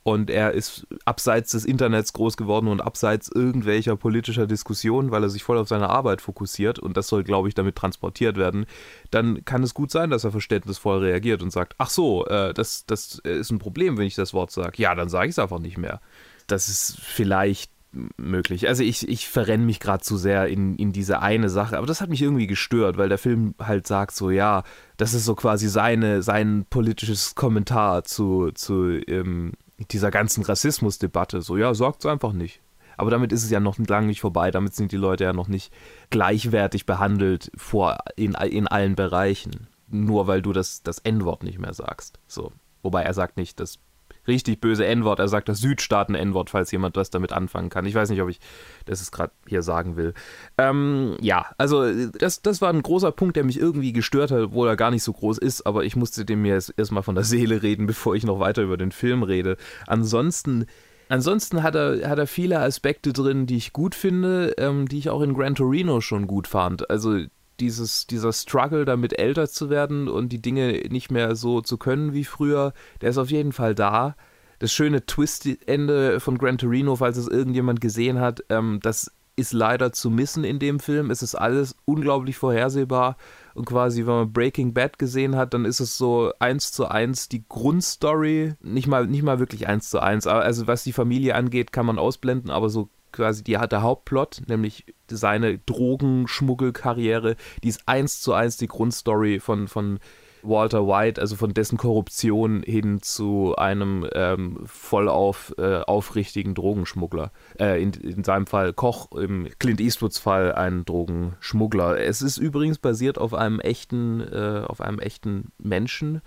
und 0.07 0.29
er 0.29 0.53
ist 0.53 0.87
abseits 1.03 1.51
des 1.51 1.65
Internets 1.65 2.13
groß 2.13 2.37
geworden 2.37 2.69
und 2.69 2.79
abseits 2.79 3.29
irgendwelcher 3.29 3.97
politischer 3.97 4.47
Diskussionen, 4.47 5.11
weil 5.11 5.21
er 5.21 5.29
sich 5.29 5.43
voll 5.43 5.57
auf 5.57 5.67
seine 5.67 5.89
Arbeit 5.89 6.21
fokussiert 6.21 6.79
und 6.79 6.95
das 6.95 7.09
soll, 7.09 7.25
glaube 7.25 7.49
ich, 7.49 7.55
damit 7.55 7.75
transportiert 7.75 8.37
werden, 8.37 8.67
dann 9.11 9.43
kann 9.43 9.63
es 9.63 9.73
gut 9.73 9.91
sein, 9.91 10.09
dass 10.09 10.23
er 10.23 10.31
verständnisvoll 10.31 10.99
reagiert 10.99 11.43
und 11.43 11.51
sagt, 11.51 11.75
ach 11.77 11.89
so, 11.89 12.25
äh, 12.25 12.53
das, 12.53 12.85
das 12.85 13.19
ist 13.19 13.51
ein 13.51 13.59
Problem, 13.59 13.97
wenn 13.97 14.07
ich 14.07 14.15
das 14.15 14.33
Wort 14.33 14.51
sage. 14.51 14.81
Ja, 14.81 14.95
dann 14.95 15.09
sage 15.09 15.25
ich 15.25 15.31
es 15.31 15.39
einfach 15.39 15.59
nicht 15.59 15.77
mehr. 15.77 15.99
Das 16.47 16.69
ist 16.69 16.97
vielleicht 17.01 17.69
möglich. 18.17 18.67
Also 18.67 18.83
ich, 18.83 19.07
ich 19.07 19.27
verrenne 19.27 19.65
mich 19.65 19.79
gerade 19.79 20.03
zu 20.03 20.17
sehr 20.17 20.47
in, 20.47 20.75
in 20.75 20.91
diese 20.91 21.21
eine 21.21 21.49
Sache, 21.49 21.77
aber 21.77 21.87
das 21.87 22.01
hat 22.01 22.09
mich 22.09 22.21
irgendwie 22.21 22.47
gestört, 22.47 22.97
weil 22.97 23.09
der 23.09 23.17
Film 23.17 23.55
halt 23.59 23.87
sagt 23.87 24.15
so, 24.15 24.29
ja, 24.29 24.63
das 24.97 25.13
ist 25.13 25.25
so 25.25 25.35
quasi 25.35 25.67
seine, 25.67 26.21
sein 26.21 26.65
politisches 26.69 27.35
Kommentar 27.35 28.03
zu, 28.03 28.51
zu 28.51 28.99
ähm, 29.07 29.53
dieser 29.91 30.11
ganzen 30.11 30.43
Rassismusdebatte. 30.43 31.41
So, 31.41 31.57
ja, 31.57 31.73
sorgt 31.73 32.03
es 32.03 32.11
einfach 32.11 32.33
nicht. 32.33 32.61
Aber 32.97 33.11
damit 33.11 33.31
ist 33.31 33.43
es 33.43 33.51
ja 33.51 33.59
noch 33.59 33.77
lange 33.77 34.07
nicht 34.07 34.21
vorbei. 34.21 34.49
Damit 34.49 34.73
sind 34.73 34.91
die 34.91 34.97
Leute 34.97 35.23
ja 35.23 35.33
noch 35.33 35.47
nicht 35.47 35.71
gleichwertig 36.09 36.87
behandelt 36.87 37.51
vor, 37.55 37.99
in, 38.15 38.33
in 38.33 38.67
allen 38.67 38.95
Bereichen. 38.95 39.67
Nur 39.87 40.27
weil 40.27 40.41
du 40.41 40.51
das, 40.51 40.81
das 40.81 40.97
N-Wort 40.99 41.43
nicht 41.43 41.59
mehr 41.59 41.73
sagst. 41.73 42.19
So. 42.27 42.51
Wobei 42.81 43.03
er 43.03 43.13
sagt 43.13 43.37
nicht 43.37 43.59
das 43.59 43.79
richtig 44.27 44.61
böse 44.61 44.85
N-Wort, 44.85 45.19
er 45.19 45.27
sagt 45.27 45.49
das 45.49 45.59
Südstaaten-N-Wort, 45.59 46.49
falls 46.49 46.71
jemand 46.71 46.95
was 46.95 47.09
damit 47.09 47.33
anfangen 47.33 47.69
kann. 47.69 47.85
Ich 47.85 47.95
weiß 47.95 48.09
nicht, 48.09 48.21
ob 48.21 48.29
ich 48.29 48.39
das 48.85 49.11
gerade 49.11 49.31
hier 49.47 49.61
sagen 49.61 49.97
will. 49.97 50.13
Ähm, 50.57 51.17
ja, 51.21 51.47
also 51.57 51.85
das, 52.09 52.41
das 52.41 52.61
war 52.61 52.69
ein 52.69 52.83
großer 52.83 53.11
Punkt, 53.11 53.35
der 53.35 53.43
mich 53.43 53.59
irgendwie 53.59 53.93
gestört 53.93 54.31
hat, 54.31 54.41
obwohl 54.41 54.67
er 54.67 54.75
gar 54.75 54.91
nicht 54.91 55.03
so 55.03 55.13
groß 55.13 55.37
ist, 55.37 55.65
aber 55.65 55.83
ich 55.83 55.95
musste 55.95 56.25
dem 56.25 56.41
mir 56.41 56.59
erstmal 56.77 57.03
von 57.03 57.15
der 57.15 57.23
Seele 57.23 57.63
reden, 57.63 57.87
bevor 57.87 58.15
ich 58.15 58.25
noch 58.25 58.39
weiter 58.39 58.63
über 58.63 58.77
den 58.77 58.91
Film 58.91 59.23
rede. 59.23 59.57
Ansonsten 59.85 60.65
Ansonsten 61.09 61.63
hat 61.63 61.75
er, 61.75 62.09
hat 62.09 62.19
er 62.19 62.27
viele 62.27 62.59
Aspekte 62.59 63.13
drin, 63.13 63.45
die 63.45 63.55
ich 63.55 63.71
gut 63.71 63.95
finde, 63.95 64.55
ähm, 64.57 64.87
die 64.87 64.97
ich 64.97 65.09
auch 65.09 65.21
in 65.21 65.33
Gran 65.33 65.55
Torino 65.55 66.01
schon 66.01 66.27
gut 66.27 66.47
fand. 66.47 66.89
Also 66.89 67.19
dieses, 67.59 68.07
dieser 68.07 68.33
Struggle 68.33 68.85
damit 68.85 69.17
älter 69.17 69.47
zu 69.47 69.69
werden 69.69 70.07
und 70.07 70.29
die 70.29 70.41
Dinge 70.41 70.83
nicht 70.89 71.11
mehr 71.11 71.35
so 71.35 71.61
zu 71.61 71.77
können 71.77 72.13
wie 72.13 72.25
früher, 72.25 72.73
der 73.01 73.09
ist 73.09 73.17
auf 73.17 73.31
jeden 73.31 73.51
Fall 73.51 73.75
da. 73.75 74.15
Das 74.59 74.71
schöne 74.71 75.05
Twist-Ende 75.05 76.19
von 76.19 76.37
Gran 76.37 76.57
Torino, 76.57 76.95
falls 76.95 77.17
es 77.17 77.27
irgendjemand 77.27 77.79
gesehen 77.81 78.19
hat, 78.19 78.43
ähm, 78.49 78.79
das 78.81 79.11
ist 79.37 79.53
leider 79.53 79.93
zu 79.93 80.09
missen 80.09 80.43
in 80.43 80.57
dem 80.57 80.79
Film. 80.79 81.11
Es 81.11 81.21
ist 81.21 81.35
alles 81.35 81.75
unglaublich 81.85 82.37
vorhersehbar 82.37 83.17
und 83.53 83.65
quasi, 83.65 84.05
wenn 84.05 84.15
man 84.15 84.33
Breaking 84.33 84.73
Bad 84.73 84.97
gesehen 84.97 85.35
hat, 85.35 85.53
dann 85.53 85.63
ist 85.63 85.79
es 85.79 85.97
so 85.97 86.33
eins 86.39 86.71
zu 86.71 86.87
eins 86.87 87.29
die 87.29 87.45
Grundstory, 87.47 88.55
nicht 88.61 88.87
mal, 88.87 89.05
nicht 89.05 89.21
mal 89.21 89.39
wirklich 89.39 89.67
eins 89.67 89.91
zu 89.91 89.99
eins, 89.99 90.25
also 90.25 90.65
was 90.65 90.83
die 90.83 90.91
Familie 90.91 91.35
angeht, 91.35 91.71
kann 91.71 91.85
man 91.85 91.99
ausblenden, 91.99 92.49
aber 92.49 92.69
so 92.69 92.89
quasi 93.17 93.43
die 93.43 93.57
der 93.57 93.81
Hauptplot, 93.81 94.43
nämlich 94.47 94.85
seine 95.09 95.57
Drogenschmuggelkarriere, 95.59 97.35
die 97.63 97.69
ist 97.69 97.81
eins 97.87 98.21
zu 98.21 98.33
eins 98.33 98.57
die 98.57 98.67
Grundstory 98.67 99.39
von, 99.39 99.67
von 99.67 99.99
Walter 100.43 100.87
White, 100.87 101.19
also 101.19 101.35
von 101.35 101.53
dessen 101.53 101.77
Korruption 101.77 102.63
hin 102.63 103.01
zu 103.01 103.55
einem 103.57 104.07
ähm, 104.13 104.59
vollauf 104.65 105.53
äh, 105.57 105.79
aufrichtigen 105.81 106.55
Drogenschmuggler. 106.55 107.31
Äh, 107.59 107.81
in, 107.81 107.91
in, 107.93 108.23
seinem 108.23 108.47
Fall 108.47 108.73
Koch, 108.73 109.11
im 109.11 109.49
Clint 109.59 109.81
Eastwoods 109.81 110.19
Fall 110.19 110.53
ein 110.53 110.85
Drogenschmuggler. 110.85 111.99
Es 111.99 112.21
ist 112.21 112.37
übrigens 112.37 112.77
basiert 112.77 113.17
auf 113.17 113.33
einem 113.33 113.59
echten, 113.59 114.21
äh, 114.21 114.63
auf 114.65 114.81
einem 114.81 114.99
echten 114.99 115.51
Menschen, 115.57 116.21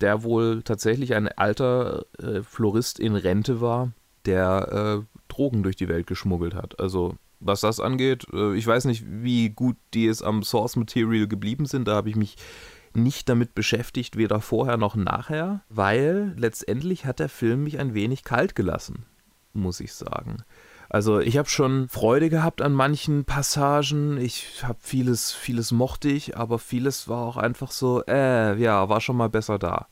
der 0.00 0.22
wohl 0.22 0.62
tatsächlich 0.62 1.14
ein 1.14 1.28
alter 1.28 2.04
äh, 2.18 2.42
Florist 2.42 2.98
in 2.98 3.14
Rente 3.14 3.60
war, 3.60 3.92
der 4.24 5.04
äh, 5.04 5.19
Drogen 5.40 5.62
durch 5.62 5.76
die 5.76 5.88
Welt 5.88 6.06
geschmuggelt 6.06 6.54
hat. 6.54 6.78
Also 6.80 7.16
was 7.40 7.62
das 7.62 7.80
angeht, 7.80 8.26
äh, 8.32 8.54
ich 8.54 8.66
weiß 8.66 8.84
nicht, 8.84 9.04
wie 9.06 9.48
gut 9.48 9.76
die 9.94 10.06
es 10.06 10.22
am 10.22 10.42
Source 10.42 10.76
Material 10.76 11.26
geblieben 11.26 11.64
sind. 11.64 11.88
Da 11.88 11.94
habe 11.94 12.10
ich 12.10 12.16
mich 12.16 12.36
nicht 12.92 13.28
damit 13.28 13.54
beschäftigt, 13.54 14.16
weder 14.18 14.40
vorher 14.42 14.76
noch 14.76 14.96
nachher, 14.96 15.62
weil 15.70 16.34
letztendlich 16.36 17.06
hat 17.06 17.20
der 17.20 17.30
Film 17.30 17.64
mich 17.64 17.78
ein 17.78 17.94
wenig 17.94 18.24
kalt 18.24 18.54
gelassen, 18.54 19.06
muss 19.54 19.80
ich 19.80 19.94
sagen. 19.94 20.38
Also 20.90 21.20
ich 21.20 21.38
habe 21.38 21.48
schon 21.48 21.88
Freude 21.88 22.28
gehabt 22.28 22.60
an 22.60 22.72
manchen 22.72 23.24
Passagen. 23.24 24.18
Ich 24.18 24.64
habe 24.64 24.80
vieles, 24.80 25.32
vieles 25.32 25.70
mochte 25.70 26.08
ich, 26.08 26.36
aber 26.36 26.58
vieles 26.58 27.08
war 27.08 27.22
auch 27.22 27.36
einfach 27.36 27.70
so, 27.70 28.02
äh, 28.06 28.60
ja, 28.60 28.88
war 28.88 29.00
schon 29.00 29.16
mal 29.16 29.30
besser 29.30 29.58
da. 29.58 29.86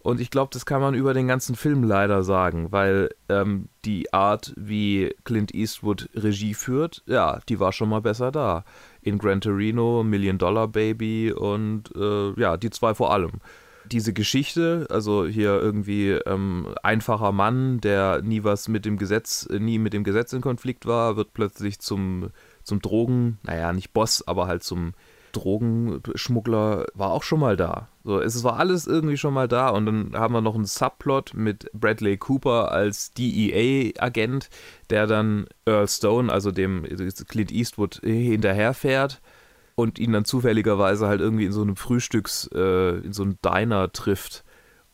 Und 0.00 0.20
ich 0.20 0.30
glaube, 0.30 0.50
das 0.52 0.64
kann 0.64 0.80
man 0.80 0.94
über 0.94 1.12
den 1.12 1.26
ganzen 1.26 1.56
Film 1.56 1.82
leider 1.82 2.22
sagen, 2.22 2.70
weil 2.70 3.10
ähm, 3.28 3.68
die 3.84 4.12
Art, 4.12 4.54
wie 4.56 5.14
Clint 5.24 5.54
Eastwood 5.54 6.08
Regie 6.14 6.54
führt, 6.54 7.02
ja, 7.06 7.40
die 7.48 7.58
war 7.58 7.72
schon 7.72 7.88
mal 7.88 8.00
besser 8.00 8.30
da 8.30 8.64
in 9.02 9.18
Gran 9.18 9.40
Torino, 9.40 10.02
Million 10.02 10.38
Dollar 10.38 10.68
Baby 10.68 11.32
und 11.32 11.94
äh, 11.96 12.32
ja, 12.40 12.56
die 12.56 12.70
zwei 12.70 12.94
vor 12.94 13.12
allem. 13.12 13.32
Diese 13.86 14.12
Geschichte, 14.12 14.86
also 14.90 15.26
hier 15.26 15.60
irgendwie 15.60 16.10
ähm, 16.10 16.74
einfacher 16.82 17.32
Mann, 17.32 17.80
der 17.80 18.20
nie 18.22 18.44
was 18.44 18.68
mit 18.68 18.84
dem 18.84 18.98
Gesetz, 18.98 19.48
nie 19.50 19.78
mit 19.78 19.94
dem 19.94 20.04
Gesetz 20.04 20.32
in 20.34 20.42
Konflikt 20.42 20.84
war, 20.84 21.16
wird 21.16 21.32
plötzlich 21.32 21.80
zum, 21.80 22.28
zum 22.62 22.82
Drogen, 22.82 23.38
naja, 23.44 23.72
nicht 23.72 23.94
Boss, 23.94 24.26
aber 24.28 24.46
halt 24.46 24.62
zum 24.62 24.92
Drogenschmuggler 25.32 26.86
war 26.94 27.12
auch 27.12 27.22
schon 27.22 27.40
mal 27.40 27.56
da. 27.56 27.88
So, 28.08 28.22
es 28.22 28.42
war 28.42 28.58
alles 28.58 28.86
irgendwie 28.86 29.18
schon 29.18 29.34
mal 29.34 29.48
da 29.48 29.68
und 29.68 29.84
dann 29.84 30.12
haben 30.14 30.32
wir 30.32 30.40
noch 30.40 30.54
einen 30.54 30.64
Subplot 30.64 31.34
mit 31.34 31.70
Bradley 31.74 32.16
Cooper 32.16 32.72
als 32.72 33.12
DEA-Agent, 33.12 34.48
der 34.88 35.06
dann 35.06 35.44
Earl 35.66 35.86
Stone, 35.88 36.32
also 36.32 36.50
dem 36.50 36.84
Clint 37.28 37.52
Eastwood, 37.52 38.00
hinterherfährt 38.02 39.20
und 39.74 39.98
ihn 39.98 40.12
dann 40.12 40.24
zufälligerweise 40.24 41.06
halt 41.06 41.20
irgendwie 41.20 41.44
in 41.44 41.52
so 41.52 41.60
einem 41.60 41.76
Frühstücks, 41.76 42.48
äh, 42.54 42.96
in 43.00 43.12
so 43.12 43.24
einem 43.24 43.36
Diner 43.44 43.92
trifft. 43.92 44.42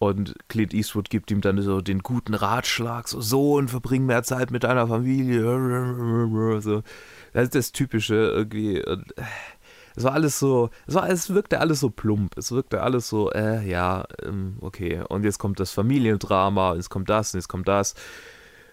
Und 0.01 0.35
Clint 0.49 0.75
Eastwood 0.75 1.09
gibt 1.09 1.31
ihm 1.31 1.41
dann 1.41 1.62
so 1.62 1.81
den 1.81 2.01
guten 2.01 2.35
Ratschlag, 2.35 3.07
so 3.07 3.21
Sohn, 3.21 3.69
verbring 3.69 4.07
mehr 4.07 4.25
Zeit 4.25 4.51
mit 4.51 4.65
deiner 4.65 4.89
Familie. 4.89 5.45
So. 6.61 6.83
Das 7.33 7.45
ist 7.45 7.55
das 7.55 7.71
Typische 7.71 8.17
irgendwie. 8.17 8.85
Und, 8.85 9.15
es 9.97 10.05
war 10.05 10.12
alles 10.12 10.38
so, 10.38 10.70
es, 10.86 10.95
war, 10.95 11.09
es 11.09 11.32
wirkte 11.32 11.61
alles 11.61 11.80
so 11.80 11.90
plump. 11.90 12.36
Es 12.36 12.51
wirkte 12.53 12.82
alles 12.82 13.09
so, 13.09 13.30
äh, 13.30 13.66
ja, 13.68 14.05
ähm, 14.22 14.57
okay. 14.61 15.03
Und 15.09 15.24
jetzt 15.24 15.38
kommt 15.38 15.61
das 15.61 15.70
Familiendrama, 15.70 16.74
jetzt 16.74 16.90
kommt 16.90 17.09
das, 17.09 17.32
und 17.32 17.38
jetzt 17.38 17.49
kommt 17.49 17.68
das. 17.68 17.95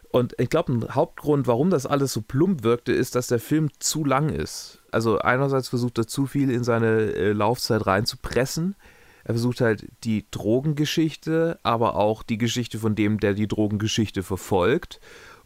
Und 0.10 0.36
ich 0.40 0.50
glaube, 0.50 0.74
ein 0.74 0.96
Hauptgrund, 0.96 1.48
warum 1.48 1.70
das 1.70 1.86
alles 1.86 2.12
so 2.12 2.22
plump 2.22 2.64
wirkte, 2.64 2.92
ist, 2.92 3.16
dass 3.16 3.28
der 3.28 3.40
Film 3.40 3.70
zu 3.80 4.04
lang 4.04 4.30
ist. 4.30 4.80
Also 4.92 5.20
einerseits 5.20 5.70
versucht 5.70 5.98
er 6.00 6.08
zu 6.08 6.26
viel 6.26 6.52
in 6.52 6.64
seine 6.64 7.14
äh, 7.14 7.32
Laufzeit 7.32 7.86
reinzupressen. 7.86 8.76
Er 9.24 9.36
versucht 9.36 9.62
halt 9.62 9.88
die 10.04 10.26
Drogengeschichte, 10.32 11.60
aber 11.64 11.96
auch 11.96 12.24
die 12.24 12.40
Geschichte 12.40 12.80
von 12.80 12.96
dem, 12.96 13.20
der 13.20 13.34
die 13.36 13.48
Drogengeschichte 13.48 14.24
verfolgt 14.24 15.00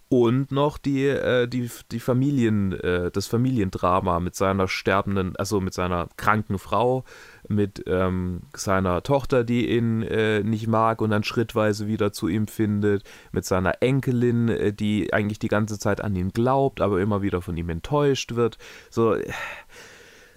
und 0.08 0.52
noch 0.52 0.78
die, 0.78 1.08
äh, 1.08 1.48
die, 1.48 1.70
die 1.92 2.00
Familien, 2.00 2.74
äh, 2.74 3.10
das 3.10 3.28
Familiendrama 3.28 4.20
mit 4.20 4.36
seiner 4.36 4.68
sterbenden, 4.68 5.36
also 5.36 5.60
mit 5.60 5.74
seiner 5.74 6.10
kranken 6.16 6.60
Frau, 6.60 7.04
mit 7.48 7.84
ähm, 7.88 8.42
seiner 8.56 9.02
Tochter, 9.02 9.44
die 9.44 9.70
ihn 9.76 10.04
äh, 10.04 10.44
nicht 10.44 10.68
mag 10.68 11.02
und 11.02 11.10
dann 11.10 11.24
schrittweise 11.24 11.88
wieder 11.88 12.14
zu 12.14 12.28
ihm 12.28 12.48
findet, 12.48 13.04
mit 13.32 13.46
seiner 13.46 13.82
Enkelin, 13.82 14.50
äh, 14.50 14.74
die 14.74 15.12
eigentlich 15.12 15.40
die 15.40 15.48
ganze 15.48 15.80
Zeit 15.80 16.02
an 16.02 16.16
ihn 16.16 16.30
glaubt, 16.30 16.82
aber 16.82 17.02
immer 17.02 17.22
wieder 17.22 17.42
von 17.42 17.58
ihm 17.58 17.70
enttäuscht 17.70 18.36
wird. 18.36 18.58
So. 18.90 19.16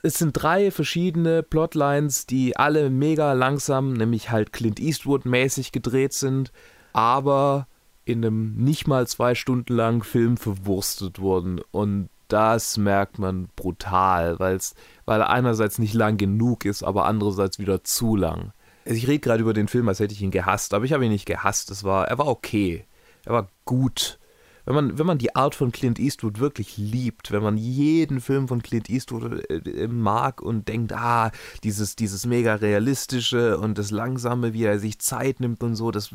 Es 0.01 0.15
sind 0.15 0.33
drei 0.33 0.71
verschiedene 0.71 1.43
Plotlines, 1.43 2.25
die 2.25 2.57
alle 2.57 2.89
mega 2.89 3.33
langsam, 3.33 3.95
nämlich 3.95 4.31
halt 4.31 4.53
Clint 4.53 4.79
Eastwood-mäßig 4.79 5.73
gedreht 5.73 6.13
sind, 6.13 6.53
aber 6.93 7.67
in 8.09 8.25
einem 8.25 8.55
nicht 8.57 8.87
mal 8.87 9.07
zwei 9.07 9.35
Stunden 9.35 9.75
langen 9.75 10.03
Film 10.03 10.37
verwurstet 10.37 11.19
wurden. 11.19 11.61
Und 11.71 12.09
das 12.29 12.77
merkt 12.77 13.19
man 13.19 13.49
brutal, 13.57 14.39
weil's, 14.39 14.75
weil 15.05 15.21
er 15.21 15.31
einerseits 15.31 15.79
nicht 15.79 15.95
lang 15.95 16.17
genug 16.17 16.65
ist, 16.65 16.83
aber 16.83 17.07
andererseits 17.07 17.59
wieder 17.59 17.85
zu 17.85 18.17
lang. 18.17 18.53
Also 18.87 18.97
ich 18.97 19.09
rede 19.09 19.21
gerade 19.21 19.43
über 19.43 19.53
den 19.53 19.69
Film, 19.69 19.89
als 19.89 20.01
hätte 20.01 20.15
ich 20.15 20.23
ihn 20.23 20.31
gehasst, 20.31 20.73
aber 20.73 20.85
ich 20.85 20.93
habe 20.93 21.05
ihn 21.05 21.11
nicht 21.13 21.27
gehasst. 21.27 21.71
Es 21.71 21.85
war, 21.85 22.09
er 22.09 22.19
war 22.19 22.27
okay. 22.27 22.85
Er 23.25 23.35
war 23.35 23.49
gut 23.65 24.18
wenn 24.69 24.75
man, 24.75 24.99
wenn 24.99 25.07
man 25.07 25.17
die 25.17 25.35
Art 25.35 25.55
von 25.55 25.73
Clint 25.73 25.99
Eastwood 25.99 26.41
wirklich 26.41 26.77
liebt, 26.77 27.33
wenn 27.33 27.43
man 27.43 27.57
jeden 27.57 28.21
Film 28.21 28.49
von 28.49 28.63
Clint 28.63 28.91
Eastwood 28.91 29.49
äh, 29.49 29.89
mag 29.89 30.43
und 30.43 30.69
denkt, 30.69 30.93
ah, 30.93 31.31
dieses, 31.65 31.97
dieses 31.97 32.27
mega 32.27 32.57
realistische 32.57 33.57
und 33.57 33.79
das 33.79 33.91
langsame, 33.91 34.53
wie 34.53 34.65
er 34.65 34.79
sich 34.79 34.99
Zeit 34.99 35.41
nimmt 35.41 35.63
und 35.63 35.75
so, 35.75 35.91
das, 35.91 36.15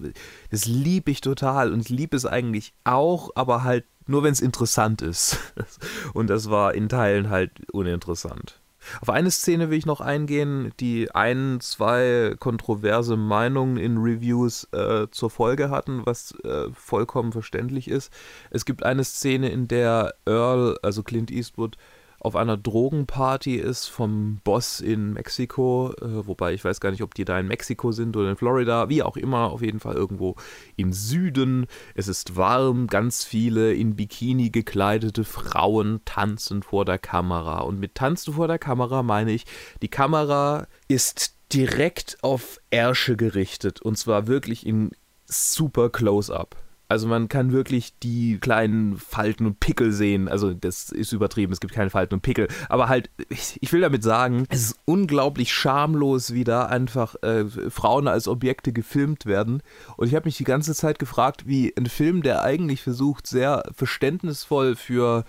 das 0.52 0.66
liebe 0.66 1.10
ich 1.10 1.22
total 1.22 1.74
und 1.74 1.80
ich 1.80 1.90
liebe 1.90 2.16
es 2.16 2.28
eigentlich 2.28 2.74
auch, 2.84 3.32
aber 3.34 3.64
halt 3.64 3.86
nur 4.06 4.22
wenn 4.22 4.34
es 4.34 4.42
interessant 4.42 5.02
ist. 5.02 5.40
Und 6.14 6.30
das 6.30 6.50
war 6.50 6.76
in 6.76 6.90
Teilen 6.90 7.30
halt 7.30 7.52
uninteressant. 7.72 8.60
Auf 9.02 9.10
eine 9.10 9.32
Szene 9.32 9.70
will 9.70 9.78
ich 9.78 9.86
noch 9.86 10.02
eingehen, 10.02 10.72
die 10.80 11.12
ein, 11.12 11.60
zwei 11.62 12.36
kontroverse 12.40 13.18
Meinungen 13.18 13.78
in 13.78 13.98
Reviews 13.98 14.68
äh, 14.72 15.08
zur 15.12 15.30
Folge 15.30 15.70
hatten, 15.70 16.06
was 16.06 16.34
äh, 16.44 16.70
vollkommen 16.74 17.32
verständlich 17.32 17.88
ist. 17.88 18.12
Es 18.50 18.66
gibt 18.66 18.84
eine 18.84 19.04
Szene, 19.04 19.50
in 19.50 19.68
der 19.68 20.16
Earl, 20.26 20.78
also 20.82 21.04
Clint 21.04 21.32
Eastwood, 21.32 21.78
auf 22.24 22.38
einer 22.38 22.56
Drogenparty 22.56 23.58
ist 23.58 23.88
vom 23.88 24.40
Boss 24.46 24.80
in 24.80 25.12
Mexiko, 25.14 25.94
äh, 26.02 26.26
wobei 26.26 26.54
ich 26.54 26.64
weiß 26.64 26.80
gar 26.80 26.92
nicht, 26.92 27.04
ob 27.04 27.14
die 27.14 27.26
da 27.26 27.38
in 27.38 27.48
Mexiko 27.48 27.92
sind 27.92 28.16
oder 28.16 28.30
in 28.30 28.38
Florida, 28.38 28.88
wie 28.88 29.04
auch 29.04 29.18
immer, 29.18 29.52
auf 29.52 29.62
jeden 29.62 29.82
Fall 29.82 29.96
irgendwo 29.96 30.36
im 30.78 30.94
Süden. 30.94 31.68
Es 31.96 32.08
ist 32.08 32.38
warm, 32.38 32.88
ganz 32.88 33.26
viele 33.26 33.74
in 33.74 33.98
Bikini 33.98 34.52
gekleidete 34.52 35.26
Frauen 35.26 36.00
tanzen 36.06 36.64
vor 36.64 36.86
der 36.86 36.98
Kamera. 36.98 37.60
Und 37.60 37.80
mit 37.80 37.96
tanzen 37.96 38.34
vor 38.34 38.48
der 38.48 38.60
Kamera 38.60 39.04
meine 39.04 39.34
ich, 39.34 39.46
die 39.82 39.90
Kamera 39.90 40.68
ist 40.88 41.36
direkt 41.52 42.18
auf 42.22 42.60
Ärsche 42.70 43.18
gerichtet 43.18 43.82
und 43.82 43.98
zwar 43.98 44.28
wirklich 44.28 44.66
in 44.66 44.92
super 45.26 45.90
Close-up. 45.90 46.63
Also 46.94 47.08
man 47.08 47.28
kann 47.28 47.52
wirklich 47.52 47.98
die 48.04 48.38
kleinen 48.38 48.98
Falten 48.98 49.48
und 49.48 49.60
Pickel 49.60 49.92
sehen. 49.92 50.28
Also 50.28 50.54
das 50.54 50.90
ist 50.92 51.12
übertrieben, 51.12 51.52
es 51.52 51.60
gibt 51.60 51.74
keine 51.74 51.90
Falten 51.90 52.14
und 52.14 52.22
Pickel. 52.22 52.48
Aber 52.70 52.88
halt, 52.88 53.10
ich, 53.30 53.58
ich 53.62 53.74
will 53.74 53.82
damit 53.82 54.04
sagen, 54.04 54.46
es 54.50 54.62
ist 54.62 54.80
unglaublich 54.86 55.52
schamlos, 55.52 56.36
wie 56.36 56.44
da 56.44 56.68
einfach 56.68 57.16
äh, 57.24 57.46
Frauen 57.72 58.08
als 58.08 58.28
Objekte 58.28 58.74
gefilmt 58.74 59.26
werden. 59.26 59.64
Und 59.98 60.08
ich 60.08 60.14
habe 60.14 60.26
mich 60.26 60.38
die 60.38 60.44
ganze 60.44 60.76
Zeit 60.76 61.00
gefragt, 61.00 61.48
wie 61.48 61.74
ein 61.76 61.88
Film, 61.88 62.22
der 62.22 62.44
eigentlich 62.44 62.84
versucht, 62.84 63.26
sehr 63.26 63.64
verständnisvoll 63.74 64.76
für 64.76 65.26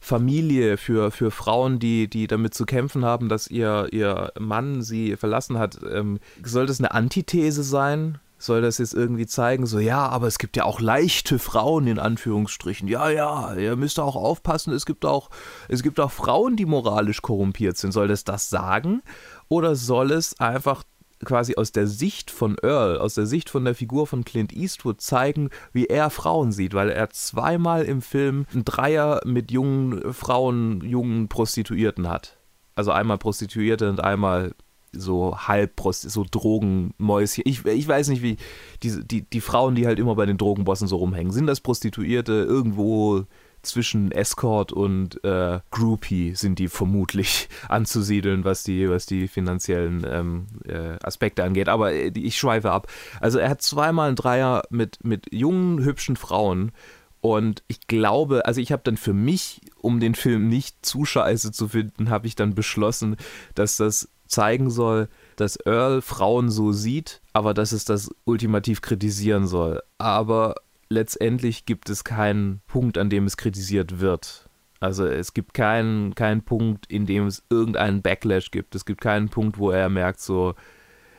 Familie, 0.00 0.78
für, 0.78 1.12
für 1.12 1.30
Frauen, 1.30 1.78
die, 1.78 2.08
die 2.08 2.26
damit 2.26 2.54
zu 2.54 2.66
kämpfen 2.66 3.04
haben, 3.04 3.28
dass 3.28 3.46
ihr, 3.46 3.86
ihr 3.92 4.32
Mann 4.36 4.82
sie 4.82 5.16
verlassen 5.16 5.58
hat, 5.58 5.78
ähm, 5.88 6.18
soll 6.42 6.66
das 6.66 6.80
eine 6.80 6.92
Antithese 6.92 7.62
sein? 7.62 8.18
Soll 8.44 8.60
das 8.60 8.76
jetzt 8.76 8.92
irgendwie 8.92 9.24
zeigen, 9.24 9.64
so 9.64 9.78
ja, 9.78 10.06
aber 10.06 10.26
es 10.26 10.38
gibt 10.38 10.58
ja 10.58 10.64
auch 10.64 10.78
leichte 10.78 11.38
Frauen 11.38 11.86
in 11.86 11.98
Anführungsstrichen. 11.98 12.88
Ja, 12.88 13.08
ja, 13.08 13.54
ihr 13.54 13.74
müsst 13.74 13.98
auch 13.98 14.16
aufpassen, 14.16 14.74
es 14.74 14.84
gibt 14.84 15.06
auch, 15.06 15.30
es 15.68 15.82
gibt 15.82 15.98
auch 15.98 16.12
Frauen, 16.12 16.54
die 16.54 16.66
moralisch 16.66 17.22
korrumpiert 17.22 17.78
sind. 17.78 17.92
Soll 17.92 18.06
das 18.06 18.22
das 18.22 18.50
sagen? 18.50 19.00
Oder 19.48 19.76
soll 19.76 20.12
es 20.12 20.38
einfach 20.40 20.84
quasi 21.24 21.54
aus 21.56 21.72
der 21.72 21.86
Sicht 21.86 22.30
von 22.30 22.56
Earl, 22.62 22.98
aus 22.98 23.14
der 23.14 23.24
Sicht 23.24 23.48
von 23.48 23.64
der 23.64 23.74
Figur 23.74 24.06
von 24.06 24.26
Clint 24.26 24.52
Eastwood 24.52 25.00
zeigen, 25.00 25.48
wie 25.72 25.86
er 25.86 26.10
Frauen 26.10 26.52
sieht, 26.52 26.74
weil 26.74 26.90
er 26.90 27.08
zweimal 27.08 27.84
im 27.84 28.02
Film 28.02 28.44
einen 28.52 28.66
Dreier 28.66 29.22
mit 29.24 29.52
jungen 29.52 30.12
Frauen, 30.12 30.82
jungen 30.82 31.28
Prostituierten 31.28 32.10
hat. 32.10 32.36
Also 32.74 32.90
einmal 32.90 33.16
Prostituierte 33.16 33.88
und 33.88 34.04
einmal 34.04 34.52
so 34.96 35.36
halb 35.36 35.80
so 35.90 36.24
Drogenmäuschen. 36.30 37.44
Ich, 37.46 37.64
ich 37.64 37.88
weiß 37.88 38.08
nicht, 38.08 38.22
wie 38.22 38.36
die, 38.82 39.04
die, 39.04 39.22
die 39.22 39.40
Frauen, 39.40 39.74
die 39.74 39.86
halt 39.86 39.98
immer 39.98 40.14
bei 40.14 40.26
den 40.26 40.38
Drogenbossen 40.38 40.88
so 40.88 40.96
rumhängen, 40.96 41.32
sind 41.32 41.46
das 41.46 41.60
Prostituierte 41.60 42.32
irgendwo 42.32 43.24
zwischen 43.64 44.12
Escort 44.12 44.72
und 44.72 45.22
äh, 45.24 45.60
Groupie 45.70 46.34
sind 46.34 46.58
die 46.58 46.68
vermutlich 46.68 47.48
anzusiedeln, 47.68 48.44
was 48.44 48.62
die, 48.62 48.88
was 48.88 49.06
die 49.06 49.28
finanziellen 49.28 50.06
ähm, 50.08 50.46
äh, 50.66 50.96
Aspekte 51.02 51.44
angeht. 51.44 51.68
Aber 51.68 51.92
äh, 51.92 52.12
ich 52.14 52.38
schweife 52.38 52.70
ab. 52.70 52.86
Also 53.20 53.38
er 53.38 53.50
hat 53.50 53.62
zweimal 53.62 54.08
einen 54.08 54.16
Dreier 54.16 54.62
mit, 54.70 55.04
mit 55.04 55.32
jungen, 55.32 55.82
hübschen 55.82 56.16
Frauen. 56.16 56.72
Und 57.20 57.62
ich 57.68 57.86
glaube, 57.86 58.44
also 58.44 58.60
ich 58.60 58.70
habe 58.70 58.82
dann 58.84 58.98
für 58.98 59.14
mich, 59.14 59.62
um 59.80 59.98
den 59.98 60.14
Film 60.14 60.48
nicht 60.48 60.84
zu 60.84 61.06
scheiße 61.06 61.52
zu 61.52 61.68
finden, 61.68 62.10
habe 62.10 62.26
ich 62.26 62.36
dann 62.36 62.54
beschlossen, 62.54 63.16
dass 63.54 63.78
das 63.78 64.10
zeigen 64.34 64.70
soll, 64.70 65.08
dass 65.36 65.58
Earl 65.64 66.02
Frauen 66.02 66.50
so 66.50 66.72
sieht, 66.72 67.22
aber 67.32 67.54
dass 67.54 67.72
es 67.72 67.84
das 67.84 68.10
ultimativ 68.24 68.82
kritisieren 68.82 69.46
soll. 69.46 69.82
Aber 69.98 70.56
letztendlich 70.88 71.66
gibt 71.66 71.88
es 71.88 72.04
keinen 72.04 72.60
Punkt, 72.66 72.98
an 72.98 73.10
dem 73.10 73.24
es 73.24 73.36
kritisiert 73.36 74.00
wird. 74.00 74.48
Also 74.80 75.06
es 75.06 75.32
gibt 75.32 75.54
keinen, 75.54 76.14
keinen 76.14 76.42
Punkt, 76.42 76.86
in 76.86 77.06
dem 77.06 77.26
es 77.26 77.42
irgendeinen 77.48 78.02
Backlash 78.02 78.50
gibt. 78.50 78.74
Es 78.74 78.84
gibt 78.84 79.00
keinen 79.00 79.30
Punkt, 79.30 79.58
wo 79.58 79.70
er 79.70 79.88
merkt 79.88 80.20
so, 80.20 80.54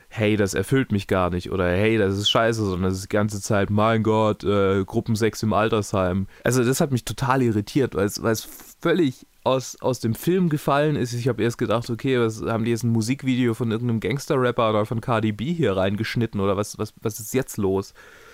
hey, 0.09 0.37
das 0.37 0.53
erfüllt 0.53 0.91
mich 0.91 1.07
gar 1.07 1.29
nicht 1.29 1.51
oder 1.51 1.67
hey, 1.67 1.97
das 1.97 2.17
ist 2.17 2.29
scheiße, 2.29 2.63
sondern 2.63 2.91
es 2.91 2.99
ist 2.99 3.11
die 3.11 3.15
ganze 3.15 3.41
Zeit, 3.41 3.69
mein 3.69 4.03
Gott, 4.03 4.43
äh, 4.43 4.83
Gruppensex 4.85 5.43
im 5.43 5.53
Altersheim. 5.53 6.27
Also 6.43 6.63
das 6.63 6.79
hat 6.79 6.91
mich 6.91 7.05
total 7.05 7.41
irritiert, 7.41 7.95
weil 7.95 8.05
es, 8.05 8.21
weil 8.21 8.33
es 8.33 8.47
völlig 8.79 9.25
aus, 9.45 9.79
aus 9.79 9.99
dem 9.99 10.15
Film 10.15 10.49
gefallen 10.49 10.95
ist. 10.95 11.13
Ich 11.13 11.27
habe 11.27 11.43
erst 11.43 11.57
gedacht, 11.57 11.89
okay, 11.89 12.19
was 12.19 12.41
haben 12.41 12.65
die 12.65 12.71
jetzt 12.71 12.83
ein 12.83 12.89
Musikvideo 12.89 13.53
von 13.53 13.71
irgendeinem 13.71 13.99
Gangster-Rapper 13.99 14.71
oder 14.71 14.85
von 14.85 15.01
Cardi 15.01 15.31
B 15.31 15.53
hier 15.53 15.77
reingeschnitten 15.77 16.39
oder 16.39 16.57
was, 16.57 16.77
was, 16.77 16.93
was 17.01 17.19
ist 17.19 17.33
jetzt 17.33 17.57
los? 17.57 17.93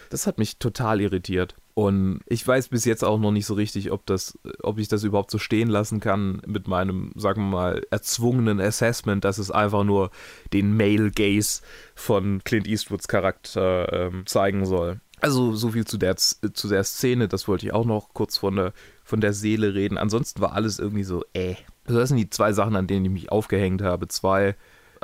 Das 0.09 0.27
hat 0.27 0.37
mich 0.37 0.57
total 0.57 0.99
irritiert. 0.99 1.55
Und 1.73 2.19
ich 2.25 2.45
weiß 2.45 2.69
bis 2.69 2.85
jetzt 2.85 3.03
auch 3.03 3.19
noch 3.19 3.31
nicht 3.31 3.45
so 3.45 3.53
richtig, 3.53 3.91
ob, 3.91 4.05
das, 4.05 4.37
ob 4.61 4.77
ich 4.77 4.87
das 4.87 5.03
überhaupt 5.03 5.31
so 5.31 5.37
stehen 5.37 5.69
lassen 5.69 5.99
kann 5.99 6.41
mit 6.45 6.67
meinem, 6.67 7.11
sagen 7.15 7.43
wir 7.43 7.57
mal, 7.57 7.81
erzwungenen 7.91 8.59
Assessment, 8.59 9.23
dass 9.23 9.37
es 9.37 9.51
einfach 9.51 9.83
nur 9.83 10.11
den 10.53 10.75
Male 10.75 11.11
Gaze 11.11 11.61
von 11.95 12.43
Clint 12.43 12.67
Eastwoods 12.67 13.07
Charakter 13.07 13.91
ähm, 13.91 14.23
zeigen 14.25 14.65
soll. 14.65 14.99
Also 15.21 15.53
so 15.53 15.69
viel 15.69 15.85
zu 15.85 15.97
der, 15.97 16.15
zu 16.15 16.67
der 16.67 16.83
Szene, 16.83 17.27
das 17.27 17.47
wollte 17.47 17.67
ich 17.67 17.73
auch 17.73 17.85
noch 17.85 18.09
kurz 18.13 18.39
von 18.39 18.55
der, 18.55 18.73
von 19.11 19.19
der 19.19 19.33
Seele 19.33 19.75
reden. 19.75 19.97
Ansonsten 19.97 20.41
war 20.41 20.53
alles 20.53 20.79
irgendwie 20.79 21.03
so, 21.03 21.25
äh. 21.33 21.55
Also 21.85 21.99
das 21.99 22.07
sind 22.09 22.17
die 22.17 22.29
zwei 22.29 22.53
Sachen, 22.53 22.77
an 22.77 22.87
denen 22.87 23.05
ich 23.05 23.11
mich 23.11 23.31
aufgehängt 23.31 23.81
habe. 23.81 24.07
Zwei 24.07 24.55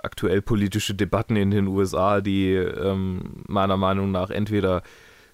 aktuell 0.01 0.41
politische 0.41 0.95
Debatten 0.95 1.35
in 1.35 1.51
den 1.51 1.67
USA, 1.67 2.21
die 2.21 2.53
ähm, 2.53 3.43
meiner 3.47 3.75
Meinung 3.75 4.11
nach 4.11 4.29
entweder 4.29 4.81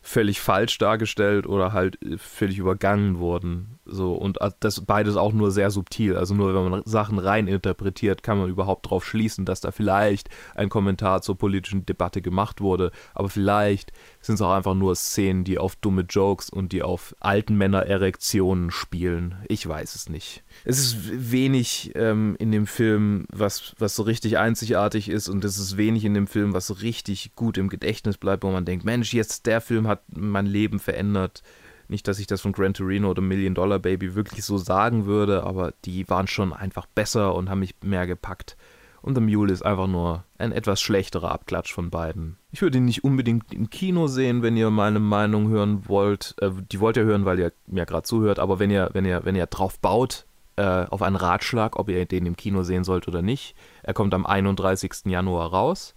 völlig 0.01 0.41
falsch 0.41 0.79
dargestellt 0.79 1.45
oder 1.45 1.71
halt 1.71 1.99
völlig 2.17 2.57
übergangen 2.57 3.19
wurden. 3.19 3.79
So, 3.85 4.13
und 4.13 4.39
das 4.59 4.81
beides 4.81 5.15
auch 5.15 5.33
nur 5.33 5.51
sehr 5.51 5.71
subtil. 5.71 6.15
Also 6.15 6.33
nur 6.33 6.53
wenn 6.53 6.71
man 6.71 6.83
Sachen 6.85 7.19
rein 7.19 7.47
interpretiert, 7.47 8.23
kann 8.23 8.37
man 8.37 8.49
überhaupt 8.49 8.85
darauf 8.85 9.05
schließen, 9.05 9.45
dass 9.45 9.61
da 9.61 9.71
vielleicht 9.71 10.29
ein 10.55 10.69
Kommentar 10.69 11.21
zur 11.21 11.37
politischen 11.37 11.85
Debatte 11.85 12.21
gemacht 12.21 12.61
wurde. 12.61 12.91
Aber 13.13 13.29
vielleicht 13.29 13.91
sind 14.21 14.35
es 14.35 14.41
auch 14.41 14.53
einfach 14.53 14.75
nur 14.75 14.95
Szenen, 14.95 15.43
die 15.43 15.57
auf 15.57 15.75
dumme 15.75 16.05
Jokes 16.09 16.49
und 16.49 16.71
die 16.71 16.83
auf 16.83 17.15
alten 17.19 17.57
Männer-Erektionen 17.57 18.71
spielen. 18.71 19.35
Ich 19.47 19.67
weiß 19.67 19.95
es 19.95 20.09
nicht 20.09 20.43
es 20.65 20.79
ist 20.79 21.31
wenig 21.31 21.91
ähm, 21.95 22.35
in 22.39 22.51
dem 22.51 22.67
Film, 22.67 23.25
was, 23.31 23.75
was 23.79 23.95
so 23.95 24.03
richtig 24.03 24.37
einzigartig 24.37 25.09
ist 25.09 25.27
und 25.27 25.43
es 25.43 25.57
ist 25.57 25.77
wenig 25.77 26.05
in 26.05 26.13
dem 26.13 26.27
Film, 26.27 26.53
was 26.53 26.67
so 26.67 26.73
richtig 26.75 27.35
gut 27.35 27.57
im 27.57 27.69
Gedächtnis 27.69 28.17
bleibt, 28.17 28.43
wo 28.43 28.51
man 28.51 28.65
denkt, 28.65 28.85
Mensch, 28.85 29.13
jetzt 29.13 29.45
der 29.45 29.61
Film 29.61 29.87
hat 29.87 30.03
mein 30.15 30.45
Leben 30.45 30.79
verändert. 30.79 31.43
Nicht, 31.87 32.07
dass 32.07 32.19
ich 32.19 32.27
das 32.27 32.41
von 32.41 32.51
Gran 32.51 32.73
Torino 32.73 33.09
oder 33.09 33.21
Million 33.21 33.55
Dollar 33.55 33.79
Baby 33.79 34.15
wirklich 34.15 34.43
so 34.43 34.57
sagen 34.57 35.05
würde, 35.05 35.43
aber 35.43 35.73
die 35.85 36.09
waren 36.09 36.27
schon 36.27 36.53
einfach 36.53 36.85
besser 36.85 37.35
und 37.35 37.49
haben 37.49 37.59
mich 37.59 37.75
mehr 37.83 38.07
gepackt. 38.07 38.57
Und 39.01 39.15
The 39.15 39.21
Mule 39.21 39.51
ist 39.51 39.63
einfach 39.63 39.87
nur 39.87 40.23
ein 40.37 40.53
etwas 40.53 40.79
schlechterer 40.79 41.31
Abklatsch 41.31 41.73
von 41.73 41.89
beiden. 41.89 42.37
Ich 42.51 42.61
würde 42.61 42.77
ihn 42.77 42.85
nicht 42.85 43.03
unbedingt 43.03 43.53
im 43.53 43.69
Kino 43.69 44.07
sehen, 44.07 44.43
wenn 44.43 44.55
ihr 44.55 44.69
meine 44.69 44.99
Meinung 44.99 45.49
hören 45.49 45.89
wollt. 45.89 46.35
Äh, 46.39 46.51
die 46.71 46.79
wollt 46.79 46.95
ihr 46.95 47.03
hören, 47.03 47.25
weil 47.25 47.37
ihr 47.37 47.51
mir 47.67 47.85
gerade 47.85 48.03
zuhört, 48.03 48.39
aber 48.39 48.59
wenn 48.59 48.71
ihr, 48.71 48.89
wenn 48.93 49.03
ihr, 49.03 49.25
wenn 49.25 49.35
ihr 49.35 49.45
drauf 49.45 49.77
baut, 49.79 50.25
äh, 50.55 50.85
auf 50.89 51.01
einen 51.01 51.15
Ratschlag, 51.15 51.77
ob 51.77 51.89
ihr 51.89 52.05
den 52.05 52.25
im 52.25 52.37
Kino 52.37 52.63
sehen 52.63 52.83
sollt 52.83 53.07
oder 53.07 53.21
nicht. 53.21 53.55
Er 53.81 53.93
kommt 53.93 54.13
am 54.13 54.25
31. 54.25 55.05
Januar 55.05 55.49
raus. 55.49 55.95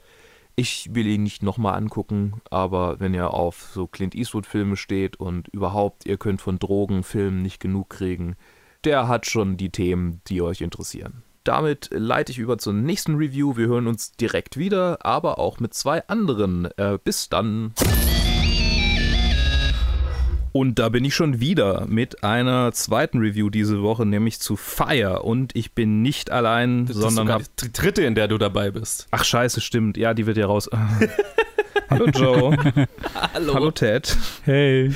Ich 0.58 0.88
will 0.94 1.06
ihn 1.06 1.22
nicht 1.22 1.42
nochmal 1.42 1.74
angucken, 1.74 2.40
aber 2.50 2.98
wenn 2.98 3.12
ihr 3.12 3.34
auf 3.34 3.70
so 3.74 3.86
Clint 3.86 4.14
Eastwood-Filme 4.14 4.76
steht 4.76 5.20
und 5.20 5.48
überhaupt, 5.48 6.06
ihr 6.06 6.16
könnt 6.16 6.40
von 6.40 6.58
Drogenfilmen 6.58 7.42
nicht 7.42 7.60
genug 7.60 7.90
kriegen, 7.90 8.36
der 8.84 9.06
hat 9.06 9.26
schon 9.26 9.58
die 9.58 9.68
Themen, 9.68 10.22
die 10.28 10.40
euch 10.40 10.62
interessieren. 10.62 11.22
Damit 11.44 11.90
leite 11.92 12.32
ich 12.32 12.38
über 12.38 12.56
zur 12.56 12.72
nächsten 12.72 13.16
Review. 13.16 13.56
Wir 13.58 13.66
hören 13.66 13.86
uns 13.86 14.12
direkt 14.12 14.56
wieder, 14.56 15.04
aber 15.04 15.38
auch 15.38 15.60
mit 15.60 15.74
zwei 15.74 16.08
anderen. 16.08 16.64
Äh, 16.78 16.98
bis 17.04 17.28
dann. 17.28 17.74
Und 20.58 20.78
da 20.78 20.88
bin 20.88 21.04
ich 21.04 21.14
schon 21.14 21.38
wieder 21.38 21.84
mit 21.86 22.24
einer 22.24 22.72
zweiten 22.72 23.18
Review 23.18 23.50
diese 23.50 23.82
Woche, 23.82 24.06
nämlich 24.06 24.40
zu 24.40 24.56
Fire. 24.56 25.20
Und 25.20 25.54
ich 25.54 25.72
bin 25.72 26.00
nicht 26.00 26.30
allein, 26.30 26.86
das 26.86 26.96
sondern 26.96 27.28
habe 27.28 27.44
die 27.60 27.70
dritte, 27.70 28.04
in 28.04 28.14
der 28.14 28.26
du 28.26 28.38
dabei 28.38 28.70
bist. 28.70 29.06
Ach 29.10 29.22
scheiße, 29.22 29.60
stimmt. 29.60 29.98
Ja, 29.98 30.14
die 30.14 30.24
wird 30.24 30.38
ja 30.38 30.46
raus. 30.46 30.70
Hallo 31.90 32.06
Joe. 32.14 32.56
Hallo. 33.34 33.54
Hallo 33.54 33.70
Ted. 33.70 34.16
Hey. 34.44 34.90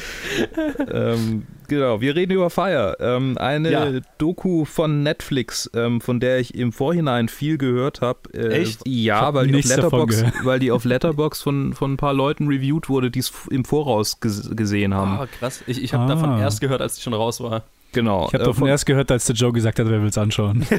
ähm, 0.93 1.47
genau, 1.69 2.01
wir 2.01 2.17
reden 2.17 2.33
über 2.33 2.51
Fire. 2.51 2.97
Ähm, 3.01 3.37
eine 3.39 3.71
Ja. 3.71 3.91
Doku 4.19 4.65
von 4.65 5.03
Netflix, 5.03 5.71
ähm, 5.75 6.01
von 6.01 6.21
der 6.21 6.39
ich 6.41 6.55
im 6.55 6.73
Vorhinein 6.73 7.29
viel 7.29 7.59
gehört 7.59 8.01
habe. 8.01 8.21
Äh, 8.35 8.61
Echt? 8.63 8.81
Ja, 8.87 9.33
weil 9.35 9.47
die, 9.49 9.59
auf 9.59 9.65
Letterbox, 9.65 10.25
weil 10.45 10.59
die 10.59 10.71
auf 10.73 10.85
Letterbox 10.85 11.43
von, 11.43 11.73
von 11.75 11.93
ein 11.93 11.97
paar 11.97 12.15
Leuten 12.15 12.49
reviewed 12.49 12.89
wurde, 12.89 13.11
die 13.11 13.21
es 13.21 13.33
im 13.51 13.65
Voraus 13.65 14.21
ges 14.21 14.51
gesehen 14.55 14.95
haben. 14.95 15.13
Ah, 15.13 15.27
krass. 15.27 15.63
Ich, 15.67 15.83
ich 15.83 15.95
habe 15.95 16.05
Ah. 16.05 16.09
davon 16.15 16.39
erst 16.39 16.61
gehört, 16.61 16.81
als 16.83 16.97
die 16.97 17.03
schon 17.03 17.15
raus 17.15 17.41
war. 17.41 17.63
Genau. 17.93 18.27
Ich 18.29 18.35
habe 18.35 18.45
äh, 18.45 18.47
davon 18.47 18.55
von- 18.61 18.69
erst 18.69 18.87
gehört, 18.87 19.11
als 19.11 19.27
der 19.27 19.35
Joe 19.37 19.53
gesagt 19.53 19.79
hat, 19.79 19.89
wer 19.89 20.03
will's 20.03 20.19
anschauen. 20.19 20.67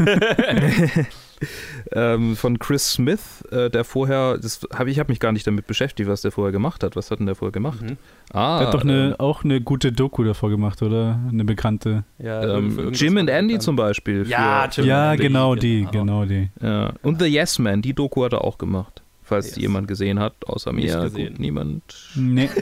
ähm, 1.91 2.35
von 2.35 2.59
Chris 2.59 2.91
Smith, 2.91 3.43
äh, 3.51 3.69
der 3.69 3.83
vorher, 3.83 4.37
das 4.37 4.61
hab, 4.73 4.87
ich 4.87 4.99
habe 4.99 5.11
mich 5.11 5.19
gar 5.19 5.31
nicht 5.31 5.45
damit 5.47 5.67
beschäftigt, 5.67 6.09
was 6.09 6.21
der 6.21 6.31
vorher 6.31 6.51
gemacht 6.51 6.83
hat. 6.83 6.95
Was 6.95 7.11
hat 7.11 7.19
denn 7.19 7.25
der 7.25 7.35
vorher 7.35 7.51
gemacht? 7.51 7.81
Mhm. 7.81 7.97
Ah, 8.33 8.59
der 8.59 8.67
hat 8.67 8.73
doch 8.73 8.83
eine, 8.83 9.09
ähm, 9.09 9.15
auch 9.17 9.43
eine 9.43 9.61
gute 9.61 9.91
Doku 9.91 10.23
davor 10.23 10.49
gemacht, 10.49 10.81
oder? 10.81 11.19
Eine 11.29 11.43
bekannte. 11.43 12.03
Ja, 12.19 12.57
ähm, 12.57 12.91
Jim 12.93 13.17
and 13.17 13.29
Andy 13.29 13.53
bekannt. 13.53 13.63
zum 13.63 13.75
Beispiel. 13.75 14.27
Ja, 14.27 14.67
Jim 14.71 14.85
ja, 14.85 15.15
genau 15.15 15.55
die, 15.55 15.87
genau. 15.91 15.91
genau 15.91 16.25
die. 16.25 16.49
ja. 16.61 16.93
Und 17.01 17.21
The 17.21 17.27
Yes 17.27 17.59
Man, 17.59 17.81
die 17.81 17.93
Doku 17.93 18.23
hat 18.23 18.33
er 18.33 18.43
auch 18.43 18.57
gemacht. 18.57 19.00
Falls 19.31 19.53
die 19.53 19.61
jemand 19.61 19.87
gesehen 19.87 20.19
hat, 20.19 20.33
außer 20.45 20.73
Nicht 20.73 20.93
mir. 20.93 21.03
gesehen. 21.03 21.29
Gut, 21.29 21.39
niemand. 21.39 21.81
Nee. 22.15 22.49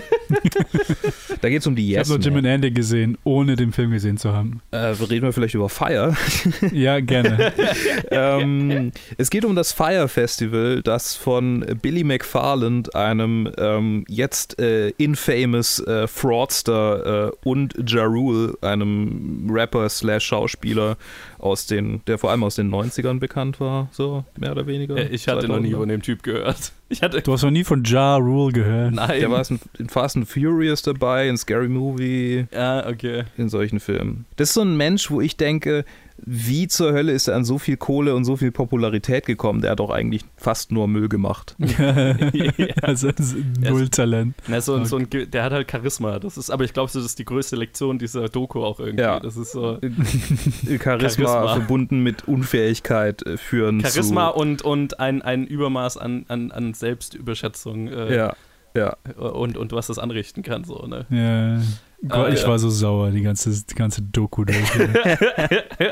Da 1.41 1.49
geht 1.49 1.61
es 1.61 1.67
um 1.67 1.75
die 1.75 1.83
Ich 1.83 1.89
Yes 1.91 2.09
habe 2.09 2.19
nur 2.19 2.25
Jim 2.25 2.35
and 2.37 2.47
Andy 2.47 2.71
gesehen, 2.71 3.17
ohne 3.23 3.55
den 3.55 3.71
Film 3.71 3.91
gesehen 3.91 4.17
zu 4.17 4.33
haben. 4.33 4.61
Äh, 4.71 4.77
reden 4.77 5.23
wir 5.25 5.31
vielleicht 5.33 5.55
über 5.55 5.69
Fire. 5.69 6.15
Ja, 6.73 6.99
gerne. 6.99 7.53
ähm, 8.11 8.91
es 9.17 9.29
geht 9.29 9.45
um 9.45 9.55
das 9.55 9.71
Fire 9.71 10.07
Festival, 10.07 10.81
das 10.83 11.15
von 11.15 11.65
Billy 11.81 12.03
McFarland, 12.03 12.93
einem 12.95 13.49
ähm, 13.57 14.03
jetzt 14.07 14.59
äh, 14.59 14.89
infamous 14.97 15.79
äh, 15.79 16.07
Fraudster 16.07 17.29
äh, 17.29 17.47
und 17.47 17.73
Ja 17.87 18.03
Rule, 18.03 18.55
einem 18.61 19.47
Rapper 19.49 19.87
slash 19.89 20.25
Schauspieler 20.25 20.97
aus 21.39 21.65
den, 21.65 22.01
der 22.05 22.17
vor 22.17 22.31
allem 22.31 22.43
aus 22.43 22.55
den 22.55 22.69
90ern 22.69 23.19
bekannt 23.19 23.59
war, 23.59 23.87
so 23.91 24.23
mehr 24.37 24.51
oder 24.51 24.67
weniger. 24.67 24.97
Äh, 24.97 25.07
Ich 25.07 25.27
hatte 25.27 25.47
noch 25.47 25.59
nie 25.59 25.73
2000er. 25.73 25.77
von 25.77 25.89
dem 25.89 26.01
Typ 26.01 26.23
gehört. 26.23 26.71
Ich 26.91 27.03
hatte. 27.03 27.21
Du 27.21 27.33
hast 27.33 27.43
noch 27.43 27.51
nie 27.51 27.63
von 27.63 27.83
Ja 27.83 28.15
Rule 28.15 28.51
gehört. 28.51 28.95
Nein. 28.95 29.19
Der 29.19 29.29
war 29.29 29.47
in, 29.47 29.59
in 29.77 29.89
Fast 29.89 30.17
and 30.17 30.27
Furious 30.27 30.81
dabei, 30.81 31.27
in 31.29 31.37
Scary 31.37 31.69
Movie, 31.69 32.47
Ja, 32.51 32.87
okay. 32.87 33.25
in 33.37 33.47
solchen 33.47 33.79
Filmen. 33.79 34.25
Das 34.37 34.49
ist 34.49 34.53
so 34.55 34.61
ein 34.61 34.75
Mensch, 34.75 35.11
wo 35.11 35.21
ich 35.21 35.37
denke, 35.37 35.85
wie 36.25 36.67
zur 36.67 36.93
Hölle 36.93 37.11
ist 37.11 37.27
er 37.27 37.35
an 37.35 37.45
so 37.45 37.57
viel 37.57 37.77
Kohle 37.77 38.15
und 38.15 38.25
so 38.25 38.35
viel 38.37 38.51
Popularität 38.51 39.25
gekommen? 39.25 39.61
Der 39.61 39.71
hat 39.71 39.79
doch 39.79 39.89
eigentlich 39.89 40.23
fast 40.37 40.71
nur 40.71 40.87
Müll 40.87 41.09
gemacht. 41.09 41.55
also 42.81 43.11
das 43.11 43.33
ist 43.33 43.37
null 43.61 43.89
Talent. 43.89 44.35
Na, 44.47 44.61
so, 44.61 44.75
ein- 44.75 44.85
so 44.85 44.97
ein, 44.97 45.07
der 45.09 45.43
hat 45.43 45.51
halt 45.53 45.69
Charisma. 45.71 46.19
Das 46.19 46.37
ist, 46.37 46.49
aber 46.49 46.63
ich 46.63 46.73
glaube, 46.73 46.91
das 46.93 47.03
ist 47.03 47.19
die 47.19 47.25
größte 47.25 47.55
Lektion 47.55 47.99
dieser 47.99 48.29
Doku 48.29 48.63
auch 48.63 48.79
irgendwie. 48.79 49.03
Ja. 49.03 49.19
Das 49.19 49.37
ist 49.37 49.51
so 49.51 49.79
Charisma, 50.83 51.25
Charisma. 51.25 51.47
verbunden 51.55 51.99
mit 52.01 52.27
Unfähigkeit 52.27 53.25
äh, 53.25 53.37
führen 53.37 53.81
Charisma 53.81 54.31
zu... 54.31 54.37
und, 54.39 54.61
und 54.61 54.99
ein, 54.99 55.21
ein 55.21 55.45
Übermaß 55.47 55.97
an, 55.97 56.25
an, 56.27 56.51
an 56.51 56.73
Selbstüberschätzung. 56.73 57.87
Äh, 57.87 58.15
Ja, 58.15 58.35
ja. 58.75 58.95
Und, 59.17 59.57
und 59.57 59.71
was 59.71 59.87
das 59.87 59.99
anrichten 59.99 60.43
kann, 60.43 60.63
so, 60.63 60.85
ne? 60.87 61.05
Ja. 61.09 61.61
Gott, 62.07 62.27
Ah, 62.27 62.30
ich 62.34 62.41
ja. 62.43 62.47
war 62.47 62.57
so 62.59 62.69
sauer, 62.69 63.11
die 63.11 63.21
ganze, 63.21 63.49
die 63.51 63.76
ganze 63.76 64.01
Doku 64.01 64.45
durch. 64.45 64.57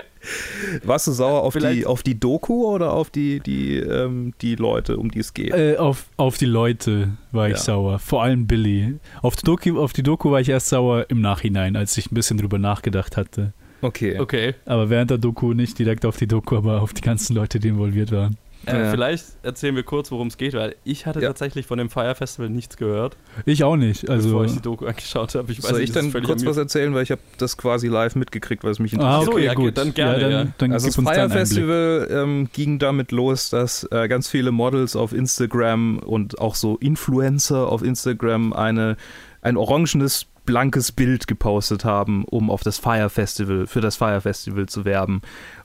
Warst 0.83 1.07
du 1.07 1.11
sauer 1.11 1.41
auf 1.43 1.55
die, 1.55 1.85
auf 1.85 2.03
die 2.03 2.19
Doku 2.19 2.65
oder 2.65 2.93
auf 2.93 3.09
die, 3.09 3.39
die, 3.39 3.77
ähm, 3.77 4.33
die 4.41 4.55
Leute, 4.55 4.97
um 4.97 5.11
die 5.11 5.19
es 5.19 5.33
geht? 5.33 5.53
äh, 5.53 5.77
auf, 5.77 6.05
auf 6.17 6.37
die 6.37 6.45
Leute 6.45 7.09
war 7.31 7.47
ich 7.47 7.53
Ja. 7.55 7.59
sauer. 7.59 7.99
Vor 7.99 8.23
allem 8.23 8.47
Billy. 8.47 8.95
Auf 9.21 9.35
die, 9.35 9.43
Doku, 9.43 9.79
auf 9.79 9.93
die 9.93 10.03
Doku 10.03 10.31
war 10.31 10.41
ich 10.41 10.49
erst 10.49 10.67
sauer 10.69 11.05
im 11.09 11.21
Nachhinein, 11.21 11.75
als 11.75 11.97
ich 11.97 12.11
ein 12.11 12.15
bisschen 12.15 12.37
drüber 12.37 12.57
nachgedacht 12.57 13.17
hatte. 13.17 13.53
Okay. 13.81 14.19
Okay. 14.19 14.55
Aber 14.65 14.89
während 14.89 15.11
der 15.11 15.17
Doku 15.17 15.53
nicht 15.53 15.77
direkt 15.77 16.05
auf 16.05 16.17
die 16.17 16.27
Doku, 16.27 16.57
aber 16.57 16.81
auf 16.81 16.93
die 16.93 17.01
ganzen 17.01 17.35
Leute, 17.35 17.59
die 17.59 17.67
involviert 17.69 18.11
waren. 18.11 18.37
Äh, 18.67 18.83
Ja. 18.85 18.91
Vielleicht 18.91 19.25
erzählen 19.43 19.75
wir 19.75 19.83
kurz, 19.83 20.11
worum 20.11 20.27
es 20.27 20.37
geht, 20.37 20.53
weil 20.53 20.75
ich 20.83 21.05
hatte 21.05 21.19
Ja. 21.21 21.27
tatsächlich 21.29 21.65
von 21.65 21.77
dem 21.77 21.89
Fire 21.89 22.13
Festival 22.15 22.49
nichts 22.49 22.77
gehört, 22.77 23.17
Ich 23.45 23.63
auch 23.63 23.75
nicht. 23.75 24.09
Also, 24.09 24.29
bevor 24.29 24.45
ich 24.45 24.53
die 24.53 24.61
Doku 24.61 24.85
angeschaut 24.85 25.35
habe. 25.35 25.51
Ich 25.51 25.63
weiß 25.63 25.69
Soll 25.71 25.81
ich 25.81 25.91
dann 25.91 26.11
kurz 26.23 26.45
was 26.45 26.57
erzählen, 26.57 26.93
weil 26.93 27.03
ich 27.03 27.11
habe 27.11 27.21
das 27.37 27.57
quasi 27.57 27.87
live 27.87 28.15
mitgekriegt, 28.15 28.63
weil 28.63 28.71
es 28.71 28.79
mich 28.79 28.93
ah, 28.93 29.21
interessiert. 29.21 29.27
okay, 29.29 29.41
so, 29.41 29.45
ja, 29.47 29.53
gut. 29.53 29.77
dann 29.77 29.93
gerne, 29.93 30.21
ja, 30.21 30.29
dann, 30.29 30.53
dann 30.57 30.71
Also 30.73 30.87
das 30.87 30.95
Fire. 30.95 31.29
Festival 31.29 32.07
ähm, 32.11 32.49
ging 32.53 32.79
damit 32.79 33.11
los, 33.11 33.49
dass 33.49 33.83
äh, 33.91 34.07
ganz 34.07 34.27
viele 34.29 34.51
Models 34.51 34.95
auf 34.95 35.13
Instagram 35.13 35.99
und 35.99 36.39
auch 36.39 36.55
so 36.55 36.77
Influencer 36.77 37.67
auf 37.67 37.83
Instagram 37.83 38.53
eine, 38.53 38.97
ein 39.41 39.57
orangenes, 39.57 40.25
blankes 40.45 40.93
Bild 40.93 41.27
gepostet 41.27 41.83
haben, 41.83 42.23
um 42.23 42.49
auf 42.49 42.63
das 42.63 42.77
Fire 42.77 43.09
Festival, 43.09 43.67
für 43.67 43.81
das 43.81 43.97
Fire 43.97 44.21
Festival 44.21 44.65
zu 44.67 44.85
werben. 44.85 45.21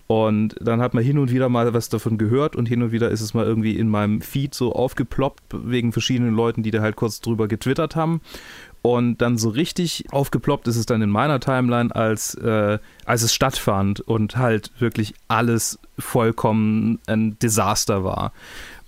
Und 0.07 0.57
dann 0.61 0.81
hat 0.81 0.95
man 0.95 1.03
hin 1.03 1.19
und 1.19 1.31
wieder 1.31 1.49
mal 1.49 1.73
was 1.73 1.89
davon 1.89 2.19
gehört 2.19 2.57
und 2.57 2.67
hin 2.67 2.83
und 2.83 2.93
wieder 2.93 3.11
ist 3.11 3.21
es 3.21 3.35
mal 3.35 3.47
irgendwie 3.47 3.77
in 3.79 3.89
meinem 3.89 4.21
Feed 4.21 4.55
so 4.55 4.73
aufgeploppt 4.75 5.43
wegen 5.53 5.93
verschiedenen 5.93 6.35
Leuten, 6.35 6.63
die 6.63 6.71
da 6.71 6.83
halt 6.83 6.97
kurz 6.97 7.21
drüber 7.21 7.49
getwittert 7.49 7.97
haben. 7.97 8.21
Und 8.83 9.23
dann 9.23 9.39
so 9.39 9.49
richtig 9.49 10.07
aufgeploppt 10.11 10.67
ist 10.67 10.77
es 10.77 10.87
dann 10.87 11.03
in 11.03 11.11
meiner 11.11 11.39
Timeline, 11.39 11.95
als, 11.95 12.35
äh, 12.35 12.81
als 13.07 13.23
es 13.23 13.33
stattfand 13.33 14.01
und 14.01 14.37
halt 14.37 14.73
wirklich 14.81 15.15
alles 15.29 15.79
vollkommen 15.99 16.99
ein 17.07 17.39
Desaster 17.39 18.03
war. 18.03 18.33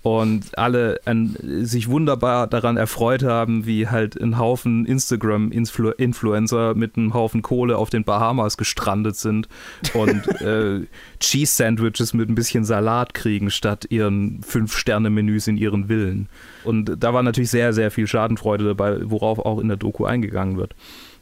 Und 0.04 0.58
alle 0.58 1.00
ein, 1.06 1.34
sich 1.62 1.88
wunderbar 1.88 2.46
daran 2.46 2.76
erfreut 2.76 3.22
haben, 3.22 3.64
wie 3.64 3.88
halt 3.88 4.20
ein 4.20 4.36
Haufen 4.36 4.84
Instagram-Influencer 4.84 6.74
mit 6.74 6.98
einem 6.98 7.14
Haufen 7.14 7.40
Kohle 7.40 7.78
auf 7.78 7.88
den 7.88 8.04
Bahamas 8.04 8.58
gestrandet 8.58 9.16
sind 9.16 9.48
und 9.94 10.28
äh, 10.42 10.82
Cheese-Sandwiches 11.20 12.12
mit 12.12 12.28
ein 12.28 12.34
bisschen 12.34 12.66
Salat 12.66 13.14
kriegen, 13.14 13.50
statt 13.50 13.86
ihren 13.88 14.42
Fünf-Sterne-Menüs 14.42 15.46
in 15.46 15.56
ihren 15.56 15.86
Villen. 15.88 16.28
Und 16.64 17.02
da 17.02 17.14
war 17.14 17.22
natürlich 17.22 17.50
sehr, 17.50 17.72
sehr 17.72 17.90
viel 17.90 18.06
Schadenfreude 18.06 18.64
dabei, 18.64 18.98
worauf 19.10 19.38
auch 19.38 19.58
in 19.58 19.68
der 19.68 19.78
Doku 19.78 20.04
eingegangen 20.04 20.58
wird. 20.58 20.74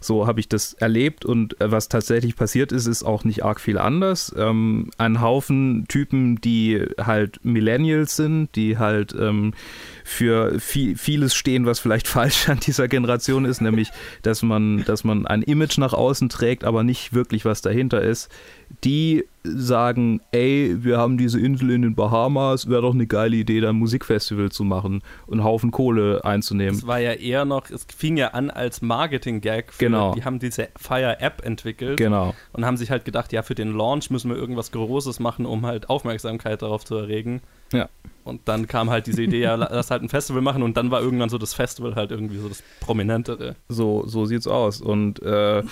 So 0.03 0.27
habe 0.27 0.41
ich 0.41 0.49
das 0.49 0.75
erlebt 0.75 1.25
und 1.25 1.61
äh, 1.61 1.71
was 1.71 1.89
tatsächlich 1.89 2.37
passiert 2.37 2.73
ist, 2.73 2.87
ist 2.87 3.03
auch 3.03 3.25
nicht 3.25 3.45
arg 3.45 3.61
viel 3.61 3.79
anders. 3.79 4.35
Ähm, 4.37 4.91
ein 4.99 5.21
Haufen 5.21 5.87
Typen, 5.89 6.41
die 6.41 6.85
halt 7.01 7.45
Millennials 7.45 8.17
sind, 8.17 8.55
die 8.57 8.79
halt 8.79 9.15
ähm, 9.19 9.55
für 10.13 10.61
viel, 10.61 10.97
vieles 10.97 11.35
stehen, 11.35 11.67
was 11.67 11.79
vielleicht 11.79 12.07
falsch 12.09 12.49
an 12.49 12.61
dieser 12.61 12.89
Generation 12.89 13.45
ist, 13.45 13.61
nämlich, 13.61 13.91
dass 14.23 14.43
man, 14.43 14.85
dass 14.85 15.05
man 15.05 15.27
ein 15.27 15.43
Image 15.43 15.79
nach 15.79 15.93
außen 15.93 16.29
trägt, 16.29 16.65
aber 16.65 16.85
nicht 16.85 17.13
wirklich 17.13 17.45
was 17.45 17.63
dahinter 17.63 18.03
ist. 18.03 18.29
Die 18.85 19.25
sagen, 19.45 20.21
ey, 20.31 20.77
wir 20.79 20.99
haben 20.99 21.19
diese 21.19 21.41
Insel 21.41 21.71
in 21.71 21.83
den 21.83 21.95
Bahamas, 21.95 22.69
wäre 22.69 22.83
doch 22.83 22.95
eine 22.95 23.07
geile 23.07 23.37
Idee, 23.37 23.61
da 23.61 23.71
ein 23.71 23.77
Musikfestival 23.77 24.51
zu 24.51 24.65
machen 24.65 25.03
und 25.27 25.39
einen 25.39 25.45
Haufen 25.45 25.73
Kohle 25.73 26.25
einzunehmen. 26.25 26.77
Es 26.77 26.87
war 26.87 27.01
ja 27.01 27.13
eher 27.13 27.45
noch, 27.45 27.69
es 27.69 27.87
fing 27.95 28.17
ja 28.17 28.29
an 28.29 28.51
als 28.51 28.83
Marketing-Gag. 28.83 29.79
Genau. 29.79 30.15
Die 30.15 30.25
haben 30.25 30.39
diese 30.39 30.69
Fire-App 30.77 31.45
entwickelt. 31.45 31.99
Genau. 31.99 32.35
Und 32.53 32.65
haben 32.65 32.77
sich 32.77 32.91
halt 32.91 33.05
gedacht, 33.05 33.33
ja, 33.33 33.43
für 33.43 33.55
den 33.55 33.73
Launch 33.73 34.11
müssen 34.11 34.31
wir 34.31 34.37
irgendwas 34.37 34.71
Großes 34.71 35.19
machen, 35.19 35.45
um 35.45 35.67
halt 35.67 35.91
Aufmerksamkeit 35.91 36.63
darauf 36.63 36.85
zu 36.85 36.95
erregen. 36.97 37.43
Ja. 37.73 37.89
Und 38.25 38.43
dann 38.45 38.69
kam 38.69 38.91
halt 38.91 39.09
diese 39.09 39.23
Idee, 39.23 39.41
ja, 39.41 39.57
lass 39.57 39.91
halt 39.91 40.03
ein 40.03 40.09
Festival 40.09 40.43
machen 40.43 40.63
und 40.63 40.77
dann 40.77 40.91
war 40.91 41.03
irgendwann 41.03 41.29
so 41.29 41.39
das 41.39 41.55
Festival 41.55 41.97
halt 41.97 42.13
irgendwie 42.13 42.39
so 42.39 42.49
das 42.49 42.63
Prominentere. 42.81 43.57
So, 43.69 44.05
so 44.07 44.27
sieht's 44.27 44.47
aus. 44.47 44.81
Und 44.81 45.21
äh, 45.23 45.65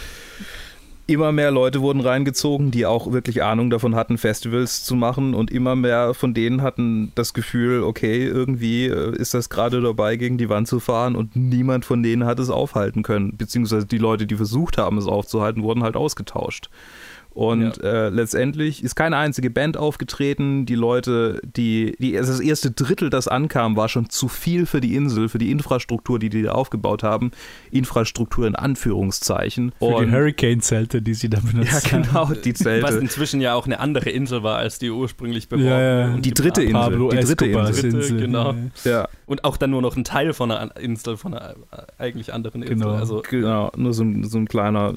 immer 1.06 1.32
mehr 1.32 1.50
Leute 1.50 1.80
wurden 1.80 2.00
reingezogen, 2.00 2.70
die 2.70 2.86
auch 2.86 3.12
wirklich 3.12 3.42
Ahnung 3.42 3.70
davon 3.70 3.94
hatten, 3.94 4.18
Festivals 4.18 4.84
zu 4.84 4.94
machen. 4.94 5.34
Und 5.34 5.50
immer 5.50 5.76
mehr 5.76 6.14
von 6.14 6.34
denen 6.34 6.62
hatten 6.62 7.12
das 7.14 7.34
Gefühl, 7.34 7.82
okay, 7.82 8.26
irgendwie 8.26 8.86
äh, 8.86 9.16
ist 9.16 9.34
das 9.34 9.48
gerade 9.48 9.80
dabei, 9.80 10.16
gegen 10.16 10.38
die 10.38 10.48
Wand 10.48 10.68
zu 10.68 10.80
fahren. 10.80 11.16
Und 11.16 11.36
niemand 11.36 11.84
von 11.84 12.02
denen 12.02 12.24
hat 12.24 12.38
es 12.38 12.50
aufhalten 12.50 13.02
können. 13.02 13.36
Beziehungsweise 13.36 13.86
die 13.86 13.98
Leute, 13.98 14.26
die 14.26 14.36
versucht 14.36 14.78
haben, 14.78 14.98
es 14.98 15.06
aufzuhalten, 15.06 15.62
wurden 15.62 15.82
halt 15.82 15.96
ausgetauscht. 15.96 16.70
Und 17.32 17.82
äh, 17.82 18.08
letztendlich 18.08 18.82
ist 18.82 18.96
keine 18.96 19.16
einzige 19.16 19.50
Band 19.50 19.76
aufgetreten. 19.76 20.66
Die 20.66 20.74
Leute, 20.74 21.40
die, 21.44 21.94
die, 22.00 22.18
also 22.18 22.32
das 22.32 22.40
erste 22.40 22.70
Drittel, 22.72 23.08
das 23.08 23.28
ankam, 23.28 23.76
war 23.76 23.88
schon 23.88 24.10
zu 24.10 24.26
viel 24.28 24.66
für 24.66 24.80
die 24.80 24.96
Insel, 24.96 25.28
für 25.28 25.38
die 25.38 25.50
Infrastruktur, 25.50 26.18
die 26.18 26.28
die 26.28 26.42
da 26.42 26.52
aufgebaut 26.52 27.02
haben. 27.02 27.30
Infrastruktur 27.70 28.46
in 28.46 28.56
Anführungszeichen. 28.56 29.72
Für 29.78 30.04
die 30.04 30.10
Hurricane-Zelte, 30.10 31.02
die 31.02 31.14
sie 31.14 31.30
da 31.30 31.38
benutzt 31.40 31.90
Ja, 31.90 31.98
genau, 32.00 32.12
haben. 32.28 32.36
die 32.44 32.52
Zelte. 32.54 32.86
Was 32.86 32.96
inzwischen 32.96 33.40
ja 33.40 33.54
auch 33.54 33.66
eine 33.66 33.80
andere 33.80 34.10
Insel 34.10 34.42
war, 34.42 34.58
als 34.58 34.78
die 34.78 34.90
ursprünglich 34.90 35.48
beworben 35.48 35.68
Ja, 35.68 36.00
ja. 36.08 36.14
und 36.14 36.24
Die 36.24 36.34
dritte 36.34 36.62
Insel. 36.62 36.80
Pablo 36.80 37.10
die 37.10 37.16
dritte 37.18 37.46
Insel. 37.46 37.84
Insel. 37.84 38.20
genau. 38.20 38.54
Ja, 38.84 39.08
Und 39.26 39.44
auch 39.44 39.56
dann 39.56 39.70
nur 39.70 39.82
noch 39.82 39.96
ein 39.96 40.04
Teil 40.04 40.32
von 40.32 40.50
einer 40.50 40.76
Insel, 40.76 41.16
von 41.16 41.34
einer 41.34 41.54
eigentlich 41.98 42.32
anderen 42.34 42.62
Insel. 42.62 42.76
Genau. 42.78 42.90
Also, 42.94 43.22
genau. 43.28 43.70
Nur 43.76 43.92
so 43.94 44.02
ein, 44.02 44.24
so 44.24 44.38
ein 44.38 44.46
kleiner, 44.48 44.94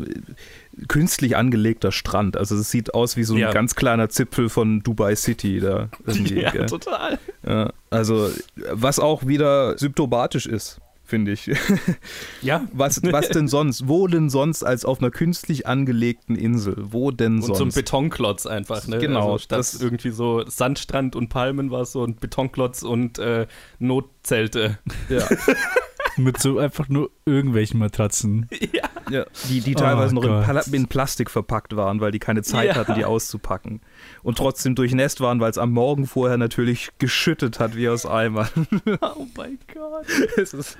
künstlich 0.88 1.36
angelegter 1.38 1.91
Strand. 1.91 2.36
Also 2.38 2.56
es 2.56 2.72
sieht 2.72 2.94
aus 2.94 3.16
wie 3.18 3.24
so 3.24 3.34
ein 3.36 3.40
Ja. 3.40 3.52
ganz 3.52 3.76
kleiner 3.76 4.10
Zipfel 4.10 4.50
von 4.50 4.82
Dubai 4.82 5.16
City 5.16 5.60
da. 5.60 5.90
Irgendwie, 6.06 6.41
ja, 6.41 6.52
gell? 6.52 6.66
total. 6.66 7.20
ja, 7.48 7.72
also 7.90 8.30
was 8.72 9.00
auch 9.00 9.26
wieder 9.28 9.78
symptomatisch 9.78 10.45
ist. 10.45 10.80
Finde 11.06 11.34
ich. 11.34 11.52
Ja. 12.41 12.66
Was, 12.74 13.02
was 13.04 13.30
denn 13.30 13.48
sonst? 13.48 13.88
Wo 13.88 14.08
denn 14.08 14.30
sonst 14.30 14.64
als 14.64 14.84
auf 14.86 15.00
einer 15.00 15.12
künstlich 15.12 15.68
angelegten 15.68 16.36
Insel? 16.36 16.76
Wo 16.80 17.12
denn 17.12 17.36
Und 17.36 17.41
sonst? 17.44 17.58
so 17.60 17.66
ein 17.66 17.72
Betonklotz 17.72 18.45
einfach, 18.48 18.88
ne? 18.88 18.98
Genau, 19.00 19.34
Also 19.34 19.38
statt 19.40 19.60
das- 19.60 19.80
irgendwie 19.82 20.10
so 20.12 20.44
Sandstrand 20.48 21.16
und 21.16 21.28
Palmen 21.30 21.72
war 21.72 21.82
es 21.82 21.91
so 21.91 22.04
ein 22.06 22.16
Betonklotz 22.16 22.82
und 22.84 23.20
äh, 23.20 23.48
Notzelte. 23.80 24.80
ja. 25.10 25.28
Mit 26.18 26.40
so 26.40 26.60
einfach 26.60 26.90
nur 26.90 27.11
irgendwelchen 27.26 27.80
Matratzen. 27.80 28.48
ja. 28.72 28.84
Ja, 29.10 29.26
die, 29.49 29.60
die 29.61 29.76
Oh 29.76 29.80
teilweise 29.80 30.15
noch 30.15 30.23
in. 30.23 30.44
Pla 30.44 30.61
in 30.72 30.88
Plastik 30.88 31.30
verpackt 31.30 31.76
waren, 31.76 31.99
weil 31.99 32.11
die 32.11 32.19
keine 32.19 32.41
Zeit 32.41 32.69
Ja. 32.69 32.76
hatten, 32.76 32.95
die 32.95 33.03
auszupacken. 33.06 33.81
Und 34.23 34.38
trotzdem 34.38 34.75
durchnässt 34.75 35.19
waren, 35.21 35.39
weil 35.39 35.51
es 35.51 35.57
am 35.57 35.71
Morgen 35.71 36.07
vorher 36.07 36.38
natürlich 36.38 36.89
geschüttet 36.97 37.59
hat 37.59 37.75
wie 37.75 37.89
aus 37.89 38.05
Eimern. 38.05 38.47
Oh 39.01 39.25
mein 39.38 39.59
Gott. 39.73 40.05
es 40.38 40.53
ist 40.53 40.77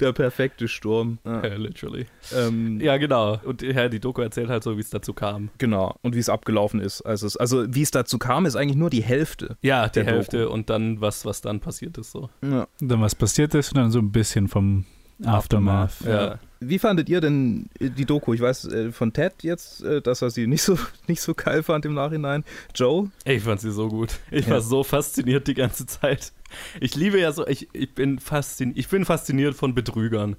der 0.00 0.12
perfekte 0.12 0.68
Sturm. 0.68 1.18
Ja, 1.24 1.46
Ja, 1.46 1.54
literally. 1.56 2.06
ähm, 2.34 2.80
Ja, 2.80 2.96
genau. 2.96 3.38
Und 3.44 3.62
ja, 3.62 3.88
die 3.88 4.00
Doku 4.00 4.22
erzählt 4.22 4.48
halt 4.48 4.62
so, 4.62 4.76
wie 4.76 4.80
es 4.80 4.90
dazu 4.90 5.12
kam. 5.12 5.50
Genau. 5.58 5.96
Und 6.02 6.14
wie 6.14 6.18
es 6.20 6.28
abgelaufen 6.28 6.80
ist. 6.80 7.02
Also, 7.02 7.26
es, 7.26 7.36
also 7.36 7.64
wie 7.68 7.82
es 7.82 7.90
dazu 7.90 8.18
kam, 8.18 8.46
ist 8.46 8.56
eigentlich 8.56 8.76
nur 8.76 8.90
die 8.90 9.02
Hälfte. 9.02 9.56
Ja, 9.62 9.88
die 9.88 9.94
Der 9.94 10.04
Hälfte 10.04 10.48
und 10.48 10.70
dann 10.70 11.00
was, 11.00 11.24
was 11.24 11.40
dann 11.40 11.60
passiert 11.60 11.98
ist 11.98 12.12
so. 12.12 12.30
Ja. 12.42 12.66
Dann 12.80 13.00
was 13.00 13.14
passiert 13.14 13.54
ist 13.54 13.72
und 13.72 13.78
dann 13.78 13.90
so 13.90 13.98
ein 13.98 14.12
bisschen 14.12 14.48
vom 14.48 14.84
Aftermath. 15.24 16.00
Ja. 16.06 16.38
Wie 16.68 16.78
fandet 16.78 17.08
ihr 17.08 17.20
denn 17.20 17.68
äh, 17.78 17.90
die 17.90 18.04
Doku? 18.04 18.34
Ich 18.34 18.40
weiß 18.40 18.64
äh, 18.66 18.92
von 18.92 19.12
Ted 19.12 19.34
jetzt, 19.42 19.82
äh, 19.82 20.00
dass 20.02 20.22
er 20.22 20.30
sie 20.30 20.46
nicht 20.48 20.62
so, 20.62 20.78
nicht 21.06 21.20
so 21.20 21.34
geil 21.34 21.62
fand 21.62 21.84
im 21.84 21.94
Nachhinein. 21.94 22.44
Joe? 22.74 23.10
Ich 23.24 23.42
fand 23.42 23.60
sie 23.60 23.72
so 23.72 23.88
gut. 23.88 24.18
Ich 24.30 24.46
Ja. 24.46 24.54
war 24.54 24.60
so 24.60 24.84
fasziniert 24.84 25.46
die 25.46 25.54
ganze 25.54 25.86
Zeit. 25.86 26.32
Ich 26.80 26.94
liebe 26.94 27.18
ja 27.20 27.32
so, 27.32 27.46
ich, 27.46 27.68
ich, 27.72 27.94
bin, 27.94 28.18
fasziniert, 28.18 28.78
ich 28.78 28.88
bin 28.88 29.04
fasziniert 29.04 29.54
von 29.54 29.74
Betrügern. 29.74 30.36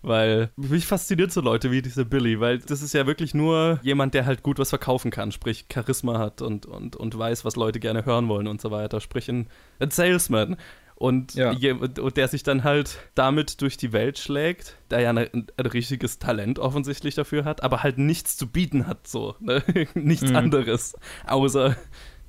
Weil 0.00 0.50
mich 0.54 0.86
fasziniert 0.86 1.32
so 1.32 1.40
Leute 1.40 1.72
wie 1.72 1.82
dieser 1.82 2.04
Billy, 2.04 2.38
weil 2.38 2.60
das 2.60 2.82
ist 2.82 2.94
ja 2.94 3.08
wirklich 3.08 3.34
nur 3.34 3.80
jemand, 3.82 4.14
der 4.14 4.26
halt 4.26 4.44
gut 4.44 4.60
was 4.60 4.68
verkaufen 4.68 5.10
kann, 5.10 5.32
sprich 5.32 5.66
Charisma 5.72 6.20
hat 6.20 6.40
und, 6.40 6.66
und, 6.66 6.94
und 6.94 7.18
weiß, 7.18 7.44
was 7.44 7.56
Leute 7.56 7.80
gerne 7.80 8.06
hören 8.06 8.28
wollen 8.28 8.46
und 8.46 8.60
so 8.60 8.70
weiter, 8.70 9.00
sprich 9.00 9.28
ein, 9.28 9.48
ein 9.80 9.90
Salesman. 9.90 10.56
Und, 11.00 11.34
Ja. 11.34 11.52
je, 11.52 11.70
und 11.72 12.16
der 12.16 12.26
sich 12.26 12.42
dann 12.42 12.64
halt 12.64 12.98
damit 13.14 13.62
durch 13.62 13.76
die 13.76 13.92
Welt 13.92 14.18
schlägt, 14.18 14.76
der 14.90 14.98
ja 15.00 15.10
eine, 15.10 15.30
ein 15.32 15.46
richtiges 15.66 16.18
Talent 16.18 16.58
offensichtlich 16.58 17.14
dafür 17.14 17.44
hat, 17.44 17.62
aber 17.62 17.84
halt 17.84 17.98
nichts 17.98 18.36
zu 18.36 18.48
bieten 18.48 18.88
hat, 18.88 19.06
so. 19.06 19.36
Ne? 19.38 19.62
nichts 19.94 20.28
Mhm. 20.30 20.34
anderes, 20.36 20.96
außer 21.24 21.76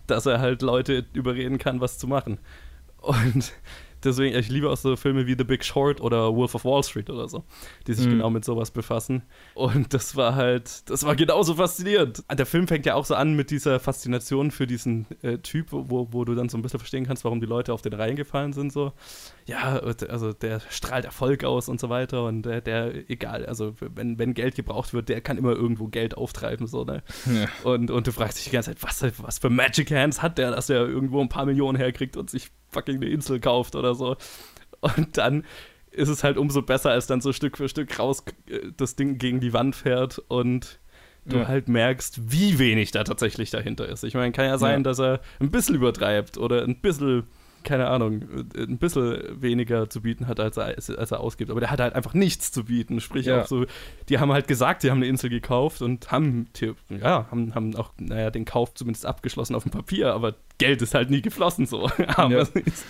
dass 0.06 0.28
er 0.28 0.40
halt 0.40 0.62
Leute 0.62 1.04
überreden 1.14 1.58
kann, 1.58 1.82
was 1.82 1.98
zu 1.98 2.06
machen. 2.08 2.38
Und 2.98 3.54
deswegen, 4.04 4.38
ich 4.38 4.50
liebe 4.50 4.70
auch 4.70 4.78
so 4.78 4.96
Filme 4.96 5.28
wie 5.28 5.36
The 5.38 5.44
Big 5.44 5.64
Short 5.64 6.02
oder 6.02 6.36
Wolf 6.36 6.56
of 6.56 6.66
Wall 6.66 6.84
Street 6.84 7.10
oder 7.10 7.28
so, 7.28 7.44
die 7.88 7.94
sich 7.94 8.06
Mhm. 8.06 8.12
genau 8.12 8.30
mit 8.30 8.46
sowas 8.46 8.72
befassen. 8.72 9.24
Und 9.56 9.94
das 9.94 10.16
war 10.16 10.36
halt, 10.36 10.90
das 10.90 11.06
war 11.06 11.16
genauso 11.16 11.56
faszinierend. 11.56 12.24
Der 12.32 12.46
Film 12.46 12.68
fängt 12.68 12.86
ja 12.86 12.96
auch 12.96 13.06
so 13.06 13.16
an 13.16 13.36
mit 13.36 13.52
dieser 13.52 13.80
Faszination 13.80 14.52
für 14.52 14.68
diesen 14.68 15.06
äh, 15.22 15.38
Typ, 15.40 15.68
wo, 15.72 16.08
wo 16.12 16.26
du 16.26 16.36
dann 16.36 16.50
so 16.50 16.58
ein 16.58 16.62
bisschen 16.62 16.80
verstehen 16.80 17.06
kannst, 17.06 17.24
warum 17.26 17.40
die 17.40 17.46
Leute 17.48 17.74
auf 17.74 17.82
den 17.82 17.94
Reihen 17.94 18.16
gefallen 18.16 18.54
sind. 18.54 18.72
So, 18.74 18.94
ja, 19.46 19.80
also 20.10 20.34
der 20.34 20.62
strahlt 20.70 21.06
Erfolg 21.06 21.44
aus 21.44 21.70
und 21.70 21.80
so 21.80 21.90
weiter 21.90 22.26
und 22.26 22.44
der, 22.44 22.62
der 22.62 23.10
egal, 23.10 23.46
also 23.46 23.74
wenn, 23.80 24.20
wenn 24.20 24.34
Geld 24.34 24.56
gebraucht 24.56 24.94
wird, 24.94 25.10
der 25.10 25.22
kann 25.22 25.38
immer 25.38 25.52
irgendwo 25.54 25.88
Geld 25.88 26.16
auftreiben, 26.18 26.68
so, 26.68 26.84
ne? 26.84 27.04
Ja. 27.26 27.48
Und, 27.70 27.92
und 27.92 28.08
du 28.08 28.12
fragst 28.12 28.38
dich 28.38 28.46
die 28.46 28.52
ganze 28.52 28.76
Zeit, 28.76 28.84
was, 28.84 29.04
was 29.24 29.40
für 29.40 29.50
Magic 29.50 29.92
Hands 29.92 30.22
hat 30.22 30.38
der, 30.38 30.52
dass 30.52 30.70
er 30.70 30.88
irgendwo 30.88 31.22
ein 31.22 31.30
paar 31.30 31.46
Millionen 31.46 31.78
herkriegt 31.78 32.18
und 32.18 32.30
sich 32.30 32.50
fucking 32.72 32.98
eine 32.98 33.08
Insel 33.08 33.40
kauft 33.40 33.76
oder 33.76 33.96
so. 33.96 34.16
Und 34.82 35.18
dann 35.18 35.44
ist 35.92 36.10
es 36.10 36.24
halt 36.24 36.38
umso 36.38 36.62
besser, 36.62 36.92
als 36.92 37.08
dann 37.08 37.20
so 37.22 37.34
Stück 37.34 37.58
für 37.58 37.68
Stück 37.68 37.98
raus 38.00 38.24
äh, 38.48 38.60
das 38.78 38.96
Ding 38.96 39.18
gegen 39.18 39.40
die 39.40 39.54
Wand 39.54 39.76
fährt 39.76 40.20
und 40.28 40.80
du 41.26 41.38
Ja. 41.38 41.48
halt 41.48 41.68
merkst, 41.68 42.32
wie 42.32 42.60
wenig 42.60 42.92
da 42.92 43.04
tatsächlich 43.04 43.50
dahinter 43.50 43.88
ist. 43.90 44.04
Ich 44.04 44.14
meine, 44.14 44.32
kann 44.32 44.46
ja 44.46 44.58
sein, 44.58 44.80
Ja. 44.80 44.84
dass 44.84 45.00
er 45.00 45.20
ein 45.40 45.52
bisschen 45.52 45.76
übertreibt 45.76 46.38
oder 46.38 46.64
ein 46.64 46.80
bisschen, 46.80 47.24
keine 47.64 47.88
Ahnung, 47.88 48.24
ein 48.56 48.78
bisschen 48.78 49.42
weniger 49.42 49.90
zu 49.90 50.02
bieten 50.02 50.28
hat, 50.28 50.40
als 50.40 50.58
er, 50.58 50.68
als 50.78 51.12
er 51.12 51.20
ausgibt. 51.20 51.52
Aber 51.52 51.60
der 51.60 51.72
hat 51.72 51.80
halt 51.82 51.94
einfach 51.94 52.14
nichts 52.14 52.52
zu 52.52 52.64
bieten. 52.66 53.02
Sprich 53.02 53.26
Ja. 53.26 53.42
auch 53.42 53.48
so, 53.48 53.66
die 54.08 54.20
haben 54.20 54.32
halt 54.32 54.48
gesagt, 54.48 54.82
sie 54.82 54.92
haben 54.92 54.98
eine 55.00 55.08
Insel 55.08 55.30
gekauft 55.30 55.82
und 55.82 56.12
haben, 56.12 56.48
ja, 56.90 57.28
haben, 57.30 57.54
haben 57.54 57.76
auch, 57.76 57.92
naja, 57.98 58.32
den 58.32 58.46
Kauf 58.46 58.74
zumindest 58.76 59.06
abgeschlossen 59.06 59.56
auf 59.56 59.64
dem 59.64 59.72
Papier, 59.72 60.14
aber 60.14 60.36
Geld 60.60 60.82
ist 60.82 60.94
halt 60.94 61.10
nie 61.10 61.22
geflossen 61.22 61.66
so. 61.66 61.90
Ja. 62.20 62.46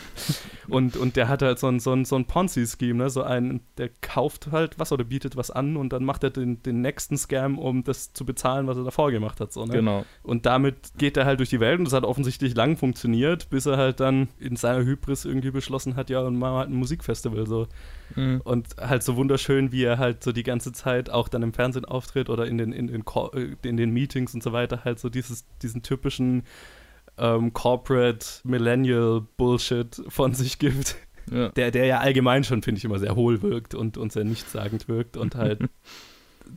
und, 0.70 0.98
und 0.98 1.16
der 1.16 1.28
hat 1.28 1.42
halt 1.42 1.60
so 1.60 1.68
ein, 1.68 1.80
so 1.80 1.94
ein, 1.94 2.04
so 2.04 2.16
ein 2.16 2.26
Ponzi-Scheme, 2.26 2.98
ne? 2.98 3.10
So 3.10 3.22
einen, 3.24 3.62
der 3.78 3.90
kauft 4.02 4.52
halt 4.52 4.80
was 4.80 4.92
oder 4.92 5.04
bietet 5.04 5.38
was 5.38 5.52
an 5.52 5.78
und 5.78 5.94
dann 5.94 6.04
macht 6.04 6.24
er 6.24 6.32
den, 6.32 6.62
den 6.64 6.82
nächsten 6.82 7.18
Scam, 7.18 7.60
um 7.60 7.84
das 7.84 8.12
zu 8.14 8.26
bezahlen, 8.26 8.68
was 8.68 8.78
er 8.78 8.84
davor 8.84 9.12
gemacht 9.12 9.40
hat. 9.40 9.54
So, 9.54 9.66
ne? 9.66 9.74
Genau. 9.74 10.06
Und 10.24 10.46
damit 10.46 10.98
geht 10.98 11.16
er 11.16 11.26
halt 11.26 11.40
durch 11.40 11.50
die 11.50 11.60
Welt 11.60 11.80
und 11.80 11.86
das 11.86 11.94
hat 11.94 12.04
offensichtlich 12.04 12.56
lang 12.56 12.76
funktioniert, 12.76 13.50
bis 13.50 13.66
er 13.66 13.78
halt 13.78 14.00
dann 14.00 14.30
in 14.40 14.56
seiner 14.56 14.84
Hybris 14.84 15.26
irgendwie 15.26 15.52
beschlossen 15.52 15.96
hat, 15.96 16.10
ja, 16.10 16.22
und 16.22 16.38
machen 16.38 16.54
wir 16.54 16.60
halt 16.60 16.70
ein 16.70 16.76
Musikfestival 16.76 17.46
so. 17.46 17.68
Mhm. 18.16 18.42
Und 18.44 18.76
halt 18.80 19.04
so 19.04 19.16
wunderschön, 19.16 19.72
wie 19.72 19.84
er 19.84 20.00
halt 20.00 20.24
so 20.24 20.32
die 20.32 20.44
ganze 20.44 20.72
Zeit 20.72 21.10
auch 21.10 21.28
dann 21.28 21.44
im 21.44 21.54
Fernsehen 21.54 21.86
auftritt 21.86 22.30
oder 22.30 22.48
in 22.48 22.58
den, 22.58 22.72
in 22.72 22.88
den, 22.88 23.04
äh, 23.34 23.68
in 23.68 23.78
den 23.78 23.92
Meetings 23.92 24.34
und 24.34 24.42
so 24.42 24.54
weiter, 24.54 24.84
halt 24.84 25.00
so 25.00 25.10
dieses, 25.10 25.46
diesen 25.62 25.84
typischen 25.84 26.44
ähm, 27.20 27.54
Corporate 27.54 28.26
Millennial 28.44 29.22
Bullshit 29.38 30.02
von 30.08 30.34
sich 30.34 30.60
gibt. 30.60 30.96
Ja. 31.32 31.50
Der, 31.50 31.70
der 31.72 31.86
ja 31.86 32.00
allgemein 32.00 32.44
schon, 32.44 32.64
finde 32.64 32.80
ich, 32.80 32.86
immer 32.86 32.98
sehr 33.00 33.16
hohl 33.16 33.42
wirkt 33.44 33.76
und, 33.76 33.98
und 33.98 34.12
sehr 34.12 34.24
nichtssagend 34.24 34.88
wirkt 34.88 35.16
und 35.16 35.36
halt 35.36 35.62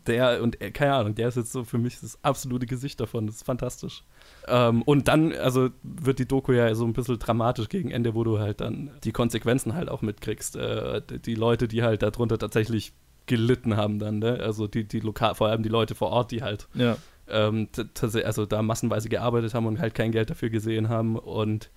der 0.06 0.42
und 0.42 0.60
er, 0.62 0.70
keine 0.70 0.94
Ahnung, 0.94 1.14
der 1.14 1.28
ist 1.28 1.36
jetzt 1.36 1.52
so 1.52 1.64
für 1.64 1.76
mich 1.78 2.00
das 2.00 2.18
absolute 2.22 2.66
Gesicht 2.66 2.98
davon. 2.98 3.26
Das 3.26 3.36
ist 3.36 3.44
fantastisch. 3.44 4.02
Ähm, 4.48 4.82
und 4.82 5.08
dann, 5.08 5.32
also 5.34 5.68
wird 5.82 6.18
die 6.18 6.26
Doku 6.26 6.52
ja 6.52 6.74
so 6.74 6.84
ein 6.86 6.94
bisschen 6.94 7.18
dramatisch 7.18 7.68
gegen 7.68 7.90
Ende, 7.90 8.14
wo 8.14 8.24
du 8.24 8.38
halt 8.38 8.60
dann 8.62 8.90
die 9.04 9.12
Konsequenzen 9.12 9.74
halt 9.74 9.88
auch 9.90 10.00
mitkriegst. 10.02 10.56
Äh, 10.56 11.02
die- 11.08 11.18
die 11.18 11.34
Leute, 11.34 11.68
die 11.68 11.82
halt 11.82 12.02
darunter 12.02 12.38
tatsächlich 12.38 12.92
gelitten 13.26 13.76
haben 13.76 13.98
dann, 13.98 14.18
ne? 14.18 14.40
Also 14.40 14.66
die, 14.66 14.84
die 14.84 15.00
lokal, 15.00 15.34
vor 15.34 15.48
allem 15.48 15.62
die 15.62 15.68
Leute 15.68 15.94
vor 15.94 16.08
Ort, 16.10 16.30
die 16.32 16.42
halt 16.42 16.66
Ja. 16.74 16.96
Ähm, 17.32 17.68
also 18.24 18.46
da 18.46 18.62
massenweise 18.62 19.08
gearbeitet 19.08 19.54
haben 19.54 19.66
und 19.66 19.80
halt 19.80 19.94
kein 19.94 20.12
Geld 20.12 20.30
dafür 20.30 20.50
gesehen 20.50 20.88
haben 20.88 21.18
und 21.18 21.70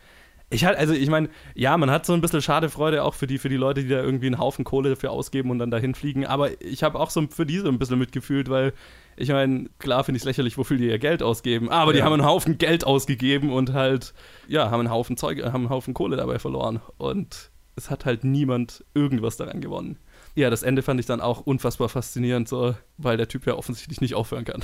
ich 0.51 0.63
halt, 0.63 0.77
also 0.77 0.93
ich 0.93 1.09
meine, 1.09 1.29
ja, 1.55 1.75
man 1.75 1.89
hat 1.89 2.05
so 2.05 2.13
ein 2.13 2.21
bisschen 2.21 2.39
Schadefreude 2.41 3.03
auch 3.03 3.15
für 3.15 3.25
die, 3.25 3.39
für 3.39 3.49
die 3.49 3.57
Leute, 3.57 3.81
die 3.81 3.89
da 3.89 4.01
irgendwie 4.03 4.27
einen 4.27 4.37
Haufen 4.37 4.63
Kohle 4.63 4.91
dafür 4.91 5.09
ausgeben 5.11 5.49
und 5.49 5.57
dann 5.57 5.71
dahin 5.71 5.95
fliegen, 5.95 6.25
aber 6.27 6.61
ich 6.61 6.83
habe 6.83 6.99
auch 6.99 7.09
so 7.09 7.25
für 7.27 7.47
die 7.47 7.57
so 7.57 7.67
ein 7.67 7.79
bisschen 7.79 7.97
mitgefühlt, 7.97 8.47
weil 8.47 8.73
ich 9.17 9.29
meine, 9.29 9.69
klar 9.79 10.03
finde 10.03 10.17
ich 10.17 10.21
es 10.21 10.25
lächerlich, 10.25 10.55
wofür 10.57 10.77
die 10.77 10.87
ihr 10.87 10.99
Geld 10.99 11.23
ausgeben, 11.23 11.69
aber 11.69 11.93
die 11.93 11.99
Ja. 11.99 12.05
haben 12.05 12.13
einen 12.13 12.25
Haufen 12.25 12.59
Geld 12.59 12.85
ausgegeben 12.85 13.51
und 13.51 13.73
halt, 13.73 14.13
ja, 14.47 14.69
haben 14.69 14.81
einen 14.81 14.91
Haufen 14.91 15.17
Zeug, 15.17 15.43
haben 15.43 15.55
einen 15.55 15.69
Haufen 15.69 15.95
Kohle 15.95 16.15
dabei 16.15 16.37
verloren 16.37 16.79
und 16.97 17.49
es 17.75 17.89
hat 17.89 18.05
halt 18.05 18.23
niemand 18.23 18.85
irgendwas 18.93 19.37
daran 19.37 19.61
gewonnen. 19.61 19.97
Ja, 20.35 20.49
das 20.51 20.63
Ende 20.63 20.83
fand 20.83 20.99
ich 20.99 21.05
dann 21.07 21.21
auch 21.21 21.41
unfassbar 21.41 21.89
faszinierend, 21.89 22.47
so, 22.47 22.75
weil 22.97 23.17
der 23.17 23.27
Typ 23.27 23.47
ja 23.47 23.55
offensichtlich 23.55 23.99
nicht 23.99 24.13
aufhören 24.13 24.45
kann. 24.45 24.61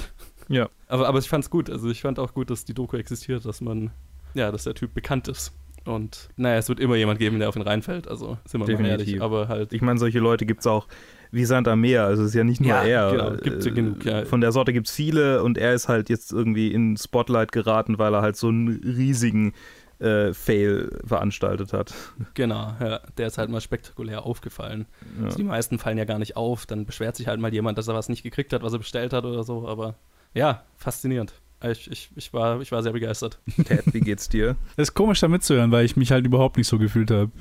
Ja. 0.51 0.69
Aber, 0.87 1.07
aber 1.07 1.19
ich 1.19 1.29
fand's 1.29 1.49
gut. 1.49 1.69
Also 1.69 1.89
ich 1.89 2.01
fand 2.01 2.19
auch 2.19 2.33
gut, 2.33 2.49
dass 2.49 2.65
die 2.65 2.73
Doku 2.73 2.97
existiert, 2.97 3.45
dass 3.45 3.61
man, 3.61 3.91
ja, 4.33 4.51
dass 4.51 4.63
der 4.65 4.73
Typ 4.75 4.93
bekannt 4.93 5.27
ist. 5.27 5.53
Und 5.83 6.29
naja, 6.37 6.57
es 6.57 6.69
wird 6.69 6.79
immer 6.79 6.95
jemand 6.95 7.17
geben, 7.19 7.39
der 7.39 7.49
auf 7.49 7.55
ihn 7.55 7.63
reinfällt. 7.63 8.07
Also 8.07 8.37
sind 8.45 8.53
wir 8.53 8.59
mal 8.59 8.65
Definitiv. 8.67 9.07
ehrlich. 9.07 9.21
Aber 9.21 9.47
halt. 9.47 9.73
Ich 9.73 9.81
meine, 9.81 9.97
solche 9.99 10.19
Leute 10.19 10.45
gibt 10.45 10.59
es 10.59 10.67
auch 10.67 10.87
wie 11.31 11.43
Sand 11.45 11.67
am 11.67 11.81
Meer. 11.81 12.03
Also 12.05 12.21
es 12.23 12.29
ist 12.29 12.35
ja 12.35 12.43
nicht 12.43 12.61
nur 12.61 12.69
Ja, 12.69 12.83
er. 12.83 13.11
genau, 13.11 13.31
gibt's 13.41 13.65
ja 13.65 13.71
Äh, 13.71 13.75
genug, 13.75 14.05
ja. 14.05 14.25
Von 14.25 14.41
der 14.41 14.51
Sorte 14.51 14.73
gibt 14.73 14.87
es 14.87 14.93
viele 14.93 15.41
und 15.43 15.57
er 15.57 15.73
ist 15.73 15.87
halt 15.89 16.09
jetzt 16.09 16.31
irgendwie 16.31 16.71
in 16.71 16.97
Spotlight 16.97 17.51
geraten, 17.51 17.97
weil 17.97 18.13
er 18.13 18.21
halt 18.21 18.35
so 18.35 18.49
einen 18.49 18.67
riesigen 18.83 19.53
äh, 19.99 20.33
Fail 20.33 20.99
veranstaltet 21.05 21.73
hat. 21.73 21.93
Genau, 22.35 22.75
ja. 22.79 22.99
Der 23.17 23.27
ist 23.27 23.37
halt 23.39 23.49
mal 23.49 23.61
spektakulär 23.61 24.23
aufgefallen. 24.25 24.85
Ja. 25.19 25.25
Also 25.25 25.37
die 25.37 25.43
meisten 25.43 25.79
fallen 25.79 25.97
ja 25.97 26.05
gar 26.05 26.19
nicht 26.19 26.35
auf. 26.37 26.65
Dann 26.67 26.85
beschwert 26.85 27.15
sich 27.15 27.27
halt 27.27 27.39
mal 27.39 27.51
jemand, 27.53 27.77
dass 27.79 27.87
er 27.87 27.95
was 27.95 28.07
nicht 28.09 28.21
gekriegt 28.23 28.53
hat, 28.53 28.61
was 28.61 28.73
er 28.73 28.79
bestellt 28.79 29.13
hat 29.13 29.25
oder 29.25 29.43
so. 29.43 29.67
Aber 29.67 29.95
ja, 30.33 30.63
faszinierend. 30.77 31.33
Ich, 31.63 31.89
ich, 31.91 32.09
ich, 32.15 32.33
war, 32.33 32.59
ich 32.61 32.71
war 32.71 32.81
sehr 32.81 32.91
begeistert. 32.91 33.39
Ted, 33.65 33.93
wie 33.93 33.99
geht's 33.99 34.27
dir? 34.29 34.55
Das 34.75 34.89
ist 34.89 34.93
komisch 34.95 35.19
da 35.19 35.27
mitzuhören, 35.27 35.71
weil 35.71 35.85
ich 35.85 35.95
mich 35.95 36.11
halt 36.11 36.25
überhaupt 36.25 36.57
nicht 36.57 36.67
so 36.67 36.79
gefühlt 36.79 37.11
habe. 37.11 37.31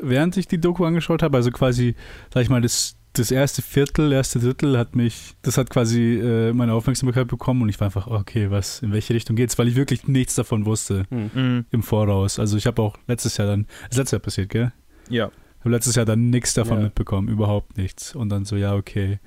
Während 0.00 0.36
ich 0.38 0.48
die 0.48 0.58
Doku 0.58 0.84
angeschaut 0.84 1.22
habe, 1.22 1.36
also 1.36 1.50
quasi, 1.50 1.94
sag 2.32 2.42
ich 2.42 2.48
mal, 2.48 2.62
das, 2.62 2.96
das 3.12 3.30
erste 3.30 3.60
Viertel, 3.60 4.12
erste 4.12 4.38
Drittel 4.38 4.78
hat 4.78 4.96
mich, 4.96 5.34
das 5.42 5.58
hat 5.58 5.68
quasi 5.70 6.18
äh, 6.18 6.52
meine 6.54 6.72
Aufmerksamkeit 6.72 7.28
bekommen 7.28 7.62
und 7.62 7.68
ich 7.68 7.78
war 7.80 7.86
einfach, 7.86 8.06
okay, 8.06 8.50
was, 8.50 8.80
in 8.82 8.92
welche 8.92 9.12
Richtung 9.12 9.36
geht's? 9.36 9.58
Weil 9.58 9.68
ich 9.68 9.76
wirklich 9.76 10.06
nichts 10.08 10.34
davon 10.36 10.64
wusste 10.64 11.04
Hm. 11.10 11.30
Mhm. 11.34 11.64
im 11.70 11.82
Voraus. 11.82 12.38
Also 12.38 12.56
ich 12.56 12.66
habe 12.66 12.80
auch 12.80 12.96
letztes 13.08 13.36
Jahr 13.36 13.46
dann, 13.48 13.66
das 13.88 13.90
ist 13.92 13.96
letztes 13.98 14.12
Jahr 14.12 14.20
passiert, 14.20 14.48
gell? 14.50 14.72
Ja. 15.10 15.26
Ich 15.58 15.60
habe 15.60 15.70
letztes 15.70 15.96
Jahr 15.96 16.04
dann 16.06 16.30
nichts 16.30 16.54
davon 16.54 16.78
Ja. 16.78 16.84
mitbekommen, 16.84 17.28
überhaupt 17.28 17.76
nichts. 17.76 18.14
Und 18.14 18.28
dann 18.30 18.44
so, 18.46 18.56
ja, 18.56 18.74
okay, 18.74 19.18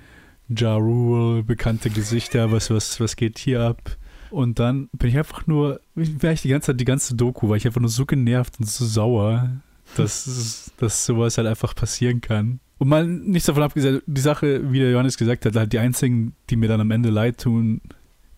Ja 0.49 0.75
Rule, 0.75 1.43
bekannte 1.43 1.89
Gesichter, 1.89 2.51
was, 2.51 2.69
was, 2.69 2.99
was 2.99 3.15
geht 3.15 3.37
hier 3.37 3.61
ab? 3.61 3.97
Und 4.31 4.59
dann 4.59 4.89
bin 4.93 5.09
ich 5.09 5.17
einfach 5.17 5.47
nur, 5.47 5.79
wäre 5.95 6.33
ich 6.33 6.41
die 6.41 6.49
ganze 6.49 6.67
Zeit 6.67 6.79
die 6.79 6.85
ganze 6.85 7.15
Doku, 7.15 7.49
war 7.49 7.57
ich 7.57 7.65
einfach 7.65 7.81
nur 7.81 7.89
so 7.89 8.05
genervt 8.05 8.59
und 8.59 8.67
so 8.67 8.85
sauer, 8.85 9.49
dass, 9.95 10.71
dass 10.77 11.05
sowas 11.05 11.37
halt 11.37 11.47
einfach 11.47 11.75
passieren 11.75 12.21
kann. 12.21 12.59
Und 12.77 12.87
mal 12.87 13.05
nichts 13.05 13.47
davon 13.47 13.63
abgesehen, 13.63 14.01
die 14.05 14.21
Sache, 14.21 14.71
wie 14.71 14.79
der 14.79 14.91
Johannes 14.91 15.17
gesagt 15.17 15.45
hat, 15.45 15.55
halt 15.55 15.73
die 15.73 15.79
einzigen, 15.79 16.33
die 16.49 16.55
mir 16.55 16.69
dann 16.69 16.81
am 16.81 16.91
Ende 16.91 17.09
leid 17.09 17.41
tun, 17.41 17.81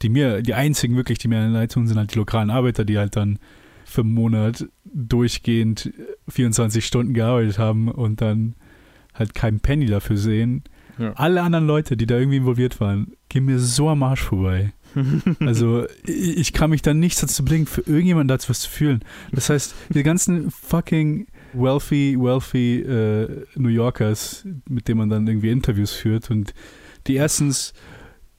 die 0.01 0.09
mir, 0.09 0.41
die 0.41 0.55
einzigen 0.55 0.95
wirklich, 0.95 1.19
die 1.19 1.27
mir 1.27 1.47
leid 1.47 1.73
tun, 1.73 1.87
sind 1.87 1.97
halt 1.97 2.13
die 2.13 2.17
lokalen 2.17 2.49
Arbeiter, 2.49 2.83
die 2.83 2.97
halt 2.97 3.15
dann 3.15 3.37
für 3.85 4.01
einen 4.01 4.13
Monat 4.13 4.65
durchgehend 4.85 5.93
24 6.27 6.85
Stunden 6.85 7.13
gearbeitet 7.13 7.59
haben 7.59 7.89
und 7.89 8.21
dann 8.21 8.55
halt 9.13 9.35
keinen 9.35 9.59
Penny 9.59 9.85
dafür 9.85 10.17
sehen. 10.17 10.63
Ja. 10.97 11.13
Alle 11.13 11.41
anderen 11.41 11.67
Leute, 11.67 11.97
die 11.97 12.05
da 12.05 12.17
irgendwie 12.17 12.37
involviert 12.37 12.79
waren, 12.79 13.13
gehen 13.29 13.45
mir 13.45 13.59
so 13.59 13.89
am 13.89 14.03
Arsch 14.03 14.23
vorbei. 14.23 14.73
Also 15.39 15.85
ich, 16.05 16.37
ich 16.37 16.53
kann 16.53 16.69
mich 16.69 16.81
da 16.81 16.93
nichts 16.93 17.21
dazu 17.21 17.45
bringen, 17.45 17.65
für 17.65 17.81
irgendjemanden 17.81 18.27
dazu 18.27 18.49
was 18.49 18.59
zu 18.59 18.69
fühlen. 18.69 19.03
Das 19.31 19.49
heißt, 19.49 19.73
die 19.89 20.03
ganzen 20.03 20.51
fucking 20.51 21.27
wealthy, 21.53 22.17
wealthy 22.19 22.81
äh, 22.81 23.45
New 23.55 23.69
Yorkers, 23.69 24.45
mit 24.67 24.87
denen 24.87 24.97
man 24.97 25.09
dann 25.09 25.27
irgendwie 25.27 25.49
Interviews 25.49 25.91
führt 25.93 26.29
und 26.29 26.53
die 27.07 27.15
erstens 27.15 27.73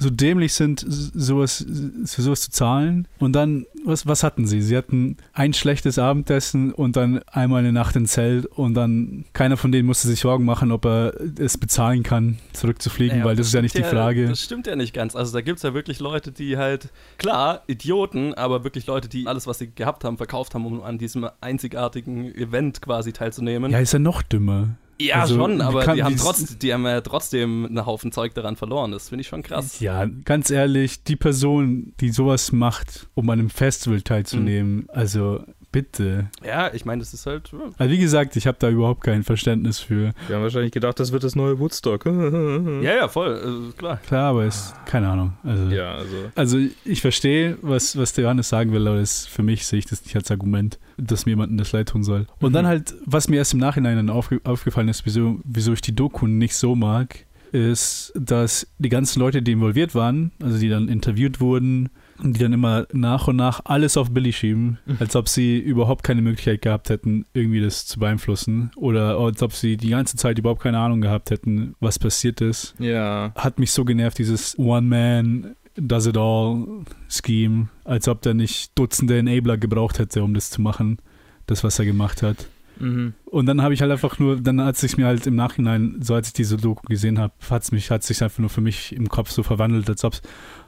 so 0.02 0.10
dämlich 0.10 0.52
sind, 0.52 0.84
sowas, 0.86 1.64
für 2.06 2.22
sowas 2.22 2.42
zu 2.42 2.50
zahlen. 2.50 3.08
Und 3.18 3.32
dann, 3.32 3.66
was, 3.84 4.06
was 4.06 4.22
hatten 4.22 4.46
sie? 4.46 4.60
Sie 4.60 4.76
hatten 4.76 5.16
ein 5.32 5.52
schlechtes 5.52 5.98
Abendessen 5.98 6.72
und 6.72 6.96
dann 6.96 7.20
einmal 7.30 7.60
eine 7.60 7.72
Nacht 7.72 7.96
im 7.96 8.06
Zelt 8.06 8.46
und 8.46 8.74
dann 8.74 9.24
keiner 9.32 9.56
von 9.56 9.72
denen 9.72 9.86
musste 9.86 10.08
sich 10.08 10.20
Sorgen 10.20 10.44
machen, 10.44 10.72
ob 10.72 10.84
er 10.84 11.14
es 11.38 11.58
bezahlen 11.58 12.02
kann, 12.02 12.38
zurückzufliegen, 12.52 13.18
Naja, 13.18 13.28
weil 13.28 13.36
das 13.36 13.48
ist 13.48 13.54
ja 13.54 13.62
nicht 13.62 13.76
die 13.76 13.82
Frage. 13.82 14.28
Das 14.28 14.42
stimmt 14.42 14.66
ja 14.66 14.76
nicht 14.76 14.94
ganz. 14.94 15.16
Also 15.16 15.32
da 15.32 15.40
gibt 15.40 15.58
es 15.58 15.62
ja 15.62 15.74
wirklich 15.74 16.00
Leute, 16.00 16.32
die 16.32 16.56
halt, 16.56 16.90
klar, 17.18 17.62
Idioten, 17.66 18.34
aber 18.34 18.64
wirklich 18.64 18.86
Leute, 18.86 19.08
die 19.08 19.26
alles, 19.26 19.46
was 19.46 19.58
sie 19.58 19.70
gehabt 19.72 20.04
haben, 20.04 20.16
verkauft 20.16 20.54
haben, 20.54 20.66
um 20.66 20.82
an 20.82 20.98
diesem 20.98 21.28
einzigartigen 21.40 22.34
Event 22.34 22.82
quasi 22.82 23.12
teilzunehmen. 23.12 23.72
Ja, 23.72 23.78
ist 23.78 23.92
ja 23.92 23.98
noch 23.98 24.22
dümmer. 24.22 24.76
Ja, 25.06 25.20
Also, 25.22 25.36
schon, 25.36 25.60
aber 25.60 25.84
kann- 25.84 25.96
die 25.96 26.02
haben, 26.02 26.14
wie- 26.14 26.18
trotz, 26.18 26.58
die 26.58 26.72
haben 26.72 26.84
ja 26.84 27.00
trotzdem 27.00 27.66
einen 27.66 27.84
Haufen 27.86 28.12
Zeug 28.12 28.34
daran 28.34 28.56
verloren. 28.56 28.92
Das 28.92 29.08
finde 29.08 29.22
ich 29.22 29.28
schon 29.28 29.42
krass. 29.42 29.80
Ja, 29.80 30.06
ganz 30.24 30.50
ehrlich, 30.50 31.02
die 31.04 31.16
Person, 31.16 31.92
die 32.00 32.10
sowas 32.10 32.52
macht, 32.52 33.08
um 33.14 33.28
an 33.30 33.38
einem 33.38 33.50
Festival 33.50 34.02
teilzunehmen, 34.02 34.86
also 34.88 35.42
bitte. 35.72 36.26
Ja, 36.44 36.72
ich 36.72 36.84
meine, 36.84 37.00
das 37.00 37.12
ist 37.14 37.26
halt. 37.26 37.50
Also 37.78 37.92
wie 37.92 37.98
gesagt, 37.98 38.36
ich 38.36 38.46
habe 38.46 38.58
da 38.60 38.68
überhaupt 38.68 39.02
kein 39.02 39.24
Verständnis 39.24 39.80
für. 39.80 40.12
Wir 40.28 40.36
haben 40.36 40.42
wahrscheinlich 40.42 40.72
gedacht, 40.72 41.00
das 41.00 41.10
wird 41.12 41.24
das 41.24 41.34
neue 41.34 41.58
Woodstock. 41.58 42.06
Ja, 42.82 42.96
ja, 42.96 43.08
voll, 43.08 43.34
also, 43.34 43.72
klar. 43.76 43.98
Klar, 44.06 44.30
aber 44.30 44.44
ist 44.44 44.74
keine 44.86 45.08
Ahnung. 45.08 45.32
Also, 45.42 45.68
Ja, 45.68 45.94
also. 45.94 46.16
also 46.34 46.58
ich 46.84 47.00
verstehe, 47.00 47.56
was, 47.62 47.96
was 47.96 48.12
der 48.12 48.24
Johannes 48.24 48.48
sagen 48.48 48.72
will, 48.72 48.86
aber 48.86 48.98
das, 48.98 49.26
für 49.26 49.42
mich 49.42 49.66
sehe 49.66 49.78
ich 49.78 49.86
das 49.86 50.04
nicht 50.04 50.16
als 50.16 50.30
Argument, 50.30 50.78
dass 50.96 51.24
mir 51.26 51.32
jemandem 51.32 51.58
das 51.58 51.72
leid 51.72 51.88
tun 51.88 52.02
soll. 52.04 52.26
Und 52.40 52.52
dann 52.52 52.66
halt, 52.66 52.94
was 53.06 53.28
mir 53.28 53.36
erst 53.36 53.54
im 53.54 53.60
Nachhinein 53.60 53.96
dann 53.96 54.10
aufge 54.10 54.40
aufgefallen 54.44 54.88
ist, 54.88 55.06
wieso, 55.06 55.40
wieso 55.44 55.72
ich 55.72 55.80
die 55.80 55.94
Doku 55.94 56.26
nicht 56.26 56.54
so 56.54 56.74
mag, 56.74 57.24
ist, 57.52 58.12
dass 58.14 58.66
die 58.78 58.88
ganzen 58.88 59.20
Leute, 59.20 59.42
die 59.42 59.52
involviert 59.52 59.94
waren, 59.94 60.32
also 60.42 60.58
die 60.58 60.68
dann 60.68 60.88
interviewt 60.88 61.40
wurden, 61.40 61.90
die 62.22 62.40
dann 62.40 62.52
immer 62.52 62.86
nach 62.92 63.28
und 63.28 63.36
nach 63.36 63.60
alles 63.64 63.96
auf 63.96 64.10
Billy 64.10 64.32
schieben, 64.32 64.78
als 65.00 65.16
ob 65.16 65.28
sie 65.28 65.58
überhaupt 65.58 66.02
keine 66.02 66.22
Möglichkeit 66.22 66.62
gehabt 66.62 66.88
hätten, 66.90 67.24
irgendwie 67.34 67.60
das 67.60 67.86
zu 67.86 67.98
beeinflussen. 67.98 68.70
Oder 68.76 69.18
als 69.18 69.42
ob 69.42 69.52
sie 69.52 69.76
die 69.76 69.90
ganze 69.90 70.16
Zeit 70.16 70.38
überhaupt 70.38 70.62
keine 70.62 70.78
Ahnung 70.78 71.00
gehabt 71.00 71.30
hätten, 71.30 71.74
was 71.80 71.98
passiert 71.98 72.40
ist. 72.40 72.74
Ja. 72.78 73.32
Hat 73.34 73.58
mich 73.58 73.72
so 73.72 73.84
genervt, 73.84 74.18
dieses 74.18 74.58
One-Man 74.58 75.56
Does 75.74 76.06
It 76.06 76.16
All 76.16 76.84
Scheme, 77.08 77.68
als 77.84 78.06
ob 78.08 78.22
der 78.22 78.34
nicht 78.34 78.78
Dutzende 78.78 79.18
Enabler 79.18 79.56
gebraucht 79.56 79.98
hätte, 79.98 80.22
um 80.22 80.34
das 80.34 80.50
zu 80.50 80.60
machen, 80.60 80.98
das, 81.46 81.64
was 81.64 81.78
er 81.78 81.86
gemacht 81.86 82.22
hat. 82.22 82.46
Mhm. 82.78 83.14
Und 83.24 83.46
dann 83.46 83.62
habe 83.62 83.74
ich 83.74 83.80
halt 83.80 83.90
einfach 83.90 84.18
nur, 84.18 84.40
dann 84.40 84.60
hat 84.60 84.76
sich 84.76 84.96
mir 84.96 85.06
halt 85.06 85.26
im 85.26 85.36
Nachhinein, 85.36 85.96
so 86.00 86.14
als 86.14 86.28
ich 86.28 86.34
diese 86.34 86.56
Doku 86.56 86.86
gesehen 86.88 87.18
habe, 87.18 87.32
hat 87.48 87.62
es 87.62 87.72
mich, 87.72 87.90
hat 87.90 88.02
sich 88.02 88.22
einfach 88.22 88.40
nur 88.40 88.50
für 88.50 88.60
mich 88.60 88.94
im 88.94 89.08
Kopf 89.08 89.30
so 89.30 89.42
verwandelt, 89.42 89.88
als 89.88 90.04
ob 90.04 90.14
es, 90.14 90.22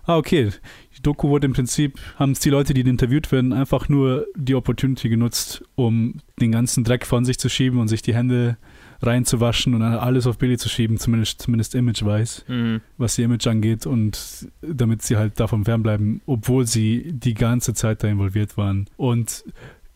ah, 0.06 0.16
okay, 0.16 0.50
die 0.96 1.02
Doku 1.02 1.28
wurde 1.28 1.46
im 1.46 1.52
Prinzip, 1.52 1.98
haben 2.16 2.32
es 2.32 2.40
die 2.40 2.50
Leute, 2.50 2.74
die 2.74 2.82
interviewt 2.82 3.30
werden, 3.32 3.52
einfach 3.52 3.88
nur 3.88 4.26
die 4.36 4.54
Opportunity 4.54 5.08
genutzt, 5.08 5.64
um 5.74 6.20
den 6.40 6.52
ganzen 6.52 6.84
Dreck 6.84 7.06
von 7.06 7.24
sich 7.24 7.38
zu 7.38 7.48
schieben 7.48 7.78
und 7.78 7.88
sich 7.88 8.02
die 8.02 8.14
Hände 8.14 8.56
reinzuwaschen 9.02 9.74
und 9.74 9.82
alles 9.82 10.26
auf 10.26 10.38
Billy 10.38 10.56
zu 10.56 10.68
schieben, 10.68 10.98
zumindest, 10.98 11.42
zumindest 11.42 11.74
image-weiß, 11.74 12.44
Mhm. 12.48 12.80
was 12.96 13.18
ihr 13.18 13.26
Image 13.26 13.46
angeht 13.46 13.86
und 13.86 14.48
damit 14.62 15.02
sie 15.02 15.16
halt 15.16 15.38
davon 15.40 15.64
fernbleiben, 15.64 16.22
obwohl 16.26 16.66
sie 16.66 17.12
die 17.12 17.34
ganze 17.34 17.74
Zeit 17.74 18.02
da 18.02 18.08
involviert 18.08 18.56
waren. 18.56 18.86
Und 18.96 19.44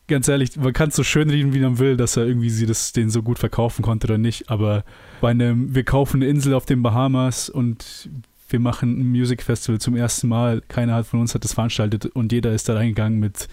ganz 0.09 0.29
ehrlich, 0.29 0.57
man 0.57 0.73
kann 0.73 0.89
es 0.91 0.97
so 0.97 1.05
schön 1.05 1.31
reden, 1.31 1.55
wie 1.55 1.61
man 1.61 1.79
will, 1.79 1.97
dass 1.97 2.17
er 2.17 2.27
irgendwie 2.27 2.51
sie 2.51 2.67
das 2.67 2.93
den 2.93 3.09
so 3.09 3.23
gut 3.23 3.39
verkaufen 3.39 3.83
konnte 3.83 4.07
oder 4.09 4.19
nicht, 4.19 4.51
aber 4.51 4.85
bei 5.21 5.31
einem, 5.31 5.75
wir 5.75 5.85
kaufen 5.85 6.19
eine 6.23 6.31
Insel 6.31 6.53
auf 6.55 6.67
den 6.67 6.83
Bahamas 6.83 7.49
und 7.49 8.11
wir 8.49 8.61
machen 8.61 9.01
ein 9.01 9.09
Music 9.11 9.43
Festival 9.43 9.81
zum 9.81 9.97
ersten 9.97 10.29
Mal, 10.29 10.63
keiner 10.69 10.95
hat 10.95 11.07
von 11.07 11.21
uns 11.21 11.35
hat 11.35 11.45
das 11.45 11.55
veranstaltet 11.55 12.07
und 12.07 12.33
jeder 12.33 12.53
ist 12.53 12.69
da 12.69 12.75
reingegangen 12.75 13.19
mit 13.19 13.49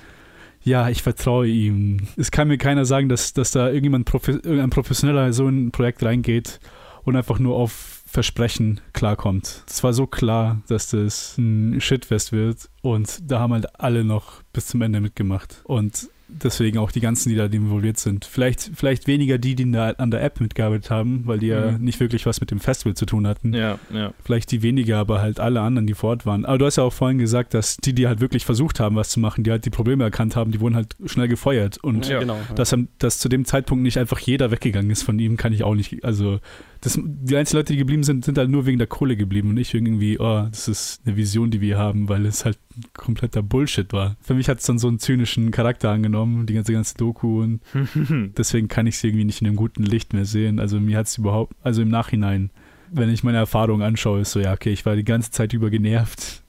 ja, 0.66 0.90
ich 0.90 1.04
vertraue 1.04 1.48
ihm. 1.48 2.08
Es 2.18 2.32
kann 2.32 2.48
mir 2.48 2.58
keiner 2.58 2.86
sagen, 2.86 3.08
dass, 3.08 3.34
dass 3.34 3.52
da 3.52 3.68
irgendjemand, 3.68 4.06
profe 4.06 4.32
irgendein 4.32 4.72
Professioneller 4.72 5.32
so 5.32 5.48
in 5.48 5.68
ein 5.68 5.72
Projekt 5.72 6.04
reingeht 6.04 6.60
und 7.04 7.16
einfach 7.16 7.38
nur 7.38 7.56
auf 7.56 8.02
Versprechen 8.08 8.82
klarkommt. 8.92 9.64
Es 9.68 9.84
war 9.84 9.94
so 9.94 10.08
klar, 10.08 10.62
dass 10.68 10.90
das 10.90 11.38
ein 11.38 11.80
Shitfest 11.80 12.32
wird 12.32 12.70
und 12.82 13.30
da 13.30 13.40
haben 13.40 13.54
halt 13.54 13.80
alle 13.80 14.04
noch 14.04 14.42
bis 14.54 14.66
zum 14.66 14.82
Ende 14.82 15.02
mitgemacht. 15.02 15.62
Und 15.66 16.10
deswegen 16.28 16.78
auch 16.80 16.92
die 16.92 17.02
ganzen, 17.02 17.30
die 17.30 17.36
da 17.36 17.46
involviert 17.46 17.98
sind. 17.98 18.26
Vielleicht, 18.26 18.72
vielleicht 18.74 19.08
weniger 19.08 19.38
die, 19.38 19.56
die 19.56 19.72
da 19.72 19.90
an 19.92 20.12
der 20.12 20.24
App 20.24 20.42
mitgearbeitet 20.42 20.90
haben, 20.90 21.22
weil 21.26 21.40
die 21.40 21.48
ja 21.48 21.72
Mhm. 21.72 21.84
nicht 21.84 22.00
wirklich 22.00 22.26
was 22.26 22.42
mit 22.42 22.52
dem 22.52 22.60
Festival 22.60 22.96
zu 22.96 23.06
tun 23.06 23.28
hatten. 23.28 23.54
Ja, 23.54 23.78
ja. 23.94 24.12
Vielleicht 24.24 24.52
die 24.52 24.62
weniger, 24.62 24.98
aber 24.98 25.22
halt 25.22 25.40
alle 25.40 25.62
anderen, 25.62 25.88
die 25.88 25.94
vor 25.94 26.10
Ort 26.12 26.26
waren. 26.26 26.46
Aber 26.46 26.58
du 26.58 26.66
hast 26.66 26.78
ja 26.78 26.84
auch 26.84 26.94
vorhin 26.94 27.18
gesagt, 27.20 27.54
dass 27.54 27.78
die, 27.78 27.94
die 27.94 28.08
halt 28.08 28.20
wirklich 28.22 28.46
versucht 28.46 28.80
haben, 28.80 28.96
was 28.96 29.10
zu 29.10 29.20
machen, 29.20 29.44
die 29.44 29.52
halt 29.52 29.66
die 29.66 29.70
Probleme 29.70 30.04
erkannt 30.04 30.36
haben, 30.36 30.52
die 30.52 30.60
wurden 30.60 30.76
halt 30.76 30.96
schnell 31.06 31.28
gefeuert. 31.28 31.78
Und 31.84 32.08
Ja, 32.10 32.20
genau, 32.20 32.36
ja. 32.36 32.56
dass, 32.56 32.74
am- 32.74 32.88
dass 33.00 33.20
zu 33.20 33.30
dem 33.30 33.46
Zeitpunkt 33.46 33.84
nicht 33.84 33.98
einfach 33.98 34.20
jeder 34.20 34.52
weggegangen 34.52 34.90
ist 34.92 35.04
von 35.04 35.20
ihm, 35.20 35.38
kann 35.38 35.54
ich 35.54 35.64
auch 35.64 35.76
nicht. 35.76 36.04
Also, 36.04 36.40
das, 36.86 37.00
die 37.04 37.36
einzigen 37.36 37.58
Leute, 37.58 37.74
die 37.74 37.80
geblieben 37.80 38.04
sind, 38.04 38.24
sind 38.24 38.38
halt 38.38 38.52
nur 38.52 38.68
wegen 38.68 38.78
der 38.78 38.86
Kohle 38.86 39.18
geblieben 39.18 39.50
und 39.50 39.56
nicht 39.56 39.74
irgendwie, 39.74 40.20
oh, 40.20 40.46
das 40.52 40.68
ist 40.68 41.02
eine 41.04 41.16
Vision, 41.16 41.50
die 41.50 41.60
wir 41.60 41.80
haben, 41.80 42.10
weil 42.10 42.28
es 42.28 42.46
halt 42.46 42.60
kompletter 42.94 43.42
Bullshit 43.42 43.92
war. 43.92 44.18
Für 44.22 44.36
mich 44.36 44.50
hat 44.50 44.60
es 44.60 44.68
dann 44.68 44.78
so 44.78 44.88
einen 44.88 45.00
zynischen 45.00 45.50
Charakter 45.50 45.90
angenommen, 45.90 46.46
die 46.46 46.54
ganze, 46.54 46.74
ganze 46.74 46.96
Doku 46.96 47.42
und 47.42 47.62
deswegen 48.38 48.68
kann 48.68 48.86
ich 48.86 49.00
sie 49.00 49.08
irgendwie 49.08 49.26
nicht 49.26 49.42
in 49.42 49.48
einem 49.48 49.56
guten 49.56 49.82
Licht 49.82 50.14
mehr 50.14 50.26
sehen. 50.26 50.60
Also 50.60 50.80
mir 50.80 51.00
hat 51.00 51.08
es 51.08 51.18
überhaupt, 51.18 51.56
also 51.64 51.82
im 51.82 51.90
Nachhinein, 51.90 52.52
wenn 52.92 53.10
ich 53.10 53.24
meine 53.24 53.40
Erfahrung 53.40 53.82
anschaue, 53.82 54.22
ist 54.22 54.32
so, 54.32 54.40
ja, 54.40 54.54
okay, 54.54 54.72
ich 54.72 54.86
war 54.86 54.96
die 54.96 55.04
ganze 55.04 55.32
Zeit 55.32 55.54
über 55.54 55.72
genervt. 55.72 56.44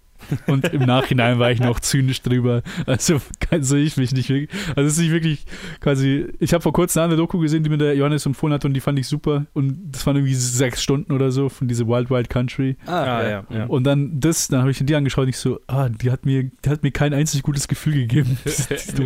Und 0.47 0.73
im 0.73 0.83
Nachhinein 0.83 1.39
war 1.39 1.51
ich 1.51 1.61
noch 1.61 1.81
zynisch 1.81 2.23
drüber. 2.23 2.63
Also 2.87 3.21
kann- 3.41 3.63
sehe 3.63 3.85
ich 3.85 3.97
mich 3.97 4.13
nicht 4.13 4.29
wirklich. 4.29 4.51
Also 4.77 4.87
es 4.89 4.93
ist 4.95 5.01
nicht 5.01 5.13
wirklich 5.13 5.45
quasi. 5.81 6.27
Ich 6.39 6.53
habe 6.55 6.63
vor 6.63 6.73
kurzem 6.73 7.01
eine 7.01 7.05
andere 7.05 7.21
Doku 7.23 7.39
gesehen, 7.39 7.63
die 7.63 7.71
mir 7.71 7.79
der 7.79 7.95
Johannes 7.97 8.27
empfohlen 8.27 8.53
hat 8.55 8.65
und 8.65 8.75
die 8.75 8.81
fand 8.81 8.99
ich 8.99 9.07
super. 9.07 9.47
Und 9.55 9.79
das 9.93 10.07
waren 10.07 10.17
irgendwie 10.17 10.35
sechs 10.35 10.83
Stunden 10.83 11.13
oder 11.13 11.31
so 11.31 11.49
von 11.49 11.69
diese 11.69 11.87
Wild 11.87 12.11
Wild 12.11 12.29
Country. 12.31 12.77
Ah, 12.87 13.23
ja, 13.29 13.45
ja. 13.51 13.65
Und 13.67 13.85
dann 13.85 14.21
das, 14.21 14.49
dann 14.49 14.61
habe 14.61 14.71
ich 14.71 14.79
die 14.85 14.95
angeschaut 14.95 15.25
und 15.25 15.29
ich 15.31 15.39
so, 15.39 15.61
ah, 15.67 15.89
die 15.89 16.11
hat 16.11 16.27
mir, 16.27 16.45
die 16.65 16.69
hat 16.71 16.83
mir 16.83 16.91
kein 16.91 17.13
einzig 17.15 17.43
gutes 17.43 17.69
Gefühl 17.69 17.95
gegeben. 17.95 18.39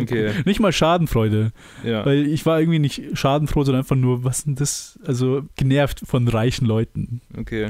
Okay. 0.01 0.31
Nicht 0.45 0.59
mal 0.59 0.71
Schadenfreude. 0.71 1.51
Ja. 1.83 2.05
Weil 2.05 2.25
ich 2.27 2.45
war 2.45 2.59
irgendwie 2.59 2.79
nicht 2.79 3.01
schadenfroh, 3.17 3.63
sondern 3.63 3.81
einfach 3.81 3.95
nur, 3.95 4.23
was 4.23 4.43
denn 4.43 4.55
das? 4.55 4.99
Also 5.05 5.43
genervt 5.55 6.01
von 6.05 6.27
reichen 6.27 6.65
Leuten. 6.65 7.21
Okay. 7.37 7.69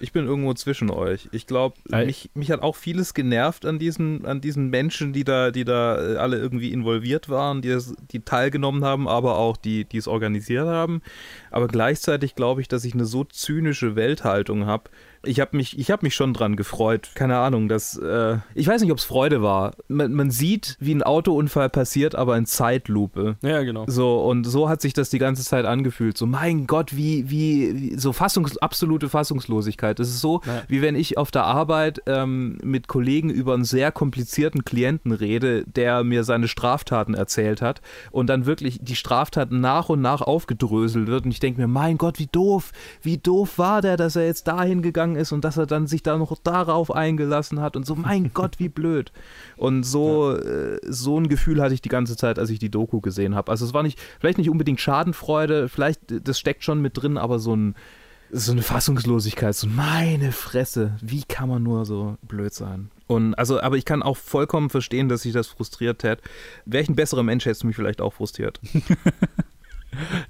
Ich 0.00 0.12
bin 0.12 0.26
irgendwo 0.26 0.54
zwischen 0.54 0.90
euch. 0.90 1.28
Ich 1.32 1.46
glaube, 1.46 1.76
mich, 1.88 2.30
mich 2.34 2.50
hat 2.50 2.62
auch 2.62 2.76
vieles 2.76 3.14
genervt 3.14 3.64
an 3.66 3.78
diesen, 3.78 4.24
an 4.24 4.40
diesen 4.40 4.70
Menschen, 4.70 5.12
die 5.12 5.24
da, 5.24 5.50
die 5.50 5.64
da 5.64 6.14
äh, 6.14 6.16
alle 6.16 6.38
irgendwie 6.38 6.72
involviert 6.72 7.28
waren, 7.28 7.62
die, 7.62 7.70
das, 7.70 7.94
die 8.10 8.20
teilgenommen 8.20 8.84
haben, 8.84 9.08
aber 9.08 9.38
auch 9.38 9.56
die, 9.56 9.84
die 9.84 9.98
es 9.98 10.08
organisiert 10.08 10.66
haben. 10.66 11.02
Aber 11.50 11.68
gleichzeitig 11.68 12.34
glaube 12.34 12.60
ich, 12.60 12.68
dass 12.68 12.84
ich 12.84 12.94
eine 12.94 13.04
so 13.04 13.24
zynische 13.24 13.96
Welthaltung 13.96 14.66
habe. 14.66 14.90
Ich 15.24 15.40
habe 15.40 15.56
mich, 15.56 15.78
ich 15.78 15.90
hab 15.90 16.02
mich 16.02 16.14
schon 16.14 16.32
dran 16.34 16.56
gefreut. 16.56 17.10
Keine 17.14 17.38
Ahnung, 17.38 17.68
dass. 17.68 17.96
Äh, 17.96 18.38
ich 18.54 18.66
weiß 18.66 18.82
nicht, 18.82 18.90
ob 18.90 18.98
es 18.98 19.04
Freude 19.04 19.42
war. 19.42 19.72
Man, 19.88 20.12
man 20.12 20.30
sieht, 20.30 20.76
wie 20.80 20.94
ein 20.94 21.02
Autounfall 21.02 21.68
passiert, 21.70 22.14
aber 22.14 22.36
in 22.36 22.46
Zeitlupe. 22.46 23.36
Ja, 23.42 23.62
genau. 23.62 23.84
So, 23.86 24.20
und 24.22 24.44
so 24.44 24.68
hat 24.68 24.80
sich 24.80 24.92
das 24.94 25.10
die 25.10 25.18
ganze 25.18 25.44
Zeit 25.44 25.64
angefühlt. 25.64 26.16
So, 26.18 26.26
mein 26.26 26.66
Gott, 26.66 26.96
wie, 26.96 27.30
wie, 27.30 27.92
wie 27.92 27.98
so 27.98 28.12
Fassungs, 28.12 28.56
absolute 28.58 29.08
Fassungslosigkeit. 29.08 30.00
Es 30.00 30.08
ist 30.08 30.20
so, 30.20 30.40
Ja. 30.46 30.62
wie 30.68 30.82
wenn 30.82 30.94
ich 30.96 31.18
auf 31.18 31.30
der 31.30 31.44
Arbeit 31.44 32.02
ähm, 32.06 32.58
mit 32.62 32.88
Kollegen 32.88 33.30
über 33.30 33.54
einen 33.54 33.64
sehr 33.64 33.92
komplizierten 33.92 34.64
Klienten 34.64 35.12
rede, 35.12 35.64
der 35.66 36.02
mir 36.04 36.24
seine 36.24 36.48
Straftaten 36.48 37.14
erzählt 37.14 37.62
hat 37.62 37.80
und 38.10 38.26
dann 38.28 38.46
wirklich 38.46 38.78
die 38.82 38.96
Straftaten 38.96 39.60
nach 39.60 39.88
und 39.88 40.00
nach 40.00 40.20
aufgedröselt 40.20 41.06
wird. 41.06 41.24
Und 41.24 41.30
ich 41.30 41.40
denke 41.40 41.60
mir, 41.60 41.68
mein 41.68 41.98
Gott, 41.98 42.18
wie 42.18 42.26
doof, 42.26 42.72
wie 43.02 43.18
doof 43.18 43.58
war 43.58 43.82
der, 43.82 43.96
dass 43.96 44.16
er 44.16 44.26
jetzt 44.26 44.48
dahin 44.48 44.82
gegangen 44.82 45.11
ist 45.16 45.32
und 45.32 45.44
dass 45.44 45.56
er 45.56 45.66
dann 45.66 45.86
sich 45.86 46.02
da 46.02 46.16
noch 46.16 46.36
darauf 46.38 46.94
eingelassen 46.94 47.60
hat 47.60 47.76
und 47.76 47.86
so, 47.86 47.94
mein 47.94 48.30
Gott, 48.34 48.58
wie 48.58 48.68
blöd. 48.68 49.12
Und 49.56 49.84
so, 49.84 50.36
äh, 50.36 50.78
so 50.86 51.18
ein 51.18 51.28
Gefühl 51.28 51.60
hatte 51.62 51.74
ich 51.74 51.82
die 51.82 51.88
ganze 51.88 52.16
Zeit, 52.16 52.38
als 52.38 52.50
ich 52.50 52.58
die 52.58 52.70
Doku 52.70 53.00
gesehen 53.00 53.34
habe. 53.34 53.50
Also 53.50 53.64
es 53.64 53.74
war 53.74 53.82
nicht, 53.82 53.98
vielleicht 54.20 54.38
nicht 54.38 54.50
unbedingt 54.50 54.80
Schadenfreude, 54.80 55.68
vielleicht, 55.68 56.12
äh, 56.12 56.20
das 56.20 56.38
steckt 56.38 56.64
schon 56.64 56.80
mit 56.80 57.00
drin, 57.00 57.16
aber 57.18 57.38
so 57.38 57.54
ein, 57.54 57.74
so 58.30 58.52
eine 58.52 58.62
Fassungslosigkeit, 58.62 59.54
so 59.54 59.66
meine 59.66 60.32
Fresse, 60.32 60.96
wie 61.02 61.22
kann 61.22 61.48
man 61.48 61.62
nur 61.62 61.84
so 61.84 62.16
blöd 62.22 62.54
sein? 62.54 62.90
Und 63.06 63.34
also, 63.34 63.60
aber 63.60 63.76
ich 63.76 63.84
kann 63.84 64.02
auch 64.02 64.16
vollkommen 64.16 64.70
verstehen, 64.70 65.10
dass 65.10 65.22
sich 65.22 65.34
das 65.34 65.48
frustriert 65.48 66.02
hat. 66.02 66.20
Wäre 66.64 66.82
ich 66.82 66.88
ein 66.88 66.96
besserer 66.96 67.22
Mensch, 67.22 67.44
hätte 67.44 67.52
es 67.52 67.64
mich 67.64 67.76
vielleicht 67.76 68.00
auch 68.00 68.14
frustriert. 68.14 68.58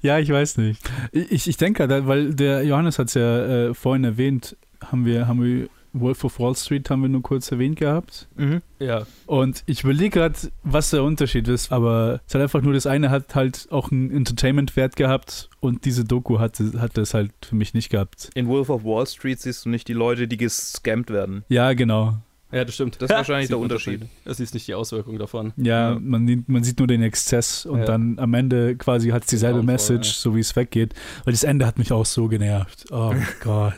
Ja, 0.01 0.19
ich 0.19 0.31
weiß 0.31 0.59
nicht. 0.59 0.83
Ich, 1.13 1.49
ich 1.49 1.57
denke, 1.57 1.89
weil 2.07 2.35
der 2.35 2.65
Johannes 2.65 2.99
hat 2.99 3.09
es 3.09 3.15
ja 3.15 3.69
äh, 3.69 3.75
vorhin 3.75 4.05
erwähnt, 4.05 4.57
haben 4.91 5.05
wir, 5.05 5.27
haben 5.29 5.43
wir 5.43 5.69
Wolf 5.95 6.25
of 6.25 6.41
Wall 6.41 6.55
Street 6.57 6.89
haben 6.89 7.03
wir 7.03 7.11
nur 7.11 7.21
kurz 7.23 7.53
erwähnt 7.53 7.77
gehabt. 7.77 8.27
Mhm. 8.37 8.63
Ja. 8.79 9.03
Und 9.27 9.63
ich 9.67 9.85
überlege 9.85 10.09
gerade, 10.21 10.35
was 10.63 10.89
der 10.89 11.03
Unterschied 11.03 11.47
ist, 11.49 11.71
aber 11.71 12.21
es 12.27 12.35
hat 12.35 12.41
einfach 12.41 12.63
nur 12.63 12.73
das 12.73 12.87
eine 12.87 13.11
hat 13.11 13.35
halt 13.35 13.69
auch 13.71 13.91
einen 13.93 14.11
Entertainment-Wert 14.11 14.97
gehabt 14.97 15.51
und 15.61 15.85
diese 15.85 16.05
Doku 16.05 16.39
hatte, 16.39 16.81
hat 16.81 16.97
das 16.97 17.13
halt 17.13 17.33
für 17.43 17.57
mich 17.57 17.75
nicht 17.75 17.91
gehabt. 17.91 18.31
In 18.35 18.49
Wolf 18.49 18.71
of 18.71 18.85
Wall 18.85 19.07
Street 19.07 19.39
siehst 19.41 19.67
du 19.67 19.69
nicht 19.69 19.87
die 19.87 19.93
Leute, 19.93 20.27
die 20.29 20.39
gescammt 20.39 21.11
werden. 21.11 21.45
Ja, 21.51 21.75
genau. 21.75 22.17
Ja, 22.51 22.65
das 22.67 22.75
stimmt. 22.75 22.97
Das 23.01 23.09
ist 23.11 23.17
wahrscheinlich 23.17 23.49
der 23.49 23.57
man 23.59 23.65
Unterschied. 23.65 24.03
Das 24.27 24.39
ist 24.41 24.53
nicht 24.53 24.67
die 24.69 24.75
Auswirkung 24.75 25.19
davon. 25.19 25.53
Ja, 25.57 25.99
Man, 26.01 26.27
sieht- 26.27 26.49
man 26.51 26.63
sieht 26.65 26.79
nur 26.79 26.87
den 26.87 27.03
Exzess 27.03 27.65
und 27.67 27.79
Ja. 27.81 27.85
dann 27.87 28.19
am 28.19 28.33
Ende 28.35 28.77
quasi 28.77 29.09
hat 29.11 29.23
es 29.25 29.29
dieselbe 29.29 29.63
Message, 29.63 30.09
ja. 30.09 30.15
so 30.15 30.37
wie 30.37 30.41
es 30.41 30.55
weggeht. 30.57 30.95
Weil 31.25 31.33
das 31.33 31.45
Ende 31.45 31.67
hat 31.67 31.79
mich 31.79 31.93
auch 31.93 32.05
so 32.07 32.29
genervt. 32.29 32.85
Oh 32.91 33.15
Gott. 33.43 33.75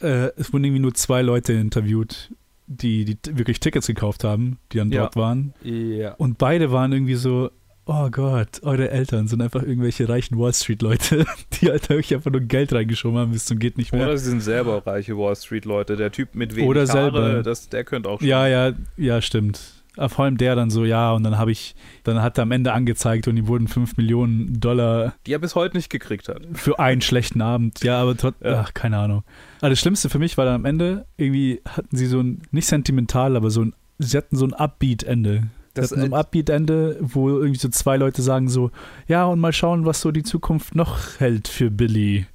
Äh, 0.00 0.30
es 0.36 0.52
wurden 0.52 0.64
irgendwie 0.64 0.82
nur 0.82 0.94
zwei 0.94 1.22
Leute 1.22 1.52
interviewt, 1.54 2.30
die, 2.66 3.04
die 3.04 3.16
wirklich 3.38 3.60
Tickets 3.60 3.86
gekauft 3.86 4.24
haben, 4.24 4.58
die 4.72 4.78
dann 4.78 4.90
Ja. 4.90 5.02
dort 5.02 5.16
waren. 5.16 5.54
Ja. 5.62 6.14
Und 6.14 6.38
beide 6.38 6.72
waren 6.72 6.92
irgendwie 6.92 7.14
so, 7.14 7.50
oh 7.86 8.10
Gott, 8.10 8.62
eure 8.62 8.90
Eltern 8.90 9.28
sind 9.28 9.40
einfach 9.40 9.62
irgendwelche 9.62 10.08
reichen 10.08 10.36
Wall 10.38 10.52
Street-Leute, 10.52 11.24
die 11.60 11.70
halt 11.70 11.88
wirklich 11.88 12.14
einfach 12.14 12.32
nur 12.32 12.40
Geld 12.40 12.72
reingeschoben 12.72 13.18
haben, 13.18 13.30
bis 13.30 13.44
zum 13.44 13.58
geht 13.60 13.78
nicht 13.78 13.92
mehr. 13.92 14.02
Oder 14.02 14.18
sie 14.18 14.30
sind 14.30 14.40
selber 14.40 14.84
reiche 14.84 15.16
Wall 15.16 15.36
Street-Leute. 15.36 15.94
Der 15.96 16.10
Typ 16.10 16.34
mit 16.34 16.56
wenig 16.56 16.68
Oder 16.68 16.86
Haare, 16.88 17.22
selber. 17.22 17.42
das, 17.44 17.68
der 17.68 17.84
könnte 17.84 18.08
auch 18.08 18.18
schon. 18.18 18.28
Ja, 18.28 18.48
ja, 18.48 18.72
ja, 18.96 19.22
stimmt. 19.22 19.75
Aber 19.96 20.08
vor 20.08 20.24
allem 20.24 20.36
der 20.36 20.54
dann 20.54 20.70
so, 20.70 20.84
ja, 20.84 21.12
und 21.12 21.22
dann 21.22 21.38
habe 21.38 21.50
ich, 21.52 21.74
dann 22.04 22.20
hat 22.22 22.38
er 22.38 22.42
am 22.42 22.52
Ende 22.52 22.72
angezeigt 22.72 23.28
und 23.28 23.36
ihm 23.36 23.46
wurden 23.48 23.66
5 23.68 23.96
Millionen 23.96 24.60
Dollar 24.60 25.14
Die 25.26 25.32
er 25.32 25.38
bis 25.38 25.54
heute 25.54 25.76
nicht 25.76 25.88
gekriegt 25.90 26.28
hat. 26.28 26.42
für 26.52 26.78
einen 26.78 27.00
schlechten 27.00 27.40
Abend. 27.40 27.82
Ja, 27.82 28.00
aber 28.02 28.16
trotzdem, 28.16 28.52
Ja. 28.52 28.60
ach, 28.66 28.74
keine 28.74 28.98
Ahnung. 28.98 29.22
Aber 29.60 29.70
das 29.70 29.80
Schlimmste 29.80 30.08
für 30.10 30.18
mich 30.18 30.36
war 30.36 30.44
dann 30.44 30.54
am 30.56 30.64
Ende, 30.64 31.06
irgendwie 31.16 31.60
hatten 31.66 31.96
sie 31.96 32.06
so 32.06 32.20
ein, 32.20 32.42
nicht 32.50 32.66
sentimental, 32.66 33.36
aber 33.36 33.50
so 33.50 33.62
ein, 33.62 33.74
sie 33.98 34.16
hatten 34.16 34.36
so 34.36 34.44
ein 34.46 34.52
Upbeat-Ende. 34.52 35.44
Das 35.74 35.90
hatten 35.90 36.00
so 36.00 36.06
ein 36.06 36.14
Upbeat-Ende, 36.14 36.98
wo 37.00 37.28
irgendwie 37.28 37.58
so 37.58 37.68
zwei 37.68 37.96
Leute 37.98 38.22
sagen 38.22 38.48
so, 38.48 38.70
ja, 39.08 39.24
und 39.26 39.40
mal 39.40 39.52
schauen, 39.52 39.84
was 39.84 40.00
so 40.00 40.10
die 40.10 40.22
Zukunft 40.22 40.74
noch 40.74 40.98
hält 41.20 41.48
für 41.48 41.70
Billy 41.70 42.26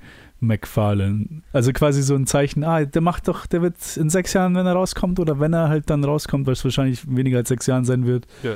McFarlane. 0.41 1.41
Also 1.53 1.71
quasi 1.71 2.01
so 2.01 2.15
ein 2.15 2.27
Zeichen, 2.27 2.63
ah, 2.63 2.83
der 2.83 3.01
macht 3.01 3.27
doch, 3.27 3.45
der 3.45 3.61
wird 3.61 3.75
in 3.97 4.09
sechs 4.09 4.33
Jahren, 4.33 4.55
wenn 4.55 4.65
er 4.65 4.73
rauskommt, 4.73 5.19
oder 5.19 5.39
wenn 5.39 5.53
er 5.53 5.69
halt 5.69 5.89
dann 5.89 6.03
rauskommt, 6.03 6.45
weil 6.47 6.53
es 6.53 6.63
wahrscheinlich 6.63 7.01
weniger 7.07 7.37
als 7.37 7.49
sechs 7.49 7.67
Jahren 7.67 7.85
sein 7.85 8.05
wird, 8.05 8.27
Ja, 8.43 8.55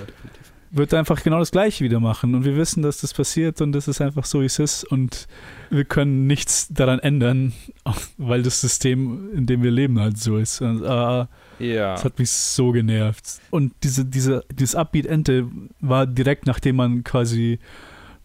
wird 0.72 0.92
er 0.92 1.00
einfach 1.00 1.24
genau 1.24 1.40
das 1.40 1.52
Gleiche 1.52 1.86
wieder 1.86 2.02
machen. 2.02 2.36
Und 2.36 2.44
wir 2.44 2.58
wissen, 2.58 2.84
dass 2.84 3.00
das 3.00 3.14
passiert 3.14 3.62
und 3.62 3.72
das 3.72 3.88
ist 3.88 4.02
einfach 4.02 4.26
so, 4.26 4.42
wie 4.42 4.46
es 4.46 4.60
ist. 4.60 4.84
Und 4.84 5.28
wir 5.70 5.86
können 5.86 6.28
nichts 6.28 6.68
daran 6.70 7.00
ändern, 7.00 7.54
weil 8.18 8.44
das 8.44 8.60
System, 8.60 9.30
in 9.34 9.46
dem 9.46 9.64
wir 9.64 9.72
leben, 9.72 10.00
halt 10.00 10.18
so 10.18 10.38
ist. 10.38 10.60
Und, 10.62 10.84
ah, 10.86 11.30
Ja. 11.60 11.94
das 11.94 12.04
hat 12.04 12.20
mich 12.20 12.30
so 12.30 12.72
genervt. 12.72 13.40
Und 13.52 13.74
diese, 13.84 14.04
diese, 14.04 14.44
dieses 14.52 14.76
Upbeat-Ende 14.76 15.48
war 15.80 16.08
direkt, 16.08 16.46
nachdem 16.46 16.76
man 16.78 17.04
quasi 17.06 17.60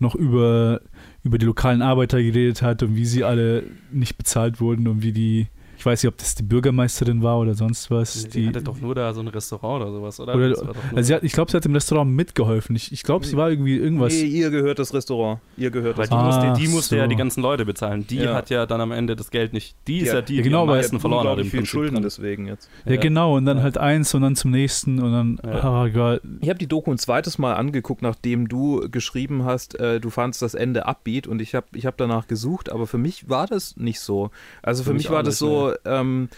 noch 0.00 0.14
über, 0.16 0.80
über 1.22 1.38
die 1.38 1.46
lokalen 1.46 1.82
Arbeiter 1.82 2.22
geredet 2.22 2.62
hat 2.62 2.82
und 2.82 2.96
wie 2.96 3.04
sie 3.04 3.24
alle 3.24 3.64
nicht 3.90 4.16
bezahlt 4.16 4.60
wurden 4.60 4.88
und 4.88 5.02
wie 5.02 5.12
die, 5.12 5.48
ich 5.80 5.86
weiß 5.86 6.02
nicht, 6.02 6.12
ob 6.12 6.18
das 6.18 6.34
die 6.34 6.42
Bürgermeisterin 6.42 7.22
war 7.22 7.38
oder 7.38 7.54
sonst 7.54 7.90
was. 7.90 8.24
Die 8.28 8.42
die, 8.42 8.48
hatte 8.48 8.62
doch 8.62 8.78
nur 8.82 8.94
da 8.94 9.14
so 9.14 9.20
ein 9.22 9.28
Restaurant 9.28 9.82
oder 9.82 9.92
sowas, 9.92 10.20
oder? 10.20 10.34
oder, 10.34 10.44
also 10.94 11.02
sie 11.02 11.14
hat, 11.14 11.24
ich 11.24 11.32
glaube, 11.32 11.50
sie 11.50 11.56
hat 11.56 11.64
im 11.64 11.72
Restaurant 11.72 12.10
mitgeholfen. 12.12 12.76
Ich, 12.76 12.92
ich 12.92 13.02
glaube, 13.02 13.24
sie 13.24 13.34
war 13.36 13.48
irgendwie 13.48 13.76
irgendwas. 13.78 14.12
Nee, 14.12 14.24
ihr 14.26 14.50
gehört 14.50 14.78
das 14.78 14.92
Restaurant. 14.92 15.40
Ihr 15.56 15.70
gehört 15.70 15.96
das 15.98 16.10
die 16.10 16.14
musste, 16.14 16.42
Ah, 16.42 16.52
die 16.54 16.68
musste 16.68 16.96
ja 16.98 17.04
so. 17.04 17.08
die 17.08 17.16
ganzen 17.16 17.40
Leute 17.42 17.64
bezahlen. 17.64 18.06
Die 18.06 18.16
Ja. 18.18 18.34
hat 18.34 18.50
ja 18.50 18.66
dann 18.66 18.82
am 18.82 18.92
Ende 18.92 19.16
das 19.16 19.30
Geld 19.30 19.54
nicht. 19.54 19.74
Die 19.86 20.00
ist 20.00 20.08
Ja, 20.08 20.16
ja 20.16 20.20
die, 20.20 20.34
ja, 20.36 20.42
die 20.42 20.48
genau, 20.50 20.62
am 20.64 20.68
weil- 20.68 20.76
meisten 20.76 21.00
verloren 21.00 21.26
hat. 21.28 21.38
im 21.38 21.44
viel 21.44 21.60
Prinzip 21.60 21.70
Schulden 21.70 21.94
dran. 21.94 22.02
deswegen 22.02 22.46
jetzt. 22.46 22.68
Ja, 22.84 22.92
Ja. 22.92 23.00
genau. 23.00 23.36
Und 23.38 23.46
dann 23.46 23.62
halt 23.62 23.78
eins 23.78 24.12
und 24.14 24.20
dann 24.20 24.36
zum 24.36 24.50
nächsten 24.50 25.00
und 25.00 25.12
dann, 25.12 25.40
Ja. 25.50 25.84
oh 25.84 25.88
Gott. 25.90 26.20
Ich 26.42 26.50
habe 26.50 26.58
die 26.58 26.66
Doku 26.66 26.90
ein 26.92 26.98
zweites 26.98 27.38
Mal 27.38 27.54
angeguckt, 27.54 28.02
nachdem 28.02 28.48
du 28.48 28.86
geschrieben 28.90 29.44
hast, 29.46 29.80
äh, 29.80 29.98
du 29.98 30.10
fandst 30.10 30.42
das 30.42 30.52
Ende 30.52 30.84
upbeat 30.86 31.26
und 31.26 31.40
ich 31.40 31.54
habe 31.54 31.66
ich 31.74 31.86
hab 31.86 31.96
danach 31.96 32.26
gesucht, 32.26 32.70
aber 32.70 32.86
für 32.86 32.98
mich 32.98 33.30
war 33.30 33.46
das 33.46 33.78
nicht 33.78 34.00
so. 34.00 34.30
Also 34.62 34.82
für, 34.82 34.90
Für 34.90 34.94
mich, 34.94 35.04
mich 35.04 35.10
war 35.10 35.22
das 35.22 35.40
nicht, 35.40 35.50
ähm, 35.84 36.28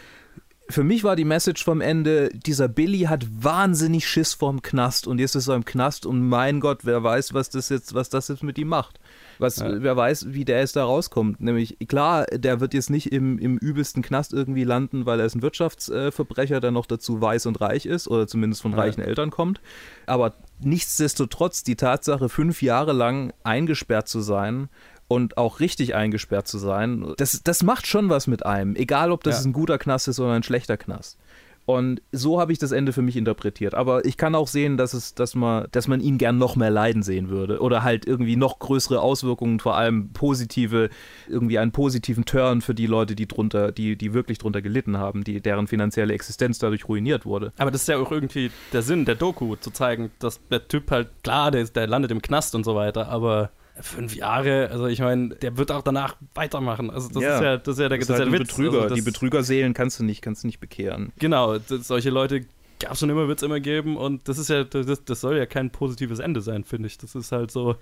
für 0.68 0.84
mich 0.84 1.04
war 1.04 1.16
die 1.16 1.24
Message 1.24 1.64
vom 1.64 1.80
Ende, 1.80 2.30
dieser 2.30 2.68
Billy 2.68 3.00
hat 3.00 3.26
wahnsinnig 3.38 4.08
Schiss 4.08 4.32
vorm 4.32 4.62
Knast 4.62 5.06
und 5.06 5.18
jetzt 5.18 5.34
ist 5.34 5.48
er 5.48 5.56
im 5.56 5.64
Knast 5.64 6.06
und 6.06 6.26
mein 6.26 6.60
Gott, 6.60 6.80
wer 6.84 7.02
weiß, 7.02 7.34
was 7.34 7.50
das 7.50 7.68
jetzt, 7.68 7.94
was 7.94 8.08
das 8.08 8.28
jetzt 8.28 8.42
mit 8.42 8.56
ihm 8.58 8.68
macht. 8.68 8.98
Was, 9.38 9.56
Ja. 9.56 9.82
Wer 9.82 9.96
weiß, 9.96 10.32
wie 10.32 10.44
der 10.44 10.60
jetzt 10.60 10.76
da 10.76 10.84
rauskommt. 10.84 11.40
Nämlich, 11.40 11.76
klar, 11.88 12.26
der 12.26 12.60
wird 12.60 12.74
jetzt 12.74 12.90
nicht 12.90 13.12
im, 13.12 13.38
im 13.38 13.58
übelsten 13.58 14.02
Knast 14.02 14.32
irgendwie 14.32 14.64
landen, 14.64 15.04
weil 15.04 15.18
er 15.20 15.26
ist 15.26 15.34
ein 15.34 15.42
Wirtschaftsverbrecher, 15.42 16.60
der 16.60 16.70
noch 16.70 16.86
dazu 16.86 17.20
weiß 17.20 17.46
und 17.46 17.60
reich 17.60 17.84
ist 17.84 18.08
oder 18.08 18.26
zumindest 18.26 18.62
von 18.62 18.72
Ja. 18.72 18.78
reichen 18.78 19.00
Eltern 19.00 19.30
kommt. 19.30 19.60
Aber 20.06 20.34
nichtsdestotrotz, 20.60 21.64
die 21.64 21.76
Tatsache, 21.76 22.28
fünf 22.28 22.62
Jahre 22.62 22.92
lang 22.92 23.32
eingesperrt 23.42 24.08
zu 24.08 24.20
sein 24.20 24.68
und 25.12 25.36
auch 25.36 25.60
richtig 25.60 25.94
eingesperrt 25.94 26.48
zu 26.48 26.58
sein, 26.58 27.14
das, 27.16 27.42
das 27.44 27.62
macht 27.62 27.86
schon 27.86 28.08
was 28.08 28.26
mit 28.26 28.44
einem. 28.46 28.76
Egal, 28.76 29.12
ob 29.12 29.22
das 29.24 29.42
Ja. 29.44 29.50
ein 29.50 29.52
guter 29.52 29.78
Knast 29.78 30.08
ist 30.08 30.18
oder 30.20 30.32
ein 30.32 30.42
schlechter 30.42 30.76
Knast. 30.76 31.18
Und 31.64 32.02
so 32.10 32.40
habe 32.40 32.50
ich 32.52 32.58
das 32.58 32.72
Ende 32.72 32.92
für 32.92 33.02
mich 33.02 33.16
interpretiert. 33.16 33.72
Aber 33.74 34.04
ich 34.04 34.16
kann 34.16 34.34
auch 34.34 34.48
sehen, 34.48 34.76
dass, 34.76 34.94
es, 34.94 35.14
dass, 35.14 35.36
man, 35.36 35.68
dass 35.70 35.86
man 35.86 36.00
ihn 36.00 36.18
gern 36.18 36.36
noch 36.36 36.56
mehr 36.56 36.70
leiden 36.70 37.04
sehen 37.04 37.28
würde. 37.28 37.60
Oder 37.60 37.84
halt 37.84 38.04
irgendwie 38.04 38.34
noch 38.34 38.58
größere 38.58 39.00
Auswirkungen, 39.00 39.60
vor 39.60 39.76
allem 39.76 40.08
positive, 40.12 40.90
irgendwie 41.28 41.60
einen 41.60 41.70
positiven 41.70 42.24
Turn 42.24 42.62
für 42.62 42.74
die 42.74 42.86
Leute, 42.88 43.14
die 43.14 43.28
drunter, 43.28 43.70
die, 43.70 43.94
die 43.94 44.12
wirklich 44.12 44.38
drunter 44.38 44.60
gelitten 44.60 44.98
haben, 44.98 45.22
die, 45.22 45.40
deren 45.40 45.68
finanzielle 45.68 46.12
Existenz 46.14 46.58
dadurch 46.58 46.88
ruiniert 46.88 47.24
wurde. 47.26 47.52
Aber 47.58 47.70
das 47.70 47.82
ist 47.82 47.88
ja 47.88 47.96
auch 47.98 48.10
irgendwie 48.10 48.50
der 48.72 48.82
Sinn 48.82 49.04
der 49.04 49.14
Doku, 49.14 49.54
zu 49.54 49.70
zeigen, 49.70 50.10
dass 50.18 50.40
der 50.50 50.66
Typ 50.66 50.90
halt, 50.90 51.10
klar, 51.22 51.52
der, 51.52 51.62
ist- 51.62 51.76
der 51.76 51.86
landet 51.86 52.10
im 52.10 52.22
Knast 52.22 52.56
und 52.56 52.64
so 52.64 52.74
weiter, 52.74 53.08
aber 53.08 53.50
fünf 53.80 54.14
Jahre, 54.14 54.68
also 54.70 54.86
ich 54.86 55.00
meine, 55.00 55.30
der 55.36 55.56
wird 55.56 55.72
auch 55.72 55.82
danach 55.82 56.16
weitermachen. 56.34 56.90
Also 56.90 57.08
das 57.08 57.16
ist 57.16 57.22
ja, 57.22 57.56
das 57.56 57.74
ist 57.74 57.80
ja 57.80 57.88
der, 57.88 57.98
das 57.98 58.08
ist 58.08 58.10
halt 58.10 58.18
ja 58.20 58.24
der 58.30 58.40
Witz. 58.40 58.48
Betrüger. 58.48 58.82
Also 58.82 58.94
die 58.94 59.02
Betrügerseelen 59.02 59.74
kannst 59.74 59.98
du 59.98 60.04
nicht, 60.04 60.22
kannst 60.22 60.42
du 60.42 60.48
nicht 60.48 60.60
bekehren. 60.60 61.12
Genau, 61.18 61.58
das, 61.58 61.88
solche 61.88 62.10
Leute 62.10 62.44
gab 62.78 62.92
es 62.92 63.00
schon 63.00 63.10
immer, 63.10 63.28
wird 63.28 63.38
es 63.38 63.42
immer 63.42 63.60
geben 63.60 63.96
und 63.96 64.28
das 64.28 64.38
ist 64.38 64.50
ja, 64.50 64.64
das, 64.64 65.04
das 65.04 65.20
soll 65.20 65.38
ja 65.38 65.46
kein 65.46 65.70
positives 65.70 66.18
Ende 66.18 66.40
sein, 66.40 66.64
finde 66.64 66.88
ich. 66.88 66.98
Das 66.98 67.14
ist 67.14 67.32
halt 67.32 67.50
so, 67.50 67.76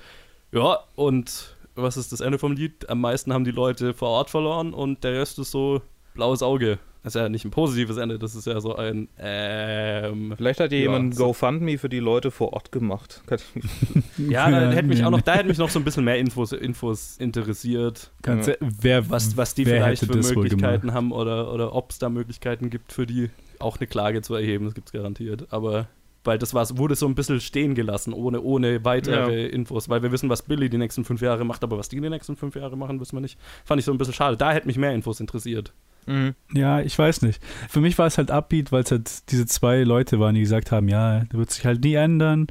ja, 0.52 0.78
und 0.94 1.56
was 1.74 1.96
ist 1.96 2.12
das 2.12 2.20
Ende 2.20 2.38
vom 2.38 2.52
Lied? 2.52 2.88
Am 2.88 3.00
meisten 3.00 3.32
haben 3.32 3.44
die 3.44 3.50
Leute 3.50 3.94
vor 3.94 4.10
Ort 4.10 4.30
verloren 4.30 4.74
und 4.74 5.02
der 5.02 5.14
Rest 5.14 5.38
ist 5.38 5.50
so 5.50 5.82
blaues 6.14 6.42
Auge. 6.42 6.78
Das 7.02 7.14
ist 7.14 7.20
ja 7.20 7.28
nicht 7.30 7.46
ein 7.46 7.50
positives 7.50 7.96
Ende, 7.96 8.18
das 8.18 8.34
ist 8.34 8.46
ja 8.46 8.60
so 8.60 8.76
ein, 8.76 9.08
ähm, 9.18 10.34
Vielleicht 10.36 10.60
hat 10.60 10.70
ja, 10.70 10.76
Ja, 10.78 10.82
jemand 10.84 11.06
ein 11.06 11.12
so- 11.12 11.24
GoFundMe 11.26 11.78
für 11.78 11.88
die 11.88 11.98
Leute 11.98 12.30
vor 12.30 12.52
Ort 12.52 12.72
gemacht. 12.72 13.22
Ja, 14.18 14.50
da 14.50 14.70
hätte 14.70 14.86
mich 14.88 15.02
auch 15.04 15.10
noch, 15.10 15.22
da 15.22 15.34
hätte 15.34 15.48
mich 15.48 15.56
noch 15.58 15.70
so 15.70 15.78
ein 15.78 15.84
bisschen 15.84 16.04
mehr 16.04 16.18
Infos, 16.18 16.52
Infos 16.52 17.16
interessiert. 17.18 18.10
Ganz, 18.22 18.48
e- 18.48 18.56
wer, 18.60 19.08
was, 19.08 19.36
was 19.36 19.54
die 19.54 19.64
wer 19.64 19.76
vielleicht 19.82 20.04
für 20.04 20.14
Möglichkeiten 20.16 20.92
haben 20.92 21.10
oder, 21.12 21.52
oder 21.54 21.74
ob 21.74 21.90
es 21.90 21.98
da 21.98 22.10
Möglichkeiten 22.10 22.68
gibt 22.68 22.92
für 22.92 23.06
die, 23.06 23.30
auch 23.58 23.78
eine 23.78 23.86
Klage 23.86 24.20
zu 24.20 24.34
erheben, 24.34 24.66
das 24.66 24.74
gibt 24.74 24.88
es 24.88 24.92
garantiert. 24.92 25.46
Aber 25.50 25.88
weil 26.22 26.36
das 26.36 26.52
war's, 26.52 26.76
wurde 26.76 26.96
so 26.96 27.06
ein 27.06 27.14
bisschen 27.14 27.40
stehen 27.40 27.74
gelassen, 27.74 28.12
ohne, 28.12 28.42
ohne 28.42 28.84
weitere 28.84 29.46
Infos, 29.46 29.88
weil 29.88 30.02
wir 30.02 30.12
wissen, 30.12 30.28
was 30.28 30.42
Billy 30.42 30.68
die 30.68 30.76
nächsten 30.76 31.04
fünf 31.06 31.22
Jahre 31.22 31.46
macht, 31.46 31.64
aber 31.64 31.78
was 31.78 31.88
die 31.88 31.98
die 31.98 32.10
nächsten 32.10 32.36
fünf 32.36 32.56
Jahre 32.56 32.76
machen, 32.76 33.00
wissen 33.00 33.16
wir 33.16 33.20
nicht. 33.22 33.38
Fand 33.64 33.78
ich 33.78 33.86
so 33.86 33.92
ein 33.92 33.96
bisschen 33.96 34.12
schade. 34.14 34.36
Da 34.36 34.52
hätte 34.52 34.66
mich 34.66 34.76
mehr 34.76 34.92
Infos 34.92 35.18
interessiert. 35.20 35.72
Mhm. 36.06 36.34
Ja, 36.52 36.80
ich 36.80 36.98
weiß 36.98 37.22
nicht. 37.22 37.42
Für 37.68 37.80
mich 37.80 37.98
war 37.98 38.06
es 38.06 38.18
halt 38.18 38.30
Upbeat, 38.30 38.72
weil 38.72 38.82
es 38.82 38.90
halt 38.90 39.30
diese 39.30 39.46
zwei 39.46 39.82
Leute 39.82 40.18
waren, 40.20 40.34
die 40.34 40.40
gesagt 40.40 40.72
haben, 40.72 40.88
ja, 40.88 41.20
der 41.24 41.38
wird 41.38 41.50
sich 41.50 41.64
halt 41.64 41.82
nie 41.84 41.94
ändern. 41.94 42.46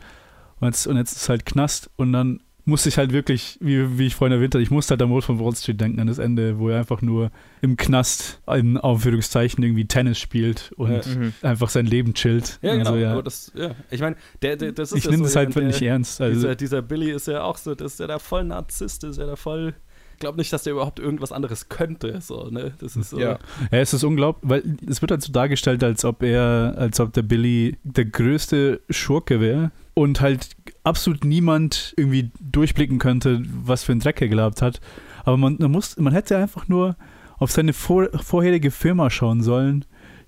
Und 0.60 0.68
jetzt, 0.68 0.88
und 0.88 0.98
jetzt 0.98 1.14
ist 1.14 1.22
es 1.24 1.30
halt 1.30 1.46
Knast. 1.46 1.90
Und 1.96 2.14
dann 2.14 2.42
musste 2.66 2.90
ich 2.90 2.98
halt 3.00 3.12
wirklich, 3.14 3.58
wie, 3.62 3.98
wie 3.98 4.06
ich 4.06 4.16
vorhin 4.16 4.36
erwähnt 4.36 4.54
habe, 4.54 4.62
ich 4.62 4.70
musste 4.70 4.92
halt 4.92 5.02
am 5.02 5.10
Wolf 5.10 5.26
von 5.26 5.40
Wall 5.40 5.56
Street 5.56 5.82
denken, 5.82 6.00
an 6.00 6.06
das 6.08 6.20
Ende, 6.20 6.60
wo 6.60 6.70
er 6.70 6.78
einfach 6.80 7.02
nur 7.02 7.32
im 7.62 7.78
Knast 7.78 8.42
in 8.48 8.78
Aufführungszeichen 8.78 9.64
irgendwie 9.64 9.86
Tennis 9.86 10.20
spielt 10.20 10.72
und 10.76 10.92
Ja. 10.92 11.02
Mhm. 11.16 11.34
einfach 11.42 11.70
sein 11.70 11.88
Leben 11.88 12.14
chillt. 12.14 12.60
Ja, 12.62 12.76
genau. 12.76 12.92
so, 12.92 12.98
ja. 12.98 13.14
Aber 13.14 13.24
das, 13.24 13.52
ja. 13.56 13.72
Ich 13.90 14.02
meine, 14.02 14.18
der, 14.44 14.56
der, 14.56 14.72
das 14.74 14.92
ist 14.92 15.00
Ich 15.00 15.06
ja 15.06 15.12
nehme 15.12 15.24
so 15.24 15.28
das 15.30 15.36
halt 15.38 15.56
nicht 15.56 15.82
der- 15.82 15.92
ernst. 15.94 16.22
Also, 16.22 16.36
dieser, 16.36 16.56
dieser 16.56 16.82
Billy 16.84 17.10
ist 17.12 17.26
ja 17.28 17.42
auch 17.42 17.58
so, 17.58 17.74
das 17.74 17.94
ist 17.94 18.00
ja 18.02 18.06
der 18.08 18.20
voll 18.20 18.44
Narzisst, 18.44 19.04
ist 19.04 19.18
ja 19.18 19.26
der 19.26 19.38
voll. 19.38 19.74
Ich 20.20 20.22
glaube 20.22 20.38
nicht, 20.38 20.52
dass 20.52 20.64
der 20.64 20.74
überhaupt 20.74 21.00
irgendwas 21.00 21.32
anderes 21.32 21.70
könnte. 21.70 22.20
So, 22.20 22.50
ne? 22.50 22.74
Das 22.82 22.98
ist 22.98 23.12
so. 23.12 23.20
Ja. 23.22 23.40
Ja, 23.72 23.78
es 23.78 23.94
ist 23.94 24.04
unglaublich, 24.04 24.50
weil 24.50 24.64
es 24.86 25.00
wird 25.02 25.12
halt 25.12 25.22
so 25.22 25.32
dargestellt, 25.32 25.82
als 25.82 26.04
ob 26.04 26.24
er, 26.24 26.76
als 26.78 27.00
ob 27.00 27.14
der 27.14 27.22
Billy 27.22 27.78
der 27.84 28.04
größte 28.04 28.82
Schurke 28.90 29.40
wäre 29.40 29.72
und 29.94 30.20
halt 30.20 30.50
absolut 30.84 31.24
niemand 31.24 31.94
irgendwie 31.96 32.32
durchblicken 32.42 33.00
könnte, 33.00 33.42
was 33.64 33.86
für 33.86 33.94
ein 33.94 34.02
Dreck 34.02 34.22
er 34.22 34.28
gehabt 34.28 34.62
hat. 34.62 34.82
Aber 35.24 35.38
man, 35.38 35.56
man 35.58 35.72
muss, 35.72 35.96
man 35.96 36.12
hätte 36.12 36.36
einfach 36.36 36.68
nur 36.68 36.98
auf 37.38 37.52
seine 37.52 37.72
vor, 37.72 38.10
vorherige 38.22 38.72
Firma 38.72 39.10
schauen 39.10 39.42
sollen, 39.42 39.86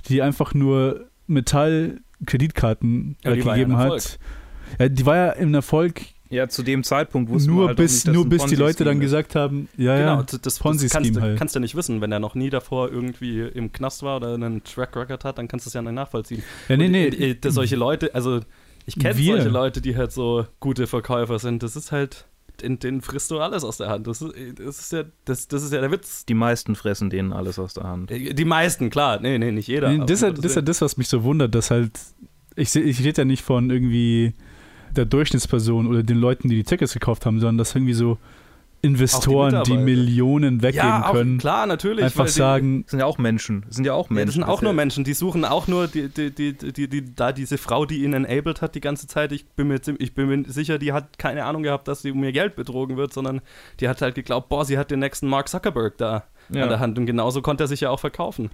die 0.08 0.22
einfach 0.22 0.54
nur 0.54 1.10
Metall-Kreditkarten 1.28 3.18
Ja, 3.26 3.34
ja 3.34 3.44
gegeben 3.44 3.74
ein 3.74 3.78
hat. 3.78 4.20
Ja, 4.80 4.88
die 4.88 5.06
war 5.06 5.18
ja 5.18 5.32
im 5.32 5.54
Erfolg 5.54 6.02
Ja, 6.32 6.48
zu 6.48 6.64
dem 6.64 6.84
Zeitpunkt 6.84 7.30
wussten 7.30 7.50
wir 7.52 7.56
Nur 7.56 7.68
halt 7.68 7.78
auch 7.78 7.82
bis, 7.84 8.06
nicht, 8.06 8.14
nur 8.16 8.28
bis 8.28 8.46
die 8.46 8.56
Leute 8.56 8.84
dann 8.84 8.98
ist. 8.98 9.02
gesagt 9.02 9.36
haben, 9.36 9.68
ja, 9.78 9.96
genau, 9.98 10.16
ja, 10.18 10.24
das, 10.24 10.42
das, 10.42 10.60
kannst, 10.60 10.84
du- 11.16 11.22
halt. 11.22 11.38
kannst 11.38 11.56
du 11.56 11.60
nicht 11.60 11.76
wissen. 11.76 12.02
Wenn 12.02 12.12
er 12.12 12.20
noch 12.20 12.36
nie 12.36 12.50
davor 12.50 12.90
irgendwie 12.90 13.42
im 13.42 13.72
Knast 13.72 14.02
war 14.02 14.16
oder 14.18 14.34
einen 14.34 14.64
Track 14.64 14.96
Record 14.96 15.24
hat, 15.26 15.38
dann 15.38 15.48
kannst 15.48 15.66
du 15.66 15.70
es 15.70 15.74
ja 15.74 15.82
nicht 15.82 15.92
nachvollziehen. 15.94 16.42
Ja, 16.70 16.78
nee, 16.78 16.86
Und, 16.86 16.92
nee. 16.94 17.08
äh, 17.08 17.32
äh, 17.32 17.52
solche 17.52 17.76
Leute, 17.76 18.16
also 18.16 18.40
ich 18.86 18.98
kenne 18.98 19.18
Wir. 19.18 19.36
solche 19.36 19.50
Leute, 19.50 19.82
die 19.82 19.96
halt 19.96 20.12
so 20.12 20.48
gute 20.60 20.88
Verkäufer 20.88 21.38
sind. 21.38 21.62
Das 21.64 21.76
ist 21.76 21.92
halt, 21.92 22.26
den, 22.64 22.80
den 22.80 23.02
frisst 23.02 23.30
du 23.32 23.40
alles 23.40 23.64
aus 23.64 23.78
der 23.78 23.90
Hand. 23.90 24.08
Das 24.08 24.22
ist, 24.22 24.34
äh, 24.36 24.54
das 24.54 24.80
ist 24.80 24.92
ja, 24.94 25.04
das, 25.26 25.48
das 25.48 25.64
ist 25.64 25.74
ja 25.74 25.82
der 25.82 25.92
Witz. 25.92 26.26
Die 26.26 26.34
meisten 26.34 26.76
fressen 26.76 27.10
denen 27.10 27.34
alles 27.34 27.60
aus 27.60 27.74
der 27.74 27.84
Hand. 27.84 28.10
Äh, 28.10 28.34
Die 28.34 28.46
meisten, 28.46 28.90
klar. 28.90 29.20
Nee, 29.20 29.38
nee, 29.38 29.52
nicht 29.52 29.68
jeder. 29.68 29.90
Nee, 29.92 30.00
das, 30.00 30.12
ist 30.12 30.22
ja, 30.22 30.30
Gottes 30.30 30.44
das 30.44 30.56
Willen. 30.56 30.66
das, 30.66 30.82
was 30.82 30.98
mich 30.98 31.08
so 31.10 31.24
wundert, 31.24 31.54
dass 31.56 31.72
halt, 31.72 31.92
ich, 32.56 32.76
ich 32.76 33.04
rede 33.04 33.22
ja 33.22 33.26
nicht 33.26 33.44
von 33.44 33.70
irgendwie 33.70 34.34
der 34.96 35.06
Durchschnittsperson 35.06 35.88
oder 35.88 36.04
den 36.04 36.18
Leuten, 36.18 36.50
die 36.50 36.56
die 36.56 36.64
Tickets 36.64 36.94
gekauft 36.94 37.26
haben, 37.26 37.40
sondern 37.40 37.58
dass 37.58 37.76
irgendwie 37.76 37.94
so 37.94 38.18
Investoren, 38.84 39.52
die, 39.64 39.74
Mitarbeiter. 39.74 39.86
Millionen 39.86 40.64
weggeben 40.64 40.88
ja, 40.88 41.06
auch, 41.08 41.12
können, 41.12 41.38
klar, 41.38 41.68
natürlich. 41.68 42.04
einfach 42.04 42.22
weil 42.22 42.26
die- 42.26 42.32
sagen, 42.32 42.82
Das 42.84 42.92
sind 42.92 43.00
ja 43.02 43.06
auch 43.06 43.20
Menschen. 43.20 43.64
Das 43.68 43.76
sind 43.76 43.86
ja 43.86 43.94
auch 43.94 44.10
Ja, 44.10 44.16
Menschen. 44.16 44.26
das 44.26 44.34
sind 44.34 44.44
auch 44.44 44.62
nur 44.64 44.72
ja- 44.72 44.76
Menschen, 44.76 45.04
die 45.04 45.14
suchen 45.14 45.46
auch 45.46 45.68
nur 45.68 45.88
die, 45.88 46.10
die, 46.10 46.32
die, 46.34 46.54
die, 46.54 46.88
die, 46.88 47.16
da 47.16 47.32
diese 47.32 47.60
Frau, 47.60 47.86
die 47.86 48.04
ihn 48.04 48.14
enabled 48.14 48.64
hat 48.64 48.74
die 48.74 48.82
ganze 48.82 49.06
Zeit. 49.06 49.34
Ich 49.34 49.46
bin, 49.50 49.68
mir, 49.68 49.80
ich 50.00 50.16
bin 50.16 50.28
mir 50.28 50.50
sicher, 50.50 50.80
die 50.80 50.94
hat 50.94 51.20
keine 51.20 51.46
Ahnung 51.46 51.62
gehabt, 51.62 51.88
dass 51.88 52.02
sie 52.02 52.10
um 52.12 52.24
ihr 52.24 52.32
Geld 52.32 52.56
betrogen 52.56 52.98
wird, 52.98 53.14
sondern 53.14 53.42
die 53.80 53.88
hat 53.88 54.02
halt 54.02 54.16
geglaubt, 54.16 54.50
boah, 54.50 54.66
sie 54.66 54.80
hat 54.80 54.90
den 54.90 55.00
nächsten 55.00 55.28
Mark 55.28 55.48
Zuckerberg 55.48 55.98
da 56.00 56.24
Ja. 56.50 56.64
an 56.64 56.70
der 56.70 56.80
Hand. 56.80 56.98
Und 56.98 57.06
genauso 57.06 57.44
konnte 57.44 57.66
er 57.66 57.68
sich 57.68 57.82
ja 57.82 57.92
auch 57.92 58.00
verkaufen. 58.00 58.50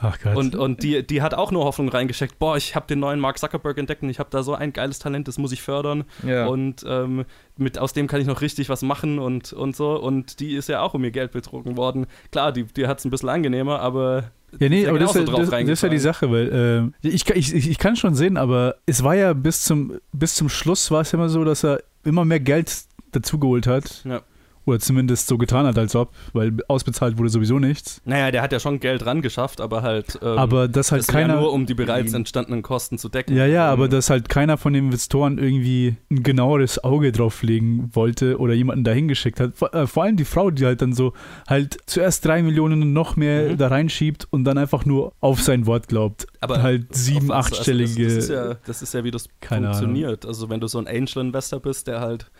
Ach 0.00 0.18
Gott, 0.22 0.36
Und, 0.36 0.56
und 0.56 0.82
die, 0.82 1.06
die 1.06 1.22
hat 1.22 1.34
auch 1.34 1.50
nur 1.52 1.64
Hoffnung 1.64 1.88
reingesteckt, 1.88 2.38
boah, 2.38 2.56
ich 2.56 2.74
habe 2.74 2.86
den 2.86 2.98
neuen 3.00 3.20
Mark 3.20 3.38
Zuckerberg 3.38 3.78
entdeckt 3.78 4.02
und 4.02 4.10
ich 4.10 4.18
habe 4.18 4.30
da 4.30 4.42
so 4.42 4.54
ein 4.54 4.72
geiles 4.72 4.98
Talent, 4.98 5.28
das 5.28 5.38
muss 5.38 5.52
ich 5.52 5.62
fördern. 5.62 6.04
Ja. 6.26 6.46
Und 6.46 6.84
ähm, 6.86 7.24
mit, 7.56 7.78
aus 7.78 7.92
dem 7.92 8.06
kann 8.06 8.20
ich 8.20 8.26
noch 8.26 8.40
richtig 8.40 8.68
was 8.68 8.82
machen 8.82 9.18
und, 9.18 9.52
und 9.52 9.76
so. 9.76 10.00
Und 10.00 10.40
die 10.40 10.54
ist 10.54 10.68
ja 10.68 10.80
auch 10.82 10.94
um 10.94 11.04
ihr 11.04 11.10
Geld 11.10 11.32
betrogen 11.32 11.76
worden. 11.76 12.06
Klar, 12.32 12.52
die, 12.52 12.64
die 12.64 12.86
hat 12.86 12.98
es 12.98 13.04
ein 13.04 13.10
bisschen 13.10 13.28
angenehmer, 13.28 13.80
aber. 13.80 14.30
Ja, 14.58 14.68
nee, 14.68 14.86
aber 14.86 14.98
das, 14.98 15.10
ist 15.14 15.28
ja- 15.28 15.36
das, 15.36 15.50
das 15.50 15.62
ist 15.68 15.82
ja 15.82 15.88
die. 15.88 15.98
Sache, 15.98 16.30
weil 16.32 16.92
äh, 17.02 17.08
ich, 17.08 17.24
kann- 17.24 17.36
ich, 17.36 17.54
ich 17.54 17.70
ich 17.70 17.78
kann 17.78 17.94
schon 17.94 18.14
sehen, 18.16 18.36
aber 18.36 18.76
es 18.86 19.04
war 19.04 19.14
ja 19.14 19.32
bis 19.32 19.62
zum, 19.62 19.98
bis 20.12 20.34
zum 20.34 20.48
Schluss 20.48 20.90
war 20.90 21.02
es 21.02 21.12
ja 21.12 21.18
immer 21.18 21.28
so, 21.28 21.44
dass 21.44 21.62
er 21.64 21.80
immer 22.04 22.24
mehr 22.24 22.40
Geld 22.40 22.72
dazugeholt 23.12 23.66
hat. 23.66 24.02
Ja. 24.04 24.22
Oder 24.66 24.78
zumindest 24.78 25.26
so 25.26 25.38
getan 25.38 25.66
hat, 25.66 25.78
als 25.78 25.96
ob, 25.96 26.12
weil 26.32 26.52
ausbezahlt 26.68 27.16
wurde 27.18 27.30
sowieso 27.30 27.58
nichts. 27.58 28.00
Naja, 28.04 28.30
der 28.30 28.42
hat 28.42 28.52
ja 28.52 28.60
schon 28.60 28.78
Geld 28.78 29.04
ran 29.06 29.22
geschafft, 29.22 29.60
aber 29.60 29.82
halt. 29.82 30.18
Ähm, 30.22 30.38
aber 30.38 30.68
dass 30.68 30.92
halt 30.92 31.00
das 31.00 31.08
keiner. 31.08 31.40
nur, 31.40 31.52
um 31.52 31.64
die 31.66 31.74
bereits 31.74 32.12
entstandenen 32.12 32.62
Kosten 32.62 32.98
zu 32.98 33.08
decken. 33.08 33.34
Ja, 33.36 33.46
ja, 33.46 33.70
aber 33.70 33.84
Ähm, 33.86 33.90
dass 33.90 34.10
halt 34.10 34.28
keiner 34.28 34.58
von 34.58 34.72
den 34.74 34.84
Investoren 34.86 35.38
irgendwie 35.38 35.96
ein 36.10 36.22
genaueres 36.22 36.84
Auge 36.84 37.10
drauflegen 37.10 37.90
wollte 37.94 38.38
oder 38.38 38.52
jemanden 38.54 38.84
dahin 38.84 39.08
geschickt 39.08 39.40
hat. 39.40 39.56
Vor, 39.56 39.74
äh, 39.74 39.86
vor 39.86 40.02
allem 40.04 40.16
die 40.16 40.24
Frau, 40.26 40.50
die 40.50 40.66
halt 40.66 40.82
dann 40.82 40.92
so 40.92 41.14
halt 41.48 41.78
zuerst 41.86 42.24
drei 42.24 42.42
Millionen 42.42 42.92
noch 42.92 43.16
mehr 43.16 43.52
Mhm. 43.52 43.56
da 43.56 43.68
reinschiebt 43.68 44.28
und 44.30 44.44
dann 44.44 44.58
einfach 44.58 44.84
nur 44.84 45.12
auf 45.20 45.40
sein 45.40 45.66
Wort 45.66 45.88
glaubt. 45.88 46.26
Aber 46.40 46.62
halt 46.62 46.94
sieben, 46.94 47.32
achtstellige. 47.32 48.04
Also 48.04 48.16
das, 48.16 48.16
das, 48.16 48.24
ist 48.24 48.30
ja, 48.30 48.56
das 48.66 48.82
ist 48.82 48.94
ja, 48.94 49.04
wie 49.04 49.10
das 49.10 49.28
funktioniert. 49.42 50.26
Also, 50.26 50.48
wenn 50.50 50.60
du 50.60 50.66
so 50.68 50.78
ein 50.78 50.86
Angel-Investor 50.86 51.60
bist, 51.60 51.86
der 51.86 52.00
halt 52.00 52.30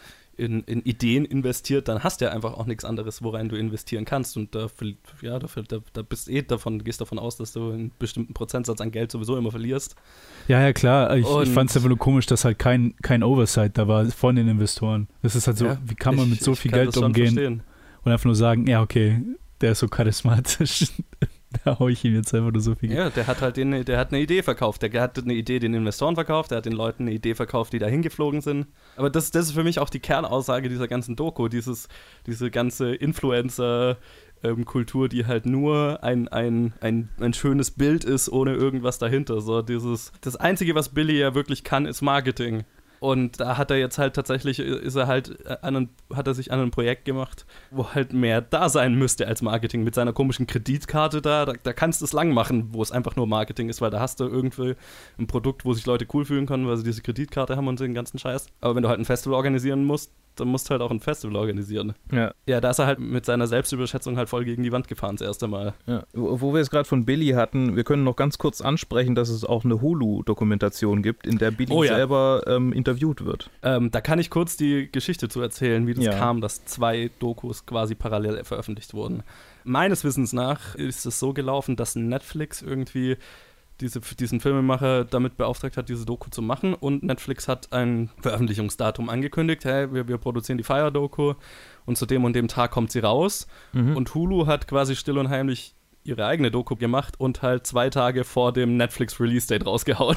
in, 0.40 0.62
in 0.64 0.80
Ideen 0.82 1.24
investiert, 1.24 1.86
dann 1.88 2.02
hast 2.02 2.20
du 2.20 2.24
ja 2.24 2.32
einfach 2.32 2.54
auch 2.54 2.66
nichts 2.66 2.84
anderes, 2.84 3.22
worein 3.22 3.48
du 3.48 3.56
investieren 3.56 4.04
kannst. 4.04 4.36
Und 4.36 4.54
da, 4.54 4.68
ja, 5.22 5.38
da, 5.38 5.46
da, 5.68 5.78
da 5.92 6.02
bist 6.02 6.28
eh 6.30 6.42
davon, 6.42 6.82
gehst 6.82 7.00
davon 7.00 7.18
aus, 7.18 7.36
dass 7.36 7.52
du 7.52 7.70
einen 7.70 7.92
bestimmten 7.98 8.32
Prozentsatz 8.34 8.80
an 8.80 8.90
Geld 8.90 9.12
sowieso 9.12 9.36
immer 9.36 9.50
verlierst. 9.50 9.96
Ja, 10.48 10.60
ja, 10.60 10.72
klar. 10.72 11.16
Ich, 11.16 11.26
ich 11.26 11.48
fand 11.50 11.70
es 11.70 11.76
einfach 11.76 11.88
nur 11.88 11.98
komisch, 11.98 12.26
dass 12.26 12.44
halt 12.44 12.58
kein, 12.58 12.94
kein 13.02 13.22
Oversight 13.22 13.76
da 13.78 13.86
war 13.86 14.06
von 14.06 14.34
den 14.36 14.48
Investoren. 14.48 15.08
Das 15.22 15.36
ist 15.36 15.46
halt 15.46 15.58
so, 15.58 15.66
Ja, 15.66 15.78
wie 15.84 15.94
kann 15.94 16.16
man 16.16 16.24
ich- 16.26 16.30
mit 16.32 16.42
so 16.42 16.54
viel 16.54 16.70
Geld 16.72 16.96
umgehen 16.96 17.26
verstehen. 17.34 17.62
und 18.04 18.12
einfach 18.12 18.24
nur 18.24 18.34
sagen, 18.34 18.66
ja, 18.66 18.80
okay, 18.82 19.20
der 19.60 19.72
ist 19.72 19.78
so 19.80 19.88
charismatisch. 19.88 20.86
da 21.64 21.78
hau 21.78 21.88
ich 21.88 22.04
ihm 22.04 22.14
jetzt 22.14 22.34
einfach 22.34 22.52
nur 22.52 22.60
so 22.60 22.74
viel. 22.74 22.92
Ja, 22.92 23.10
der 23.10 23.26
hat 23.26 23.40
halt 23.42 23.56
den, 23.56 23.84
der 23.84 23.98
hat 23.98 24.12
eine 24.12 24.20
Idee 24.20 24.42
verkauft. 24.42 24.82
Der 24.82 25.00
hat 25.00 25.18
eine 25.18 25.34
Idee 25.34 25.58
den 25.58 25.74
Investoren 25.74 26.14
verkauft, 26.14 26.50
der 26.50 26.58
hat 26.58 26.66
den 26.66 26.72
Leuten 26.72 27.04
eine 27.04 27.12
Idee 27.12 27.34
verkauft, 27.34 27.72
die 27.72 27.78
da 27.78 27.86
hingeflogen 27.86 28.40
sind. 28.40 28.66
Aber 28.96 29.10
das, 29.10 29.30
das 29.30 29.46
ist 29.46 29.52
für 29.52 29.64
mich 29.64 29.78
auch 29.78 29.90
die 29.90 30.00
Kernaussage 30.00 30.68
dieser 30.68 30.88
ganzen 30.88 31.16
Doku, 31.16 31.48
dieses, 31.48 31.88
diese 32.26 32.50
ganze 32.50 32.94
Influencer- 32.94 33.96
ähm, 34.42 34.64
Kultur, 34.64 35.08
die 35.08 35.26
halt 35.26 35.46
nur 35.46 36.02
ein, 36.02 36.28
ein, 36.28 36.72
ein, 36.80 37.10
ein 37.20 37.34
schönes 37.34 37.70
Bild 37.70 38.04
ist, 38.04 38.30
ohne 38.30 38.54
irgendwas 38.54 38.98
dahinter. 38.98 39.40
So 39.40 39.62
dieses, 39.62 40.12
das 40.20 40.36
Einzige, 40.36 40.74
was 40.74 40.90
Billy 40.90 41.18
ja 41.18 41.34
wirklich 41.34 41.64
kann, 41.64 41.86
ist 41.86 42.00
Marketing. 42.00 42.64
Und 43.00 43.40
da 43.40 43.56
hat 43.56 43.70
er 43.70 43.78
jetzt 43.78 43.98
halt 43.98 44.14
tatsächlich, 44.14 44.58
ist 44.58 44.94
er 44.94 45.06
halt 45.06 45.46
an 45.64 45.74
ein, 45.74 45.88
hat 46.14 46.26
er 46.26 46.34
sich 46.34 46.52
an 46.52 46.60
ein 46.60 46.70
Projekt 46.70 47.06
gemacht, 47.06 47.46
wo 47.70 47.88
halt 47.94 48.12
mehr 48.12 48.42
da 48.42 48.68
sein 48.68 48.94
müsste 48.94 49.26
als 49.26 49.40
Marketing. 49.40 49.84
Mit 49.84 49.94
seiner 49.94 50.12
komischen 50.12 50.46
Kreditkarte 50.46 51.22
da, 51.22 51.46
da, 51.46 51.54
da 51.54 51.72
kannst 51.72 52.02
du 52.02 52.04
es 52.04 52.12
lang 52.12 52.32
machen, 52.32 52.68
wo 52.72 52.82
es 52.82 52.92
einfach 52.92 53.16
nur 53.16 53.26
Marketing 53.26 53.70
ist, 53.70 53.80
weil 53.80 53.90
da 53.90 54.00
hast 54.00 54.20
du 54.20 54.24
irgendwie 54.24 54.74
ein 55.18 55.26
Produkt, 55.26 55.64
wo 55.64 55.72
sich 55.72 55.86
Leute 55.86 56.06
cool 56.12 56.26
fühlen 56.26 56.44
können, 56.44 56.68
weil 56.68 56.76
sie 56.76 56.84
diese 56.84 57.00
Kreditkarte 57.00 57.56
haben 57.56 57.68
und 57.68 57.80
den 57.80 57.94
ganzen 57.94 58.18
Scheiß. 58.18 58.48
Aber 58.60 58.74
wenn 58.74 58.82
du 58.82 58.90
halt 58.90 59.00
ein 59.00 59.06
Festival 59.06 59.34
organisieren 59.34 59.84
musst, 59.84 60.12
dann 60.36 60.48
musst 60.48 60.68
du 60.68 60.70
halt 60.72 60.82
auch 60.82 60.90
ein 60.90 61.00
Festival 61.00 61.36
organisieren. 61.36 61.94
Ja. 62.12 62.32
Ja, 62.46 62.60
da 62.60 62.70
ist 62.70 62.78
er 62.78 62.86
halt 62.86 62.98
mit 62.98 63.24
seiner 63.26 63.46
Selbstüberschätzung 63.46 64.16
halt 64.16 64.28
voll 64.28 64.44
gegen 64.44 64.62
die 64.62 64.72
Wand 64.72 64.88
gefahren 64.88 65.16
das 65.16 65.26
erste 65.26 65.48
Mal. 65.48 65.74
Ja. 65.86 66.04
Wo 66.12 66.54
wir 66.54 66.60
es 66.60 66.70
gerade 66.70 66.88
von 66.88 67.04
Billy 67.04 67.28
hatten, 67.30 67.76
wir 67.76 67.84
können 67.84 68.04
noch 68.04 68.16
ganz 68.16 68.38
kurz 68.38 68.60
ansprechen, 68.60 69.14
dass 69.14 69.28
es 69.28 69.44
auch 69.44 69.64
eine 69.64 69.80
Hulu-Dokumentation 69.80 71.02
gibt, 71.02 71.26
in 71.26 71.38
der 71.38 71.50
Billy 71.50 71.72
Oh 71.72 71.82
ja. 71.84 71.94
selber 71.94 72.42
ähm, 72.46 72.72
interviewt 72.72 73.24
wird. 73.24 73.50
Ähm, 73.62 73.90
da 73.90 74.00
kann 74.00 74.18
ich 74.18 74.30
kurz 74.30 74.56
die 74.56 74.90
Geschichte 74.90 75.28
zu 75.28 75.40
erzählen, 75.40 75.86
wie 75.86 75.94
das 75.94 76.04
Ja. 76.04 76.12
kam, 76.18 76.40
dass 76.40 76.64
zwei 76.64 77.10
Dokus 77.18 77.66
quasi 77.66 77.94
parallel 77.94 78.44
veröffentlicht 78.44 78.94
wurden. 78.94 79.22
Meines 79.64 80.04
Wissens 80.04 80.32
nach 80.32 80.74
ist 80.74 81.04
es 81.06 81.18
so 81.18 81.32
gelaufen, 81.34 81.76
dass 81.76 81.94
Netflix 81.96 82.62
irgendwie 82.62 83.16
diese, 83.80 84.00
diesen 84.00 84.40
Filmemacher 84.40 85.04
damit 85.04 85.36
beauftragt 85.36 85.76
hat, 85.76 85.88
diese 85.88 86.04
Doku 86.06 86.30
zu 86.30 86.42
machen 86.42 86.74
und 86.74 87.02
Netflix 87.02 87.48
hat 87.48 87.72
ein 87.72 88.10
Veröffentlichungsdatum 88.20 89.08
angekündigt, 89.08 89.64
hey, 89.64 89.92
wir, 89.92 90.08
wir 90.08 90.18
produzieren 90.18 90.58
die 90.58 90.64
Fire-Doku 90.64 91.34
und 91.86 91.96
zu 91.98 92.06
dem 92.06 92.24
und 92.24 92.34
dem 92.34 92.48
Tag 92.48 92.70
kommt 92.70 92.92
sie 92.92 93.00
raus 93.00 93.46
Mhm. 93.72 93.96
und 93.96 94.14
Hulu 94.14 94.46
hat 94.46 94.66
quasi 94.68 94.96
still 94.96 95.18
und 95.18 95.28
heimlich 95.28 95.74
ihre 96.02 96.24
eigene 96.26 96.50
Doku 96.50 96.76
gemacht 96.76 97.20
und 97.20 97.42
halt 97.42 97.66
zwei 97.66 97.90
Tage 97.90 98.24
vor 98.24 98.52
dem 98.54 98.76
Netflix-Release-Date 98.78 99.66
rausgehauen. 99.66 100.16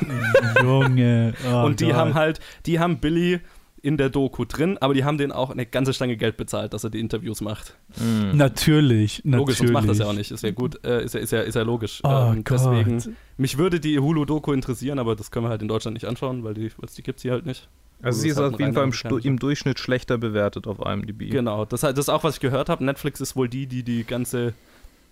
Junge. 0.61 1.33
oh 1.51 1.57
und 1.65 1.79
die 1.81 1.87
Gott. 1.87 1.95
haben 1.95 2.13
halt, 2.13 2.39
die 2.65 2.79
haben 2.79 2.99
Billy 2.99 3.41
in 3.83 3.97
der 3.97 4.09
Doku 4.09 4.45
drin, 4.45 4.77
aber 4.79 4.93
die 4.93 5.03
haben 5.03 5.17
den 5.17 5.33
auch 5.33 5.51
eine 5.51 5.65
ganze 5.65 5.93
Stange 5.93 6.15
Geld 6.15 6.37
bezahlt, 6.37 6.73
dass 6.73 6.85
er 6.85 6.89
die 6.89 7.01
Interviews 7.01 7.41
macht. 7.41 7.75
Natürlich, 8.33 8.33
natürlich. 8.33 9.21
Logisch, 9.25 9.57
sonst 9.57 9.71
macht 9.71 9.89
das 9.89 9.99
ja 9.99 10.05
auch 10.05 10.13
nicht. 10.13 10.31
Ist 10.31 10.41
ja 10.41 10.51
gut, 10.51 10.83
äh, 10.85 11.03
ist, 11.03 11.13
ja, 11.13 11.19
ist, 11.19 11.31
ja, 11.31 11.41
ist 11.41 11.55
ja 11.55 11.63
logisch. 11.63 11.99
Oh 12.05 12.31
ähm, 12.31 12.45
Gott. 12.45 12.59
deswegen, 12.59 13.17
mich 13.35 13.57
würde 13.57 13.81
die 13.81 13.99
Hulu-Doku 13.99 14.53
interessieren, 14.53 14.99
aber 14.99 15.17
das 15.17 15.31
können 15.31 15.45
wir 15.45 15.49
halt 15.49 15.61
in 15.61 15.67
Deutschland 15.67 15.95
nicht 15.95 16.05
anschauen, 16.05 16.45
weil 16.45 16.53
die, 16.53 16.69
die 16.69 17.03
gibt 17.03 17.17
es 17.17 17.23
hier 17.23 17.33
halt 17.33 17.45
nicht. 17.45 17.67
Also 18.01 18.21
sie 18.21 18.31
Hulu 18.31 18.47
ist 18.47 18.53
auf 18.53 18.59
jeden 18.59 18.73
Fall 18.73 18.89
im, 19.11 19.17
im 19.19 19.39
Durchschnitt 19.39 19.79
schlechter 19.79 20.17
bewertet 20.17 20.65
auf 20.65 20.79
IMDb. 20.79 21.29
Genau, 21.29 21.65
das, 21.65 21.81
das 21.81 21.97
ist 21.97 22.09
auch, 22.09 22.23
was 22.23 22.35
ich 22.35 22.39
gehört 22.39 22.69
habe. 22.69 22.85
Netflix 22.85 23.19
ist 23.19 23.35
wohl 23.35 23.49
die, 23.49 23.67
die 23.67 23.83
die 23.83 24.05
ganze. 24.05 24.53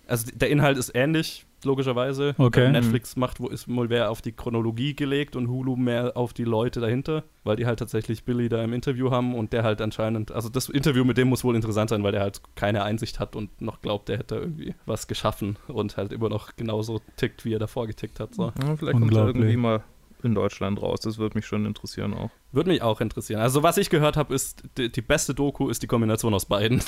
Also 0.06 0.26
der 0.34 0.48
Inhalt 0.48 0.78
ist 0.78 0.92
ähnlich, 0.94 1.44
logischerweise. 1.64 2.34
Okay. 2.38 2.66
Ähm, 2.66 2.72
Netflix 2.72 3.16
macht, 3.16 3.40
wo 3.40 3.48
ist 3.48 3.68
wohl 3.68 3.88
mehr 3.88 4.10
auf 4.10 4.22
die 4.22 4.32
Chronologie 4.32 4.94
gelegt 4.94 5.36
und 5.36 5.48
Hulu 5.48 5.76
mehr 5.76 6.16
auf 6.16 6.32
die 6.32 6.44
Leute 6.44 6.80
dahinter, 6.80 7.24
weil 7.44 7.56
die 7.56 7.66
halt 7.66 7.78
tatsächlich 7.78 8.24
Billy 8.24 8.48
da 8.48 8.62
im 8.62 8.72
Interview 8.72 9.10
haben 9.10 9.34
und 9.34 9.52
der 9.52 9.62
halt 9.62 9.80
anscheinend. 9.80 10.32
Also 10.32 10.48
das 10.48 10.68
Interview 10.68 11.04
mit 11.04 11.16
dem 11.16 11.28
muss 11.28 11.44
wohl 11.44 11.54
interessant 11.54 11.90
sein, 11.90 12.02
weil 12.02 12.12
der 12.12 12.22
halt 12.22 12.40
keine 12.54 12.82
Einsicht 12.82 13.20
hat 13.20 13.36
und 13.36 13.60
noch 13.60 13.80
glaubt, 13.80 14.08
der 14.08 14.18
hätte 14.18 14.36
irgendwie 14.36 14.74
was 14.86 15.06
geschaffen 15.06 15.56
und 15.68 15.96
halt 15.96 16.12
immer 16.12 16.28
noch 16.28 16.56
genauso 16.56 17.00
tickt, 17.16 17.44
wie 17.44 17.54
er 17.54 17.58
davor 17.58 17.86
getickt 17.86 18.20
hat. 18.20 18.34
So. 18.34 18.44
Ja, 18.44 18.76
vielleicht 18.76 18.80
kommt 18.80 18.86
er 18.86 18.94
Unglaublich. 19.02 19.36
irgendwie 19.36 19.56
mal 19.56 19.82
in 20.24 20.34
Deutschland 20.34 20.80
raus. 20.80 21.00
Das 21.00 21.18
würde 21.18 21.36
mich 21.36 21.46
schon 21.46 21.66
interessieren 21.66 22.14
auch. 22.14 22.30
Würde 22.50 22.70
mich 22.70 22.82
auch 22.82 23.00
interessieren. 23.00 23.40
Also, 23.40 23.62
was 23.62 23.76
ich 23.76 23.90
gehört 23.90 24.16
habe, 24.16 24.34
ist, 24.34 24.62
die, 24.78 24.90
die 24.90 25.02
beste 25.02 25.34
Doku 25.34 25.68
ist 25.68 25.82
die 25.82 25.86
Kombination 25.86 26.34
aus 26.34 26.46
beiden. 26.46 26.82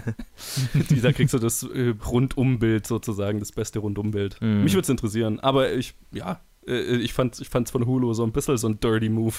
da 1.02 1.12
kriegst 1.12 1.34
du 1.34 1.38
das 1.38 1.62
äh, 1.62 1.94
Rundumbild 2.06 2.86
sozusagen, 2.86 3.38
das 3.38 3.52
beste 3.52 3.78
Rundumbild. 3.78 4.40
Mhm. 4.40 4.64
Mich 4.64 4.74
würde 4.74 4.82
es 4.82 4.88
interessieren, 4.88 5.40
aber 5.40 5.72
ich, 5.72 5.94
ja, 6.12 6.40
äh, 6.66 6.96
ich 6.96 7.12
fand 7.12 7.34
es 7.34 7.40
ich 7.40 7.48
fand's 7.48 7.70
von 7.70 7.86
Hulu 7.86 8.12
so 8.14 8.24
ein 8.24 8.32
bisschen 8.32 8.56
so 8.56 8.68
ein 8.68 8.80
dirty 8.80 9.08
Move. 9.08 9.34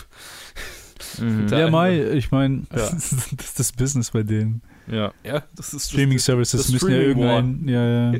Mhm. 1.19 1.47
Ja, 1.49 1.69
Mai, 1.69 2.01
ich 2.13 2.31
meine, 2.31 2.63
Ja. 2.71 2.89
das 2.91 3.11
ist 3.13 3.59
das 3.59 3.71
Business 3.71 4.11
bei 4.11 4.23
denen. 4.23 4.61
Ja. 4.87 5.13
Ja, 5.23 5.43
das 5.55 5.73
ist 5.73 5.89
Streaming 5.91 6.17
Services 6.19 6.63
das 6.63 6.71
müssen 6.71 6.89
ja 6.91 6.97
irgendein. 6.97 7.67
Ja, 7.67 8.11
ja. 8.13 8.19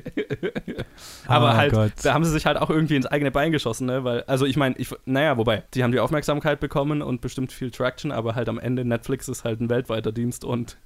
Aber 1.27 1.49
Ah, 1.51 1.57
halt, 1.57 1.73
Gott. 1.73 1.91
da 2.03 2.13
haben 2.13 2.23
sie 2.23 2.31
sich 2.31 2.45
halt 2.45 2.57
auch 2.57 2.69
irgendwie 2.69 2.95
ins 2.95 3.05
eigene 3.07 3.31
Bein 3.31 3.51
geschossen, 3.51 3.87
ne? 3.87 4.03
Weil, 4.03 4.23
also 4.23 4.45
ich 4.45 4.57
meine, 4.57 4.75
ich, 4.77 4.89
naja, 5.05 5.37
wobei, 5.37 5.63
die 5.73 5.83
haben 5.83 5.91
die 5.91 5.99
Aufmerksamkeit 5.99 6.59
bekommen 6.59 7.01
und 7.01 7.19
bestimmt 7.21 7.51
viel 7.51 7.71
Traction, 7.71 8.11
aber 8.11 8.35
halt 8.35 8.47
am 8.47 8.59
Ende 8.59 8.85
Netflix 8.85 9.27
ist 9.27 9.43
halt 9.43 9.59
ein 9.59 9.69
weltweiter 9.69 10.11
Dienst 10.11 10.45
und 10.45 10.77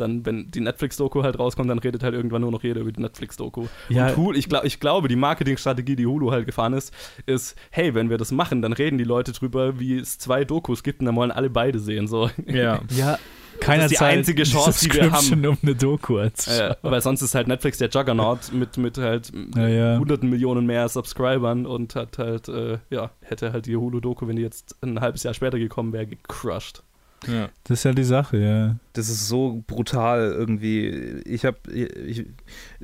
dann, 0.00 0.24
wenn 0.26 0.50
die 0.50 0.60
Netflix-Doku 0.60 1.22
halt 1.22 1.38
rauskommt, 1.38 1.68
dann 1.70 1.78
redet 1.78 2.02
halt 2.02 2.14
irgendwann 2.14 2.42
nur 2.42 2.50
noch 2.50 2.62
jeder 2.62 2.80
über 2.80 2.92
die 2.92 3.00
Netflix-Doku. 3.00 3.66
Ja. 3.88 4.08
Und 4.08 4.16
Hulu, 4.16 4.38
ich, 4.38 4.48
glaub, 4.48 4.64
ich 4.64 4.80
glaube, 4.80 5.08
die 5.08 5.16
Marketingstrategie, 5.16 5.96
die 5.96 6.06
Hulu 6.06 6.30
halt 6.30 6.46
gefahren 6.46 6.72
ist, 6.72 6.92
ist, 7.26 7.56
hey, 7.70 7.94
wenn 7.94 8.10
wir 8.10 8.18
das 8.18 8.32
machen, 8.32 8.62
dann 8.62 8.72
reden 8.72 8.98
die 8.98 9.04
Leute 9.04 9.32
drüber, 9.32 9.78
wie 9.78 9.98
es 9.98 10.18
zwei 10.18 10.44
Dokus 10.44 10.82
gibt 10.82 11.00
und 11.00 11.06
dann 11.06 11.16
wollen 11.16 11.30
alle 11.30 11.50
beide 11.50 11.78
sehen. 11.78 12.06
So. 12.06 12.30
Ja. 12.46 12.80
Ja, 12.98 13.18
keiner 13.60 13.84
das 13.84 13.92
ist 13.92 14.00
die 14.00 14.04
einzige 14.04 14.42
Chance, 14.44 14.88
die 14.88 14.94
wir 14.94 15.04
Subscription, 15.04 15.42
haben. 15.42 15.46
um 15.46 15.58
eine 15.62 15.74
Doku 15.74 16.18
anzuschauen. 16.18 16.74
Ja, 16.82 16.90
weil 16.90 17.00
sonst 17.00 17.22
ist 17.22 17.34
halt 17.34 17.48
Netflix 17.48 17.78
der 17.78 17.88
Juggernaut 17.88 18.52
mit, 18.52 18.76
mit 18.76 18.98
halt 18.98 19.32
Ja, 19.56 19.68
ja. 19.68 19.98
hunderten 19.98 20.28
Millionen 20.30 20.66
mehr 20.66 20.88
Subscribern 20.88 21.66
und 21.66 21.94
hat 21.94 22.18
halt, 22.18 22.48
äh, 22.48 22.78
ja, 22.90 23.10
hätte 23.20 23.52
halt 23.52 23.66
die 23.66 23.76
Hulu-Doku, 23.76 24.26
wenn 24.28 24.36
die 24.36 24.42
jetzt 24.42 24.76
ein 24.82 25.00
halbes 25.00 25.22
Jahr 25.22 25.34
später 25.34 25.58
gekommen 25.58 25.92
wäre, 25.92 26.06
gecrushed. 26.06 26.82
Ja. 27.26 27.48
Das 27.64 27.80
ist 27.80 27.84
ja 27.84 27.92
die 27.92 28.04
Sache, 28.04 28.38
ja. 28.38 28.76
Das 28.92 29.08
ist 29.08 29.28
so 29.28 29.62
brutal 29.66 30.32
irgendwie. 30.32 31.22
Ich 31.24 31.44
habe, 31.44 31.58
ich, 31.72 32.26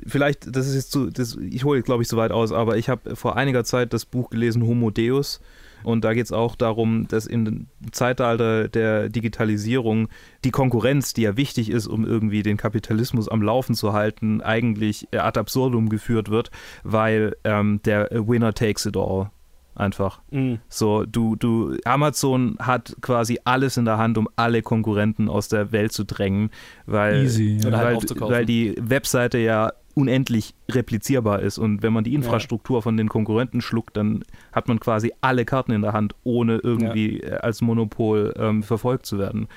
vielleicht, 0.05 0.55
das 0.55 0.67
ist 0.67 0.75
jetzt 0.75 0.91
zu, 0.91 1.09
das, 1.09 1.37
ich 1.37 1.63
hole 1.63 1.81
glaube 1.81 2.03
ich 2.03 2.09
so 2.09 2.17
weit 2.17 2.31
aus, 2.31 2.51
aber 2.51 2.77
ich 2.77 2.89
habe 2.89 3.15
vor 3.15 3.37
einiger 3.37 3.63
Zeit 3.63 3.93
das 3.93 4.05
Buch 4.05 4.29
gelesen 4.29 4.63
Homo 4.63 4.91
Deus. 4.91 5.39
Und 5.83 6.03
da 6.03 6.15
geht 6.15 6.25
es 6.25 6.31
auch 6.31 6.55
darum, 6.55 7.07
dass 7.07 7.27
im 7.27 7.67
Zeitalter 7.91 8.67
der 8.67 9.07
Digitalisierung 9.07 10.09
die 10.43 10.49
Konkurrenz, 10.49 11.13
die 11.13 11.21
ja 11.21 11.37
wichtig 11.37 11.69
ist, 11.69 11.85
um 11.85 12.05
irgendwie 12.05 12.41
den 12.41 12.57
Kapitalismus 12.57 13.29
am 13.29 13.43
Laufen 13.43 13.75
zu 13.75 13.93
halten, 13.93 14.41
eigentlich 14.41 15.07
äh, 15.11 15.17
ad 15.17 15.39
absurdum 15.39 15.89
geführt 15.89 16.29
wird, 16.29 16.49
weil 16.83 17.35
ähm, 17.43 17.81
der 17.85 18.09
Winner 18.11 18.53
takes 18.53 18.87
it 18.87 18.97
all 18.97 19.29
einfach. 19.75 20.21
Mhm. 20.31 20.59
So, 20.69 21.05
du, 21.05 21.35
du, 21.35 21.77
Amazon 21.85 22.57
hat 22.59 22.95
quasi 23.01 23.39
alles 23.43 23.77
in 23.77 23.85
der 23.85 23.97
Hand, 23.97 24.17
um 24.17 24.27
alle 24.35 24.61
Konkurrenten 24.61 25.29
aus 25.29 25.47
der 25.47 25.71
Welt 25.71 25.91
zu 25.91 26.03
drängen, 26.03 26.49
weil, 26.85 27.23
Easy, 27.23 27.59
ja. 27.61 27.71
Halt 27.71 28.19
weil, 28.19 28.29
weil 28.29 28.45
die 28.45 28.75
Webseite 28.79 29.37
ja 29.37 29.71
unendlich 29.95 30.53
replizierbar 30.69 31.39
ist 31.39 31.57
und 31.57 31.81
wenn 31.81 31.93
man 31.93 32.03
die 32.03 32.13
Infrastruktur 32.13 32.81
von 32.81 32.97
den 32.97 33.07
Konkurrenten 33.07 33.61
schluckt, 33.61 33.95
dann 33.95 34.23
hat 34.51 34.67
man 34.67 34.79
quasi 34.79 35.13
alle 35.21 35.45
Karten 35.45 35.71
in 35.71 35.81
der 35.81 35.93
Hand, 35.93 36.15
ohne 36.23 36.57
irgendwie 36.57 37.21
äh, 37.21 37.37
als 37.37 37.61
Monopol 37.61 38.33
ähm, 38.37 38.61
verfolgt 38.61 39.05
zu 39.05 39.17
werden. 39.17 39.47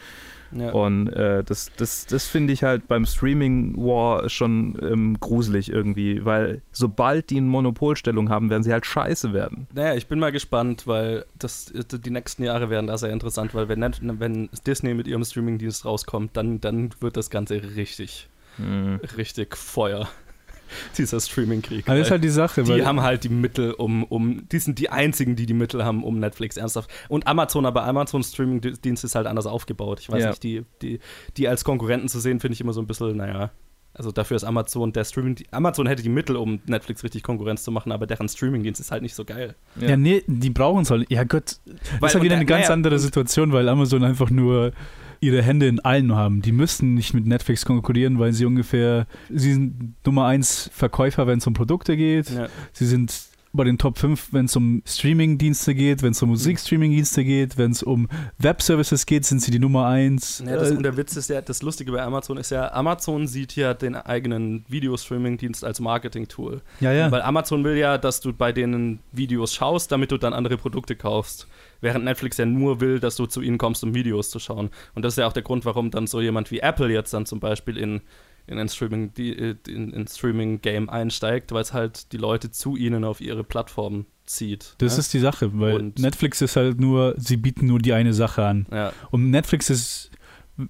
Ja. 0.52 0.72
Und 0.72 1.08
äh, 1.08 1.44
das, 1.44 1.70
das, 1.76 2.06
das 2.06 2.26
finde 2.26 2.52
ich 2.52 2.62
halt 2.62 2.88
beim 2.88 3.04
Streaming 3.06 3.76
War 3.76 4.28
schon 4.28 4.78
ähm, 4.82 5.18
gruselig 5.20 5.70
irgendwie, 5.70 6.24
weil 6.24 6.62
sobald 6.72 7.30
die 7.30 7.36
eine 7.36 7.46
Monopolstellung 7.46 8.30
haben, 8.30 8.50
werden 8.50 8.62
sie 8.62 8.72
halt 8.72 8.86
scheiße 8.86 9.32
werden. 9.32 9.66
Naja, 9.74 9.94
ich 9.94 10.06
bin 10.06 10.18
mal 10.18 10.32
gespannt, 10.32 10.86
weil 10.86 11.24
das, 11.38 11.72
die 11.74 12.10
nächsten 12.10 12.44
Jahre 12.44 12.70
werden 12.70 12.86
da 12.86 12.96
sehr 12.98 13.10
interessant, 13.10 13.54
weil 13.54 13.68
wenn, 13.68 13.80
wenn 14.20 14.48
Disney 14.66 14.94
mit 14.94 15.06
ihrem 15.06 15.24
Streamingdienst 15.24 15.84
rauskommt, 15.84 16.36
dann, 16.36 16.60
dann 16.60 16.90
wird 17.00 17.16
das 17.16 17.30
Ganze 17.30 17.62
richtig, 17.76 18.28
Mhm. 18.58 19.00
richtig 19.16 19.56
Feuer. 19.56 20.08
Dieser 20.98 21.20
Streaming-Krieg. 21.20 21.86
Das 21.86 21.98
ist 21.98 22.10
halt 22.10 22.24
die 22.24 22.28
Sache, 22.28 22.62
Die 22.62 22.84
haben 22.84 23.02
halt 23.02 23.24
die 23.24 23.28
Mittel, 23.28 23.72
um, 23.72 24.04
um, 24.04 24.48
die 24.48 24.58
sind 24.58 24.78
die 24.78 24.90
einzigen, 24.90 25.36
die 25.36 25.46
die 25.46 25.54
Mittel 25.54 25.84
haben, 25.84 26.04
um 26.04 26.18
Netflix 26.18 26.56
ernsthaft. 26.56 26.90
Und 27.08 27.26
Amazon, 27.26 27.66
aber 27.66 27.84
Amazon 27.84 28.22
Streaming-Dienst 28.22 29.04
ist 29.04 29.14
halt 29.14 29.26
anders 29.26 29.46
aufgebaut. 29.46 30.00
Ich 30.00 30.10
weiß 30.10 30.22
Ja. 30.22 30.30
nicht, 30.30 30.42
die, 30.42 30.64
die, 30.82 31.00
die 31.36 31.48
als 31.48 31.64
Konkurrenten 31.64 32.08
zu 32.08 32.20
sehen, 32.20 32.40
finde 32.40 32.54
ich 32.54 32.60
immer 32.60 32.72
so 32.72 32.80
ein 32.80 32.86
bisschen, 32.86 33.16
naja. 33.16 33.50
Also 33.94 34.12
dafür 34.12 34.36
ist 34.36 34.44
Amazon 34.44 34.92
der 34.92 35.04
Streaming. 35.04 35.36
Amazon 35.50 35.86
hätte 35.88 36.02
die 36.04 36.08
Mittel, 36.08 36.36
um 36.36 36.60
Netflix 36.66 37.02
richtig 37.02 37.24
Konkurrenz 37.24 37.64
zu 37.64 37.72
machen, 37.72 37.90
aber 37.90 38.06
deren 38.06 38.28
Streamingdienst 38.28 38.80
ist 38.80 38.92
halt 38.92 39.02
nicht 39.02 39.14
so 39.14 39.24
geil. 39.24 39.56
Ja, 39.80 39.96
nee, 39.96 40.22
die 40.28 40.50
brauchen 40.50 40.82
es 40.82 40.90
halt. 40.90 41.10
Ja 41.10 41.24
Gott, 41.24 41.56
das 41.64 41.74
Weil- 41.98 42.08
ist 42.08 42.14
halt 42.14 42.24
wieder 42.24 42.36
eine 42.36 42.44
ganz 42.44 42.64
naja, 42.64 42.74
andere 42.74 42.98
Situation, 43.00 43.50
weil 43.52 43.68
Amazon 43.68 44.04
einfach 44.04 44.30
nur 44.30 44.72
ihre 45.20 45.42
Hände 45.42 45.66
in 45.66 45.80
allen 45.80 46.14
haben. 46.14 46.42
Die 46.42 46.52
müssen 46.52 46.94
nicht 46.94 47.14
mit 47.14 47.26
Netflix 47.26 47.64
konkurrieren, 47.64 48.18
weil 48.18 48.32
sie 48.32 48.44
ungefähr, 48.44 49.06
sie 49.28 49.52
sind 49.52 49.94
Nummer 50.04 50.26
eins 50.26 50.70
Verkäufer, 50.72 51.26
wenn 51.26 51.38
es 51.38 51.46
um 51.46 51.54
Produkte 51.54 51.96
geht. 51.96 52.30
Ja. 52.30 52.48
Sie 52.72 52.86
sind 52.86 53.12
bei 53.52 53.64
den 53.64 53.78
Top 53.78 53.98
5, 53.98 54.32
wenn 54.32 54.44
es 54.44 54.56
um 54.56 54.82
Streaming-Dienste 54.86 55.74
geht, 55.74 56.02
wenn 56.02 56.12
es 56.12 56.22
um 56.22 56.28
Musik-Streaming-Dienste 56.28 57.24
geht, 57.24 57.56
wenn 57.56 57.72
es 57.72 57.82
um 57.82 58.08
Web-Services 58.38 59.06
geht, 59.06 59.24
sind 59.24 59.40
sie 59.42 59.50
die 59.50 59.58
Nummer 59.58 59.86
eins. 59.86 60.42
Ja, 60.46 60.56
das, 60.56 60.70
Äh, 60.70 60.76
und 60.76 60.82
der 60.82 60.96
Witz 60.96 61.16
ist 61.16 61.30
ja, 61.30 61.40
das 61.40 61.62
Lustige 61.62 61.90
bei 61.92 62.02
Amazon 62.02 62.36
ist 62.36 62.50
ja, 62.50 62.72
Amazon 62.72 63.26
sieht 63.26 63.56
ja 63.56 63.74
den 63.74 63.96
eigenen 63.96 64.64
Videostreaming-Dienst 64.68 65.64
als 65.64 65.80
Marketing-Tool. 65.80 66.60
Ja, 66.80 66.92
ja. 66.92 67.10
Weil 67.10 67.22
Amazon 67.22 67.64
will 67.64 67.76
ja, 67.76 67.98
dass 67.98 68.20
du 68.20 68.32
bei 68.32 68.52
denen 68.52 69.00
Videos 69.12 69.54
schaust, 69.54 69.90
damit 69.92 70.12
du 70.12 70.18
dann 70.18 70.34
andere 70.34 70.58
Produkte 70.58 70.94
kaufst. 70.94 71.48
Während 71.80 72.04
Netflix 72.04 72.36
ja 72.38 72.46
nur 72.46 72.80
will, 72.80 73.00
dass 73.00 73.16
du 73.16 73.26
zu 73.26 73.40
ihnen 73.40 73.58
kommst, 73.58 73.84
um 73.84 73.94
Videos 73.94 74.30
zu 74.30 74.38
schauen. 74.38 74.70
Und 74.94 75.04
das 75.04 75.14
ist 75.14 75.18
ja 75.18 75.26
auch 75.26 75.32
der 75.32 75.42
Grund, 75.42 75.64
warum 75.64 75.90
dann 75.90 76.06
so 76.06 76.20
jemand 76.20 76.50
wie 76.50 76.58
Apple 76.60 76.92
jetzt 76.92 77.14
dann 77.14 77.26
zum 77.26 77.40
Beispiel 77.40 77.76
in, 77.76 78.00
in 78.46 78.58
ein 78.58 78.68
Streaming, 78.68 79.12
die, 79.14 79.36
äh, 79.36 79.56
in, 79.68 79.92
in 79.92 80.06
Streaming-Game 80.06 80.88
einsteigt, 80.90 81.52
weil 81.52 81.62
es 81.62 81.72
halt 81.72 82.12
die 82.12 82.16
Leute 82.16 82.50
zu 82.50 82.76
ihnen 82.76 83.04
auf 83.04 83.20
ihre 83.20 83.44
Plattform 83.44 84.06
zieht. 84.26 84.74
Das 84.78 84.94
ja? 84.94 85.00
ist 85.00 85.14
die 85.14 85.20
Sache, 85.20 85.50
weil 85.58 85.76
Und- 85.76 85.98
Netflix 85.98 86.40
ist 86.40 86.56
halt 86.56 86.80
nur, 86.80 87.14
sie 87.16 87.36
bieten 87.36 87.66
nur 87.66 87.78
die 87.78 87.92
eine 87.92 88.12
Sache 88.12 88.44
an. 88.44 88.66
Ja. 88.70 88.92
Und 89.10 89.30
Netflix 89.30 89.70
ist, 89.70 90.10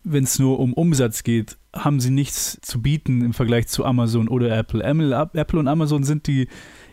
wenn 0.04 0.24
es 0.24 0.38
nur 0.38 0.60
um 0.60 0.74
Umsatz 0.74 1.22
geht, 1.22 1.56
haben 1.74 2.00
sie 2.00 2.10
nichts 2.10 2.58
zu 2.62 2.82
bieten 2.82 3.22
im 3.22 3.32
Vergleich 3.32 3.68
zu 3.68 3.84
Amazon 3.84 4.28
oder. 4.28 4.54
Apple, 4.56 4.82
Apple 4.82 5.58
und 5.58 5.68
Amazon 5.68 6.04
sind 6.04 6.26
die 6.26 6.48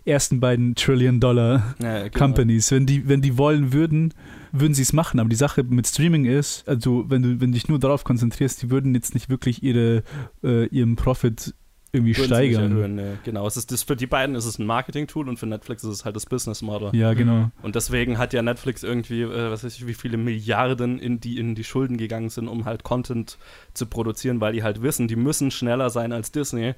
ersten 0.05 0.39
beiden 0.39 0.75
Trillion-Dollar 0.75 1.75
Ja, 1.81 2.07
genau. 2.07 2.17
Companies. 2.17 2.71
Wenn 2.71 2.85
die, 2.85 3.07
wenn 3.07 3.21
die 3.21 3.37
wollen 3.37 3.73
würden, 3.73 4.13
würden 4.51 4.73
sie 4.73 4.83
es 4.83 4.93
machen. 4.93 5.19
Aber 5.19 5.29
die 5.29 5.35
Sache 5.35 5.63
mit 5.63 5.87
Streaming 5.87 6.25
ist, 6.25 6.67
also 6.67 7.05
wenn 7.09 7.21
du, 7.21 7.41
wenn 7.41 7.51
dich 7.51 7.67
nur 7.67 7.79
darauf 7.79 8.03
konzentrierst, 8.03 8.61
die 8.61 8.69
würden 8.69 8.93
jetzt 8.93 9.13
nicht 9.13 9.29
wirklich 9.29 9.63
ihre, 9.63 10.03
äh, 10.43 10.67
ihren 10.67 10.95
Profit 10.95 11.53
irgendwie 11.95 12.15
Würden 12.15 12.27
steigern. 12.27 12.71
Erhöhen, 12.71 12.95
nee. 12.95 13.13
Genau, 13.23 13.47
es 13.47 13.57
ist 13.57 13.71
das, 13.71 13.83
für 13.83 13.95
die 13.95 14.05
beiden 14.05 14.35
ist 14.35 14.45
es 14.45 14.59
ein 14.59 14.65
Marketing-Tool 14.65 15.29
und 15.29 15.37
für 15.37 15.47
Netflix 15.47 15.83
ist 15.83 15.89
es 15.89 16.05
halt 16.05 16.15
das 16.15 16.25
Business-Model. 16.25 16.93
Ja, 16.93 17.13
genau. 17.13 17.51
Und 17.61 17.75
deswegen 17.75 18.17
hat 18.17 18.33
ja 18.33 18.41
Netflix 18.41 18.83
irgendwie, 18.83 19.21
äh, 19.21 19.49
was 19.49 19.63
weiß 19.63 19.75
ich, 19.75 19.87
wie 19.87 19.93
viele 19.93 20.17
Milliarden 20.17 20.99
in 20.99 21.19
die, 21.19 21.37
in 21.37 21.55
die 21.55 21.63
Schulden 21.63 21.97
gegangen 21.97 22.29
sind, 22.29 22.47
um 22.47 22.65
halt 22.65 22.83
Content 22.83 23.37
zu 23.73 23.85
produzieren, 23.85 24.41
weil 24.41 24.53
die 24.53 24.63
halt 24.63 24.81
wissen, 24.81 25.07
die 25.07 25.15
müssen 25.15 25.51
schneller 25.51 25.89
sein 25.89 26.11
als 26.11 26.31
Disney. 26.31 26.75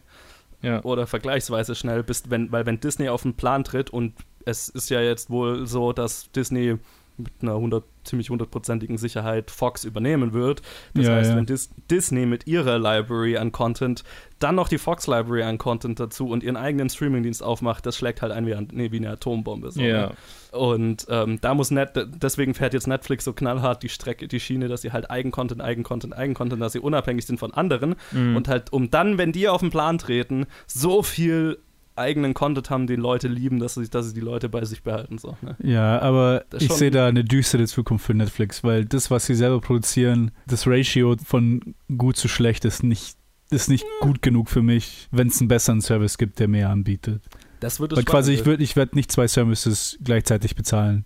Ja. 0.61 0.83
Oder 0.83 1.05
vergleichsweise 1.07 1.75
schnell, 1.75 2.03
bis, 2.03 2.29
wenn, 2.29 2.51
weil 2.51 2.65
wenn 2.65 2.79
Disney 2.79 3.09
auf 3.09 3.21
den 3.21 3.35
Plan 3.35 3.63
tritt 3.63 3.89
und 3.89 4.13
es 4.45 4.69
ist 4.69 4.89
ja 4.89 5.01
jetzt 5.01 5.29
wohl 5.29 5.67
so, 5.67 5.93
dass 5.93 6.31
Disney 6.31 6.77
mit 7.17 7.33
einer 7.41 7.55
100, 7.55 7.83
ziemlich 8.07 8.29
hundertprozentigen 8.31 8.97
Sicherheit 8.97 9.51
Fox 9.51 9.83
übernehmen 9.83 10.33
wird. 10.33 10.61
Das 10.95 11.05
Ja, 11.07 11.13
heißt, 11.15 11.31
ja. 11.31 11.35
wenn 11.37 11.45
Dis 11.45 11.69
Disney 11.91 12.25
mit 12.25 12.47
ihrer 12.47 12.79
Library 12.79 13.37
an 13.37 13.51
Content 13.51 14.03
dann 14.39 14.53
noch 14.55 14.67
die 14.69 14.77
Fox 14.77 15.07
Library 15.07 15.41
an 15.43 15.57
Content 15.57 15.99
dazu 15.99 16.29
und 16.29 16.43
ihren 16.43 16.57
eigenen 16.57 16.89
Streamingdienst 16.89 17.41
aufmacht, 17.41 17.85
das 17.87 17.97
schlägt 17.97 18.21
halt 18.21 18.31
ein 18.31 18.45
wie, 18.45 18.53
ein, 18.53 18.67
nee, 18.71 18.91
wie 18.91 18.97
eine 18.97 19.09
Atombombe. 19.11 19.71
So, 19.71 19.81
Ja. 19.81 20.07
ne? 20.07 20.11
Und 20.51 21.05
ähm, 21.09 21.39
da 21.41 21.53
muss 21.53 21.71
Net, 21.71 21.91
deswegen 21.95 22.53
fährt 22.53 22.73
jetzt 22.73 22.87
Netflix 22.87 23.25
so 23.25 23.33
knallhart 23.33 23.83
die 23.83 23.89
Strecke, 23.89 24.27
die 24.27 24.39
Schiene, 24.39 24.67
dass 24.69 24.81
sie 24.81 24.91
halt 24.91 25.09
Eigencontent, 25.11 25.61
Eigencontent, 25.61 26.15
Eigencontent, 26.15 26.61
dass 26.61 26.73
sie 26.73 26.79
unabhängig 26.79 27.25
sind 27.25 27.39
von 27.39 27.53
anderen 27.53 27.95
Mhm. 28.11 28.35
und 28.37 28.47
halt, 28.47 28.71
um 28.71 28.89
dann, 28.89 29.17
wenn 29.17 29.31
die 29.31 29.47
auf 29.49 29.59
den 29.61 29.71
Plan 29.71 29.97
treten, 29.97 30.45
so 30.67 31.03
viel 31.03 31.57
eigenen 31.97 32.33
Content 32.33 32.69
haben, 32.69 32.87
den 32.87 32.99
Leute 32.99 33.27
lieben, 33.27 33.59
dass 33.59 33.75
sie, 33.75 33.89
dass 33.89 34.07
sie 34.07 34.13
die 34.13 34.21
Leute 34.21 34.49
bei 34.49 34.63
sich 34.65 34.83
behalten. 34.83 35.17
So, 35.17 35.37
ne? 35.41 35.55
Ja, 35.61 35.99
aber 36.01 36.45
Das 36.49 36.63
ich 36.63 36.71
sehe 36.71 36.91
da 36.91 37.07
eine 37.07 37.23
düstere 37.23 37.65
Zukunft 37.65 38.05
für 38.05 38.13
Netflix, 38.13 38.63
weil 38.63 38.85
das, 38.85 39.11
was 39.11 39.25
sie 39.25 39.35
selber 39.35 39.61
produzieren, 39.61 40.31
das 40.47 40.67
Ratio 40.67 41.15
von 41.23 41.75
gut 41.97 42.17
zu 42.17 42.27
schlecht 42.27 42.65
ist 42.65 42.83
nicht, 42.83 43.17
ist 43.49 43.69
nicht 43.69 43.85
gut 44.01 44.21
genug 44.21 44.49
für 44.49 44.61
mich, 44.61 45.07
wenn 45.11 45.27
es 45.27 45.39
einen 45.39 45.47
besseren 45.47 45.81
Service 45.81 46.17
gibt, 46.17 46.39
der 46.39 46.47
mehr 46.47 46.69
anbietet. 46.69 47.21
Das 47.59 47.79
wird 47.79 47.91
das 47.91 47.97
Weil 47.97 48.05
quasi 48.05 48.33
ich 48.33 48.45
ich 48.45 48.75
werd 48.75 48.95
nicht 48.95 49.11
zwei 49.11 49.27
Services 49.27 49.97
gleichzeitig 50.03 50.55
bezahlen. 50.55 51.05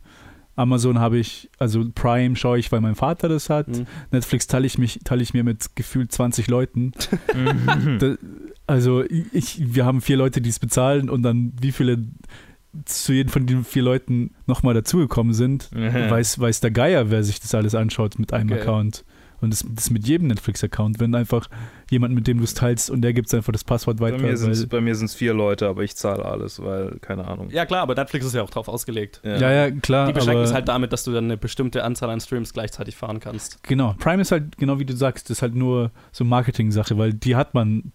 Amazon 0.56 1.00
habe 1.00 1.18
ich, 1.18 1.50
also 1.58 1.84
Prime 1.96 2.36
schaue 2.36 2.60
ich, 2.60 2.72
weil 2.72 2.82
mein 2.82 2.96
Vater 2.96 3.30
das 3.30 3.50
hat. 3.50 3.70
Mhm. 3.70 3.88
Netflix 4.12 4.48
teile 4.48 4.68
ich, 4.68 4.78
mich, 4.78 5.00
teile 5.04 5.24
ich 5.24 5.34
mir 5.34 5.44
mit 5.44 5.76
gefühlt 5.76 6.12
20 6.12 6.48
Leuten. 6.48 6.92
Mhm. 7.34 8.00
da, 8.00 8.16
also 8.72 9.04
ich, 9.34 9.62
wir 9.76 9.86
haben 9.86 10.02
vier 10.02 10.18
Leute, 10.18 10.42
die 10.42 10.50
es 10.50 10.60
bezahlen 10.60 11.10
und 11.10 11.24
dann 11.24 11.54
wie 11.62 11.72
viele 11.72 12.00
zu 12.86 13.12
jedem 13.14 13.30
von 13.32 13.46
den 13.46 13.66
vier 13.66 13.84
Leuten 13.84 14.32
nochmal 14.48 14.74
dazugekommen 14.74 15.34
sind, 15.34 15.70
Mhm. 15.76 16.10
weiß, 16.10 16.40
weiß 16.40 16.62
der 16.62 16.72
Geier, 16.72 17.10
wer 17.12 17.24
sich 17.24 17.40
das 17.42 17.54
alles 17.54 17.76
anschaut 17.76 18.18
mit 18.18 18.32
einem 18.34 18.50
Okay. 18.52 18.62
Account. 18.62 19.04
Und 19.42 19.52
das, 19.52 19.66
das 19.68 19.90
mit 19.90 20.08
jedem 20.08 20.28
Netflix-Account, 20.28 21.00
wenn 21.00 21.16
einfach 21.16 21.50
jemand, 21.90 22.14
mit 22.14 22.28
dem 22.28 22.38
du 22.38 22.44
es 22.44 22.54
teilst 22.54 22.92
und 22.92 23.02
der 23.02 23.12
gibt 23.12 23.34
einfach 23.34 23.52
das 23.52 23.64
Passwort 23.64 23.98
Bei 23.98 24.12
weiter. 24.14 24.22
mir 24.24 24.38
sind 24.38 24.52
es 24.52 24.68
bei 24.68 24.80
vier 25.08 25.34
Leute, 25.34 25.68
aber 25.68 25.82
ich 25.84 25.96
zahle 25.96 26.24
alles, 26.24 26.62
weil, 26.62 27.00
keine 27.02 27.28
Ahnung. 27.28 27.50
Ja, 27.50 27.66
klar, 27.66 27.82
aber 27.82 27.96
Netflix 27.96 28.28
ist 28.28 28.36
ja 28.36 28.44
auch 28.44 28.52
drauf 28.52 28.68
ausgelegt. 28.68 29.20
Ja, 29.24 29.52
ja, 29.52 29.72
klar, 29.72 30.06
Die 30.08 30.14
beschränken 30.14 30.44
es 30.44 30.54
halt 30.54 30.68
damit, 30.68 30.94
dass 30.94 31.04
du 31.06 31.12
dann 31.12 31.24
eine 31.26 31.38
bestimmte 31.38 31.84
Anzahl 31.84 32.12
an 32.12 32.22
Streams 32.22 32.54
gleichzeitig 32.54 32.96
fahren 32.96 33.20
kannst. 33.20 33.64
Genau, 33.64 33.96
Prime 33.98 34.22
ist 34.22 34.32
halt, 34.32 34.58
genau 34.58 34.78
wie 34.78 34.86
du 34.86 34.96
sagst, 34.96 35.30
das 35.32 35.38
ist 35.40 35.42
halt 35.42 35.56
nur 35.56 35.90
so 36.12 36.24
Marketing-Sache, 36.24 36.98
weil 37.00 37.12
die 37.14 37.36
hat 37.36 37.54
man. 37.56 37.92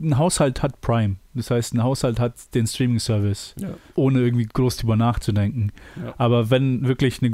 Ein 0.00 0.18
Haushalt 0.18 0.62
hat 0.62 0.80
Prime. 0.80 1.16
Das 1.34 1.50
heißt, 1.50 1.74
ein 1.74 1.82
Haushalt 1.82 2.20
hat 2.20 2.34
den 2.54 2.66
Streaming-Service, 2.66 3.54
Ja. 3.58 3.70
ohne 3.94 4.20
irgendwie 4.20 4.46
groß 4.46 4.76
drüber 4.78 4.96
nachzudenken. 4.96 5.72
Ja. 5.96 6.14
Aber 6.18 6.50
wenn 6.50 6.86
wirklich 6.86 7.22
eine, 7.22 7.32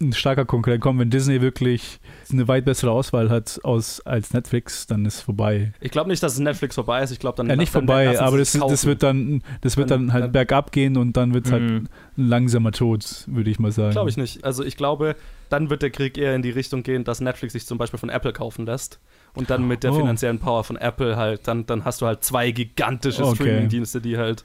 ein 0.00 0.12
starker 0.12 0.44
Konkurrent 0.44 0.82
kommen. 0.82 0.98
Wenn 0.98 1.10
Disney 1.10 1.40
wirklich 1.40 2.00
eine 2.32 2.48
weit 2.48 2.64
bessere 2.64 2.90
Auswahl 2.90 3.30
hat 3.30 3.60
aus, 3.62 4.00
als 4.00 4.32
Netflix, 4.34 4.88
dann 4.88 5.06
ist 5.06 5.20
vorbei. 5.20 5.72
Ich 5.80 5.92
glaube 5.92 6.10
nicht, 6.10 6.20
dass 6.22 6.32
es 6.32 6.40
Netflix 6.40 6.74
vorbei 6.74 7.02
ist. 7.04 7.12
Ich 7.12 7.20
glaube 7.20 7.36
dann 7.36 7.48
Ja, 7.48 7.54
nicht 7.54 7.72
dann 7.72 7.82
vorbei, 7.86 8.18
aber 8.18 8.38
es 8.40 8.50
das, 8.52 8.66
das 8.66 8.84
wird 8.84 9.04
dann, 9.04 9.42
das 9.60 9.76
wird 9.76 9.92
dann, 9.92 10.06
Dann- 10.08 10.12
halt 10.12 10.24
dann- 10.24 10.32
bergab 10.32 10.72
gehen 10.72 10.96
und 10.96 11.16
dann 11.16 11.32
wird 11.34 11.46
es 11.46 11.52
halt 11.52 11.62
Mhm. 11.62 11.88
ein 12.18 12.26
langsamer 12.28 12.72
Tod, 12.72 13.24
würde 13.28 13.48
ich 13.50 13.60
mal 13.60 13.70
sagen. 13.70 13.92
Glaube 13.92 14.10
ich 14.10 14.16
nicht. 14.16 14.42
Also 14.44 14.64
ich 14.64 14.76
glaube, 14.76 15.14
dann 15.50 15.70
wird 15.70 15.82
der 15.82 15.90
Krieg 15.90 16.18
eher 16.18 16.34
in 16.34 16.42
die 16.42 16.50
Richtung 16.50 16.82
gehen, 16.82 17.04
dass 17.04 17.20
Netflix 17.20 17.52
sich 17.52 17.64
zum 17.66 17.78
Beispiel 17.78 17.98
von 18.00 18.08
Apple 18.10 18.32
kaufen 18.32 18.66
lässt. 18.66 18.98
Und 19.34 19.48
dann 19.50 19.66
mit 19.66 19.82
der 19.82 19.92
Oh. 19.92 19.96
finanziellen 19.96 20.38
Power 20.38 20.62
von 20.64 20.76
Apple 20.76 21.16
halt, 21.16 21.48
dann, 21.48 21.64
dann 21.66 21.84
hast 21.84 22.02
du 22.02 22.06
halt 22.06 22.22
zwei 22.22 22.50
gigantische 22.50 23.24
Okay. 23.24 23.36
Streaming-Dienste, 23.36 24.00
die 24.00 24.18
halt 24.18 24.44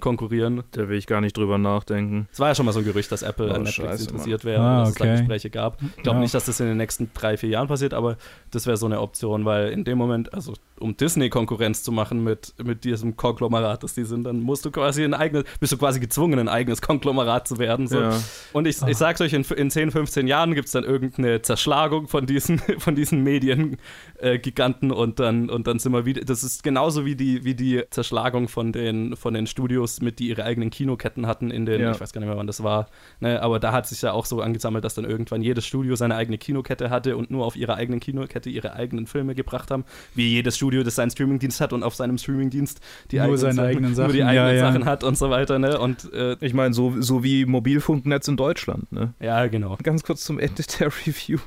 konkurrieren. 0.00 0.62
Da 0.72 0.88
will 0.88 0.98
ich 0.98 1.06
gar 1.06 1.20
nicht 1.20 1.36
drüber 1.36 1.58
nachdenken. 1.58 2.28
Es 2.32 2.40
war 2.40 2.48
ja 2.48 2.54
schon 2.54 2.66
mal 2.66 2.72
so 2.72 2.80
ein 2.80 2.84
Gerücht, 2.84 3.10
dass 3.12 3.22
Apple 3.22 3.48
Oh, 3.50 3.54
an 3.54 3.62
Netflix 3.62 3.90
scheiße, 3.90 4.10
interessiert 4.10 4.44
wäre, 4.44 4.60
Ah, 4.62 4.80
dass 4.80 4.88
es 4.90 4.94
da 4.96 5.04
okay. 5.04 5.16
Gespräche 5.18 5.50
gab. 5.50 5.80
Ich 5.96 6.02
glaube 6.02 6.16
Ja. 6.18 6.22
nicht, 6.22 6.34
dass 6.34 6.44
das 6.46 6.60
in 6.60 6.66
den 6.66 6.76
nächsten 6.76 7.10
drei, 7.14 7.36
vier 7.36 7.50
Jahren 7.50 7.68
passiert, 7.68 7.94
aber 7.94 8.16
das 8.50 8.66
wäre 8.66 8.76
so 8.76 8.86
eine 8.86 9.00
Option, 9.00 9.44
weil 9.44 9.70
in 9.70 9.84
dem 9.84 9.98
Moment, 9.98 10.32
also 10.34 10.54
um 10.80 10.96
Disney 10.96 11.30
Konkurrenz 11.30 11.82
zu 11.82 11.92
machen 11.92 12.24
mit, 12.24 12.52
mit 12.62 12.84
diesem 12.84 13.16
Konglomerat, 13.16 13.82
das 13.82 13.94
die 13.94 14.04
sind, 14.04 14.24
dann 14.24 14.40
musst 14.40 14.64
du 14.64 14.70
quasi 14.70 15.04
ein 15.04 15.14
eigenes, 15.14 15.44
bist 15.60 15.72
du 15.72 15.76
quasi 15.78 16.00
gezwungen, 16.00 16.38
ein 16.38 16.48
eigenes 16.48 16.82
Konglomerat 16.82 17.46
zu 17.48 17.58
werden. 17.58 17.86
So. 17.86 18.00
Ja. 18.00 18.20
Und 18.52 18.66
ich, 18.66 18.82
ich 18.82 18.96
sag's 18.96 19.20
euch, 19.20 19.32
in, 19.32 19.42
in 19.42 19.70
10, 19.70 19.90
15 19.92 20.26
Jahren 20.26 20.54
gibt 20.54 20.66
es 20.66 20.72
dann 20.72 20.84
irgendeine 20.84 21.42
Zerschlagung 21.42 22.08
von 22.08 22.26
diesen, 22.26 22.58
von 22.78 22.94
diesen 22.94 23.22
Mediengiganten 23.22 24.90
äh, 24.90 24.94
und 24.94 25.20
dann, 25.20 25.50
und 25.50 25.66
dann 25.66 25.78
sind 25.78 25.92
wir 25.92 26.04
wieder. 26.04 26.22
Das 26.22 26.42
ist 26.42 26.62
genauso 26.62 27.04
wie 27.04 27.16
die, 27.16 27.44
wie 27.44 27.54
die 27.54 27.82
Zerschlagung 27.90 28.48
von 28.48 28.72
den, 28.72 29.16
von 29.16 29.34
den 29.34 29.46
Studios, 29.46 29.83
mit 30.02 30.18
die 30.18 30.28
ihre 30.28 30.44
eigenen 30.44 30.70
Kinoketten 30.70 31.26
hatten 31.26 31.50
in 31.50 31.66
den, 31.66 31.80
Ja. 31.80 31.92
ich 31.92 32.00
weiß 32.00 32.12
gar 32.12 32.20
nicht 32.20 32.28
mehr, 32.28 32.36
wann 32.36 32.46
das 32.46 32.62
war. 32.62 32.88
Ne, 33.20 33.40
aber 33.42 33.58
da 33.60 33.72
hat 33.72 33.86
sich 33.86 34.02
ja 34.02 34.12
auch 34.12 34.26
so 34.26 34.40
angesammelt, 34.40 34.84
dass 34.84 34.94
dann 34.94 35.04
irgendwann 35.04 35.42
jedes 35.42 35.66
Studio 35.66 35.96
seine 35.96 36.16
eigene 36.16 36.38
Kinokette 36.38 36.90
hatte 36.90 37.16
und 37.16 37.30
nur 37.30 37.44
auf 37.44 37.56
ihrer 37.56 37.74
eigenen 37.76 38.00
Kinokette 38.00 38.50
ihre 38.50 38.74
eigenen 38.74 39.06
Filme 39.06 39.34
gebracht 39.34 39.70
haben. 39.70 39.84
Wie 40.14 40.28
jedes 40.28 40.56
Studio, 40.56 40.82
das 40.82 40.94
seinen 40.96 41.10
Streamingdienst 41.10 41.60
hat 41.60 41.72
und 41.72 41.82
auf 41.82 41.94
seinem 41.94 42.18
Streamingdienst 42.18 42.80
die 43.10 43.16
Nur 43.16 43.24
eigenen 43.24 43.38
seine 43.38 43.54
Sachen, 43.54 43.66
eigenen 43.68 43.82
nur 43.82 43.90
die 43.90 43.96
Sachen, 44.18 44.28
eigenen 44.28 44.34
ja, 44.34 44.52
ja. 44.52 44.72
Sachen 44.72 44.84
hat 44.84 45.04
und 45.04 45.16
so 45.18 45.30
weiter. 45.30 45.58
Ne? 45.58 45.78
Und 45.78 46.12
äh, 46.12 46.36
Ich 46.40 46.54
meine, 46.54 46.74
so, 46.74 46.94
so 47.00 47.22
wie 47.24 47.44
Mobilfunknetz 47.46 48.28
in 48.28 48.36
Deutschland. 48.36 48.90
Ne? 48.92 49.14
ja, 49.20 49.46
genau. 49.46 49.76
Ganz 49.82 50.02
kurz 50.02 50.24
zum 50.24 50.38
Ende 50.38 50.62
der 50.78 50.86
Review. 51.06 51.38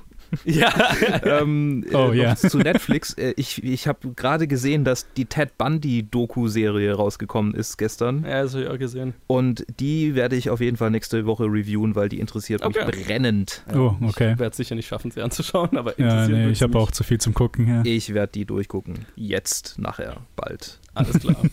Ja, 0.45 0.73
ähm, 1.23 1.85
Oh, 1.93 2.11
äh, 2.11 2.17
ja. 2.21 2.35
zu 2.35 2.57
Netflix. 2.59 3.13
Äh, 3.13 3.33
ich 3.37 3.63
ich 3.63 3.87
habe 3.87 4.09
gerade 4.15 4.47
gesehen, 4.47 4.83
dass 4.83 5.11
die 5.13 5.25
Ted 5.25 5.57
Bundy-Doku-Serie 5.57 6.93
rausgekommen 6.93 7.53
ist 7.53 7.77
gestern. 7.77 8.23
ja, 8.23 8.43
das 8.43 8.53
habe 8.53 8.63
ich 8.65 8.69
auch 8.69 8.77
gesehen. 8.77 9.13
Und 9.27 9.65
die 9.79 10.15
werde 10.15 10.35
ich 10.35 10.49
auf 10.49 10.59
jeden 10.61 10.77
Fall 10.77 10.91
nächste 10.91 11.25
Woche 11.25 11.45
reviewen, 11.45 11.95
weil 11.95 12.09
die 12.09 12.19
interessiert 12.19 12.63
Okay. 12.65 12.85
mich 12.85 13.05
brennend. 13.05 13.63
Oh, 13.73 13.95
okay. 14.01 14.33
Ich 14.33 14.39
werde 14.39 14.51
es 14.51 14.57
sicher 14.57 14.75
nicht 14.75 14.87
schaffen, 14.87 15.11
sie 15.11 15.21
anzuschauen, 15.21 15.77
aber 15.77 15.99
Ja, 15.99 16.05
interessieren 16.23 16.45
nee, 16.45 16.51
ich 16.51 16.61
habe 16.61 16.77
auch 16.77 16.91
zu 16.91 17.03
viel 17.03 17.19
zum 17.19 17.33
Gucken. 17.33 17.67
Ja. 17.67 17.81
Ich 17.85 18.13
werde 18.13 18.31
die 18.33 18.45
durchgucken. 18.45 19.05
Jetzt, 19.15 19.77
nachher, 19.79 20.17
bald. 20.35 20.79
Alles 20.97 21.19
klar. 21.19 21.35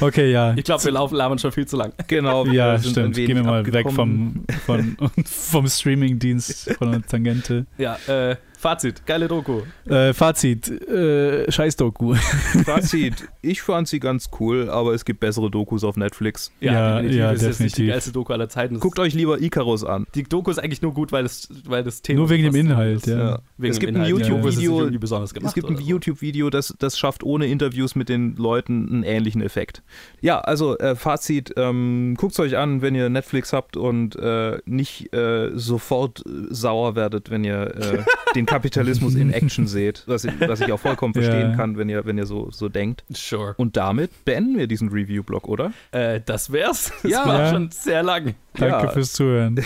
Okay, 0.00 0.30
ja. 0.30 0.54
Ich 0.56 0.64
glaube, 0.64 0.82
wir 0.84 0.92
laufen, 0.92 1.14
labern 1.16 1.38
schon 1.38 1.52
viel 1.52 1.66
zu 1.66 1.76
lang. 1.76 1.92
Genau. 2.06 2.46
Ja, 2.46 2.78
stimmt. 2.78 3.14
Gehen 3.16 3.36
wir 3.36 3.44
mal 3.44 3.66
weg 3.66 3.86
abgekommen. 3.86 4.44
vom, 4.64 4.96
von, 4.96 5.12
vom 5.24 5.68
Streaming-Dienst, 5.68 6.74
von 6.78 6.92
der 6.92 7.02
Tangente. 7.02 7.66
Ja, 7.78 7.96
äh, 8.06 8.36
Fazit, 8.58 9.06
geile 9.06 9.28
Doku. 9.28 9.60
Äh, 9.88 10.12
Fazit, 10.12 10.68
äh, 10.68 11.50
scheiß 11.50 11.76
Doku. 11.76 12.14
Fazit, 12.64 13.28
ich 13.40 13.62
fand 13.62 13.86
sie 13.86 14.00
ganz 14.00 14.30
cool, 14.40 14.68
aber 14.68 14.94
es 14.94 15.04
gibt 15.04 15.20
bessere 15.20 15.48
Dokus 15.48 15.84
auf 15.84 15.96
Netflix. 15.96 16.50
Ja, 16.58 16.96
definitiv. 16.96 17.18
ja, 17.20 17.30
ist 17.30 17.42
jetzt 17.42 17.60
nicht 17.60 17.76
die 17.76 17.82
definitiv. 17.82 17.92
geilste 17.92 18.12
Doku 18.12 18.32
aller 18.32 18.48
Zeiten. 18.48 18.80
Guckt 18.80 18.98
euch 18.98 19.14
lieber 19.14 19.40
Icarus 19.40 19.84
an. 19.84 20.08
die 20.16 20.24
Doku 20.24 20.50
ist 20.50 20.58
eigentlich 20.58 20.82
nur 20.82 20.92
gut, 20.92 21.12
weil 21.12 21.22
das, 21.22 21.48
weil 21.66 21.84
das 21.84 22.02
Thema. 22.02 22.18
Nur 22.18 22.30
wegen 22.30 22.42
dem 22.42 22.54
Inhalt, 22.56 23.06
ja. 23.06 23.18
Ja. 23.18 23.38
Wegen 23.58 23.70
es 23.70 23.78
gibt 23.78 23.92
ein 23.92 23.94
Inhalt. 23.94 24.10
Ist 24.10 24.18
nicht 24.18 24.28
YouTube-Video, 24.28 24.78
irgendwie 24.80 24.98
besonders 24.98 25.34
gemacht. 25.34 25.50
es 25.50 25.54
gibt 25.54 25.70
ein. 25.70 25.78
YouTube-Video, 25.80 26.50
das, 26.50 26.74
das 26.80 26.98
schafft 26.98 27.22
ohne 27.22 27.46
Interviews 27.46 27.94
mit 27.94 28.08
den 28.08 28.34
Leuten 28.34 28.88
einen 28.88 29.02
ähnlichen 29.04 29.40
Effekt. 29.40 29.84
Ja, 30.20 30.40
also 30.40 30.76
äh, 30.78 30.96
Fazit, 30.96 31.54
ähm, 31.56 32.16
guckt 32.18 32.32
es 32.32 32.40
euch 32.40 32.56
an, 32.56 32.82
wenn 32.82 32.96
ihr 32.96 33.08
Netflix 33.08 33.52
habt 33.52 33.76
und 33.76 34.16
äh, 34.16 34.58
nicht 34.66 35.14
äh, 35.14 35.52
sofort 35.54 36.24
äh, 36.26 36.30
sauer 36.50 36.96
werdet, 36.96 37.30
wenn 37.30 37.44
ihr 37.44 37.76
äh, 37.76 37.98
den 38.34 38.47
Kapitalismus 38.48 39.14
in 39.14 39.32
Action 39.32 39.66
seht, 39.66 40.02
was 40.06 40.24
ich, 40.24 40.32
was 40.40 40.60
ich 40.60 40.72
auch 40.72 40.80
vollkommen 40.80 41.14
verstehen 41.14 41.50
Ja. 41.50 41.56
kann, 41.56 41.76
wenn 41.76 41.88
ihr, 41.88 42.04
wenn 42.06 42.18
ihr 42.18 42.26
so, 42.26 42.50
so 42.50 42.68
denkt. 42.68 43.04
Sure. 43.10 43.54
Und 43.56 43.76
damit 43.76 44.24
beenden 44.24 44.58
wir 44.58 44.66
diesen 44.66 44.88
Review-Blog, 44.88 45.48
oder? 45.48 45.72
Äh, 45.92 46.20
das 46.24 46.52
wär's. 46.52 46.92
Das 47.02 47.10
Ja. 47.12 47.26
war 47.26 47.38
Ja. 47.40 47.50
schon 47.50 47.70
sehr 47.70 48.02
lang. 48.02 48.34
Danke 48.54 48.86
Ja. 48.86 48.88
fürs 48.88 49.12
Zuhören. 49.12 49.60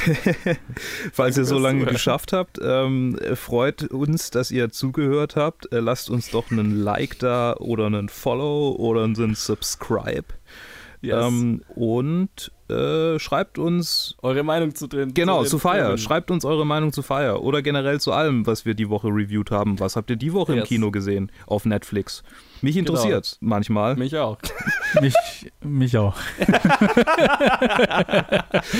Falls 1.12 1.38
ihr 1.38 1.44
so 1.44 1.58
lange 1.58 1.80
Zuhören. 1.80 1.94
geschafft 1.94 2.32
habt, 2.32 2.58
ähm, 2.62 3.18
freut 3.34 3.84
uns, 3.84 4.30
dass 4.30 4.50
ihr 4.50 4.70
zugehört 4.70 5.36
habt. 5.36 5.72
Äh, 5.72 5.80
lasst 5.80 6.10
uns 6.10 6.30
doch 6.30 6.50
einen 6.50 6.82
Like 6.82 7.18
da 7.18 7.54
oder 7.54 7.86
einen 7.86 8.08
Follow 8.08 8.72
oder 8.78 9.04
einen 9.04 9.34
Subscribe. 9.34 10.24
Yes. 11.00 11.24
Ähm, 11.26 11.62
und 11.74 12.52
äh, 12.72 13.18
schreibt 13.18 13.58
uns, 13.58 14.16
Eure 14.22 14.42
Meinung 14.42 14.74
zu 14.74 14.86
den. 14.86 15.12
genau, 15.14 15.42
den 15.42 15.48
zu 15.50 15.58
Fire. 15.58 15.80
Filmen. 15.82 15.98
Schreibt 15.98 16.30
uns 16.30 16.44
eure 16.44 16.64
Meinung 16.66 16.92
zu 16.92 17.02
Fire 17.02 17.42
oder 17.42 17.62
generell 17.62 18.00
zu 18.00 18.12
allem, 18.12 18.46
was 18.46 18.64
wir 18.64 18.74
die 18.74 18.88
Woche 18.88 19.08
reviewed 19.08 19.50
haben. 19.50 19.78
Was 19.80 19.96
habt 19.96 20.10
ihr 20.10 20.16
die 20.16 20.32
Woche 20.32 20.52
im 20.52 20.58
Yes. 20.60 20.68
Kino 20.68 20.90
gesehen 20.90 21.30
auf 21.46 21.64
Netflix? 21.66 22.22
Mich 22.62 22.74
Genau. 22.76 22.90
interessiert 22.92 23.36
manchmal. 23.40 23.96
Mich 23.96 24.16
auch. 24.16 24.38
Mich, 25.00 25.14
mich 25.62 25.96
auch. 25.96 26.14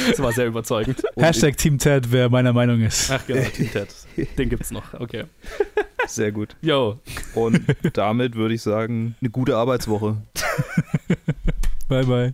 Das 0.07 0.19
war 0.23 0.33
sehr 0.33 0.47
überzeugend. 0.47 1.03
Hashtag 1.17 1.57
Team 1.57 1.79
Ted, 1.79 2.11
wer 2.13 2.29
meiner 2.29 2.53
Meinung 2.53 2.81
ist. 2.83 3.11
Ach 3.11 3.27
genau, 3.27 3.43
Team 3.49 3.71
Ted. 3.71 3.89
Den 4.39 4.49
gibt's 4.51 4.71
noch. 4.71 4.95
Okay. 5.01 5.25
Sehr 6.07 6.33
gut. 6.33 6.57
Yo. 6.63 6.99
Und 7.35 7.61
damit 7.95 8.35
würde 8.35 8.55
ich 8.55 8.63
sagen, 8.63 9.15
eine 9.21 9.31
gute 9.31 9.57
Arbeitswoche. 9.57 10.17
Bye, 11.89 12.05
bye. 12.05 12.33